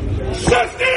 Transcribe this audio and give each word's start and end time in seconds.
Welcome 0.00 0.89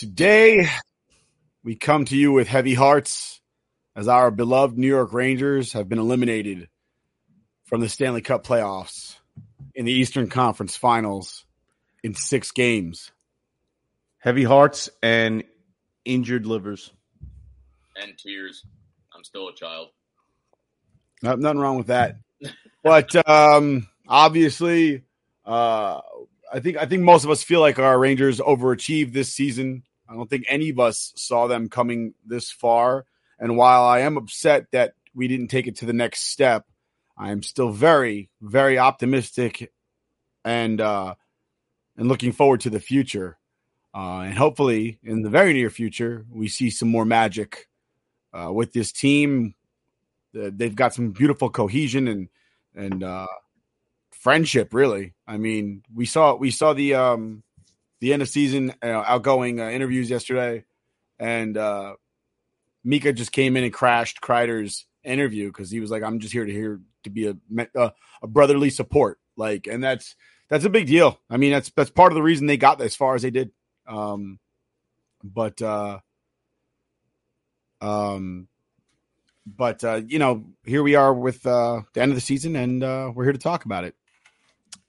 Today, 0.00 0.66
we 1.62 1.76
come 1.76 2.06
to 2.06 2.16
you 2.16 2.32
with 2.32 2.48
heavy 2.48 2.72
hearts 2.72 3.38
as 3.94 4.08
our 4.08 4.30
beloved 4.30 4.78
New 4.78 4.86
York 4.86 5.12
Rangers 5.12 5.74
have 5.74 5.90
been 5.90 5.98
eliminated 5.98 6.70
from 7.64 7.82
the 7.82 7.88
Stanley 7.90 8.22
Cup 8.22 8.42
playoffs 8.42 9.16
in 9.74 9.84
the 9.84 9.92
Eastern 9.92 10.30
Conference 10.30 10.74
Finals 10.74 11.44
in 12.02 12.14
six 12.14 12.50
games. 12.50 13.12
Heavy 14.20 14.42
hearts 14.42 14.88
and 15.02 15.44
injured 16.06 16.46
livers. 16.46 16.90
and 17.94 18.16
tears. 18.16 18.64
I'm 19.14 19.22
still 19.22 19.48
a 19.48 19.54
child. 19.54 19.88
No- 21.22 21.34
nothing 21.34 21.60
wrong 21.60 21.76
with 21.76 21.88
that. 21.88 22.16
But 22.82 23.14
um, 23.28 23.86
obviously, 24.08 25.02
uh, 25.44 26.00
I 26.50 26.60
think 26.60 26.78
I 26.78 26.86
think 26.86 27.02
most 27.02 27.24
of 27.24 27.30
us 27.30 27.42
feel 27.42 27.60
like 27.60 27.78
our 27.78 27.98
Rangers 27.98 28.40
overachieved 28.40 29.12
this 29.12 29.30
season. 29.30 29.82
I 30.10 30.14
don't 30.14 30.28
think 30.28 30.44
any 30.48 30.70
of 30.70 30.80
us 30.80 31.12
saw 31.14 31.46
them 31.46 31.68
coming 31.68 32.14
this 32.26 32.50
far. 32.50 33.06
And 33.38 33.56
while 33.56 33.84
I 33.84 34.00
am 34.00 34.16
upset 34.16 34.66
that 34.72 34.94
we 35.14 35.28
didn't 35.28 35.48
take 35.48 35.68
it 35.68 35.76
to 35.76 35.86
the 35.86 35.92
next 35.92 36.30
step, 36.32 36.66
I 37.16 37.30
am 37.30 37.42
still 37.42 37.70
very, 37.70 38.28
very 38.42 38.78
optimistic 38.78 39.72
and 40.44 40.80
uh, 40.80 41.14
and 41.96 42.08
looking 42.08 42.32
forward 42.32 42.60
to 42.62 42.70
the 42.70 42.80
future. 42.80 43.38
Uh, 43.94 44.20
and 44.20 44.34
hopefully, 44.34 44.98
in 45.02 45.22
the 45.22 45.30
very 45.30 45.52
near 45.52 45.70
future, 45.70 46.24
we 46.30 46.48
see 46.48 46.70
some 46.70 46.88
more 46.88 47.04
magic 47.04 47.68
uh, 48.32 48.52
with 48.52 48.72
this 48.72 48.90
team. 48.92 49.54
They've 50.32 50.74
got 50.74 50.94
some 50.94 51.10
beautiful 51.10 51.50
cohesion 51.50 52.08
and 52.08 52.28
and 52.74 53.04
uh, 53.04 53.26
friendship. 54.10 54.74
Really, 54.74 55.14
I 55.26 55.36
mean, 55.36 55.82
we 55.94 56.06
saw 56.06 56.34
we 56.34 56.50
saw 56.50 56.72
the 56.72 56.94
um, 56.94 57.42
the 58.00 58.12
end 58.12 58.22
of 58.22 58.28
season 58.28 58.74
uh, 58.82 58.86
outgoing 58.86 59.60
uh, 59.60 59.68
interviews 59.68 60.10
yesterday, 60.10 60.64
and 61.18 61.56
uh, 61.56 61.94
Mika 62.84 63.12
just 63.12 63.32
came 63.32 63.56
in 63.56 63.64
and 63.64 63.72
crashed 63.72 64.20
Kreider's 64.20 64.86
interview 65.04 65.48
because 65.48 65.70
he 65.70 65.80
was 65.80 65.90
like, 65.90 66.02
"I'm 66.02 66.18
just 66.18 66.32
here 66.32 66.44
to 66.44 66.52
hear 66.52 66.80
to 67.04 67.10
be 67.10 67.28
a 67.28 67.36
a, 67.74 67.92
a 68.22 68.26
brotherly 68.26 68.70
support." 68.70 69.18
Like, 69.36 69.66
and 69.66 69.82
that's 69.82 70.16
that's 70.48 70.64
a 70.64 70.70
big 70.70 70.86
deal. 70.86 71.18
I 71.28 71.36
mean, 71.36 71.52
that's 71.52 71.70
that's 71.70 71.90
part 71.90 72.12
of 72.12 72.16
the 72.16 72.22
reason 72.22 72.46
they 72.46 72.56
got 72.56 72.80
as 72.80 72.96
far 72.96 73.14
as 73.14 73.22
they 73.22 73.30
did. 73.30 73.52
Um, 73.86 74.38
but 75.22 75.60
uh, 75.60 76.00
um, 77.80 78.48
but 79.46 79.82
uh, 79.84 80.00
you 80.06 80.18
know, 80.18 80.46
here 80.64 80.82
we 80.82 80.94
are 80.94 81.12
with 81.12 81.46
uh, 81.46 81.82
the 81.94 82.02
end 82.02 82.12
of 82.12 82.16
the 82.16 82.22
season, 82.22 82.56
and 82.56 82.82
uh, 82.82 83.12
we're 83.14 83.24
here 83.24 83.32
to 83.32 83.38
talk 83.38 83.64
about 83.64 83.84
it. 83.84 83.94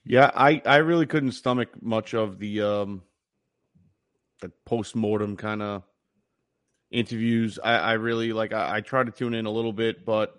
Yeah, 0.04 0.32
I, 0.34 0.62
I 0.66 0.78
really 0.78 1.06
couldn't 1.06 1.34
stomach 1.34 1.70
much 1.82 2.14
of 2.14 2.40
the 2.40 2.62
um 2.62 3.04
the 4.42 4.52
post 4.66 4.96
mortem 4.96 5.38
kind 5.38 5.62
of 5.62 5.84
interviews. 6.90 7.60
I, 7.64 7.76
I 7.76 7.94
really 7.94 8.34
like 8.34 8.54
I, 8.54 8.78
I 8.78 8.82
try 8.82 9.04
to 9.04 9.12
tune 9.12 9.34
in 9.34 9.46
a 9.46 9.52
little 9.52 9.74
bit, 9.74 10.06
but 10.06 10.34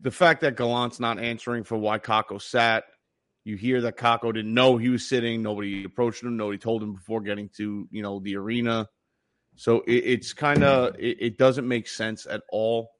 the 0.00 0.10
fact 0.10 0.42
that 0.42 0.56
Gallant's 0.56 1.00
not 1.00 1.18
answering 1.18 1.64
for 1.64 1.76
why 1.76 1.98
Kakko 1.98 2.40
sat, 2.40 2.84
you 3.44 3.56
hear 3.56 3.80
that 3.82 3.96
Kakko 3.96 4.34
didn't 4.34 4.52
know 4.52 4.76
he 4.76 4.88
was 4.88 5.08
sitting. 5.08 5.42
Nobody 5.42 5.84
approached 5.84 6.22
him. 6.22 6.36
Nobody 6.36 6.58
told 6.58 6.82
him 6.82 6.94
before 6.94 7.20
getting 7.20 7.48
to 7.56 7.88
you 7.90 8.02
know 8.02 8.20
the 8.20 8.36
arena. 8.36 8.88
So 9.56 9.80
it, 9.80 10.04
it's 10.04 10.32
kind 10.32 10.62
of 10.62 10.96
it, 10.98 11.18
it 11.20 11.38
doesn't 11.38 11.66
make 11.66 11.88
sense 11.88 12.26
at 12.26 12.42
all. 12.50 12.90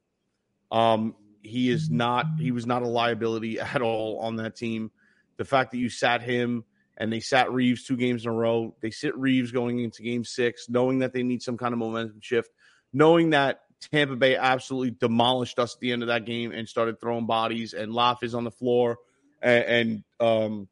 Um, 0.71 1.15
he 1.41 1.69
is 1.69 1.89
not 1.89 2.25
he 2.39 2.51
was 2.51 2.65
not 2.65 2.83
a 2.83 2.87
liability 2.87 3.59
at 3.59 3.81
all 3.81 4.19
on 4.19 4.37
that 4.37 4.55
team. 4.55 4.91
The 5.39 5.45
fact 5.45 5.71
that 5.71 5.77
you 5.77 5.87
sat 5.87 6.21
him 6.21 6.65
and 6.97 7.13
they 7.13 7.21
sat 7.21 7.49
Reaves 7.49 7.85
two 7.85 7.95
games 7.95 8.25
in 8.25 8.29
a 8.29 8.33
row, 8.33 8.75
they 8.81 8.91
sit 8.91 9.17
Reaves 9.17 9.51
going 9.51 9.79
into 9.79 10.03
game 10.03 10.25
six, 10.25 10.67
knowing 10.67 10.99
that 10.99 11.13
they 11.13 11.23
need 11.23 11.41
some 11.41 11.57
kind 11.57 11.71
of 11.71 11.79
momentum 11.79 12.19
shift, 12.19 12.51
knowing 12.91 13.29
that 13.29 13.61
Tampa 13.79 14.17
Bay 14.17 14.35
absolutely 14.35 14.91
demolished 14.91 15.57
us 15.57 15.75
at 15.75 15.79
the 15.79 15.93
end 15.93 16.01
of 16.01 16.09
that 16.09 16.25
game 16.25 16.51
and 16.51 16.67
started 16.67 16.99
throwing 16.99 17.25
bodies, 17.25 17.73
and 17.73 17.93
Loff 17.93 18.21
is 18.21 18.35
on 18.35 18.43
the 18.43 18.51
floor, 18.51 18.97
and, 19.41 19.63
and 19.63 20.03
um, 20.19 20.67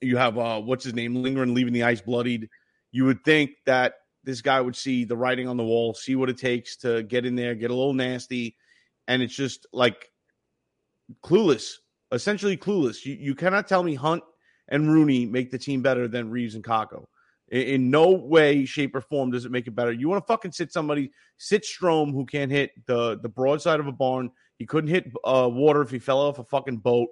you 0.00 0.16
have 0.16 0.36
uh, 0.36 0.60
what's 0.60 0.82
his 0.82 0.94
name, 0.94 1.14
Lindgren 1.14 1.54
leaving 1.54 1.72
the 1.72 1.84
ice 1.84 2.00
bloodied. 2.00 2.48
You 2.90 3.04
would 3.04 3.22
think 3.24 3.52
that 3.66 3.94
this 4.24 4.42
guy 4.42 4.60
would 4.60 4.74
see 4.74 5.04
the 5.04 5.16
writing 5.16 5.46
on 5.46 5.56
the 5.56 5.62
wall, 5.62 5.94
see 5.94 6.16
what 6.16 6.28
it 6.28 6.38
takes 6.38 6.76
to 6.78 7.04
get 7.04 7.24
in 7.24 7.36
there, 7.36 7.54
get 7.54 7.70
a 7.70 7.74
little 7.74 7.94
nasty, 7.94 8.56
and 9.06 9.22
it's 9.22 9.36
just 9.36 9.68
like 9.72 10.10
clueless, 11.22 11.74
essentially 12.12 12.56
clueless. 12.56 13.04
You 13.04 13.14
you 13.14 13.34
cannot 13.34 13.68
tell 13.68 13.82
me 13.82 13.94
Hunt 13.94 14.22
and 14.68 14.92
Rooney 14.92 15.26
make 15.26 15.50
the 15.50 15.58
team 15.58 15.82
better 15.82 16.08
than 16.08 16.30
Reaves 16.30 16.54
and 16.54 16.64
Kakko. 16.64 17.06
In, 17.48 17.62
in 17.62 17.90
no 17.90 18.10
way, 18.10 18.64
shape, 18.64 18.94
or 18.94 19.00
form 19.00 19.30
does 19.30 19.44
it 19.44 19.52
make 19.52 19.66
it 19.66 19.74
better. 19.74 19.92
You 19.92 20.08
want 20.08 20.24
to 20.24 20.32
fucking 20.32 20.52
sit 20.52 20.72
somebody, 20.72 21.10
sit 21.36 21.64
Strome, 21.64 22.12
who 22.12 22.26
can't 22.26 22.50
hit 22.50 22.70
the 22.86 23.18
the 23.18 23.28
broadside 23.28 23.80
of 23.80 23.86
a 23.86 23.92
barn. 23.92 24.30
He 24.58 24.66
couldn't 24.66 24.90
hit 24.90 25.10
uh, 25.24 25.48
water 25.50 25.82
if 25.82 25.90
he 25.90 25.98
fell 25.98 26.20
off 26.20 26.38
a 26.38 26.44
fucking 26.44 26.78
boat. 26.78 27.08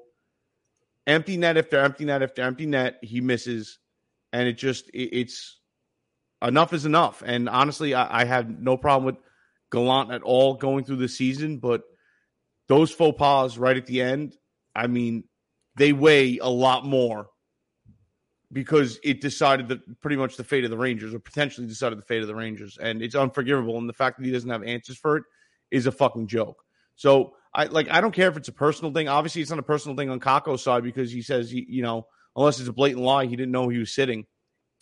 Empty 1.06 1.38
net 1.38 1.56
after 1.56 1.78
empty 1.78 2.04
net 2.04 2.22
after 2.22 2.42
empty 2.42 2.66
net, 2.66 2.98
he 3.02 3.20
misses, 3.20 3.78
and 4.32 4.46
it 4.46 4.54
just 4.54 4.88
it, 4.90 5.10
it's 5.12 5.58
enough 6.42 6.72
is 6.72 6.84
enough. 6.84 7.22
And 7.24 7.48
honestly, 7.48 7.94
I, 7.94 8.22
I 8.22 8.24
have 8.24 8.48
no 8.48 8.76
problem 8.76 9.06
with 9.06 9.16
Gallant 9.72 10.12
at 10.12 10.22
all 10.22 10.54
going 10.54 10.84
through 10.84 10.96
the 10.96 11.08
season, 11.08 11.58
but 11.58 11.82
those 12.68 12.90
faux 12.90 13.18
pas 13.18 13.56
right 13.58 13.76
at 13.76 13.86
the 13.86 14.02
end, 14.02 14.36
I 14.78 14.86
mean, 14.86 15.24
they 15.76 15.92
weigh 15.92 16.38
a 16.38 16.48
lot 16.48 16.86
more 16.86 17.28
because 18.52 18.98
it 19.02 19.20
decided 19.20 19.68
the 19.68 19.80
pretty 20.00 20.16
much 20.16 20.36
the 20.36 20.44
fate 20.44 20.64
of 20.64 20.70
the 20.70 20.78
Rangers, 20.78 21.12
or 21.12 21.18
potentially 21.18 21.66
decided 21.66 21.98
the 21.98 22.04
fate 22.04 22.22
of 22.22 22.28
the 22.28 22.34
Rangers, 22.34 22.78
and 22.80 23.02
it's 23.02 23.14
unforgivable. 23.14 23.76
And 23.76 23.88
the 23.88 23.92
fact 23.92 24.18
that 24.18 24.24
he 24.24 24.32
doesn't 24.32 24.48
have 24.48 24.62
answers 24.62 24.96
for 24.96 25.16
it 25.16 25.24
is 25.70 25.86
a 25.86 25.92
fucking 25.92 26.28
joke. 26.28 26.62
So 26.94 27.34
I 27.52 27.64
like 27.64 27.90
I 27.90 28.00
don't 28.00 28.14
care 28.14 28.28
if 28.28 28.36
it's 28.36 28.48
a 28.48 28.52
personal 28.52 28.92
thing. 28.92 29.08
Obviously, 29.08 29.42
it's 29.42 29.50
not 29.50 29.58
a 29.58 29.64
personal 29.64 29.96
thing 29.96 30.10
on 30.10 30.20
Kakko's 30.20 30.62
side 30.62 30.84
because 30.84 31.10
he 31.10 31.22
says 31.22 31.50
he, 31.50 31.66
you 31.68 31.82
know, 31.82 32.06
unless 32.36 32.60
it's 32.60 32.68
a 32.68 32.72
blatant 32.72 33.04
lie, 33.04 33.26
he 33.26 33.36
didn't 33.36 33.52
know 33.52 33.68
he 33.68 33.78
was 33.78 33.94
sitting. 33.94 34.26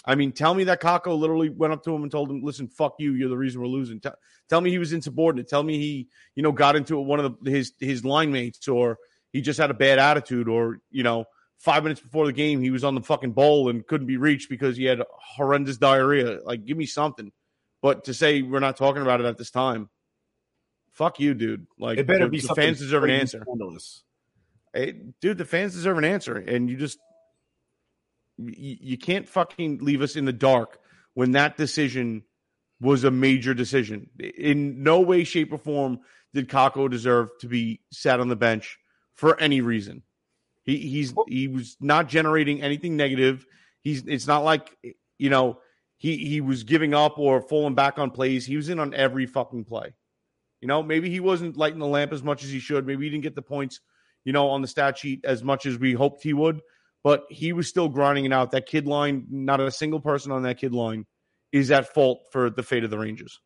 I 0.04 0.14
mean, 0.14 0.30
tell 0.30 0.54
me 0.54 0.64
that 0.64 0.80
Kakko 0.80 1.18
literally 1.18 1.48
went 1.48 1.72
up 1.72 1.82
to 1.84 1.94
him 1.94 2.02
and 2.02 2.12
told 2.12 2.30
him, 2.30 2.42
"Listen, 2.42 2.68
fuck 2.68 2.94
you. 2.98 3.14
You're 3.14 3.28
the 3.28 3.36
reason 3.36 3.60
we're 3.60 3.66
losing." 3.66 4.00
Tell, 4.48 4.60
me 4.60 4.70
he 4.70 4.78
was 4.78 4.92
insubordinate. 4.92 5.48
Tell 5.48 5.64
me 5.64 5.78
he, 5.78 6.08
you 6.36 6.44
know, 6.44 6.52
got 6.52 6.76
into 6.76 6.96
one 6.98 7.18
of 7.18 7.36
the, 7.42 7.50
his 7.50 7.72
his 7.80 8.04
line 8.04 8.30
mates, 8.30 8.68
or 8.68 8.98
he 9.36 9.42
just 9.42 9.58
had 9.60 9.70
a 9.70 9.74
bad 9.74 9.98
attitude, 9.98 10.48
or 10.48 10.78
you 10.90 11.02
know, 11.02 11.26
five 11.58 11.82
minutes 11.82 12.00
before 12.00 12.24
the 12.24 12.32
game 12.32 12.62
he 12.62 12.70
was 12.70 12.84
on 12.84 12.94
the 12.94 13.02
fucking 13.02 13.32
bowl 13.32 13.68
and 13.68 13.86
couldn't 13.86 14.06
be 14.06 14.16
reached 14.16 14.48
because 14.48 14.78
he 14.78 14.84
had 14.84 15.02
horrendous 15.10 15.76
diarrhea. 15.76 16.40
Like, 16.42 16.64
give 16.64 16.78
me 16.78 16.86
something. 16.86 17.32
But 17.82 18.04
to 18.04 18.14
say 18.14 18.40
we're 18.40 18.60
not 18.60 18.78
talking 18.78 19.02
about 19.02 19.20
it 19.20 19.26
at 19.26 19.36
this 19.36 19.50
time, 19.50 19.90
fuck 20.92 21.20
you, 21.20 21.34
dude. 21.34 21.66
Like, 21.78 21.98
It 21.98 22.06
better 22.06 22.24
the, 22.24 22.30
be 22.30 22.40
the 22.40 22.54
fans 22.54 22.78
deserve 22.78 23.04
an 23.04 23.10
answer. 23.10 23.42
scandalous. 23.42 24.04
Hey, 24.72 24.94
dude, 25.20 25.36
the 25.36 25.44
fans 25.44 25.74
deserve 25.74 25.98
an 25.98 26.04
answer, 26.04 26.36
and 26.36 26.70
you 26.70 26.78
just 26.78 26.98
you, 28.38 28.76
you 28.80 28.96
can't 28.98 29.28
fucking 29.28 29.80
leave 29.82 30.00
us 30.00 30.16
in 30.16 30.24
the 30.24 30.32
dark 30.32 30.78
when 31.12 31.32
that 31.32 31.58
decision 31.58 32.22
was 32.80 33.04
a 33.04 33.10
major 33.10 33.52
decision. 33.52 34.08
In 34.18 34.82
no 34.82 35.00
way, 35.00 35.24
shape, 35.24 35.52
or 35.52 35.58
form 35.58 36.00
did 36.32 36.48
Kakko 36.48 36.90
deserve 36.90 37.28
to 37.40 37.48
be 37.48 37.80
sat 37.92 38.18
on 38.18 38.28
the 38.28 38.36
bench 38.36 38.78
for 39.16 39.38
any 39.40 39.60
reason. 39.60 40.02
He 40.64 40.78
he's 40.78 41.14
he 41.28 41.48
was 41.48 41.76
not 41.80 42.08
generating 42.08 42.62
anything 42.62 42.96
negative. 42.96 43.46
He's 43.82 44.04
it's 44.06 44.26
not 44.26 44.44
like 44.44 44.76
you 45.18 45.30
know 45.30 45.58
he 45.96 46.16
he 46.18 46.40
was 46.40 46.64
giving 46.64 46.94
up 46.94 47.18
or 47.18 47.40
falling 47.40 47.74
back 47.74 47.98
on 47.98 48.10
plays. 48.10 48.46
He 48.46 48.56
was 48.56 48.68
in 48.68 48.78
on 48.78 48.94
every 48.94 49.26
fucking 49.26 49.64
play. 49.64 49.94
You 50.60 50.68
know, 50.68 50.82
maybe 50.82 51.10
he 51.10 51.20
wasn't 51.20 51.56
lighting 51.56 51.78
the 51.78 51.86
lamp 51.86 52.12
as 52.12 52.22
much 52.22 52.42
as 52.42 52.50
he 52.50 52.58
should. 52.58 52.86
Maybe 52.86 53.04
he 53.04 53.10
didn't 53.10 53.22
get 53.22 53.34
the 53.34 53.42
points, 53.42 53.80
you 54.24 54.32
know, 54.32 54.48
on 54.48 54.62
the 54.62 54.68
stat 54.68 54.98
sheet 54.98 55.24
as 55.24 55.42
much 55.44 55.66
as 55.66 55.78
we 55.78 55.92
hoped 55.92 56.22
he 56.22 56.32
would. 56.32 56.60
But 57.04 57.24
he 57.30 57.52
was 57.52 57.68
still 57.68 57.88
grinding 57.88 58.24
it 58.24 58.32
out. 58.32 58.50
That 58.50 58.66
kid 58.66 58.86
line, 58.86 59.26
not 59.30 59.60
a 59.60 59.70
single 59.70 60.00
person 60.00 60.32
on 60.32 60.42
that 60.42 60.58
kid 60.58 60.72
line 60.72 61.06
is 61.52 61.70
at 61.70 61.94
fault 61.94 62.26
for 62.32 62.50
the 62.50 62.64
fate 62.64 62.82
of 62.82 62.90
the 62.90 62.98
Rangers. 62.98 63.40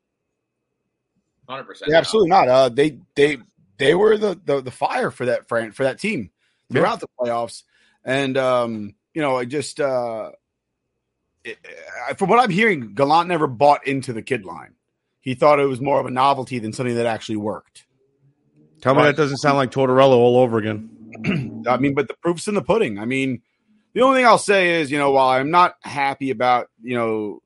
Hundred 1.47 1.65
percent. 1.65 1.91
Yeah, 1.91 1.99
absolutely 1.99 2.31
not. 2.31 2.49
Uh, 2.49 2.69
they 2.71 3.01
they 3.17 3.39
they 3.81 3.95
were 3.95 4.17
the, 4.17 4.41
the 4.45 4.61
the 4.61 4.71
fire 4.71 5.11
for 5.11 5.27
that 5.27 5.49
for, 5.49 5.73
for 5.73 5.83
that 5.85 5.99
team 5.99 6.31
throughout 6.71 7.01
the 7.01 7.09
playoffs, 7.19 7.65
and 8.05 8.37
um, 8.37 8.95
you 9.15 9.23
know, 9.23 9.37
I 9.37 9.45
just 9.45 9.81
uh, 9.81 10.31
it, 11.45 11.59
from 12.17 12.29
what 12.29 12.39
I'm 12.39 12.51
hearing, 12.51 12.95
Gallant 12.95 13.29
never 13.29 13.47
bought 13.47 13.87
into 13.87 14.13
the 14.13 14.23
kid 14.23 14.45
line. 14.45 14.75
He 15.21 15.35
thought 15.35 15.61
it 15.61 15.67
was 15.67 15.81
more 15.81 16.01
of 16.01 16.07
a 16.07 16.11
novelty 16.11 16.59
than 16.59 16.73
something 16.73 16.95
that 16.95 17.07
actually 17.07 17.37
worked. 17.37 17.87
Tell 18.81 18.95
me 18.95 19.01
Right. 19.03 19.07
that 19.09 19.17
doesn't 19.17 19.39
sound 19.39 19.57
like 19.57 19.71
Tortorella 19.71 20.15
all 20.17 20.39
over 20.39 20.59
again. 20.59 21.65
I 21.69 21.77
mean, 21.77 21.95
but 21.95 22.09
the 22.09 22.15
proof's 22.23 22.49
in 22.49 22.55
the 22.55 22.63
pudding. 22.63 22.99
I 22.99 23.05
mean, 23.05 23.43
the 23.93 24.03
only 24.03 24.19
thing 24.19 24.27
I'll 24.27 24.39
say 24.39 24.81
is, 24.81 24.91
you 24.91 24.99
know, 24.99 25.11
while 25.11 25.29
I'm 25.29 25.51
not 25.51 25.75
happy 25.83 26.31
about, 26.31 26.69
you 26.83 26.97
know, 26.97 27.41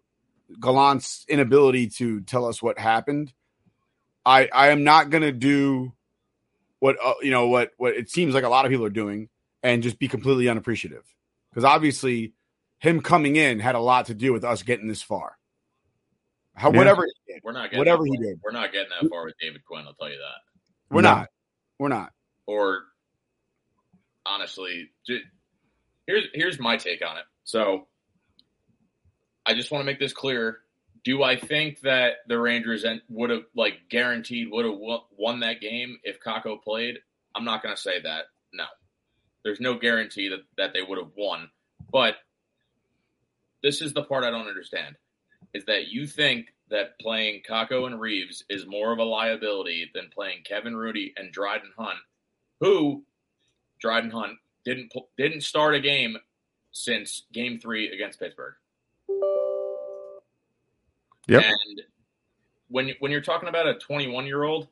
Gallant's 0.61 1.25
inability 1.29 1.89
to 1.99 2.21
tell 2.21 2.45
us 2.45 2.63
what 2.63 2.79
happened, 2.79 3.33
I 4.25 4.49
I 4.53 4.69
am 4.69 4.85
not 4.85 5.11
going 5.11 5.23
to 5.23 5.33
do 5.33 5.93
what 6.85 6.97
uh, 7.03 7.15
you 7.23 7.31
know 7.31 7.47
what 7.49 7.71
what 7.79 7.95
it 7.95 8.11
seems 8.11 8.35
like 8.35 8.45
a 8.45 8.49
lot 8.51 8.67
of 8.67 8.71
people 8.71 8.85
are 8.85 8.91
doing 8.91 9.31
and 9.63 9.83
just 9.83 9.99
be 9.99 10.07
completely 10.07 10.51
unappreciative 10.51 11.03
because 11.49 11.65
obviously 11.65 12.35
him 12.79 13.01
coming 13.01 13.37
in 13.37 13.59
had 13.59 13.75
a 13.75 13.81
lot 13.81 14.05
to 14.07 14.15
do 14.15 14.35
with 14.35 14.45
us 14.45 14.63
getting 14.63 14.87
this 14.87 15.01
far. 15.01 15.39
How 16.55 16.71
Yeah. 16.71 16.77
whatever 16.77 17.07
he 17.07 17.33
did, 17.33 17.41
We're 17.43 17.53
not 17.53 17.71
getting 17.71 17.79
whatever 17.79 18.03
that 18.03 18.11
he 18.11 18.17
far. 18.19 18.25
did, 18.27 18.41
We're 18.45 18.51
not 18.53 18.71
getting 18.73 18.91
that 19.01 19.09
far 19.09 19.25
with 19.25 19.33
David 19.41 19.65
Quinn. 19.65 19.87
I'll 19.87 19.95
tell 19.95 20.11
you 20.11 20.19
that. 20.19 20.95
we're 20.95 21.01
No. 21.01 21.11
not, 21.15 21.29
we're 21.79 21.89
not. 21.89 22.13
Or 22.47 22.83
honestly, 24.27 24.91
ju- 25.07 25.23
here's 26.07 26.27
here's 26.35 26.61
my 26.61 26.77
take 26.77 27.01
on 27.03 27.17
it. 27.17 27.25
So 27.45 27.89
I 29.47 29.55
just 29.55 29.71
want 29.71 29.81
to 29.81 29.87
make 29.87 29.99
this 29.99 30.13
clear. 30.13 30.59
Do 31.05 31.23
I 31.23 31.37
think 31.37 31.81
that 31.81 32.15
the 32.27 32.39
Rangers 32.39 32.85
would 33.11 33.31
have 33.31 33.45
like 33.55 33.89
guaranteed 33.91 34.49
would 34.51 34.65
have 34.65 34.79
won 35.17 35.41
that 35.41 35.61
game 35.61 35.99
if 36.03 36.19
Kakko 36.21 36.63
played? 36.63 36.99
I'm 37.35 37.45
not 37.45 37.63
going 37.63 37.75
to 37.75 37.81
say 37.81 38.01
that. 38.01 38.25
No, 38.53 38.65
there's 39.45 39.61
no 39.61 39.79
guarantee 39.79 40.29
that 40.31 40.45
that 40.57 40.73
they 40.73 40.83
would 40.83 40.99
have 40.99 41.13
won. 41.17 41.51
But 41.93 42.17
this 43.63 43.83
is 43.83 43.93
the 43.93 44.03
part 44.03 44.25
I 44.25 44.31
don't 44.31 44.49
understand: 44.49 44.97
is 45.53 45.67
that 45.67 45.89
you 45.89 46.07
think 46.07 46.47
that 46.71 46.99
playing 46.99 47.43
Kakko 47.49 47.87
and 47.87 48.01
Reaves 48.01 48.43
is 48.49 48.67
more 48.67 48.93
of 48.93 48.99
a 48.99 49.05
liability 49.05 49.91
than 49.95 50.11
playing 50.15 50.43
Kevin 50.45 50.75
Rooney 50.77 51.13
and 51.17 51.31
Dryden 51.31 51.73
Hunt, 51.77 51.99
who 52.61 53.05
Dryden 53.79 54.11
Hunt 54.11 54.39
didn't 54.65 54.93
didn't 55.19 55.43
start 55.43 55.75
a 55.75 55.81
game 55.81 56.17
since 56.73 57.25
Game 57.33 57.59
Three 57.59 57.93
against 57.93 58.19
Pittsburgh. 58.19 58.55
Yep. 61.29 61.43
And 61.43 61.83
when 62.69 62.91
when 63.01 63.13
you're 63.13 63.21
talking 63.21 63.49
about 63.49 63.67
a 63.67 63.75
21 63.75 64.27
year 64.27 64.43
old 64.43 64.69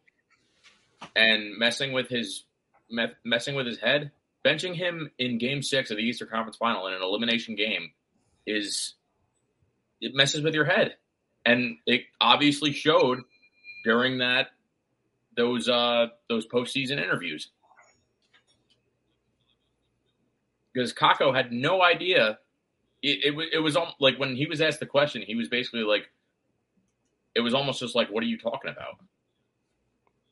and 1.16 1.56
messing 1.58 1.92
with 1.92 2.08
his 2.08 2.44
me- 2.90 3.06
messing 3.24 3.54
with 3.54 3.66
his 3.66 3.78
head, 3.78 4.10
benching 4.44 4.74
him 4.74 5.10
in 5.18 5.38
Game 5.38 5.62
Six 5.62 5.90
of 5.90 5.96
the 5.96 6.02
Eastern 6.02 6.28
Conference 6.28 6.56
Final 6.56 6.86
in 6.86 6.94
an 6.94 7.02
elimination 7.02 7.54
game 7.54 7.92
is 8.46 8.94
it 10.00 10.14
messes 10.14 10.42
with 10.42 10.54
your 10.54 10.64
head, 10.64 10.96
and 11.44 11.76
it 11.86 12.02
obviously 12.20 12.72
showed 12.72 13.20
during 13.84 14.18
that 14.18 14.48
those 15.36 15.68
uh 15.68 16.08
those 16.28 16.46
postseason 16.46 16.98
interviews 16.98 17.48
because 20.72 20.92
Kakko 20.92 21.34
had 21.34 21.52
no 21.52 21.82
idea. 21.82 22.38
It, 23.02 23.24
it 23.24 23.36
was 23.36 23.46
it 23.52 23.58
was 23.58 23.76
like 24.00 24.18
when 24.18 24.36
he 24.36 24.46
was 24.46 24.60
asked 24.60 24.80
the 24.80 24.86
question, 24.86 25.22
he 25.22 25.34
was 25.34 25.48
basically 25.48 25.82
like, 25.82 26.10
it 27.34 27.40
was 27.40 27.54
almost 27.54 27.80
just 27.80 27.94
like, 27.94 28.10
"What 28.10 28.22
are 28.22 28.26
you 28.26 28.38
talking 28.38 28.70
about?" 28.70 28.98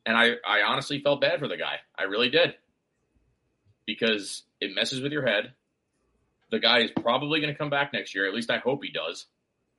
And 0.07 0.17
I 0.17 0.33
I 0.47 0.63
honestly 0.63 1.01
felt 1.01 1.21
bad 1.21 1.39
for 1.41 1.49
the 1.49 1.57
guy. 1.57 1.77
I 1.99 2.05
really 2.05 2.31
did 2.31 2.55
because 3.87 4.43
it 4.61 4.75
messes 4.75 5.01
with 5.01 5.13
your 5.13 5.27
head. 5.27 5.53
The 6.51 6.59
guy 6.59 6.81
is 6.81 6.91
probably 6.91 7.41
going 7.41 7.53
to 7.53 7.59
come 7.59 7.71
back 7.71 7.93
next 7.93 8.15
year. 8.15 8.27
At 8.27 8.35
least 8.35 8.51
I 8.51 8.59
hope 8.59 8.83
he 8.83 8.91
does 8.91 9.27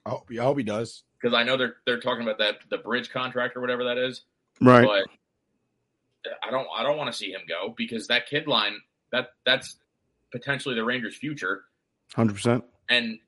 I 0.06 0.10
hope, 0.10 0.30
I 0.32 0.44
hope 0.44 0.58
he 0.58 0.64
does. 0.64 1.04
because 1.22 1.36
I 1.36 1.44
know 1.44 1.58
they're 1.58 1.76
they're 1.86 2.00
talking 2.00 2.24
about 2.24 2.40
that 2.40 2.60
the 2.70 2.78
bridge 2.78 3.10
contract 3.12 3.56
or 3.56 3.62
whatever 3.62 3.86
that 3.86 3.98
is. 3.98 4.22
Right. 4.60 4.86
But 4.86 6.32
I 6.44 6.52
don't 6.52 6.68
I 6.76 6.84
don't 6.84 6.98
want 6.98 7.12
to 7.12 7.18
see 7.18 7.32
him 7.32 7.42
go 7.48 7.74
because 7.76 8.08
that 8.08 8.28
kid 8.28 8.48
line 8.48 8.78
that 9.12 9.30
that's 9.46 9.78
potentially 10.32 10.76
the 10.76 10.84
Rangers' 10.84 11.16
future. 11.16 11.64
100%. 12.16 12.64
And 12.90 13.20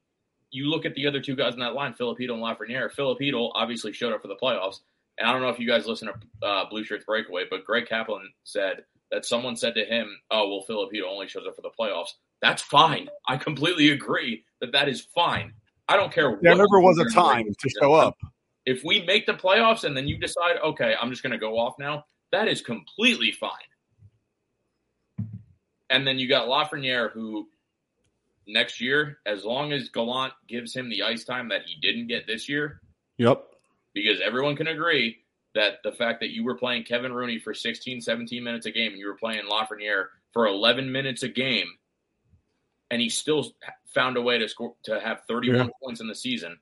you 0.53 0.69
look 0.69 0.86
at 0.86 0.93
the 0.95 1.07
other 1.07 1.19
two 1.19 1.36
guys 1.36 1.53
in 1.53 1.60
that 1.60 1.74
line, 1.74 1.93
Filipino 1.93 2.36
and 2.36 2.43
Lafreniere. 2.43 2.91
Filipino 2.91 3.51
obviously 3.55 3.91
showed 3.91 4.13
up 4.13 4.22
for 4.22 4.27
the 4.27 4.38
playoffs. 4.41 4.79
And 5.17 5.27
I 5.27 5.33
don't 5.33 5.41
know 5.41 5.50
if 5.50 5.60
you 5.60 5.67
guys 5.67 5.86
listen 5.86 6.07
to 6.07 6.48
uh, 6.48 6.69
Blue 6.69 6.83
Shirts 6.83 7.05
Breakaway, 7.05 7.45
but 7.50 7.65
Greg 7.65 7.88
Kaplan 7.88 8.31
said 8.43 8.83
that 9.12 9.25
someone 9.25 9.55
said 9.55 9.75
to 9.75 9.86
him, 9.86 10.07
"Oh, 10.31 10.50
well, 10.50 10.63
Filipino 10.65 11.07
only 11.07 11.27
shows 11.27 11.45
up 11.48 11.55
for 11.55 11.62
the 11.62 11.69
playoffs." 11.77 12.10
That's 12.41 12.62
fine. 12.62 13.10
I 13.27 13.38
completely 13.38 13.91
agree 13.91 14.43
that 14.60 14.72
that 14.72 14.89
is 14.89 15.07
fine. 15.13 15.53
I 15.88 15.98
don't 15.98 16.12
care. 16.12 16.38
There 16.41 16.51
what 16.51 16.57
never 16.57 16.79
was 16.79 16.98
a 17.00 17.05
time 17.13 17.45
to 17.45 17.69
show 17.81 17.93
up. 17.93 18.17
if 18.65 18.83
we 18.83 19.03
make 19.05 19.25
the 19.25 19.33
playoffs 19.33 19.83
and 19.83 19.95
then 19.95 20.07
you 20.07 20.17
decide, 20.17 20.57
okay, 20.63 20.95
I'm 21.00 21.10
just 21.10 21.24
going 21.24 21.31
to 21.31 21.38
go 21.38 21.57
off 21.57 21.75
now, 21.77 22.05
that 22.31 22.48
is 22.48 22.62
completely 22.62 23.31
fine. 23.31 23.51
And 25.89 26.07
then 26.07 26.17
you 26.17 26.27
got 26.27 26.48
Lafreniere, 26.48 27.12
who 27.12 27.48
next 28.47 28.81
year, 28.81 29.19
as 29.25 29.43
long 29.45 29.71
as 29.73 29.89
Gallant 29.89 30.33
gives 30.47 30.75
him 30.75 30.89
the 30.89 31.03
ice 31.03 31.23
time 31.23 31.50
that 31.50 31.62
he 31.65 31.75
didn't 31.81 32.07
get 32.07 32.27
this 32.27 32.47
year, 32.50 32.81
Yep. 33.17 33.43
because 33.93 34.19
everyone 34.21 34.55
can 34.55 34.67
agree 34.67 35.19
that 35.55 35.75
the 35.83 35.91
fact 35.91 36.19
that 36.21 36.31
you 36.31 36.43
were 36.43 36.55
playing 36.55 36.83
Kevin 36.83 37.13
Rooney 37.13 37.39
for 37.39 37.53
16, 37.53 38.01
17 38.01 38.43
minutes 38.43 38.65
a 38.65 38.71
game 38.71 38.91
and 38.91 39.00
you 39.00 39.07
were 39.07 39.15
playing 39.15 39.43
Lafreniere 39.50 40.07
for 40.31 40.47
11 40.47 40.91
minutes 40.91 41.21
a 41.23 41.29
game, 41.29 41.67
and 42.89 43.00
he 43.01 43.09
still 43.09 43.53
found 43.93 44.17
a 44.17 44.21
way 44.21 44.38
to 44.39 44.47
score 44.50 44.75
to 44.83 45.00
have 45.00 45.21
31 45.27 45.67
Yeah. 45.67 45.71
points 45.81 46.01
in 46.01 46.07
the 46.07 46.15
season. 46.15 46.59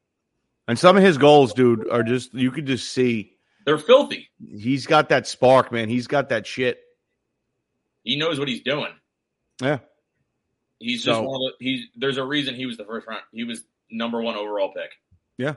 And 0.67 0.77
some 0.77 0.97
of 0.97 1.03
his 1.03 1.17
goals, 1.17 1.53
dude, 1.53 1.89
are 1.89 2.03
just 2.03 2.33
you 2.33 2.51
could 2.51 2.65
just 2.65 2.91
see 2.91 3.38
They're 3.65 3.77
filthy. 3.77 4.29
he's 4.39 4.85
got 4.85 5.09
that 5.09 5.25
spark, 5.27 5.71
man. 5.71 5.89
He's 5.89 6.07
got 6.07 6.29
that 6.29 6.45
shit. 6.45 6.81
He 8.03 8.15
knows 8.15 8.39
what 8.39 8.47
he's 8.47 8.61
doing. 8.61 8.91
Yeah. 9.61 9.79
He's 10.81 11.03
just 11.03 11.17
So- 11.17 11.23
one 11.23 11.35
of 11.47 11.53
the. 11.59 11.63
He's 11.65 11.85
there's 11.95 12.17
a 12.17 12.23
reason 12.25 12.55
he 12.55 12.65
was 12.65 12.77
the 12.77 12.85
first 12.85 13.07
round. 13.07 13.21
He 13.31 13.43
was 13.43 13.63
number 13.89 14.21
one 14.21 14.35
overall 14.35 14.73
pick, 14.73 14.89
Yeah. 15.38 15.55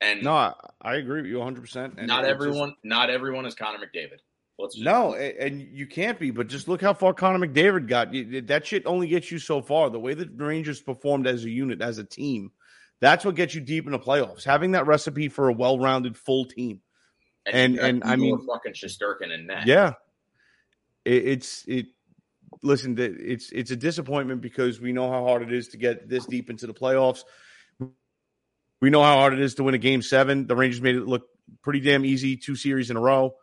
and 0.00 0.22
No, 0.22 0.32
I, 0.32 0.54
I 0.80 0.94
agree 0.96 1.22
with 1.22 1.30
you 1.30 1.38
100%. 1.38 1.98
And 1.98 2.06
not 2.06 2.24
everyone. 2.24 2.74
not 2.84 3.10
everyone 3.10 3.46
is 3.46 3.54
Connor 3.54 3.78
McDavid. 3.78 4.18
Let's 4.58 4.76
just, 4.76 4.84
No, 4.84 5.14
and 5.14 5.60
you 5.60 5.86
can't 5.88 6.18
be. 6.18 6.30
But 6.30 6.46
just 6.46 6.68
look 6.68 6.80
how 6.80 6.94
far 6.94 7.12
Connor 7.12 7.44
McDavid 7.44 7.88
got. 7.88 8.12
That 8.46 8.64
shit 8.66 8.86
only 8.86 9.08
gets 9.08 9.30
you 9.32 9.38
so 9.40 9.60
far. 9.60 9.90
The 9.90 9.98
way 9.98 10.14
that 10.14 10.38
the 10.38 10.44
Rangers 10.44 10.80
performed 10.80 11.26
as 11.26 11.44
a 11.44 11.50
unit, 11.50 11.82
as 11.82 11.98
a 11.98 12.04
team, 12.04 12.52
that's 13.00 13.24
what 13.24 13.34
gets 13.34 13.54
you 13.56 13.60
deep 13.60 13.86
in 13.86 13.90
the 13.92 13.98
playoffs. 13.98 14.44
Having 14.44 14.70
that 14.72 14.86
recipe 14.86 15.28
for 15.28 15.48
a 15.48 15.52
well-rounded 15.52 16.16
full 16.16 16.44
team. 16.44 16.80
and- 17.46 17.76
got 17.76 17.84
and, 17.84 18.04
I 18.04 18.14
mean- 18.16 18.46
fucking 18.46 18.74
Shesterkin 18.74 19.34
in 19.34 19.46
net. 19.48 19.66
Yeah, 19.66 19.94
it, 21.04 21.26
it's 21.28 21.64
it. 21.66 21.86
Listen, 22.64 22.96
it's 22.98 23.52
it's 23.52 23.70
a 23.70 23.76
disappointment 23.76 24.40
because 24.40 24.80
we 24.80 24.92
know 24.92 25.10
how 25.10 25.22
hard 25.22 25.42
it 25.42 25.52
is 25.52 25.68
to 25.68 25.76
get 25.76 26.08
this 26.08 26.24
deep 26.24 26.48
into 26.48 26.66
the 26.66 26.72
playoffs. 26.72 27.22
We 28.80 28.88
know 28.88 29.02
how 29.02 29.16
hard 29.16 29.34
it 29.34 29.40
is 29.40 29.56
to 29.56 29.64
win 29.64 29.74
a 29.74 29.78
game 29.78 30.00
seven. 30.00 30.46
The 30.46 30.56
Rangers 30.56 30.80
made 30.80 30.96
it 30.96 31.06
look 31.06 31.26
pretty 31.62 31.80
damn 31.80 32.06
easy, 32.06 32.38
two 32.38 32.56
series 32.56 32.90
in 32.90 32.96
a 32.96 33.00
row. 33.00 33.34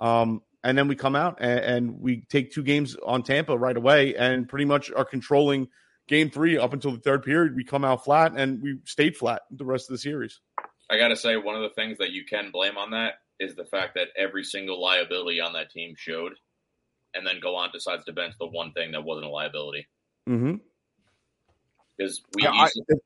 Um, 0.00 0.42
and 0.64 0.76
then 0.76 0.88
we 0.88 0.96
come 0.96 1.14
out 1.14 1.38
and, 1.40 1.60
and 1.60 2.00
we 2.00 2.22
take 2.28 2.52
two 2.52 2.64
games 2.64 2.96
on 3.06 3.22
Tampa 3.22 3.56
right 3.56 3.76
away, 3.76 4.16
and 4.16 4.48
pretty 4.48 4.64
much 4.64 4.90
are 4.90 5.04
controlling 5.04 5.68
game 6.08 6.28
three 6.28 6.58
up 6.58 6.72
until 6.72 6.90
the 6.90 6.98
third 6.98 7.22
period. 7.22 7.54
We 7.54 7.62
come 7.62 7.84
out 7.84 8.04
flat, 8.04 8.32
and 8.36 8.60
we 8.60 8.78
stayed 8.84 9.16
flat 9.16 9.42
the 9.50 9.64
rest 9.64 9.88
of 9.88 9.94
the 9.94 9.98
series. 9.98 10.40
I 10.90 10.98
got 10.98 11.08
to 11.08 11.16
say, 11.16 11.36
one 11.36 11.54
of 11.54 11.62
the 11.62 11.74
things 11.74 11.98
that 11.98 12.10
you 12.10 12.24
can 12.24 12.50
blame 12.50 12.76
on 12.76 12.90
that 12.90 13.14
is 13.38 13.54
the 13.54 13.64
fact 13.64 13.94
that 13.94 14.08
every 14.16 14.42
single 14.42 14.80
liability 14.82 15.40
on 15.40 15.52
that 15.52 15.70
team 15.70 15.94
showed, 15.96 16.32
and 17.16 17.26
then 17.26 17.40
Gallant 17.40 17.72
decides 17.72 18.04
to 18.04 18.12
bench 18.12 18.34
the 18.38 18.46
one 18.46 18.72
thing 18.72 18.92
that 18.92 19.04
wasn't 19.04 19.26
a 19.26 19.30
liability 19.30 19.86
Mm-hmm. 20.28 20.54
because 21.96 22.20
we. 22.34 22.42
Yeah, 22.42 22.50
I- 22.52 22.68
to- 22.68 22.84
the, 22.88 22.98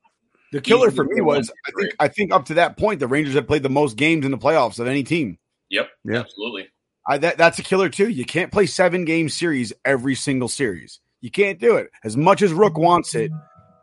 the 0.53 0.61
killer 0.61 0.91
for 0.91 1.05
me 1.05 1.21
was 1.21 1.49
I 1.67 1.71
think. 1.79 1.93
I 1.99 2.07
think 2.09 2.33
up 2.33 2.45
to 2.45 2.55
that 2.55 2.77
point 2.77 2.99
the 2.99 3.07
Rangers 3.07 3.33
had 3.35 3.47
played 3.47 3.63
the 3.63 3.69
most 3.69 3.95
games 3.95 4.25
in 4.25 4.31
the 4.31 4.37
playoffs 4.37 4.79
of 4.79 4.87
any 4.87 5.03
team. 5.03 5.37
yep, 5.69 5.89
Yeah. 6.03 6.19
absolutely. 6.19 6.67
I, 7.07 7.17
that 7.19 7.37
that's 7.37 7.57
a 7.57 7.63
killer 7.63 7.89
too. 7.89 8.09
You 8.09 8.25
can't 8.25 8.51
play 8.51 8.65
seven 8.65 9.05
game 9.05 9.29
series 9.29 9.71
every 9.85 10.13
single 10.15 10.47
series. 10.49 10.99
You 11.21 11.31
can't 11.31 11.59
do 11.59 11.75
it. 11.77 11.89
As 12.03 12.17
much 12.17 12.41
as 12.41 12.51
Rook 12.53 12.77
wants 12.77 13.15
it, 13.15 13.31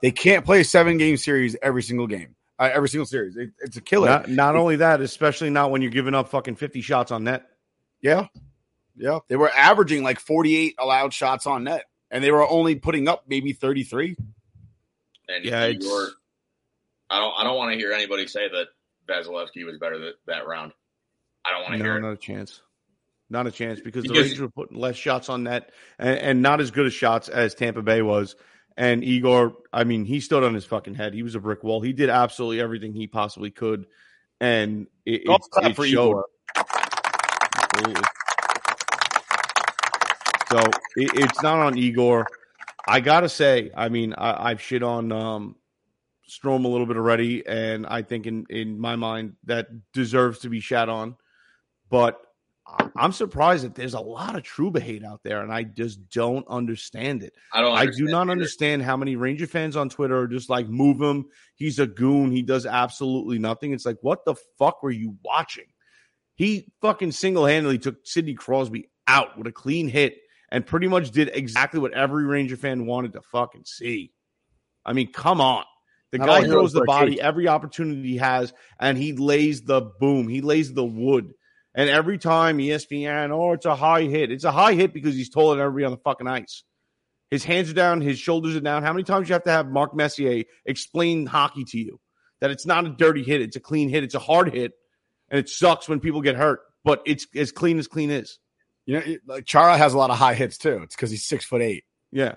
they 0.02 0.11
can't 0.11 0.44
play 0.44 0.61
a 0.61 0.64
seven 0.64 0.99
game 0.99 1.16
series 1.16 1.56
every 1.62 1.82
single 1.82 2.06
game, 2.06 2.35
uh, 2.58 2.68
every 2.73 2.88
single 2.88 3.06
series. 3.06 3.37
It, 3.37 3.50
it's 3.61 3.76
a 3.76 3.80
killer. 3.80 4.08
Not, 4.08 4.28
not 4.28 4.56
only 4.56 4.76
that, 4.76 5.00
especially 5.00 5.50
not 5.50 5.70
when 5.70 5.80
you're 5.82 5.90
giving 5.90 6.14
up 6.14 6.28
fucking 6.28 6.56
50 6.56 6.80
shots 6.80 7.11
on 7.11 7.25
net. 7.25 7.47
yeah, 8.02 8.26
yeah. 8.99 9.19
They 9.28 9.37
were 9.37 9.50
averaging 9.50 10.02
like 10.02 10.21
forty 10.21 10.57
eight 10.57 10.75
allowed 10.78 11.12
shots 11.12 11.47
on 11.47 11.64
net, 11.64 11.85
and 12.11 12.23
they 12.23 12.31
were 12.31 12.47
only 12.49 12.75
putting 12.76 13.09
up 13.09 13.25
maybe 13.28 13.52
thirty 13.52 13.83
three. 13.85 14.17
And 15.28 15.45
Yeah, 15.45 15.67
Igor, 15.67 16.02
it's- 16.02 16.14
I 17.11 17.19
don't. 17.21 17.35
I 17.38 17.45
don't 17.45 17.57
want 17.57 17.73
to 17.73 17.78
hear 17.78 17.93
anybody 17.93 18.26
say 18.26 18.49
that 18.49 18.67
Vasilevskiy 19.09 19.64
was 19.64 19.78
better 19.78 19.99
that, 19.99 20.14
that 20.26 20.47
round. 20.47 20.73
I 21.45 21.50
don't 21.52 21.62
want 21.62 21.73
to 21.75 21.78
No, 21.78 21.85
hear 21.85 21.97
it. 21.97 22.00
not 22.02 22.12
a 22.12 22.17
chance. 22.17 22.61
Not 23.31 23.47
a 23.47 23.50
chance 23.50 23.81
because, 23.81 24.05
the 24.05 24.09
Because- 24.09 24.25
Rangers 24.25 24.40
were 24.40 24.49
putting 24.49 24.78
less 24.78 24.97
shots 24.97 25.28
on 25.28 25.45
net 25.45 25.71
and, 25.99 26.19
and 26.19 26.43
not 26.43 26.61
as 26.61 26.71
good 26.71 26.87
as 26.87 26.95
shots 26.95 27.28
as 27.28 27.55
Tampa 27.55 27.83
Bay 27.83 28.00
was. 28.02 28.37
And 28.76 29.02
Igor, 29.05 29.55
I 29.73 29.85
mean, 29.85 30.05
he 30.05 30.21
stood 30.21 30.45
on 30.45 30.55
his 30.55 30.64
fucking 30.64 30.95
head. 30.95 31.12
He 31.12 31.23
was 31.23 31.35
a 31.35 31.40
brick 31.40 31.62
wall. 31.64 31.81
He 31.83 31.93
did 31.93 32.11
absolutely 32.11 32.61
everything 32.61 32.93
he 32.95 33.07
possibly 33.07 33.50
could, 33.50 33.87
and 34.40 34.87
it, 35.05 35.26
Golf 35.26 35.43
it, 35.57 35.67
it 35.67 35.76
for 35.76 35.85
showed. 35.87 36.11
Igor. 36.11 36.26
Absolutely. 36.57 38.02
So 40.50 40.59
it, 40.97 41.11
it's 41.14 41.43
not 41.43 41.59
on 41.59 41.76
Igor. 41.76 42.26
I 42.87 43.00
gotta 43.00 43.28
say, 43.28 43.71
I 43.76 43.88
mean, 43.88 44.14
I, 44.17 44.50
I've 44.50 44.62
shit 44.62 44.83
on 44.83 45.12
um, 45.12 45.57
Strome 46.28 46.64
a 46.64 46.69
little 46.69 46.87
bit 46.87 46.97
already, 46.97 47.47
and 47.47 47.87
I 47.87 48.02
think 48.02 48.26
in 48.26 48.47
in 48.49 48.78
my 48.78 48.97
mind 48.97 49.35
that 49.45 49.69
deserves 49.93 50.40
to 50.40 50.49
be 50.49 50.61
shat 50.61 50.88
on. 50.88 51.17
But 51.90 52.21
I'm 52.97 53.12
surprised 53.12 53.64
that 53.64 53.75
there's 53.75 53.95
a 53.95 54.00
lot 54.00 54.37
of 54.37 54.43
Trouba 54.43 54.81
hate 54.81 55.05
out 55.05 55.21
there, 55.23 55.43
and 55.43 55.52
I 55.52 55.62
just 55.62 56.09
don't 56.11 56.47
understand 56.49 57.23
it. 57.23 57.35
I 57.52 57.61
don't. 57.61 57.76
I 57.76 57.87
do 57.87 58.05
not 58.05 58.23
either. 58.23 58.33
understand 58.33 58.83
how 58.83 58.97
many 58.97 59.17
Ranger 59.17 59.47
fans 59.47 59.76
on 59.76 59.88
Twitter 59.88 60.19
are 60.19 60.26
just 60.26 60.50
like, 60.50 60.69
move 60.69 61.00
him. 61.00 61.26
He's 61.55 61.78
a 61.78 61.87
goon. 61.87 62.31
He 62.31 62.43
does 62.43 62.67
absolutely 62.67 63.38
nothing. 63.38 63.73
It's 63.73 63.87
like, 63.87 63.99
what 64.02 64.25
the 64.25 64.35
fuck 64.59 64.83
were 64.83 64.90
you 64.90 65.17
watching? 65.25 65.67
He 66.35 66.71
fucking 66.81 67.12
single 67.12 67.47
handedly 67.47 67.78
took 67.78 68.07
Sidney 68.07 68.35
Crosby 68.35 68.90
out 69.07 69.37
with 69.37 69.47
a 69.47 69.52
clean 69.52 69.88
hit 69.88 70.19
and 70.50 70.67
pretty 70.67 70.88
much 70.88 71.11
did 71.11 71.31
exactly 71.33 71.81
what 71.81 71.93
every 71.93 72.25
Ranger 72.25 72.57
fan 72.57 72.87
wanted 72.87 73.12
to 73.14 73.23
fucking 73.23 73.64
see. 73.64 74.12
I 74.85 74.93
mean, 74.93 75.12
come 75.12 75.40
on. 75.40 75.64
The 76.11 76.19
Not 76.19 76.26
guy 76.26 76.45
throws 76.45 76.73
the 76.73 76.85
body 76.85 77.12
capes. 77.12 77.23
every 77.23 77.49
opportunity 77.49 78.02
he 78.02 78.17
has, 78.17 78.55
and 78.81 78.97
he 78.97 79.12
lays 79.12 79.62
the 79.62 79.83
boom. 79.83 80.26
He 80.28 80.40
lays 80.40 80.73
the 80.73 80.85
wood. 80.85 81.33
And 81.75 81.90
every 81.90 82.17
time 82.17 82.59
ESPN, 82.59 83.31
oh, 83.31 83.52
it's 83.52 83.67
a 83.67 83.76
high 83.76 84.05
hit. 84.05 84.33
It's 84.33 84.45
a 84.45 84.50
high 84.50 84.73
hit 84.73 84.95
because 84.95 85.14
he's 85.14 85.28
taller 85.28 85.57
than 85.57 85.64
everybody 85.64 85.85
on 85.85 85.93
the 85.93 85.99
fucking 85.99 86.26
ice. 86.26 86.64
His 87.31 87.45
hands 87.45 87.71
are 87.71 87.75
down, 87.75 88.00
his 88.00 88.19
shoulders 88.19 88.57
are 88.57 88.61
down. 88.61 88.83
How 88.83 88.93
many 88.93 89.05
times 89.05 89.26
do 89.26 89.31
you 89.31 89.35
have 89.35 89.45
to 89.45 89.50
have 89.50 89.69
Mark 89.69 89.95
Messier 89.95 90.45
explain 90.64 91.26
hockey 91.26 91.64
to 91.64 91.78
you 91.78 92.00
that 92.40 92.50
it's 92.50 92.64
not 92.64 92.87
a 92.87 92.90
dirty 92.90 93.23
hit, 93.23 93.43
it's 93.43 93.57
a 93.57 93.61
clean 93.61 93.90
hit, 93.90 94.02
it's 94.02 94.14
a 94.14 94.19
hard 94.19 94.55
hit, 94.55 94.73
and 95.31 95.38
it 95.38 95.49
sucks 95.49 95.88
when 95.88 96.00
people 96.00 96.23
get 96.23 96.37
hurt, 96.37 96.61
but 96.85 97.02
it's 97.05 97.26
as 97.37 97.52
clean 97.52 97.78
as 97.78 97.87
clean 97.87 98.11
is. 98.11 98.38
You 98.88 98.95
know, 98.95 99.00
it- 99.04 99.21
like 99.26 99.45
Chara 99.45 99.76
has 99.76 99.92
a 99.92 99.99
lot 99.99 100.09
of 100.11 100.16
high 100.16 100.33
hits 100.33 100.57
too. 100.57 100.80
It's 100.83 100.97
because 100.97 101.11
he's 101.11 101.25
six 101.26 101.45
foot 101.45 101.61
eight. 101.61 101.85
Yeah, 102.11 102.37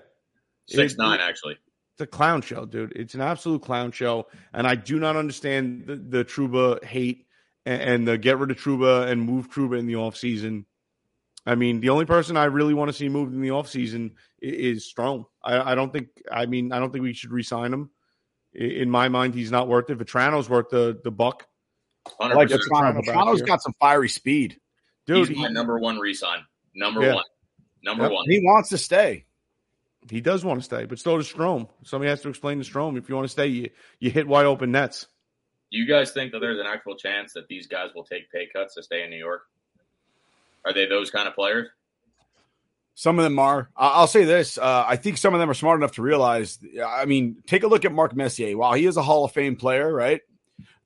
six 0.68 0.92
It- 0.92 0.98
nine 0.98 1.18
actually. 1.20 1.54
it's 1.94 2.00
a 2.02 2.06
clown 2.06 2.42
show, 2.42 2.66
dude. 2.66 2.92
It's 2.94 3.14
an 3.14 3.22
absolute 3.22 3.62
clown 3.62 3.90
show, 3.92 4.26
and 4.52 4.66
I 4.66 4.74
do 4.74 4.98
not 4.98 5.16
understand 5.16 5.86
the, 5.86 5.96
the 5.96 6.24
Trouba 6.26 6.84
hate 6.84 7.26
and, 7.64 7.80
and 7.82 8.08
the 8.08 8.18
get 8.18 8.38
rid 8.38 8.50
of 8.50 8.58
Trouba 8.58 9.08
and 9.08 9.22
move 9.22 9.48
Trouba 9.50 9.78
in 9.78 9.86
the 9.86 9.94
offseason. 9.94 10.66
I 11.46 11.54
mean, 11.54 11.80
the 11.80 11.88
only 11.88 12.04
person 12.04 12.36
I 12.36 12.44
really 12.44 12.74
want 12.74 12.90
to 12.90 12.92
see 12.92 13.08
moved 13.08 13.32
in 13.34 13.40
the 13.40 13.48
offseason 13.48 14.10
i- 14.42 14.46
is 14.46 14.92
Strome. 14.94 15.24
I, 15.42 15.72
I 15.72 15.74
don't 15.74 15.90
think. 15.90 16.08
I 16.30 16.44
mean, 16.44 16.70
I 16.70 16.78
don't 16.80 16.92
think 16.92 17.02
we 17.02 17.14
should 17.14 17.32
re-sign 17.32 17.72
him. 17.72 17.90
In 18.54 18.90
my 18.90 19.08
mind, 19.08 19.34
he's 19.34 19.50
not 19.50 19.68
worth 19.68 19.88
it. 19.88 19.96
Vatrano's 19.98 20.50
worth 20.50 20.68
the 20.68 21.00
the 21.02 21.10
buck, 21.10 21.46
Hundred 22.20 22.34
like 22.36 22.48
percent. 22.48 22.62
Vatrano. 22.70 22.92
Vatrano 23.00 23.06
back 23.06 23.14
Vatrano's 23.16 23.38
here. 23.38 23.46
got 23.46 23.62
some 23.62 23.72
fiery 23.80 24.10
speed. 24.10 24.58
Dude. 25.06 25.28
He's 25.28 25.36
He, 25.36 25.42
my 25.42 25.48
number 25.48 25.78
one 25.78 25.98
resign. 25.98 26.44
Number 26.74 27.02
Yeah. 27.02 27.14
one. 27.14 27.24
Number 27.84 28.04
Yep. 28.04 28.12
one. 28.12 28.24
He 28.28 28.40
wants 28.44 28.68
to 28.70 28.78
stay. 28.78 29.24
he 30.10 30.20
does 30.20 30.44
want 30.44 30.58
to 30.58 30.64
stay, 30.64 30.84
but 30.84 30.98
so 30.98 31.16
does 31.16 31.32
Strome. 31.32 31.68
Somebody 31.84 32.08
has 32.10 32.20
to 32.22 32.28
explain 32.28 32.60
to 32.60 32.68
Strome 32.68 32.98
if 32.98 33.08
you 33.08 33.14
want 33.14 33.24
to 33.24 33.28
stay, 33.32 33.46
you 33.46 33.70
you 34.00 34.10
hit 34.10 34.26
wide 34.26 34.46
open 34.46 34.72
nets. 34.72 35.06
Do 35.70 35.78
you 35.78 35.86
guys 35.86 36.10
think 36.10 36.32
that 36.32 36.40
there's 36.40 36.58
an 36.58 36.66
actual 36.66 36.96
chance 36.96 37.32
that 37.34 37.46
these 37.46 37.68
guys 37.68 37.90
will 37.94 38.02
take 38.04 38.30
pay 38.32 38.46
cuts 38.52 38.74
to 38.74 38.82
stay 38.82 39.04
in 39.04 39.10
New 39.10 39.16
York? 39.16 39.42
Are 40.64 40.72
they 40.72 40.86
those 40.86 41.10
kind 41.12 41.28
of 41.28 41.34
players? 41.36 41.68
Some 42.94 43.18
of 43.18 43.22
them 43.22 43.38
are. 43.38 43.70
I- 43.76 43.88
I'll 43.90 44.06
say 44.08 44.24
this. 44.24 44.58
Uh, 44.58 44.84
I 44.86 44.96
think 44.96 45.16
some 45.18 45.34
of 45.34 45.40
them 45.40 45.48
are 45.48 45.54
smart 45.54 45.78
enough 45.78 45.92
to 45.92 46.02
realize. 46.02 46.58
I 46.84 47.04
mean, 47.06 47.42
take 47.46 47.62
a 47.62 47.66
look 47.68 47.84
at 47.84 47.92
Mark 47.92 48.14
Messier. 48.14 48.56
While 48.56 48.72
he 48.74 48.86
is 48.86 48.96
a 48.96 49.02
Hall 49.02 49.24
of 49.24 49.30
Fame 49.32 49.54
player, 49.56 49.92
right? 49.94 50.20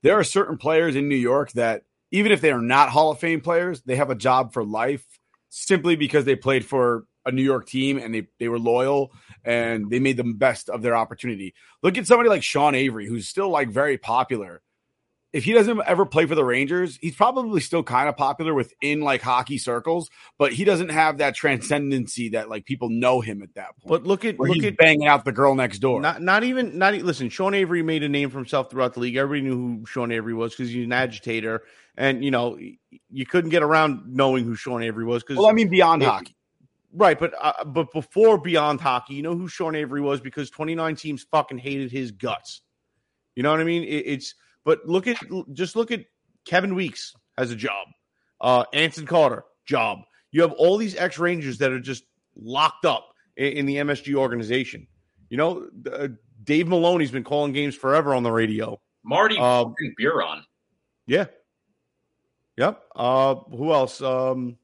There 0.03 0.17
are 0.17 0.23
certain 0.23 0.57
players 0.57 0.95
in 0.95 1.09
New 1.09 1.15
York 1.17 1.51
that, 1.53 1.83
even 2.11 2.31
if 2.31 2.41
they 2.41 2.51
are 2.51 2.61
not 2.61 2.89
Hall 2.89 3.11
of 3.11 3.19
Fame 3.19 3.41
players, 3.41 3.81
they 3.81 3.95
have 3.95 4.09
a 4.09 4.15
job 4.15 4.53
for 4.53 4.63
life 4.63 5.05
simply 5.49 5.95
because 5.95 6.25
they 6.25 6.35
played 6.35 6.65
for 6.65 7.05
a 7.25 7.31
New 7.31 7.43
York 7.43 7.67
team 7.67 7.97
and 7.97 8.13
they, 8.13 8.27
they 8.39 8.47
were 8.47 8.59
loyal 8.59 9.11
and 9.43 9.89
they 9.89 9.99
made 9.99 10.17
the 10.17 10.23
best 10.23 10.69
of 10.69 10.81
their 10.81 10.95
opportunity. 10.95 11.53
Look 11.83 11.97
at 11.97 12.07
somebody 12.07 12.29
like 12.29 12.43
Sean 12.43 12.73
Avery, 12.73 13.07
who's 13.07 13.27
still 13.27 13.49
like 13.49 13.69
very 13.69 13.97
popular. 13.97 14.61
If 15.33 15.43
he 15.43 15.51
doesn't 15.51 15.81
ever 15.85 16.05
play 16.05 16.25
for 16.25 16.35
the 16.35 16.45
Rangers, 16.45 16.97
he's 17.01 17.15
probably 17.15 17.59
still 17.59 17.83
kind 17.83 18.07
of 18.07 18.15
popular 18.15 18.53
within 18.53 19.01
like 19.01 19.21
hockey 19.21 19.57
circles, 19.57 20.09
but 20.39 20.53
he 20.53 20.63
doesn't 20.63 20.89
have 20.89 21.17
that 21.17 21.35
transcendency 21.35 22.29
that 22.29 22.49
like 22.49 22.65
people 22.65 22.89
know 22.89 23.19
him 23.19 23.43
at 23.43 23.53
that 23.55 23.77
point. 23.77 23.87
But 23.87 24.03
look 24.05 24.23
at 24.23 24.39
look 24.39 24.63
at 24.63 24.77
banging 24.77 25.05
out 25.05 25.25
the 25.25 25.33
girl 25.33 25.53
next 25.53 25.79
door. 25.79 25.99
Not 25.99 26.21
not 26.21 26.45
even 26.45 26.77
not 26.77 26.93
listen. 26.95 27.27
Sean 27.27 27.53
Avery 27.53 27.83
made 27.83 28.03
a 28.03 28.09
name 28.09 28.29
for 28.29 28.37
himself 28.37 28.71
throughout 28.71 28.93
the 28.93 29.01
league. 29.01 29.17
Everybody 29.17 29.49
knew 29.49 29.79
who 29.79 29.85
Sean 29.85 30.13
Avery 30.13 30.33
was 30.33 30.53
because 30.53 30.71
he's 30.71 30.85
an 30.85 30.93
agitator, 30.93 31.63
and 31.97 32.23
you 32.23 32.31
know 32.31 32.57
you 33.09 33.25
couldn't 33.25 33.49
get 33.49 33.63
around 33.63 34.03
knowing 34.07 34.45
who 34.45 34.55
Sean 34.55 34.83
Avery 34.83 35.03
was. 35.05 35.23
Because 35.23 35.37
well, 35.37 35.47
I 35.47 35.53
mean, 35.53 35.69
beyond 35.69 36.03
it- 36.03 36.07
hockey. 36.07 36.35
right, 36.93 37.19
but 37.19 37.33
uh, 37.39 37.63
but 37.65 37.91
before 37.91 38.37
Beyond 38.37 38.79
Hockey, 38.79 39.15
you 39.15 39.23
know 39.23 39.35
who 39.35 39.47
Sean 39.47 39.75
Avery 39.75 40.01
was 40.01 40.21
because 40.21 40.49
29 40.49 40.95
teams 40.95 41.25
fucking 41.31 41.57
hated 41.57 41.91
his 41.91 42.11
guts. 42.11 42.61
You 43.35 43.43
know 43.43 43.51
what 43.51 43.59
I 43.59 43.65
mean? 43.65 43.83
It, 43.83 44.03
it's 44.05 44.35
but 44.63 44.85
look 44.85 45.07
at 45.07 45.17
just 45.53 45.75
look 45.75 45.91
at 45.91 46.05
Kevin 46.45 46.75
Weekes 46.75 47.13
has 47.37 47.51
a 47.51 47.55
job, 47.55 47.87
uh, 48.41 48.63
Anson 48.73 49.05
Carter 49.05 49.43
job. 49.65 49.99
You 50.31 50.41
have 50.43 50.51
all 50.53 50.77
these 50.77 50.95
ex 50.95 51.17
Rangers 51.19 51.57
that 51.59 51.71
are 51.71 51.79
just 51.79 52.03
locked 52.35 52.85
up 52.85 53.07
in, 53.35 53.53
in 53.53 53.65
the 53.65 53.75
MSG 53.77 54.13
organization. 54.15 54.87
You 55.29 55.37
know, 55.37 55.67
uh, 55.91 56.07
Dave 56.43 56.67
Maloney's 56.67 57.11
been 57.11 57.23
calling 57.23 57.51
games 57.53 57.75
forever 57.75 58.13
on 58.15 58.23
the 58.23 58.31
radio. 58.31 58.79
Marty 59.03 59.37
Um, 59.37 59.73
Biron. 59.99 60.43
Yeah. 61.05 61.25
Yep. 62.57 62.81
Uh, 62.95 63.35
who 63.35 63.71
else? 63.71 64.01
Um, 64.01 64.57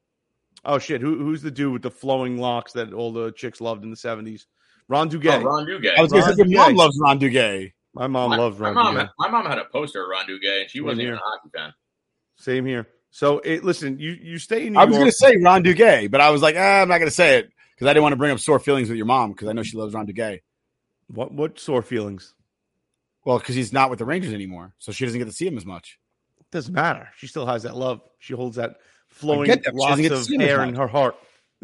oh 0.65 0.79
shit. 0.79 1.01
Who, 1.01 1.17
who's 1.17 1.41
the 1.41 1.51
dude 1.51 1.73
with 1.73 1.81
the 1.81 1.91
flowing 1.91 2.38
locks 2.38 2.73
that 2.73 2.93
all 2.93 3.13
the 3.13 3.31
chicks 3.31 3.62
loved 3.62 3.83
in 3.83 3.89
the 3.89 3.95
seventies? 3.95 4.47
Ron 4.88 5.09
Duguay. 5.09 5.41
Oh, 5.41 5.43
Ron 5.43 5.65
Duguay. 5.65 5.97
I 5.97 6.01
was 6.01 6.12
going 6.12 6.23
to 6.23 6.35
say, 6.35 6.43
your 6.45 6.65
mom 6.65 6.75
loves 6.75 7.00
Ron 7.01 7.19
Duguay. 7.19 7.71
my 7.93 8.07
mom 8.07 8.31
my, 8.31 8.38
loves 8.38 8.59
my 8.59 8.71
Ron 8.71 8.75
mom, 8.75 8.95
Duguay. 8.95 9.09
my 9.19 9.29
mom 9.29 9.45
had 9.45 9.59
a 9.59 9.65
poster 9.65 10.03
of 10.03 10.09
Ron 10.09 10.25
Duguay, 10.25 10.62
and 10.62 10.69
she 10.69 10.81
wasn't 10.81 11.01
here. 11.01 11.09
even 11.09 11.19
a 11.19 11.21
hockey 11.23 11.50
fan. 11.55 11.73
Same 12.38 12.65
here. 12.65 12.88
So 13.12 13.39
it, 13.39 13.63
listen, 13.63 14.00
you 14.00 14.17
you 14.19 14.39
stay 14.39 14.65
in 14.65 14.73
New 14.73 14.79
I 14.79 14.85
was 14.85 14.97
going 14.97 15.09
to 15.09 15.15
say 15.15 15.38
Ron 15.38 15.63
Duguay, 15.63 16.09
but 16.09 16.19
I 16.19 16.31
was 16.31 16.41
like, 16.41 16.55
ah, 16.57 16.81
I'm 16.81 16.89
not 16.89 16.97
going 16.97 17.09
to 17.09 17.15
say 17.15 17.38
it 17.38 17.51
because 17.75 17.88
I 17.88 17.93
didn't 17.93 18.03
want 18.03 18.13
to 18.13 18.17
bring 18.17 18.31
up 18.31 18.39
sore 18.39 18.59
feelings 18.59 18.89
with 18.89 18.97
your 18.97 19.05
mom 19.05 19.31
because 19.31 19.47
I 19.47 19.53
know 19.53 19.63
she 19.63 19.77
loves 19.77 19.93
Ron 19.93 20.07
Duguay. 20.07 20.41
what 21.07 21.31
what 21.31 21.59
sore 21.59 21.83
feelings? 21.83 22.33
Well, 23.23 23.39
because 23.39 23.55
he's 23.55 23.71
not 23.71 23.89
with 23.89 24.00
the 24.00 24.05
Rangers 24.05 24.33
anymore, 24.33 24.73
so 24.79 24.91
she 24.91 25.05
doesn't 25.05 25.19
get 25.19 25.25
to 25.25 25.31
see 25.31 25.47
him 25.47 25.57
as 25.57 25.65
much. 25.65 25.97
Doesn't 26.53 26.72
matter. 26.72 27.10
She 27.17 27.25
still 27.25 27.48
has 27.48 27.63
that 27.63 27.75
love. 27.75 28.01
She 28.19 28.36
holds 28.36 28.57
that 28.57 28.75
flowing 29.07 29.48
get 29.48 29.63
that, 29.63 29.74
but 29.74 29.79
lots 29.79 29.89
doesn't 29.93 30.03
get 30.03 30.10
to 30.10 30.15
of 30.17 30.24
see 30.25 30.38
hair 30.38 30.62
in 30.62 30.75
her 30.75 30.88
heart. 30.88 31.15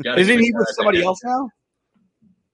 Isn't 0.04 0.40
he 0.40 0.52
with 0.52 0.68
somebody 0.76 1.04
else 1.04 1.20
now? 1.24 1.48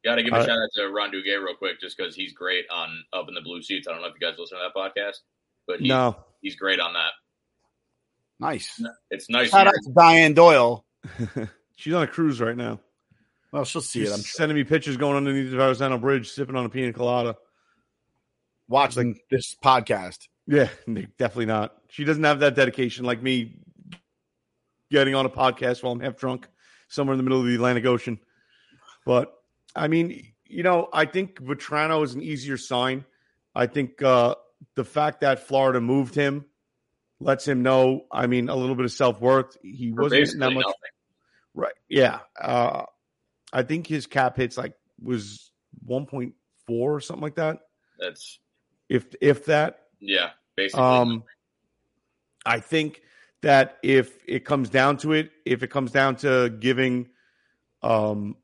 Got 0.04 0.15
to 0.15 0.24
give 0.24 0.34
a 0.34 0.36
Uh, 0.36 0.46
shout 0.46 0.58
out 0.58 0.70
to 0.75 0.89
Ron 0.89 1.12
Duguay 1.12 1.42
real 1.42 1.56
quick, 1.56 1.80
just 1.80 1.98
because 1.98 2.13
he's 2.13 2.34
great 2.34 2.65
on 2.70 3.06
Up 3.13 3.30
in 3.30 3.36
the 3.36 3.42
Blue 3.42 3.62
Seats. 3.62 3.88
I 3.88 3.94
don't 3.94 4.01
know 4.01 4.10
if 4.10 4.15
you 4.20 4.27
guys 4.27 4.38
listen 4.38 4.58
to 4.58 4.65
that 4.65 4.77
podcast, 4.77 5.20
but 5.65 5.80
he's, 5.80 5.88
No, 5.88 6.18
he's 6.42 6.58
great 6.58 6.82
on 6.82 6.92
that. 6.92 7.12
Nice. 8.38 8.84
It's 9.10 9.30
nice. 9.30 9.51
Shout 9.51 9.68
out 9.68 9.74
to 9.74 9.94
Diane 9.94 10.34
Doyle. 10.34 10.86
she's 11.77 11.94
on 11.94 12.04
a 12.04 12.08
cruise 12.08 12.42
right 12.42 12.58
now. 12.58 12.82
Well, 13.54 13.63
she'll 13.63 13.80
see 13.80 14.01
She's 14.01 14.12
it. 14.12 14.13
I'm 14.13 14.20
sending 14.20 14.58
me 14.58 14.65
pictures 14.65 14.98
going 14.98 15.15
underneath 15.15 15.51
the 15.51 15.56
Verrazano 15.56 15.98
Bridge, 15.98 16.30
sipping 16.30 16.58
on 16.58 16.65
a 16.65 16.70
pina 16.70 16.92
colada. 16.92 17.38
watching 18.68 19.18
this 19.32 19.56
podcast. 19.63 20.18
Yeah, 20.48 20.70
definitely 21.18 21.48
not. 21.48 21.75
She 21.90 22.04
doesn't 22.04 22.24
have 22.24 22.40
that 22.40 22.56
dedication 22.56 23.06
like 23.06 23.22
me 23.22 23.60
getting 24.92 25.16
on 25.16 25.25
a 25.25 25.30
podcast 25.30 25.82
while 25.82 25.94
I'm 25.94 26.00
half 26.00 26.18
drunk 26.18 26.48
somewhere 26.88 27.14
in 27.14 27.18
the 27.18 27.24
middle 27.24 27.40
of 27.40 27.48
the 27.48 27.56
Atlantic 27.56 27.86
Ocean. 27.86 28.20
But 29.06 29.34
I 29.75 29.88
mean, 29.88 30.34
you 30.46 30.64
know, 30.64 30.88
I 30.94 31.06
think 31.06 31.40
Vatrano 31.42 32.04
is 32.04 32.14
an 32.14 32.22
easier 32.22 32.58
sign. 32.58 33.06
I 33.54 33.68
think 33.68 34.02
uh, 34.02 34.36
the 34.75 34.84
fact 34.84 35.22
that 35.22 35.40
Florida 35.48 35.82
moved 35.82 36.16
him 36.16 36.46
lets 37.20 37.48
him 37.48 37.64
know, 37.64 38.06
I 38.12 38.28
mean, 38.28 38.50
a 38.50 38.56
little 38.56 38.75
bit 38.75 38.86
of 38.86 38.92
self 38.92 39.20
worth. 39.22 39.58
He 39.64 39.92
for 39.96 40.04
wasn't 40.04 40.40
that 40.40 40.52
much. 40.52 40.64
nothing. 40.66 40.75
Right. 41.54 41.74
Yeah. 41.90 42.20
Uh, 42.40 42.84
I 43.54 43.64
think 43.64 43.88
his 43.88 44.06
cap 44.06 44.38
hits 44.38 44.58
like 44.58 44.74
was 45.02 45.52
1.4 45.88 46.34
or 46.68 47.00
something 47.00 47.24
like 47.24 47.36
that. 47.36 47.60
That's 47.98 48.40
If 48.90 49.08
if 49.22 49.46
that. 49.46 49.80
Yeah, 50.00 50.30
basically. 50.56 50.84
Um, 50.84 51.24
I 52.46 52.60
think 52.60 53.02
that 53.42 53.78
if 53.84 54.18
it 54.28 54.46
comes 54.46 54.70
down 54.70 54.98
to 54.98 55.14
it, 55.14 55.32
if 55.46 55.64
it 55.64 55.68
comes 55.68 55.92
down 55.92 56.16
to 56.18 56.50
giving, 56.50 57.10
um, 57.82 58.36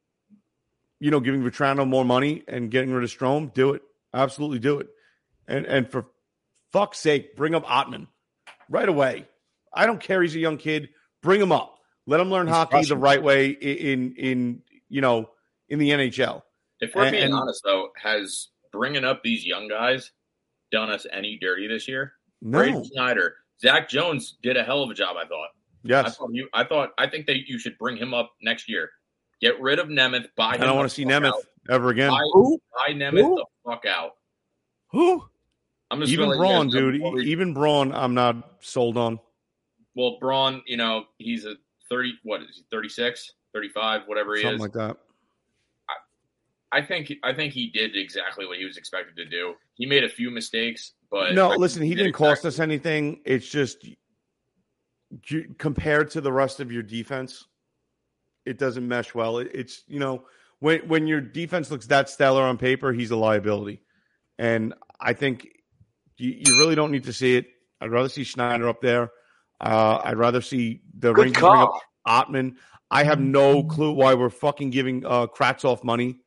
you 1.00 1.12
know, 1.12 1.20
giving 1.20 1.42
Vatrano 1.42 1.88
more 1.88 2.06
money 2.06 2.44
and 2.48 2.70
getting 2.70 2.92
rid 2.92 3.04
of 3.04 3.10
Strome, 3.10 3.54
do 3.54 3.74
it. 3.74 3.82
Absolutely 4.14 4.60
do 4.60 4.80
it. 4.80 4.88
And 5.48 5.66
and 5.66 5.90
for 5.90 6.06
fuck's 6.72 7.00
sake, 7.00 7.36
bring 7.36 7.56
up 7.56 7.66
Othmann 7.66 8.08
right 8.70 8.88
away. 8.88 9.28
I 9.74 9.86
don't 9.86 10.00
care. 10.00 10.22
He's 10.22 10.36
a 10.36 10.40
young 10.40 10.58
kid. 10.58 10.90
Bring 11.22 11.42
him 11.42 11.52
up. 11.52 11.80
Let 12.08 12.20
him 12.20 12.30
learn 12.30 12.48
He's 12.48 12.56
hockey 12.56 12.84
the 12.86 12.98
right 12.98 13.22
way 13.22 13.50
in 13.50 14.16
in 14.16 14.62
you 14.90 15.02
know 15.02 15.30
in 15.70 15.80
the 15.80 15.90
NHL. 15.92 16.42
if 16.80 16.94
we're 16.96 17.10
being 17.10 17.34
honest, 17.34 17.62
though, 17.64 17.90
has 18.02 18.50
bringing 18.72 19.04
up 19.04 19.24
these 19.24 19.46
young 19.46 19.68
guys 19.68 20.12
done 20.72 20.90
us 20.90 21.06
any 21.12 21.38
dirty 21.38 21.68
this 21.68 21.88
year? 21.88 22.14
No. 22.42 22.60
Braden 22.60 22.86
Schneider, 22.86 23.36
Zac 23.62 23.88
Jones 23.90 24.38
did 24.42 24.58
a 24.58 24.64
hell 24.64 24.82
of 24.84 24.90
a 24.90 24.94
job. 24.94 25.16
I 25.18 25.26
thought. 25.28 25.50
Yes. 25.84 26.06
I 26.06 26.10
thought 26.12 26.30
you. 26.34 26.48
I 26.54 26.64
thought. 26.64 26.92
I 26.98 27.08
think 27.08 27.26
that 27.28 27.48
you 27.50 27.58
should 27.60 27.78
bring 27.78 27.98
him 27.98 28.14
up 28.14 28.32
next 28.42 28.70
year. 28.70 28.90
Get 29.42 29.60
rid 29.60 29.80
of 29.80 29.88
Nemeth. 29.88 30.28
Buy 30.36 30.52
I 30.54 30.58
don't 30.58 30.76
want 30.78 30.88
to 30.90 30.94
see 30.94 31.06
Nemeth 31.06 31.30
out. 31.30 31.44
ever 31.70 31.90
again. 31.90 32.10
Buy, 32.12 32.20
Who? 32.34 32.60
buy 32.76 32.94
Nemeth 32.94 33.22
Who? 33.22 33.36
the 33.36 33.46
fuck 33.66 33.86
out. 33.86 34.12
Who? 34.92 35.24
I'm 35.90 36.00
just 36.00 36.12
Even 36.14 36.30
gonna 36.30 36.40
let 36.40 36.48
you 36.48 36.54
Braun, 36.54 36.70
dude. 36.70 36.94
before 37.02 37.20
Even 37.22 37.54
Braun, 37.54 37.94
I'm 37.94 38.14
not 38.14 38.58
sold 38.62 38.98
on. 38.98 39.20
Well, 39.96 40.18
Braun, 40.22 40.62
you 40.66 40.78
know, 40.78 41.06
he's 41.18 41.46
a 41.46 41.56
30, 41.90 42.14
what 42.24 42.42
is 42.44 42.56
he, 42.58 42.64
36, 42.72 43.34
35, 43.54 44.04
whatever 44.06 44.36
he 44.36 44.42
Something 44.44 44.56
is. 44.56 44.62
like 44.62 44.74
that. 44.74 44.98
I 46.72 46.82
think 46.82 47.12
I 47.24 47.34
think 47.34 47.54
he 47.54 47.70
did 47.70 47.96
exactly 47.96 48.46
what 48.46 48.58
he 48.58 48.66
was 48.66 48.78
expected 48.78 49.16
to 49.18 49.26
do. 49.26 49.56
He 49.76 49.86
made 49.86 50.04
a 50.04 50.10
few 50.10 50.32
mistakes, 50.32 50.94
but 51.10 51.34
no, 51.34 51.52
I 51.52 51.56
listen, 51.56 51.84
he 51.84 51.96
did 51.96 52.04
didn't 52.04 52.16
cost 52.16 52.46
us 52.46 52.60
anything. 52.60 53.22
It's 53.26 53.48
just 53.48 53.86
compared 55.58 56.12
to 56.12 56.22
the 56.22 56.32
rest 56.32 56.60
of 56.60 56.72
your 56.72 56.84
defense, 56.84 57.46
it 58.46 58.58
doesn't 58.58 58.88
mesh 58.88 59.14
well. 59.14 59.40
It's 59.40 59.84
you 59.88 60.00
know 60.00 60.24
when 60.60 60.88
when 60.88 61.08
your 61.08 61.20
defense 61.20 61.70
looks 61.72 61.88
that 61.88 62.10
stellar 62.10 62.44
on 62.44 62.58
paper, 62.58 62.94
he's 62.94 63.12
a 63.12 63.18
liability, 63.18 63.82
and 64.40 64.74
I 65.00 65.14
think 65.14 65.48
you, 66.18 66.36
you 66.46 66.58
really 66.58 66.76
don't 66.76 66.92
need 66.92 67.04
to 67.06 67.14
see 67.14 67.36
it. 67.36 67.48
I'd 67.82 67.92
rather 67.92 68.10
see 68.10 68.24
Schneider 68.24 68.70
up 68.70 68.82
there. 68.82 69.12
Uh, 69.60 70.00
I'd 70.04 70.18
rather 70.18 70.42
see 70.42 70.82
the 70.98 71.14
Good 71.14 71.24
Rangers 71.24 71.42
bring 71.42 71.52
up 71.52 71.72
call. 72.06 72.26
Othmann. 72.26 72.56
I 72.90 73.04
have 73.04 73.20
no 73.20 73.64
clue 73.64 73.92
why 73.92 74.14
we're 74.14 74.30
fucking 74.30 74.70
giving 74.70 75.06
uh, 75.06 75.28
Kravtsov 75.28 75.84
money. 75.84 76.20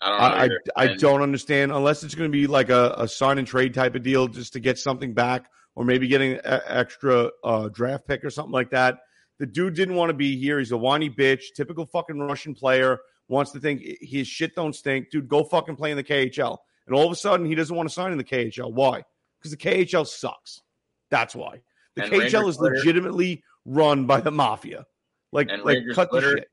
I 0.00 0.08
don't 0.10 0.18
know. 0.18 0.24
I, 0.24 0.28
I, 0.28 0.44
either. 0.44 0.60
I 0.76 0.94
don't 0.94 1.22
understand 1.22 1.72
unless 1.72 2.02
it's 2.04 2.14
going 2.14 2.30
to 2.30 2.32
be 2.32 2.46
like 2.46 2.68
a, 2.70 2.94
a 2.98 3.08
sign 3.08 3.38
and 3.38 3.46
trade 3.46 3.74
type 3.74 3.94
of 3.94 4.02
deal 4.02 4.28
just 4.28 4.52
to 4.54 4.60
get 4.60 4.78
something 4.78 5.14
back 5.14 5.48
or 5.74 5.84
maybe 5.84 6.08
getting 6.08 6.32
an 6.44 6.60
extra 6.66 7.30
uh, 7.44 7.68
draft 7.68 8.06
pick 8.06 8.24
or 8.24 8.30
something 8.30 8.52
like 8.52 8.70
that. 8.70 8.98
The 9.38 9.46
dude 9.46 9.74
didn't 9.74 9.94
want 9.94 10.10
to 10.10 10.14
be 10.14 10.38
here. 10.38 10.58
He's 10.58 10.72
a 10.72 10.76
whiny 10.76 11.10
bitch, 11.10 11.42
typical 11.54 11.86
fucking 11.86 12.18
Russian 12.18 12.54
player. 12.54 12.98
Wants 13.28 13.52
to 13.52 13.60
think 13.60 13.82
his 14.00 14.28
shit 14.28 14.54
don't 14.54 14.74
stink. 14.74 15.10
Dude, 15.10 15.28
go 15.28 15.44
fucking 15.44 15.76
play 15.76 15.90
in 15.90 15.96
the 15.96 16.04
KHL. 16.04 16.58
And 16.86 16.94
all 16.94 17.06
of 17.06 17.12
a 17.12 17.16
sudden, 17.16 17.44
he 17.44 17.54
doesn't 17.54 17.74
want 17.74 17.88
to 17.88 17.92
sign 17.92 18.12
in 18.12 18.18
the 18.18 18.24
KHL. 18.24 18.72
Why? 18.72 19.02
Because 19.38 19.50
the 19.50 19.56
KHL 19.56 20.06
sucks. 20.06 20.62
That's 21.10 21.34
why. 21.34 21.60
The 21.96 22.04
And 22.04 22.12
KHL 22.12 22.18
Rangers 22.20 22.48
is 22.48 22.56
Twitter- 22.58 22.74
legitimately 22.76 23.42
run 23.64 24.06
by 24.06 24.20
the 24.20 24.30
mafia. 24.30 24.86
Like, 25.32 25.50
like 25.50 25.64
Rangers 25.64 25.96
cut 25.96 26.10
the 26.12 26.20
shit. 26.20 26.48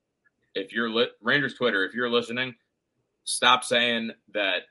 if 0.55 0.73
you're 0.73 0.89
lit, 0.89 1.11
Rangers 1.21 1.53
Twitter, 1.53 1.85
if 1.85 1.93
you're 1.93 2.09
listening, 2.09 2.55
stop 3.23 3.63
saying 3.63 4.11
that 4.33 4.63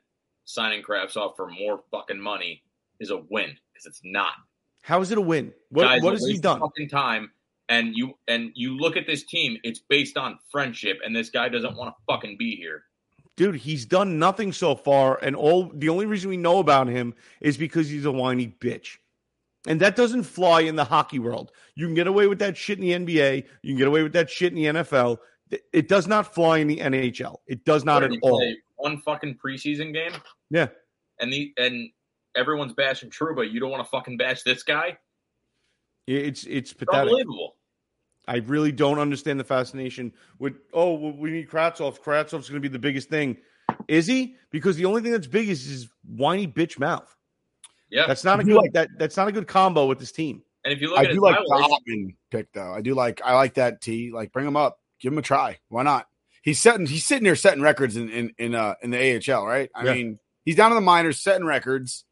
signing 0.45 0.83
Kravtsov 0.83 1.35
for 1.35 1.49
more 1.49 1.81
fucking 1.91 2.19
money 2.19 2.63
is 2.99 3.09
a 3.09 3.17
win 3.17 3.55
because 3.73 3.85
it's 3.85 4.01
not. 4.03 4.33
How 4.81 5.01
is 5.01 5.11
it 5.11 5.17
a 5.17 5.21
win? 5.21 5.53
What, 5.69 5.83
Guys, 5.83 6.01
what 6.01 6.13
has 6.13 6.25
he 6.25 6.37
done? 6.37 6.59
Fucking 6.59 6.89
time. 6.89 7.31
And 7.69 7.95
you 7.95 8.13
and 8.27 8.51
you 8.55 8.77
look 8.77 8.97
at 8.97 9.07
this 9.07 9.23
team, 9.23 9.57
it's 9.63 9.79
based 9.79 10.17
on 10.17 10.37
friendship, 10.51 10.99
and 11.03 11.15
this 11.15 11.29
guy 11.29 11.47
doesn't 11.47 11.77
want 11.77 11.95
to 11.95 12.13
fucking 12.13 12.35
be 12.37 12.55
here. 12.57 12.83
dude, 13.35 13.55
he's 13.55 13.85
done 13.85 14.19
nothing 14.19 14.51
so 14.51 14.75
far, 14.75 15.17
and 15.21 15.35
all 15.35 15.71
the 15.73 15.89
only 15.89 16.05
reason 16.05 16.29
we 16.29 16.37
know 16.37 16.59
about 16.59 16.87
him 16.87 17.13
is 17.41 17.57
because 17.57 17.89
he's 17.89 18.05
a 18.05 18.11
whiny 18.11 18.53
bitch. 18.59 18.97
And 19.65 19.79
that 19.79 19.95
doesn't 19.95 20.23
fly 20.23 20.61
in 20.61 20.75
the 20.75 20.83
hockey 20.83 21.19
world. 21.19 21.51
You 21.75 21.85
can 21.85 21.95
get 21.95 22.07
away 22.07 22.27
with 22.27 22.39
that 22.39 22.57
shit 22.57 22.79
in 22.79 23.05
the 23.05 23.13
NBA. 23.13 23.45
You 23.61 23.69
can 23.69 23.77
get 23.77 23.87
away 23.87 24.03
with 24.03 24.13
that 24.13 24.29
shit 24.29 24.51
in 24.51 24.55
the 24.55 24.81
NFL. 24.81 25.19
It- 25.53 25.65
It 25.73 25.87
does 25.87 26.07
not 26.07 26.33
fly 26.33 26.57
in 26.59 26.67
the 26.67 26.79
NHL. 26.79 27.37
It 27.47 27.63
does 27.65 27.83
not 27.85 28.03
at 28.03 28.11
all. 28.21 28.43
One 28.77 28.97
fucking 29.01 29.37
preseason 29.37 29.93
game, 29.93 30.11
Yeah. 30.49 30.67
and 31.19 31.31
the 31.31 31.53
and 31.57 31.89
everyone's 32.35 32.73
bashing 32.73 33.09
Trouba. 33.09 33.49
You 33.49 33.59
don't 33.59 33.69
want 33.71 33.83
to 33.83 33.89
fucking 33.89 34.17
bash 34.17 34.43
this 34.43 34.63
guy? 34.63 34.97
It's 36.07 36.43
it's 36.43 36.45
It's 36.45 36.73
pathetic. 36.73 37.01
unbelievable. 37.01 37.55
I 38.27 38.37
really 38.37 38.71
don't 38.71 38.99
understand 38.99 39.39
the 39.39 39.43
fascination 39.43 40.13
with 40.39 40.55
oh 40.73 40.93
well, 40.95 41.11
we 41.13 41.31
need 41.31 41.49
Kravtsov. 41.49 41.99
Kravtsov's 41.99 42.49
going 42.49 42.61
to 42.61 42.67
be 42.67 42.67
the 42.67 42.79
biggest 42.79 43.09
thing. 43.09 43.37
Is 43.87 44.07
he? 44.07 44.35
Because 44.49 44.75
the 44.77 44.85
only 44.85 45.01
thing 45.01 45.11
that's 45.11 45.27
big 45.27 45.49
is 45.49 45.65
his 45.65 45.89
whiny 46.05 46.47
bitch 46.47 46.79
mouth. 46.79 47.15
Yeah. 47.89 48.07
That's 48.07 48.23
not 48.23 48.39
a 48.39 48.41
I 48.41 48.45
do 48.45 48.49
good 48.53 48.57
like- 48.61 48.73
that 48.73 48.89
that's 48.97 49.15
not 49.17 49.27
a 49.27 49.31
good 49.31 49.47
combo 49.47 49.85
with 49.87 49.99
this 49.99 50.11
team. 50.11 50.41
and 50.65 50.73
if 50.73 50.81
you 50.81 50.89
look 50.89 50.99
I 50.99 51.03
at 51.05 51.11
do 51.11 51.21
like 51.21 51.35
the 51.37 51.53
Othmann 51.89 52.15
pick 52.31 52.51
though. 52.53 52.73
I 52.73 52.81
do 52.81 52.95
like 52.95 53.21
I 53.23 53.35
like 53.35 53.53
that 53.55 53.81
T. 53.81 54.11
Like 54.11 54.31
bring 54.33 54.47
him 54.47 54.57
up, 54.57 54.79
give 55.03 55.11
him 55.13 55.19
a 55.19 55.21
try. 55.21 55.59
Why 55.69 55.83
not? 55.83 56.07
He's 56.41 56.59
setting 56.59 56.87
he's 56.87 57.05
sitting 57.05 57.23
there 57.23 57.35
setting 57.35 57.61
records 57.61 57.95
in 57.95 58.09
in 58.09 58.33
in, 58.39 58.55
uh, 58.55 58.73
in 58.81 58.89
the 58.89 58.97
AHL, 58.97 59.45
right? 59.45 59.69
I 59.75 59.83
Yeah. 59.85 59.93
mean, 59.93 60.19
he's 60.43 60.55
down 60.55 60.71
in 60.71 60.75
the 60.75 60.81
minors 60.81 61.19
setting 61.19 61.45
records, 61.45 62.05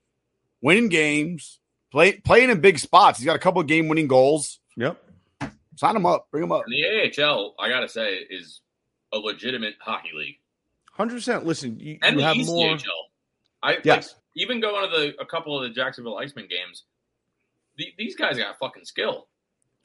winning 0.61 0.89
games, 0.89 1.59
play 1.91 2.13
playing 2.13 2.49
in 2.51 2.61
big 2.61 2.77
spots. 2.79 3.17
He's 3.19 3.25
got 3.25 3.35
a 3.35 3.39
couple 3.39 3.59
of 3.61 3.67
game 3.67 3.87
winning 3.87 4.07
goals. 4.07 4.59
Yep. 4.77 5.01
Sign 5.77 5.95
him 5.95 6.05
up, 6.05 6.29
bring 6.31 6.43
him 6.43 6.51
up. 6.51 6.63
and 6.65 6.73
the 6.73 6.85
AHL, 7.23 7.55
I 7.59 7.67
gotta 7.69 7.89
say, 7.89 8.15
is 8.29 8.61
a 9.11 9.17
legitimate 9.17 9.75
hockey 9.81 10.11
league, 10.15 10.35
Hundred 10.93 11.15
percent. 11.15 11.45
Listen, 11.45 11.79
you, 11.79 11.97
and 12.03 12.15
you 12.15 12.21
the 12.21 12.27
have 12.27 12.35
East 12.37 12.49
more. 12.49 12.69
AHL. 12.69 13.09
I 13.63 13.71
like, 13.71 13.85
Yes. 13.85 14.15
even 14.35 14.59
going 14.61 14.89
to 14.89 14.97
the 14.97 15.19
a 15.21 15.25
couple 15.25 15.57
of 15.57 15.63
the 15.63 15.69
Jacksonville 15.73 16.15
Icemen 16.15 16.49
games. 16.49 16.83
The, 17.77 17.87
these 17.97 18.15
guys 18.15 18.37
got 18.37 18.57
fucking 18.59 18.85
skill. 18.85 19.27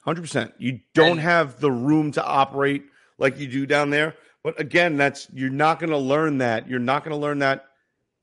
Hundred 0.04 0.20
percent. 0.22 0.54
You 0.58 0.80
don't 0.94 1.12
And- 1.12 1.20
have 1.20 1.60
the 1.60 1.70
room 1.72 2.12
to 2.12 2.24
operate 2.24 2.84
like 3.18 3.38
you 3.38 3.46
do 3.48 3.66
down 3.66 3.90
there. 3.90 4.14
But 4.42 4.60
again, 4.60 4.96
that's 4.96 5.28
you're 5.32 5.50
not 5.50 5.80
going 5.80 5.90
to 5.90 5.98
learn 5.98 6.38
that. 6.38 6.68
You're 6.68 6.78
not 6.78 7.04
going 7.04 7.16
to 7.16 7.20
learn 7.20 7.40
that 7.40 7.66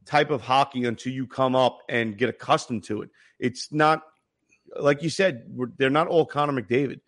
type 0.05 0.29
of 0.29 0.41
hockey 0.41 0.85
until 0.85 1.13
you 1.13 1.27
come 1.27 1.55
up 1.55 1.79
and 1.89 2.17
get 2.17 2.29
accustomed 2.29 2.83
to 2.85 3.01
it. 3.01 3.09
It's 3.39 3.71
not 3.71 4.03
like 4.79 5.03
you 5.03 5.09
said. 5.09 5.43
We're, 5.49 5.67
they're 5.77 5.89
not 5.89 6.07
all 6.07 6.25
Connor 6.25 6.61
McDavid. 6.61 6.99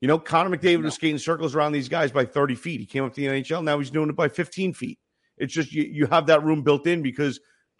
You 0.00 0.08
know, 0.08 0.18
Connor 0.18 0.56
McDavid 0.56 0.82
was 0.82 0.94
skating 0.94 1.18
circles 1.18 1.54
around 1.54 1.70
these 1.70 1.88
guys 1.88 2.10
by 2.10 2.24
30 2.24 2.56
feet. 2.56 2.80
He 2.80 2.86
came 2.86 3.04
up 3.04 3.14
to 3.14 3.20
the 3.20 3.28
NHL. 3.28 3.62
Now 3.62 3.78
he's 3.78 3.90
doing 3.90 4.10
it 4.10 4.16
by 4.16 4.28
15 4.28 4.74
feet. 4.74 4.98
It's 5.38 5.52
just 5.52 5.72
you, 5.72 5.84
you 5.84 6.06
have 6.06 6.26
that 6.26 6.42
room 6.42 6.62
built 6.62 6.86
in 6.88 7.02
because 7.02 7.38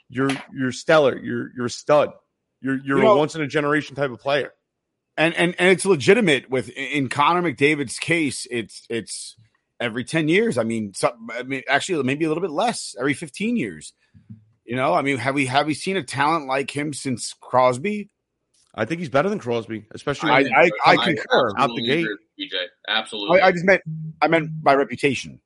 you're 0.09 0.31
you're 0.55 0.73
stellar. 0.73 1.19
You're 1.19 1.51
you're 1.57 1.67
a 1.67 1.71
stud. 1.71 2.11
You're 2.61 2.77
you're 2.85 2.99
You 2.99 3.05
know- 3.05 3.15
a 3.15 3.19
once 3.19 3.35
in 3.35 3.43
a 3.43 3.47
generation 3.49 3.97
type 3.97 4.11
of 4.11 4.21
player. 4.21 4.53
And 5.17 5.35
and 5.35 5.55
and 5.59 5.71
it's 5.71 5.85
legitimate. 5.85 6.51
With 6.51 6.69
in 6.71 7.09
Connor 7.09 7.43
McDavid's 7.43 7.99
case, 7.99 8.47
it's 8.51 8.87
it's 8.91 9.37
every 9.81 10.05
ten 10.05 10.29
years. 10.29 10.59
I 10.59 10.63
mean, 10.65 10.95
some, 10.95 11.29
I 11.33 11.43
mean, 11.43 11.63
actually, 11.69 12.03
maybe 12.03 12.25
a 12.25 12.29
little 12.29 12.43
bit 12.43 12.51
less. 12.53 12.95
Every 12.99 13.15
fifteen 13.15 13.57
years. 13.57 13.93
You 14.65 14.77
know, 14.77 14.95
I 14.95 15.03
mean, 15.03 15.19
have 15.19 15.35
we 15.35 15.47
have 15.47 15.67
we 15.67 15.75
seen 15.75 15.97
a 15.97 16.03
talent 16.03 16.47
like 16.47 16.71
him 16.75 16.93
since 16.93 17.35
Crosby? 17.41 18.09
I 18.75 18.87
think 18.87 19.01
he's 19.01 19.11
better 19.11 19.29
than 19.29 19.39
Crosby, 19.39 19.85
especially 19.91 20.31
I 20.31 20.43
when- 20.43 20.55
I, 20.55 20.71
I 20.87 20.97
concur. 20.97 21.51
Out 21.51 21.57
the 21.57 21.63
absolutely 21.63 21.87
gate. 21.87 22.07
agree 22.07 22.49
BJ, 22.49 22.65
absolutely. 22.89 23.41
I, 23.41 23.49
I 23.49 23.53
just 23.53 23.65
meant 23.67 23.83
I 24.23 24.29
meant 24.29 24.63
by 24.63 24.75
reputation. 24.75 25.41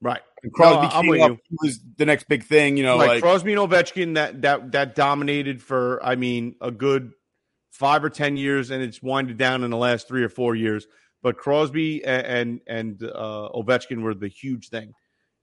right. 0.00 0.20
And 0.42 0.52
Crosby 0.52 0.86
No, 0.86 0.92
I'm 0.92 1.06
with 1.08 1.20
up, 1.20 1.30
you. 1.50 1.56
was 1.62 1.80
the 1.96 2.04
next 2.06 2.28
big 2.28 2.44
thing. 2.44 2.76
You 2.76 2.84
know, 2.84 2.96
like, 2.96 3.08
like, 3.08 3.22
Crosby 3.22 3.52
and 3.54 3.60
Ovechkin 3.60 4.14
that 4.14 4.42
that 4.42 4.72
that 4.72 4.94
dominated 4.94 5.60
for 5.62 5.98
I 6.04 6.14
mean 6.14 6.54
a 6.60 6.70
good 6.70 7.12
five 7.76 8.02
or 8.04 8.10
ten 8.10 8.36
years, 8.36 8.70
and 8.70 8.82
it's 8.82 9.02
winded 9.02 9.36
down 9.36 9.62
in 9.62 9.70
the 9.70 9.76
last 9.76 10.08
three 10.08 10.24
or 10.24 10.28
four 10.28 10.54
years. 10.54 10.86
But 11.22 11.36
Crosby 11.36 12.04
and 12.04 12.26
and, 12.26 12.60
and 12.66 13.02
uh, 13.02 13.48
Ovechkin 13.54 14.02
were 14.02 14.14
the 14.14 14.28
huge 14.28 14.68
thing, 14.68 14.92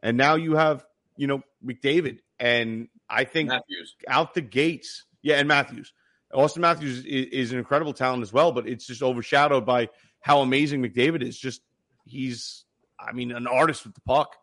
and 0.02 0.18
now 0.18 0.36
you 0.36 0.56
have 0.56 0.86
you 1.18 1.28
know 1.28 1.42
McDavid, 1.66 2.20
and 2.40 2.88
I 3.10 3.24
think 3.26 3.50
Matthews. 3.50 3.96
out 4.08 4.34
the 4.34 4.42
gates, 4.42 5.06
yeah, 5.22 5.36
and 5.36 5.48
Matthews, 5.48 5.94
Austin 6.34 6.62
Matthews 6.62 7.00
is, 7.00 7.06
is 7.06 7.52
an 7.52 7.60
incredible 7.60 7.94
talent 7.94 8.24
as 8.24 8.34
well, 8.34 8.52
but 8.52 8.68
it's 8.68 8.88
just 8.88 9.04
overshadowed 9.04 9.66
by 9.66 9.90
how 10.22 10.42
amazing 10.42 10.82
McDavid 10.82 11.22
is. 11.22 11.38
Just 11.38 11.62
he's, 12.06 12.66
I 13.00 13.12
mean, 13.12 13.32
an 13.32 13.48
artist 13.48 13.86
with 13.86 13.94
the 13.94 14.02
puck. 14.02 14.36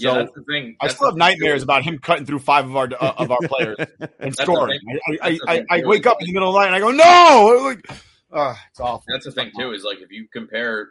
Yeah, 0.00 0.12
So 0.12 0.18
that's 0.18 0.32
the 0.32 0.42
thing. 0.44 0.76
I 0.80 0.88
still 0.88 1.06
have 1.08 1.14
the 1.14 1.20
thing, 1.20 1.38
nightmares 1.40 1.62
about 1.62 1.82
him 1.82 1.98
cutting 1.98 2.26
through 2.26 2.40
five 2.40 2.66
of 2.66 2.76
our 2.76 2.88
uh, 3.00 3.12
of 3.18 3.30
our 3.30 3.38
players 3.44 3.76
and 4.18 4.34
scoring. 4.34 4.80
thing. 4.80 5.18
I, 5.22 5.38
I, 5.46 5.54
I, 5.54 5.64
I 5.70 5.82
wake 5.84 6.06
up 6.06 6.20
in 6.20 6.26
the 6.26 6.32
middle 6.32 6.48
of 6.48 6.54
the 6.54 6.60
night 6.60 6.66
and 6.66 6.76
I 6.76 6.80
go, 6.80 6.90
no, 6.90 7.64
like, 7.64 7.86
uh, 8.32 8.54
it's 8.70 8.80
awful. 8.80 9.04
That's 9.08 9.24
the 9.24 9.32
thing 9.32 9.50
too. 9.58 9.72
Is 9.72 9.84
like 9.84 9.98
if 10.00 10.10
you 10.10 10.26
compare 10.32 10.90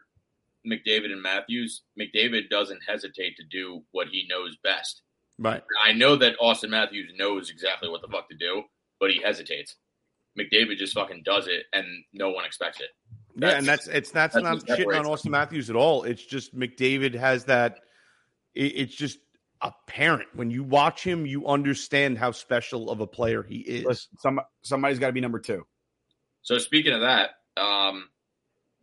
McDavid 0.65 1.11
and 1.11 1.21
Matthews, 1.21 1.83
McDavid 1.99 2.49
doesn't 2.49 2.81
hesitate 2.87 3.35
to 3.37 3.43
do 3.49 3.83
what 3.91 4.07
he 4.09 4.27
knows 4.29 4.57
best. 4.63 5.01
right. 5.37 5.63
I 5.83 5.93
know 5.93 6.15
that 6.17 6.35
Austin 6.39 6.69
Matthews 6.69 7.11
knows 7.17 7.49
exactly 7.49 7.89
what 7.89 8.01
the 8.01 8.07
fuck 8.07 8.29
to 8.29 8.37
do, 8.37 8.63
but 8.99 9.11
he 9.11 9.21
hesitates. 9.21 9.75
McDavid 10.37 10.77
just 10.77 10.93
fucking 10.93 11.23
does 11.25 11.47
it, 11.47 11.63
and 11.73 11.85
no 12.13 12.29
one 12.29 12.45
expects 12.45 12.79
it. 12.79 12.89
Yeah, 13.35 13.49
and 13.49 13.65
that's 13.65 13.87
it's 13.87 14.11
that's, 14.11 14.35
that's 14.35 14.43
not 14.43 14.67
what 14.67 14.79
shitting 14.79 14.99
on. 14.99 15.05
Austin 15.05 15.31
Matthews 15.31 15.69
at 15.69 15.75
all. 15.75 16.03
It's 16.03 16.23
just 16.23 16.57
McDavid 16.57 17.15
has 17.15 17.45
that. 17.45 17.79
It, 18.59 18.73
it's 18.75 18.95
just 18.95 19.19
apparent 19.61 20.27
when 20.33 20.51
you 20.51 20.63
watch 20.63 21.03
him, 21.03 21.25
you 21.25 21.47
understand 21.47 22.17
how 22.17 22.31
special 22.31 22.89
of 22.89 22.99
a 22.99 23.07
player 23.07 23.41
he 23.41 23.57
is. 23.59 23.85
Listen, 23.85 24.17
some 24.19 24.41
somebody's 24.61 24.99
got 24.99 25.07
to 25.07 25.13
be 25.13 25.21
number 25.21 25.39
two. 25.39 25.65
So 26.41 26.57
speaking 26.57 26.93
of 26.93 27.01
that, 27.01 27.31
um, 27.57 28.09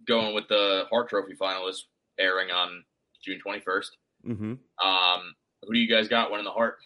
going 0.06 0.34
with 0.34 0.48
the 0.48 0.84
Hart 0.90 1.08
Trophy 1.10 1.34
finalists 1.40 1.82
airing 2.18 2.50
on 2.50 2.84
June 3.22 3.38
twenty 3.38 3.60
first. 3.60 3.96
hmm 4.24 4.54
Um, 4.82 5.34
who 5.62 5.72
do 5.74 5.78
you 5.78 5.88
guys 5.88 6.08
got 6.08 6.30
winning 6.30 6.44
the 6.44 6.52
Hart? 6.52 6.76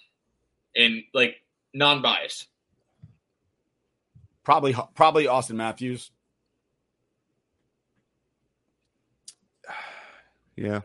And 0.75 1.03
like 1.15 1.37
non-biased. 1.75 2.47
Probably 4.45 4.75
probably 4.95 5.27
Austin 5.29 5.57
Matthews. 5.57 6.11
Yeah, 10.57 10.81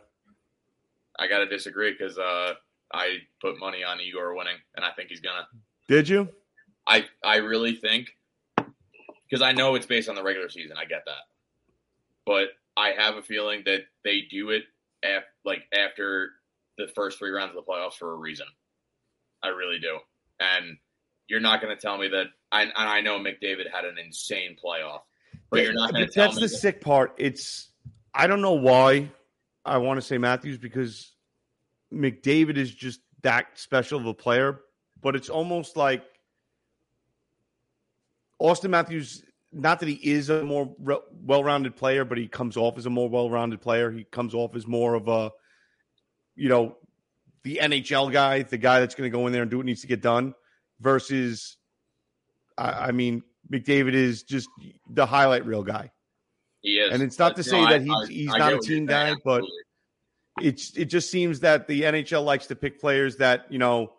I 1.19 1.27
got 1.27 1.39
to 1.39 1.45
disagree 1.45 1.91
because 1.97 2.17
uh, 2.17 2.53
I 2.93 3.17
put 3.41 3.59
money 3.59 3.83
on 3.83 3.99
Igor 3.99 4.35
winning, 4.35 4.57
and 4.75 4.85
I 4.85 4.91
think 4.91 5.09
he's 5.09 5.21
gonna. 5.21 5.47
did 5.87 6.07
you? 6.09 6.29
I 6.87 7.05
I 7.23 7.37
really 7.37 7.75
think 7.75 8.09
because 9.29 9.41
I 9.41 9.51
know 9.51 9.75
it's 9.75 9.85
based 9.85 10.09
on 10.09 10.15
the 10.15 10.23
regular 10.23 10.49
season. 10.49 10.77
I 10.77 10.85
get 10.85 11.03
that, 11.05 11.23
but 12.25 12.49
I 12.77 12.89
have 12.89 13.15
a 13.15 13.23
feeling 13.23 13.63
that 13.65 13.81
they 14.03 14.21
do 14.29 14.49
it 14.51 14.63
af- 15.03 15.23
like 15.43 15.63
after 15.73 16.31
the 16.77 16.87
first 16.95 17.17
three 17.17 17.31
rounds 17.31 17.55
of 17.55 17.65
the 17.65 17.71
playoffs 17.71 17.93
for 17.93 18.11
a 18.11 18.15
reason. 18.15 18.47
I 19.43 19.47
really 19.49 19.79
do, 19.79 19.99
and 20.39 20.77
you're 21.27 21.39
not 21.39 21.61
going 21.61 21.75
to 21.75 21.81
tell 21.81 21.97
me 21.97 22.07
that. 22.09 22.27
I 22.51 22.63
and 22.63 22.71
I 22.75 23.01
know 23.01 23.17
McDavid 23.19 23.69
had 23.73 23.85
an 23.85 23.97
insane 23.97 24.55
playoff, 24.63 25.01
but 25.49 25.61
you're 25.63 25.73
not 25.73 25.91
going 25.93 26.07
to 26.07 26.11
that's 26.13 26.35
the 26.35 26.41
that- 26.41 26.49
sick 26.49 26.81
part. 26.81 27.15
It's 27.17 27.69
I 28.13 28.27
don't 28.27 28.41
know 28.41 28.53
why 28.53 29.09
I 29.65 29.77
want 29.77 29.97
to 29.97 30.01
say 30.01 30.17
Matthews 30.17 30.57
because 30.57 31.13
McDavid 31.93 32.57
is 32.57 32.73
just 32.73 32.99
that 33.23 33.47
special 33.55 33.99
of 33.99 34.05
a 34.05 34.13
player, 34.13 34.61
but 35.01 35.15
it's 35.15 35.29
almost 35.29 35.75
like 35.75 36.03
Austin 38.39 38.71
Matthews. 38.71 39.23
Not 39.51 39.79
that 39.79 39.89
he 39.89 39.95
is 39.95 40.29
a 40.29 40.43
more 40.43 40.75
re- 40.79 40.99
well-rounded 41.23 41.75
player, 41.75 42.03
but 42.03 42.17
he 42.17 42.27
comes 42.27 42.57
off 42.57 42.77
as 42.77 42.85
a 42.85 42.89
more 42.89 43.09
well-rounded 43.09 43.61
player. 43.61 43.89
He 43.89 44.03
comes 44.03 44.33
off 44.33 44.55
as 44.55 44.67
more 44.67 44.95
of 44.95 45.07
a, 45.07 45.31
you 46.35 46.49
know, 46.49 46.77
the 47.43 47.59
NHL 47.61 48.11
guy, 48.11 48.43
the 48.43 48.57
guy 48.57 48.81
that's 48.81 48.95
going 48.95 49.09
to 49.09 49.15
go 49.15 49.27
in 49.27 49.33
there 49.33 49.43
and 49.43 49.51
do 49.51 49.57
what 49.57 49.65
needs 49.65 49.81
to 49.81 49.87
get 49.87 50.01
done. 50.01 50.33
Versus, 50.81 51.55
I, 52.57 52.87
I 52.87 52.91
mean, 52.91 53.23
McDavid 53.49 53.93
is 53.93 54.23
just 54.23 54.49
the 54.89 55.05
highlight 55.05 55.45
reel 55.45 55.63
guy. 55.63 55.91
He 56.65 56.79
is, 56.79 56.91
and 56.91 57.03
it's 57.03 57.19
not 57.19 57.35
to 57.35 57.43
say 57.43 57.59
I- 57.59 57.73
that 57.73 57.81
he- 57.83 57.91
I- 57.91 58.05
he's 58.07 58.33
I 58.33 58.37
not 58.39 58.49
get 58.49 58.57
a 58.57 58.61
team 58.67 58.87
saying, 58.87 59.13
guy, 59.15 59.21
but- 59.23 59.43
it's 60.41 60.75
it 60.75 60.85
just 60.85 61.09
seems 61.11 61.41
that 61.41 61.67
the 61.67 61.83
NHL 61.83 62.23
likes 62.23 62.47
to 62.47 62.55
pick 62.55 62.81
players 62.81 63.17
that 63.17 63.45
you 63.51 63.59
know 63.59 63.93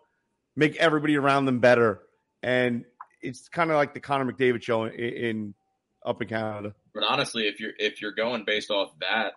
make 0.55 0.75
everybody 0.75 1.15
around 1.15 1.45
them 1.45 1.59
better, 1.59 2.01
and 2.43 2.83
it's 3.21 3.47
kind 3.49 3.71
of 3.71 3.77
like 3.77 3.93
the 3.93 3.99
Connor 3.99 4.31
McDavid 4.31 4.61
show 4.61 4.83
in, 4.83 4.91
in 4.93 5.53
up 6.05 6.21
in 6.21 6.27
Canada. 6.27 6.75
But 6.93 7.03
honestly, 7.03 7.47
if 7.47 7.59
you're 7.59 7.71
if 7.79 8.01
you're 8.01 8.11
going 8.11 8.43
based 8.45 8.69
off 8.69 8.91
that, 8.99 9.33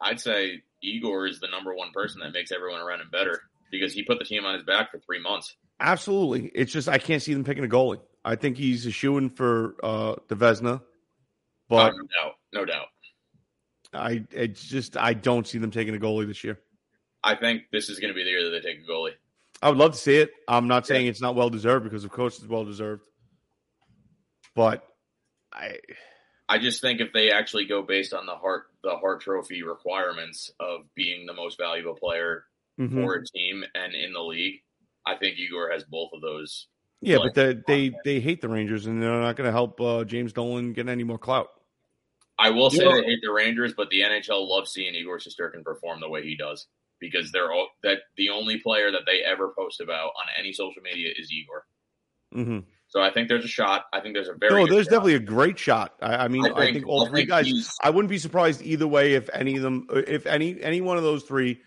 I'd 0.00 0.20
say 0.20 0.62
Igor 0.82 1.26
is 1.26 1.38
the 1.40 1.48
number 1.48 1.74
one 1.74 1.92
person 1.92 2.20
that 2.20 2.32
makes 2.32 2.50
everyone 2.52 2.80
around 2.80 3.00
him 3.00 3.10
better 3.10 3.40
because 3.70 3.92
he 3.94 4.02
put 4.02 4.18
the 4.18 4.24
team 4.24 4.44
on 4.44 4.54
his 4.54 4.64
back 4.64 4.90
for 4.90 4.98
three 4.98 5.20
months. 5.22 5.54
Absolutely, 5.78 6.50
it's 6.54 6.72
just 6.72 6.88
I 6.88 6.98
can't 6.98 7.22
see 7.22 7.32
them 7.32 7.44
picking 7.44 7.64
a 7.64 7.68
goalie. 7.68 8.00
I 8.24 8.34
think 8.36 8.58
he's 8.58 8.84
a 8.86 8.90
shoe 8.90 9.16
in 9.16 9.30
for 9.30 9.76
uh, 9.82 10.16
the 10.28 10.36
Vezina, 10.36 10.82
but 11.70 11.94
Oh, 11.94 11.96
no 11.96 12.06
doubt, 12.20 12.34
no 12.52 12.64
doubt. 12.66 12.86
I 13.94 14.24
it's 14.32 14.62
just 14.62 14.96
I 14.96 15.14
don't 15.14 15.46
see 15.46 15.58
them 15.58 15.70
taking 15.70 15.94
a 15.94 15.98
goalie 15.98 16.26
this 16.26 16.44
year. 16.44 16.60
I 17.24 17.34
think 17.34 17.62
this 17.72 17.88
is 17.88 17.98
going 17.98 18.12
to 18.12 18.14
be 18.14 18.24
the 18.24 18.30
year 18.30 18.44
that 18.44 18.50
they 18.50 18.60
take 18.60 18.84
a 18.84 18.90
goalie. 18.90 19.12
I 19.62 19.68
would 19.68 19.78
love 19.78 19.92
to 19.92 19.98
see 19.98 20.16
it. 20.16 20.30
I'm 20.48 20.68
not 20.68 20.86
saying 20.86 21.06
it's 21.06 21.20
not 21.20 21.34
well 21.34 21.50
deserved 21.50 21.84
because 21.84 22.04
of 22.04 22.10
course 22.10 22.38
it's 22.38 22.46
well 22.46 22.64
deserved, 22.64 23.06
but 24.54 24.86
I 25.52 25.78
I 26.48 26.58
just 26.58 26.80
think 26.80 27.00
if 27.00 27.12
they 27.12 27.30
actually 27.30 27.66
go 27.66 27.82
based 27.82 28.12
on 28.12 28.26
the 28.26 28.34
Hart 28.34 28.64
the 28.82 28.96
Hart 28.96 29.20
Trophy 29.20 29.62
requirements 29.62 30.50
of 30.60 30.82
being 30.94 31.26
the 31.26 31.34
most 31.34 31.58
valuable 31.58 31.94
player 31.94 32.44
mhm. 32.78 32.92
for 32.92 33.14
a 33.14 33.24
team 33.24 33.64
and 33.74 33.94
in 33.94 34.12
the 34.12 34.22
league, 34.22 34.60
I 35.06 35.16
think 35.16 35.38
Igor 35.38 35.70
has 35.72 35.84
both 35.84 36.10
of 36.12 36.20
those. 36.20 36.68
Yeah, 37.00 37.18
but 37.22 37.34
they 37.34 37.54
they 37.66 37.94
they 38.04 38.20
hate 38.20 38.40
the 38.40 38.48
Rangers, 38.48 38.86
and 38.86 39.02
they're 39.02 39.20
not 39.20 39.36
going 39.36 39.46
to 39.46 39.52
help 39.52 39.80
uh, 39.80 40.04
James 40.04 40.32
Dolan 40.32 40.74
get 40.74 40.88
any 40.88 41.04
more 41.04 41.18
clout. 41.18 41.48
I 42.40 42.50
will 42.50 42.70
say 42.70 42.78
they 42.84 43.04
hate 43.06 43.20
the 43.22 43.32
Rangers, 43.32 43.74
but 43.76 43.90
the 43.90 44.00
NHL 44.00 44.48
loves 44.48 44.72
seeing 44.72 44.94
Igor 44.94 45.18
Shesterkin 45.18 45.62
perform 45.64 46.00
the 46.00 46.08
way 46.08 46.22
he 46.22 46.36
does 46.36 46.66
because 47.00 47.30
they're 47.32 47.52
all, 47.52 47.68
that 47.82 47.98
the 48.16 48.30
only 48.30 48.58
player 48.58 48.90
that 48.90 49.02
they 49.06 49.20
ever 49.24 49.52
post 49.56 49.80
about 49.80 50.06
on 50.08 50.24
any 50.38 50.52
social 50.52 50.82
media 50.82 51.10
is 51.16 51.30
Igor. 51.32 51.64
Mm-hmm. 52.34 52.58
So 52.88 53.00
I 53.00 53.10
think 53.10 53.28
there's 53.28 53.44
a 53.44 53.48
shot. 53.48 53.84
I 53.92 54.00
think 54.00 54.14
there's 54.14 54.28
a 54.28 54.34
very 54.34 54.52
No, 54.52 54.66
there's 54.66 54.86
shot. 54.86 54.90
definitely 54.90 55.14
a 55.14 55.20
great 55.20 55.58
shot. 55.58 55.94
I, 56.02 56.16
I 56.24 56.28
mean, 56.28 56.44
I 56.46 56.72
think, 56.72 56.86
all 56.88 57.06
three 57.06 57.24
guys. 57.24 57.46
he's- 57.46 57.76
I 57.82 57.90
wouldn't 57.90 58.10
be 58.10 58.18
surprised 58.18 58.62
either 58.62 58.86
way 58.86 59.14
if 59.14 59.30
any 59.32 59.56
of 59.56 59.62
them, 59.62 59.86
if 59.92 60.26
any 60.26 60.60
any 60.62 60.80
one 60.80 60.96
of 60.96 61.02
those 61.04 61.22
three 61.22 61.60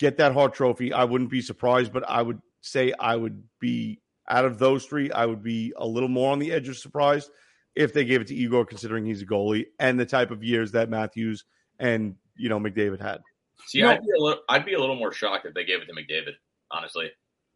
get 0.00 0.16
that 0.16 0.32
Hart 0.32 0.54
Trophy. 0.54 0.92
I 0.92 1.04
wouldn't 1.04 1.30
be 1.30 1.40
surprised, 1.40 1.92
but 1.92 2.08
I 2.08 2.20
would 2.20 2.40
say 2.62 2.92
I 2.98 3.14
would 3.14 3.44
be 3.60 4.00
out 4.28 4.44
of 4.44 4.58
those 4.58 4.86
three. 4.86 5.12
I 5.12 5.24
would 5.26 5.42
be 5.42 5.72
a 5.76 5.86
little 5.86 6.08
more 6.08 6.32
on 6.32 6.40
the 6.40 6.50
edge 6.52 6.68
of 6.68 6.76
surprised 6.78 7.30
if 7.76 7.92
they 7.92 8.04
gave 8.04 8.20
it 8.20 8.28
to 8.28 8.34
Igor, 8.34 8.64
considering 8.66 9.04
he's 9.04 9.22
a 9.22 9.26
goalie 9.26 9.66
and 9.78 9.98
the 9.98 10.06
type 10.06 10.30
of 10.30 10.44
years 10.44 10.72
that 10.72 10.88
Matthews 10.88 11.44
and 11.78 12.16
you 12.36 12.48
know 12.48 12.58
McDavid 12.60 13.00
had. 13.00 13.20
See, 13.66 13.78
You 13.78 13.84
know- 13.84 13.90
I'd 13.90 14.02
be 14.02 14.10
a 14.18 14.20
little, 14.22 14.42
I'd 14.48 14.64
be 14.66 14.74
a 14.74 14.78
little 14.80 14.96
more 14.96 15.12
shocked 15.12 15.46
if 15.46 15.54
they 15.54 15.64
gave 15.64 15.80
it 15.80 15.86
to 15.86 15.92
McDavid, 15.94 16.34
honestly, 16.70 17.10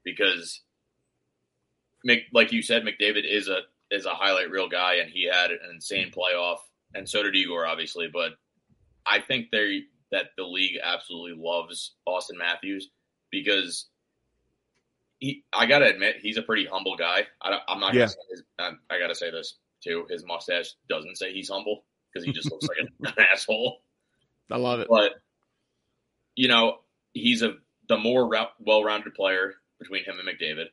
because, 0.04 0.62
Mc, 2.04 2.22
like 2.33 2.52
you 2.52 2.62
said, 2.62 2.83
McDavid 2.85 3.24
is 3.31 3.48
a 3.48 3.61
is 3.90 4.07
a 4.07 4.11
highlight 4.14 4.50
reel 4.50 4.68
guy, 4.68 4.94
and 4.96 5.11
he 5.11 5.24
had 5.31 5.50
an 5.50 5.59
insane 5.74 6.11
playoff, 6.11 6.59
and 6.94 7.09
so 7.09 7.22
did 7.22 7.35
Igor, 7.35 7.66
obviously. 7.66 8.09
But 8.12 8.33
I 9.07 9.20
think 9.20 9.50
they 9.50 9.83
that 10.11 10.26
the 10.37 10.44
league 10.44 10.78
absolutely 10.83 11.35
loves 11.42 11.94
Austin 12.07 12.38
Matthews 12.38 12.90
because 13.31 13.88
he. 15.18 15.44
I 15.52 15.66
gotta 15.66 15.87
admit, 15.87 16.16
he's 16.20 16.37
a 16.38 16.42
pretty 16.42 16.64
humble 16.66 16.96
guy. 16.96 17.26
I, 17.42 17.50
don't- 17.50 17.62
I'm 17.68 17.81
not. 17.81 17.88
Gonna 17.88 18.00
Yeah. 18.00 18.07
say 18.07 18.16
his, 18.31 18.42
I, 18.59 18.70
I 18.90 18.98
gotta 18.98 19.14
say 19.14 19.31
this 19.31 19.59
too. 19.83 20.07
His 20.11 20.25
mustache 20.25 20.75
doesn't 20.88 21.17
say 21.17 21.33
he's 21.33 21.49
humble 21.49 21.85
because 22.12 22.25
he 22.25 22.33
just 22.33 22.51
looks 22.51 22.67
like 22.69 22.79
an, 23.17 23.25
asshole 23.33 23.79
I 24.51 24.57
love 24.57 24.81
it. 24.81 24.88
but 24.88 25.12
you 26.35 26.49
know 26.49 26.79
he's 27.12 27.43
a 27.43 27.55
the 27.88 27.97
more 27.97 28.29
rou- 28.29 28.55
well-rounded 28.61 29.14
player 29.14 29.55
between 29.79 30.05
him 30.05 30.17
and 30.19 30.29
McDavid 30.29 30.67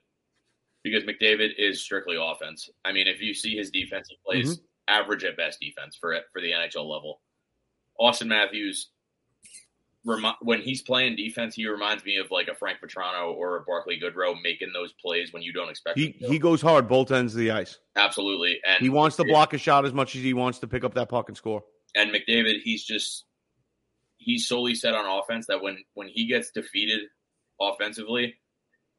because 0.83 1.03
McDavid 1.03 1.51
is 1.57 1.81
strictly 1.81 2.17
offense. 2.19 2.69
I 2.83 2.91
mean, 2.91 3.07
if 3.07 3.21
you 3.21 3.33
see 3.33 3.55
his 3.55 3.71
defense, 3.71 4.09
he 4.09 4.17
plays 4.25 4.57
mm-hmm. 4.57 4.63
average 4.87 5.23
at 5.23 5.37
best 5.37 5.59
defense 5.59 5.97
for 5.99 6.13
it 6.13 6.25
for 6.31 6.41
the 6.41 6.51
NHL 6.51 6.87
level. 6.87 7.21
Austin 7.99 8.27
Matthews, 8.27 8.89
remi- 10.05 10.35
when 10.41 10.61
he's 10.61 10.81
playing 10.81 11.15
defense, 11.15 11.55
he 11.55 11.67
reminds 11.67 12.05
me 12.05 12.17
of 12.17 12.31
like 12.31 12.47
a 12.47 12.55
Frank 12.55 12.77
Vatrano 12.79 13.33
or 13.33 13.57
a 13.57 13.61
Barclay 13.63 13.99
Goodrow 13.99 14.35
making 14.41 14.71
those 14.73 14.93
plays 14.93 15.33
when 15.33 15.41
you 15.43 15.51
don't 15.51 15.69
expect 15.69 15.97
He 15.97 16.15
he 16.19 16.39
goes 16.39 16.61
hard 16.61 16.87
both 16.87 17.11
ends 17.11 17.33
of 17.33 17.39
the 17.39 17.51
ice. 17.51 17.77
Absolutely, 17.95 18.59
and 18.65 18.81
He 18.81 18.89
wants 18.89 19.15
to 19.17 19.23
block 19.25 19.53
a 19.53 19.57
shot 19.57 19.85
as 19.85 19.93
much 19.93 20.15
as 20.15 20.21
he 20.21 20.33
wants 20.33 20.59
to 20.59 20.67
pick 20.67 20.83
up 20.83 20.93
that 20.93 21.09
puck 21.09 21.27
and 21.27 21.35
score. 21.37 21.63
and 21.95 22.11
McDavid, 22.13 22.61
he's 22.63 22.83
just 22.83 23.25
he's 24.17 24.47
solely 24.47 24.75
set 24.75 24.93
on 24.93 25.05
offense. 25.19 25.47
That 25.47 25.61
when 25.61 25.79
when 25.95 26.07
he 26.07 26.27
gets 26.27 26.51
defeated 26.51 27.01
offensively, 27.59 28.35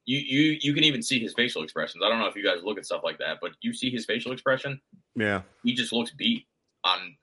you 0.05 0.19
you 0.19 0.59
you 0.61 0.75
can 0.75 0.85
even 0.85 1.03
see 1.03 1.19
his 1.21 1.35
facial 1.35 1.63
expressions. 1.63 2.03
I 2.05 2.09
don't 2.09 2.19
know 2.19 2.27
if 2.27 2.37
you 2.37 2.45
guys 2.45 2.63
look 2.63 2.79
at 2.79 2.85
stuff 2.87 3.03
like 3.05 3.19
that, 3.19 3.39
but 3.41 3.53
you 3.63 3.73
see 3.73 3.91
his 3.91 4.05
facial 4.05 4.33
expression. 4.33 4.81
Yeah. 5.15 5.43
He 5.65 5.75
just 5.75 5.93
looks 5.93 6.11
beat 6.13 6.47
on. 6.85 7.17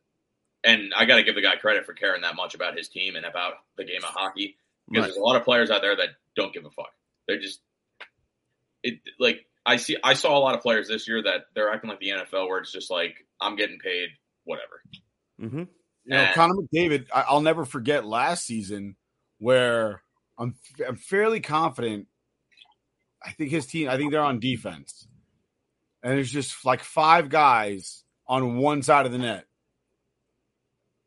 And 0.63 0.93
I 0.95 1.05
got 1.05 1.17
to 1.17 1.23
give 1.23 1.35
the 1.35 1.41
guy 1.41 1.55
credit 1.57 1.85
for 1.85 1.93
caring 1.93 2.21
that 2.21 2.35
much 2.35 2.55
about 2.55 2.77
his 2.77 2.87
team 2.87 3.15
and 3.15 3.25
about 3.25 3.53
the 3.77 3.83
game 3.83 4.03
of 4.03 4.09
hockey 4.09 4.55
because 4.89 5.01
Right. 5.01 5.07
there's 5.07 5.17
a 5.17 5.21
lot 5.21 5.35
of 5.35 5.43
players 5.43 5.69
out 5.71 5.81
there 5.81 5.95
that 5.95 6.09
don't 6.35 6.53
give 6.53 6.65
a 6.65 6.69
fuck. 6.69 6.91
They're 7.27 7.39
just 7.39 7.59
it 8.83 8.99
like 9.19 9.45
I 9.65 9.77
see 9.77 9.97
I 10.03 10.13
saw 10.13 10.37
a 10.37 10.39
lot 10.39 10.55
of 10.55 10.61
players 10.61 10.87
this 10.87 11.07
year 11.07 11.21
that 11.23 11.45
they're 11.55 11.69
acting 11.71 11.89
like 11.89 11.99
the 11.99 12.09
NFL 12.09 12.47
where 12.49 12.59
it's 12.59 12.71
just 12.71 12.91
like 12.91 13.15
I'm 13.41 13.55
getting 13.55 13.79
paid 13.79 14.09
whatever. 14.45 14.81
Mm-hmm. 15.41 15.59
You 15.59 15.67
know, 16.05 16.17
And- 16.17 16.35
Connor 16.35 16.53
McDavid, 16.55 17.07
I, 17.13 17.21
I'll 17.27 17.41
never 17.41 17.65
forget 17.65 18.05
last 18.05 18.45
season 18.45 18.95
where 19.39 20.01
I'm, 20.37 20.55
I'm 20.85 20.95
fairly 20.97 21.39
confident. 21.39 22.07
I 23.25 23.31
think 23.31 23.51
his 23.51 23.65
team, 23.65 23.87
I 23.89 23.95
think 23.97 24.11
they're 24.11 24.21
on 24.21 24.39
defense. 24.41 25.07
And 26.01 26.11
there's 26.17 26.31
just 26.31 26.65
like 26.65 26.81
five 26.83 27.29
guys 27.29 28.03
on 28.27 28.57
one 28.57 28.81
side 28.81 29.05
of 29.05 29.13
the 29.13 29.17
net. 29.17 29.45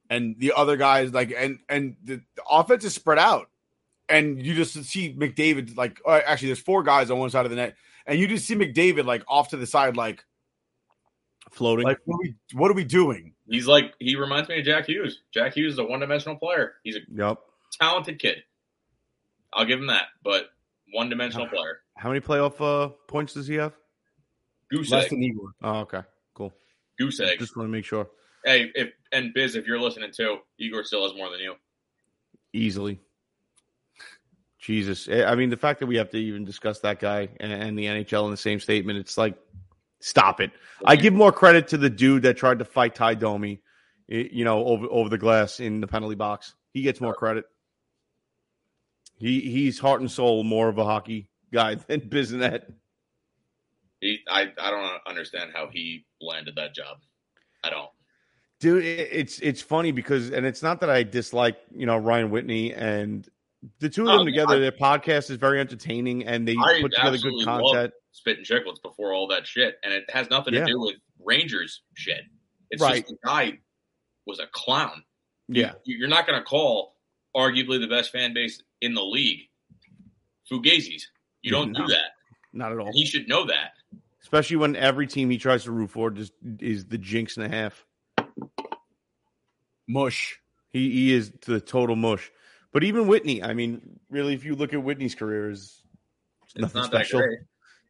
And 0.08 0.36
the 0.38 0.52
other 0.56 0.76
guys, 0.76 1.12
like, 1.12 1.34
and 1.36 1.58
and 1.68 1.96
the, 2.04 2.20
the 2.36 2.42
offense 2.48 2.84
is 2.84 2.94
spread 2.94 3.18
out. 3.18 3.50
And 4.08 4.44
you 4.44 4.54
just 4.54 4.74
see 4.84 5.12
McDavid, 5.12 5.76
like, 5.76 6.00
uh, 6.06 6.20
actually, 6.24 6.48
there's 6.48 6.60
four 6.60 6.84
guys 6.84 7.10
on 7.10 7.18
one 7.18 7.30
side 7.30 7.44
of 7.44 7.50
the 7.50 7.56
net. 7.56 7.74
And 8.06 8.20
you 8.20 8.28
just 8.28 8.46
see 8.46 8.54
McDavid, 8.54 9.04
like, 9.04 9.24
off 9.26 9.48
to 9.48 9.56
the 9.56 9.66
side, 9.66 9.96
like, 9.96 10.24
Floating. 11.52 11.84
like 11.86 11.98
what 12.04 12.16
are 12.16 12.22
we, 12.22 12.34
what 12.54 12.70
are 12.70 12.74
we 12.74 12.84
doing? 12.84 13.32
He's 13.48 13.66
like 13.66 13.94
he 13.98 14.16
reminds 14.16 14.48
me 14.48 14.58
of 14.58 14.64
Jack 14.64 14.86
Hughes. 14.86 15.22
Jack 15.32 15.54
Hughes 15.54 15.74
is 15.74 15.78
a 15.78 15.84
one 15.84 16.00
dimensional 16.00 16.36
player. 16.36 16.74
He's 16.82 16.96
a 16.96 17.00
yep. 17.10 17.38
talented 17.80 18.18
kid. 18.18 18.42
I'll 19.52 19.64
give 19.64 19.78
him 19.78 19.86
that, 19.86 20.08
but 20.22 20.50
one 20.92 21.08
dimensional 21.08 21.46
player. 21.48 21.80
How 21.96 22.08
many 22.10 22.20
playoff 22.20 22.60
uh, 22.60 22.88
points 23.06 23.32
does 23.34 23.46
he 23.46 23.54
have? 23.54 23.72
Goose 24.70 24.90
Less 24.90 25.04
egg. 25.04 25.10
than 25.10 25.22
Igor. 25.22 25.48
Oh, 25.62 25.78
okay. 25.80 26.02
Cool. 26.34 26.52
Goose 26.98 27.20
egg. 27.20 27.38
Just 27.38 27.56
want 27.56 27.68
to 27.68 27.72
make 27.72 27.84
sure. 27.84 28.08
Hey, 28.46 28.70
if 28.76 28.92
and 29.10 29.34
Biz, 29.34 29.56
if 29.56 29.66
you're 29.66 29.80
listening 29.80 30.12
too, 30.12 30.38
Igor 30.58 30.84
still 30.84 31.02
has 31.02 31.16
more 31.16 31.28
than 31.30 31.40
you. 31.40 31.54
Easily. 32.52 33.00
Jesus. 34.60 35.08
I 35.08 35.34
mean, 35.34 35.50
the 35.50 35.56
fact 35.56 35.80
that 35.80 35.86
we 35.86 35.96
have 35.96 36.10
to 36.10 36.16
even 36.16 36.44
discuss 36.44 36.80
that 36.80 37.00
guy 37.00 37.28
and, 37.40 37.52
and 37.52 37.78
the 37.78 37.84
NHL 37.84 38.24
in 38.24 38.30
the 38.30 38.36
same 38.36 38.60
statement, 38.60 38.98
it's 38.98 39.18
like, 39.18 39.36
stop 40.00 40.40
it. 40.40 40.52
I 40.84 40.96
give 40.96 41.12
more 41.12 41.32
credit 41.32 41.68
to 41.68 41.76
the 41.76 41.90
dude 41.90 42.22
that 42.22 42.36
tried 42.36 42.60
to 42.60 42.64
fight 42.64 42.94
Ty 42.94 43.14
Domi, 43.14 43.60
eh, 44.10 44.28
you 44.30 44.44
know, 44.44 44.64
over 44.64 44.86
over 44.90 45.08
the 45.08 45.18
glass 45.18 45.58
in 45.58 45.80
the 45.80 45.86
penalty 45.88 46.14
box. 46.14 46.54
He 46.72 46.82
gets 46.82 47.00
more 47.00 47.14
credit. 47.14 47.46
He 49.18 49.40
he's 49.40 49.78
heart 49.78 50.00
and 50.00 50.10
soul 50.10 50.44
more 50.44 50.68
of 50.68 50.78
a 50.78 50.84
hockey 50.84 51.30
guy 51.52 51.74
than 51.88 52.00
Bissonnette. 52.00 52.72
He, 54.00 54.20
I, 54.28 54.52
I 54.60 54.70
don't 54.70 55.00
understand 55.06 55.50
how 55.54 55.68
he 55.72 56.04
landed 56.20 56.54
that 56.56 56.74
job. 56.74 56.98
I 57.64 57.70
don't. 57.70 57.88
Dude, 58.60 58.84
it's 58.84 59.38
it's 59.40 59.60
funny 59.60 59.92
because, 59.92 60.30
and 60.30 60.46
it's 60.46 60.62
not 60.62 60.80
that 60.80 60.88
I 60.90 61.02
dislike 61.02 61.58
you 61.74 61.84
know 61.86 61.96
Ryan 61.98 62.30
Whitney 62.30 62.72
and 62.72 63.28
the 63.80 63.88
two 63.90 64.02
of 64.02 64.08
them 64.08 64.16
oh, 64.20 64.20
yeah, 64.22 64.24
together. 64.30 64.56
I- 64.56 64.58
their 64.60 64.72
podcast 64.72 65.30
is 65.30 65.36
very 65.36 65.60
entertaining 65.60 66.26
and 66.26 66.46
they 66.48 66.56
I 66.58 66.80
put 66.80 66.92
together 66.94 67.18
good 67.18 67.44
content. 67.44 67.92
Spittin' 68.12 68.44
Chiclets 68.44 68.80
before 68.82 69.12
all 69.12 69.28
that 69.28 69.46
shit, 69.46 69.76
and 69.84 69.92
it 69.92 70.04
has 70.10 70.30
nothing 70.30 70.54
Yeah. 70.54 70.60
to 70.60 70.66
do 70.72 70.80
with 70.80 70.96
Rangers 71.22 71.82
shit. 71.94 72.22
It's 72.70 72.82
Right. 72.82 72.96
just 73.02 73.08
the 73.08 73.18
guy 73.24 73.58
was 74.26 74.38
a 74.40 74.46
clown. 74.52 75.04
Yeah, 75.48 75.74
You- 75.84 75.98
You're 75.98 76.08
not 76.08 76.26
going 76.26 76.38
to 76.38 76.44
call 76.44 76.96
arguably 77.36 77.78
the 77.78 77.86
best 77.88 78.10
fan 78.10 78.32
base 78.32 78.62
in 78.80 78.94
the 78.94 79.04
league 79.04 79.48
Fugazis. 80.50 81.02
You 81.42 81.50
don't 81.50 81.72
No. 81.72 81.86
do 81.86 81.92
that. 81.92 82.12
not 82.52 82.72
at 82.72 82.78
all. 82.78 82.90
He 82.92 83.04
should 83.04 83.28
know 83.28 83.44
that. 83.46 83.72
Especially 84.22 84.56
when 84.56 84.74
every 84.76 85.06
team 85.06 85.28
he 85.30 85.36
tries 85.38 85.64
to 85.64 85.70
root 85.72 85.90
for 85.90 86.10
just 86.10 86.32
is 86.58 86.86
the 86.86 86.96
jinx 86.98 87.36
and 87.36 87.44
a 87.44 87.48
half. 87.54 87.85
Mush. 89.88 90.38
He 90.70 90.90
he 90.90 91.14
is 91.14 91.32
the 91.46 91.60
total 91.60 91.96
mush. 91.96 92.30
But 92.72 92.84
even 92.84 93.06
Whitney, 93.06 93.42
I 93.42 93.54
mean, 93.54 93.98
really, 94.10 94.34
if 94.34 94.44
you 94.44 94.54
look 94.54 94.74
at 94.74 94.82
Whitney's 94.82 95.14
career, 95.14 95.50
is 95.50 95.82
nothing 96.56 96.80
not 96.82 96.86
special. 96.90 97.20
that 97.20 97.26
great. 97.26 97.38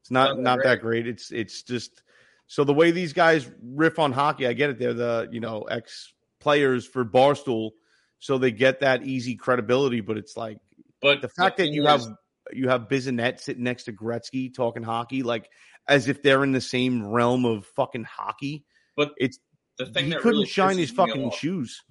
It's 0.01 0.11
not 0.11 0.29
Not 0.29 0.37
that 0.37 0.43
not 0.43 0.59
that 0.63 0.81
great. 0.81 1.03
great. 1.05 1.09
It's 1.09 1.31
it's 1.33 1.63
just 1.63 2.03
so 2.47 2.65
the 2.65 2.75
way 2.75 2.91
these 2.91 3.13
guys 3.13 3.51
riff 3.63 3.99
on 3.99 4.13
hockey, 4.13 4.47
I 4.47 4.53
get 4.53 4.71
it. 4.71 4.79
They're 4.79 4.95
the 4.95 5.29
you 5.33 5.41
know 5.41 5.63
ex 5.63 6.13
players 6.39 6.87
for 6.87 7.05
Barstool, 7.05 7.71
so 8.19 8.39
they 8.39 8.53
get 8.53 8.81
that 8.81 9.03
easy 9.05 9.35
credibility. 9.35 10.01
But 10.01 10.19
it's 10.19 10.37
like 10.37 10.59
But 11.01 11.23
the 11.23 11.29
fact 11.29 11.57
that 11.57 11.69
you 11.69 11.83
is- 11.89 11.89
have 11.89 12.17
you 12.53 12.69
have 12.69 12.83
Bissonnette 12.83 13.41
sitting 13.41 13.65
next 13.65 13.85
to 13.85 13.93
Gretzky 13.93 14.55
talking 14.55 14.85
hockey, 14.85 15.25
like 15.25 15.51
as 15.89 16.09
if 16.09 16.23
they're 16.23 16.45
in 16.45 16.53
the 16.53 16.61
same 16.61 17.05
realm 17.07 17.45
of 17.45 17.67
fucking 17.75 18.05
hockey. 18.05 18.65
But 18.97 19.13
it's 19.19 19.39
the 19.79 19.87
thing 19.87 20.07
he 20.07 20.11
that 20.11 20.21
couldn't 20.21 20.39
really 20.41 20.47
shine 20.47 20.79
his 20.79 20.91
fucking 20.91 21.25
off- 21.27 21.39
shoes. 21.39 21.83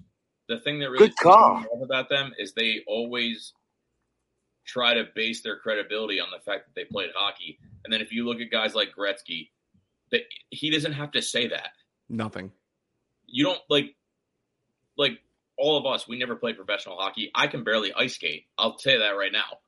the 0.48 0.58
thing 0.60 0.78
that 0.80 0.90
really 0.90 1.08
Good 1.08 1.16
call. 1.16 1.60
me 1.60 1.66
off 1.66 1.82
about 1.84 2.08
them 2.08 2.32
is 2.38 2.52
they 2.52 2.82
always 2.86 3.52
try 4.64 4.94
to 4.94 5.04
base 5.14 5.42
their 5.42 5.58
credibility 5.58 6.18
on 6.20 6.28
the 6.32 6.40
fact 6.40 6.66
that 6.66 6.74
they 6.74 6.84
played 6.84 7.10
hockey. 7.14 7.58
And 7.84 7.92
then 7.92 8.00
if 8.00 8.12
you 8.12 8.24
look 8.26 8.40
at 8.40 8.50
guys 8.50 8.74
like 8.74 8.88
Gretzky, 8.96 9.50
that 10.10 10.22
he 10.50 10.70
doesn't 10.70 10.92
have 10.92 11.12
to 11.12 11.22
say 11.22 11.46
that. 11.48 11.70
Nothing. 12.08 12.50
You 13.26 13.44
don't 13.44 13.60
like 13.68 13.94
like 14.98 15.20
all 15.58 15.76
of 15.78 15.86
us, 15.86 16.06
we 16.08 16.18
never 16.18 16.36
played 16.36 16.56
professional 16.56 16.96
hockey. 16.96 17.30
I 17.34 17.46
can 17.46 17.64
barely 17.64 17.92
ice 17.94 18.14
skate. 18.14 18.46
I'll 18.58 18.74
tell 18.76 18.94
you 18.94 18.98
that 19.00 19.10
right 19.16 19.32
now. 19.32 19.58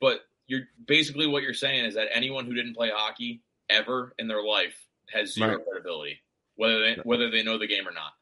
But 0.00 0.20
you're 0.46 0.62
basically 0.86 1.26
what 1.26 1.42
you're 1.42 1.54
saying 1.54 1.84
is 1.84 1.94
that 1.94 2.08
anyone 2.12 2.44
who 2.46 2.54
didn't 2.54 2.74
play 2.74 2.90
hockey 2.94 3.42
ever 3.68 4.14
in 4.18 4.26
their 4.28 4.42
life 4.42 4.74
has 5.12 5.34
zero 5.34 5.56
Right. 5.56 5.66
credibility, 5.66 6.20
whether 6.56 6.80
they 6.80 6.96
whether 7.04 7.30
they 7.30 7.42
know 7.42 7.58
the 7.58 7.66
game 7.66 7.86
or 7.88 7.92
not. 7.92 8.12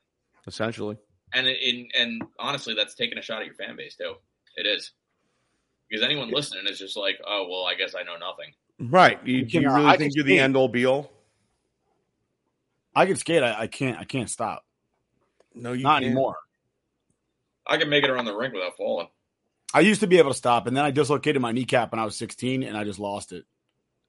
Essentially, 0.47 0.97
And 1.35 1.47
in 1.47 1.89
and 1.99 2.23
honestly, 2.39 2.75
that's 2.75 2.95
taking 2.95 3.19
a 3.19 3.23
shot 3.23 3.41
at 3.41 3.47
your 3.47 3.55
fan 3.55 3.77
base 3.77 3.97
too. 3.97 4.15
It 4.57 4.67
is 4.67 4.93
because 5.89 6.05
anyone 6.05 6.31
listening 6.31 6.67
is 6.67 6.79
just 6.79 6.97
like, 6.97 7.19
oh 7.27 7.47
well, 7.51 7.65
I 7.67 7.75
guess 7.75 7.95
I 7.95 8.03
know 8.03 8.17
nothing. 8.17 8.53
right? 8.91 9.19
You, 9.27 9.39
You 9.39 9.45
do 9.45 9.51
can, 9.51 9.63
you 9.63 9.75
really 9.75 9.87
I 9.89 9.97
think 9.97 10.13
you're 10.15 10.25
the 10.25 10.39
end 10.39 10.57
all 10.57 10.69
be 10.69 10.87
all? 10.87 11.11
I 12.95 13.07
can 13.07 13.17
skate. 13.17 13.43
I, 13.43 13.61
I 13.63 13.67
can't. 13.67 13.99
I 13.99 14.05
can't 14.05 14.29
stop. 14.31 14.65
No, 15.55 15.73
you 15.73 15.83
Not 15.85 16.01
can't. 16.01 16.07
anymore. 16.07 16.37
I 17.67 17.77
can 17.77 17.91
make 17.91 18.03
it 18.05 18.11
around 18.11 18.25
the 18.25 18.35
rink 18.35 18.55
without 18.55 18.77
falling. 18.77 19.09
I 19.75 19.81
used 19.81 20.01
to 20.01 20.07
be 20.07 20.17
able 20.19 20.31
to 20.31 20.37
stop, 20.37 20.67
and 20.67 20.75
then 20.77 20.85
I 20.85 20.91
dislocated 20.91 21.43
my 21.43 21.53
kneecap 21.53 21.93
when 21.93 21.99
I 22.01 22.05
was 22.07 22.17
16, 22.17 22.63
and 22.63 22.77
I 22.77 22.85
just 22.85 22.99
lost 22.99 23.33
it. 23.33 23.45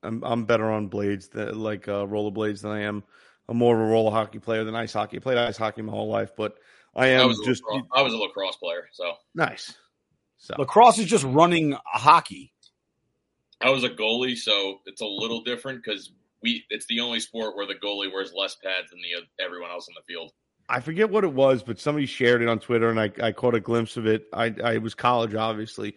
I'm 0.04 0.24
I'm 0.24 0.46
better 0.46 0.70
on 0.70 0.88
blades 0.88 1.30
than 1.30 1.60
like 1.60 1.88
uh, 1.88 2.08
roller 2.08 2.32
blades 2.32 2.62
than 2.62 2.72
I 2.72 2.82
am. 2.82 3.04
I'm 3.48 3.58
more 3.58 3.76
of 3.76 3.82
a 3.82 3.92
roller 3.92 4.12
hockey 4.12 4.40
player 4.40 4.64
than 4.64 4.76
ice 4.76 4.94
hockey. 4.94 5.18
I 5.18 5.20
played 5.20 5.38
ice 5.38 5.58
hockey 5.58 5.82
my 5.82 5.92
whole 5.92 6.10
life, 6.10 6.32
but 6.38 6.56
I 6.96 7.06
I 7.06 7.08
am 7.10 7.28
was 7.28 7.40
a 7.40 7.46
just 7.46 7.64
lacrosse, 7.64 7.90
I 7.96 8.02
was 8.02 8.14
a 8.14 8.18
lacrosse 8.18 8.56
player, 8.58 8.88
so 8.92 9.14
nice. 9.36 9.74
So 10.38 10.56
Lacrosse 10.58 11.00
is 11.00 11.08
just 11.08 11.26
running 11.26 11.76
hockey. 11.86 12.54
I 13.62 13.70
was 13.70 13.84
a 13.84 13.90
goalie. 13.90 14.38
So 14.38 14.80
it's 14.86 15.02
a 15.02 15.06
little 15.06 15.42
different 15.42 15.84
because 15.84 16.12
we 16.42 16.66
it's 16.70 16.86
the 16.86 17.02
only 17.02 17.20
sport 17.20 17.56
where 17.56 17.68
the 17.68 17.76
goalie 17.76 18.12
wears 18.12 18.34
less 18.34 18.56
pads 18.56 18.92
than 18.92 19.00
the 19.02 19.44
everyone 19.44 19.70
else 19.70 19.88
in 19.88 19.96
the 19.96 20.04
field. 20.12 20.32
I 20.70 20.80
forget 20.80 21.10
what 21.10 21.24
it 21.24 21.34
was, 21.34 21.64
but 21.64 21.80
somebody 21.80 22.06
shared 22.06 22.44
it 22.44 22.48
on 22.48 22.60
Twitter, 22.60 22.90
and 22.92 23.00
I, 23.00 23.12
I 23.22 23.32
caught 23.32 23.56
a 23.56 23.60
glimpse 23.60 23.98
of 23.98 24.06
it. 24.06 24.28
I, 24.32 24.54
I 24.64 24.74
it 24.74 24.84
was 24.84 24.94
college, 24.94 25.34
obviously, 25.34 25.96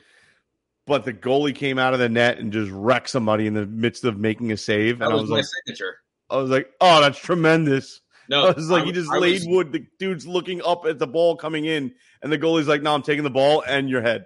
but 0.86 1.04
the 1.04 1.12
goalie 1.12 1.54
came 1.54 1.78
out 1.78 1.92
of 1.94 2.00
the 2.00 2.08
net 2.08 2.38
and 2.38 2.52
just 2.52 2.70
wrecked 2.72 3.08
somebody 3.10 3.46
in 3.46 3.54
the 3.54 3.66
midst 3.66 4.04
of 4.04 4.18
making 4.18 4.50
a 4.52 4.56
save, 4.56 4.98
That 4.98 5.06
and 5.06 5.12
I 5.12 5.14
was 5.14 5.22
was 5.22 5.30
my 5.30 5.36
like, 5.36 5.44
signature. 5.64 5.96
I 6.30 6.36
was 6.36 6.50
like, 6.50 6.70
oh, 6.80 7.00
that's 7.00 7.18
tremendous. 7.18 8.00
No, 8.28 8.46
I 8.48 8.52
was 8.52 8.70
like, 8.70 8.84
I- 8.84 8.86
you 8.86 8.92
just 8.92 9.10
I 9.10 9.18
laid 9.18 9.40
was- 9.40 9.46
wood. 9.48 9.72
The 9.72 9.84
dude's 9.98 10.26
looking 10.26 10.62
up 10.62 10.86
at 10.86 10.98
the 10.98 11.06
ball 11.06 11.36
coming 11.36 11.64
in, 11.64 11.92
and 12.22 12.32
the 12.32 12.38
goalie's 12.38 12.68
like, 12.68 12.82
no, 12.82 12.94
I'm 12.94 13.02
taking 13.02 13.24
the 13.24 13.30
ball 13.30 13.62
and 13.66 13.88
your 13.90 14.02
head. 14.02 14.24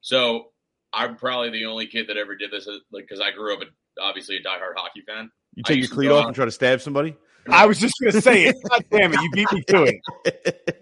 So 0.00 0.46
I'm 0.92 1.16
probably 1.16 1.50
the 1.50 1.66
only 1.66 1.86
kid 1.86 2.08
that 2.08 2.16
ever 2.16 2.36
did 2.36 2.50
this, 2.50 2.68
uh, 2.68 2.72
like 2.92 3.04
because 3.08 3.20
I 3.20 3.30
grew 3.32 3.54
up 3.54 3.60
a, 3.62 4.00
obviously 4.02 4.36
a 4.36 4.40
diehard 4.42 4.74
hockey 4.76 5.02
fan. 5.06 5.30
You 5.54 5.62
take 5.64 5.78
your 5.78 5.88
cleat 5.88 6.10
off 6.10 6.22
out- 6.22 6.26
and 6.28 6.34
try 6.34 6.44
to 6.44 6.50
stab 6.50 6.80
somebody. 6.80 7.16
I 7.48 7.66
was 7.66 7.78
just 7.78 7.94
going 8.00 8.12
to 8.12 8.20
say 8.20 8.44
it. 8.44 8.56
God 8.68 8.84
damn 8.90 9.12
it. 9.12 9.20
You 9.20 9.30
beat 9.32 9.52
me 9.52 9.62
to 9.68 9.82
it. 10.24 10.78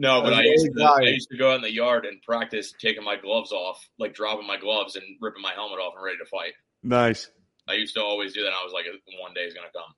No, 0.00 0.22
but 0.22 0.32
I'm 0.32 0.44
used 0.46 0.66
to 0.74 0.82
I 0.82 1.00
used 1.08 1.28
to 1.30 1.36
go 1.36 1.50
out 1.50 1.56
in 1.56 1.60
the 1.60 1.70
yard 1.70 2.06
and 2.06 2.22
practice 2.22 2.72
taking 2.80 3.04
my 3.04 3.16
gloves 3.16 3.52
off, 3.52 3.86
like 3.98 4.14
dropping 4.14 4.46
my 4.46 4.56
gloves 4.56 4.96
and 4.96 5.04
ripping 5.20 5.42
my 5.42 5.52
helmet 5.52 5.78
off 5.78 5.92
and 5.94 6.02
ready 6.02 6.16
to 6.16 6.24
fight. 6.24 6.54
nice. 6.82 7.30
I 7.68 7.74
used 7.74 7.94
to 7.96 8.02
always 8.02 8.32
do 8.32 8.40
that. 8.40 8.46
And 8.46 8.56
I 8.56 8.64
was 8.64 8.72
like, 8.72 8.86
one 9.20 9.34
day 9.34 9.42
is 9.42 9.52
gonna 9.52 9.68
come. 9.74 9.92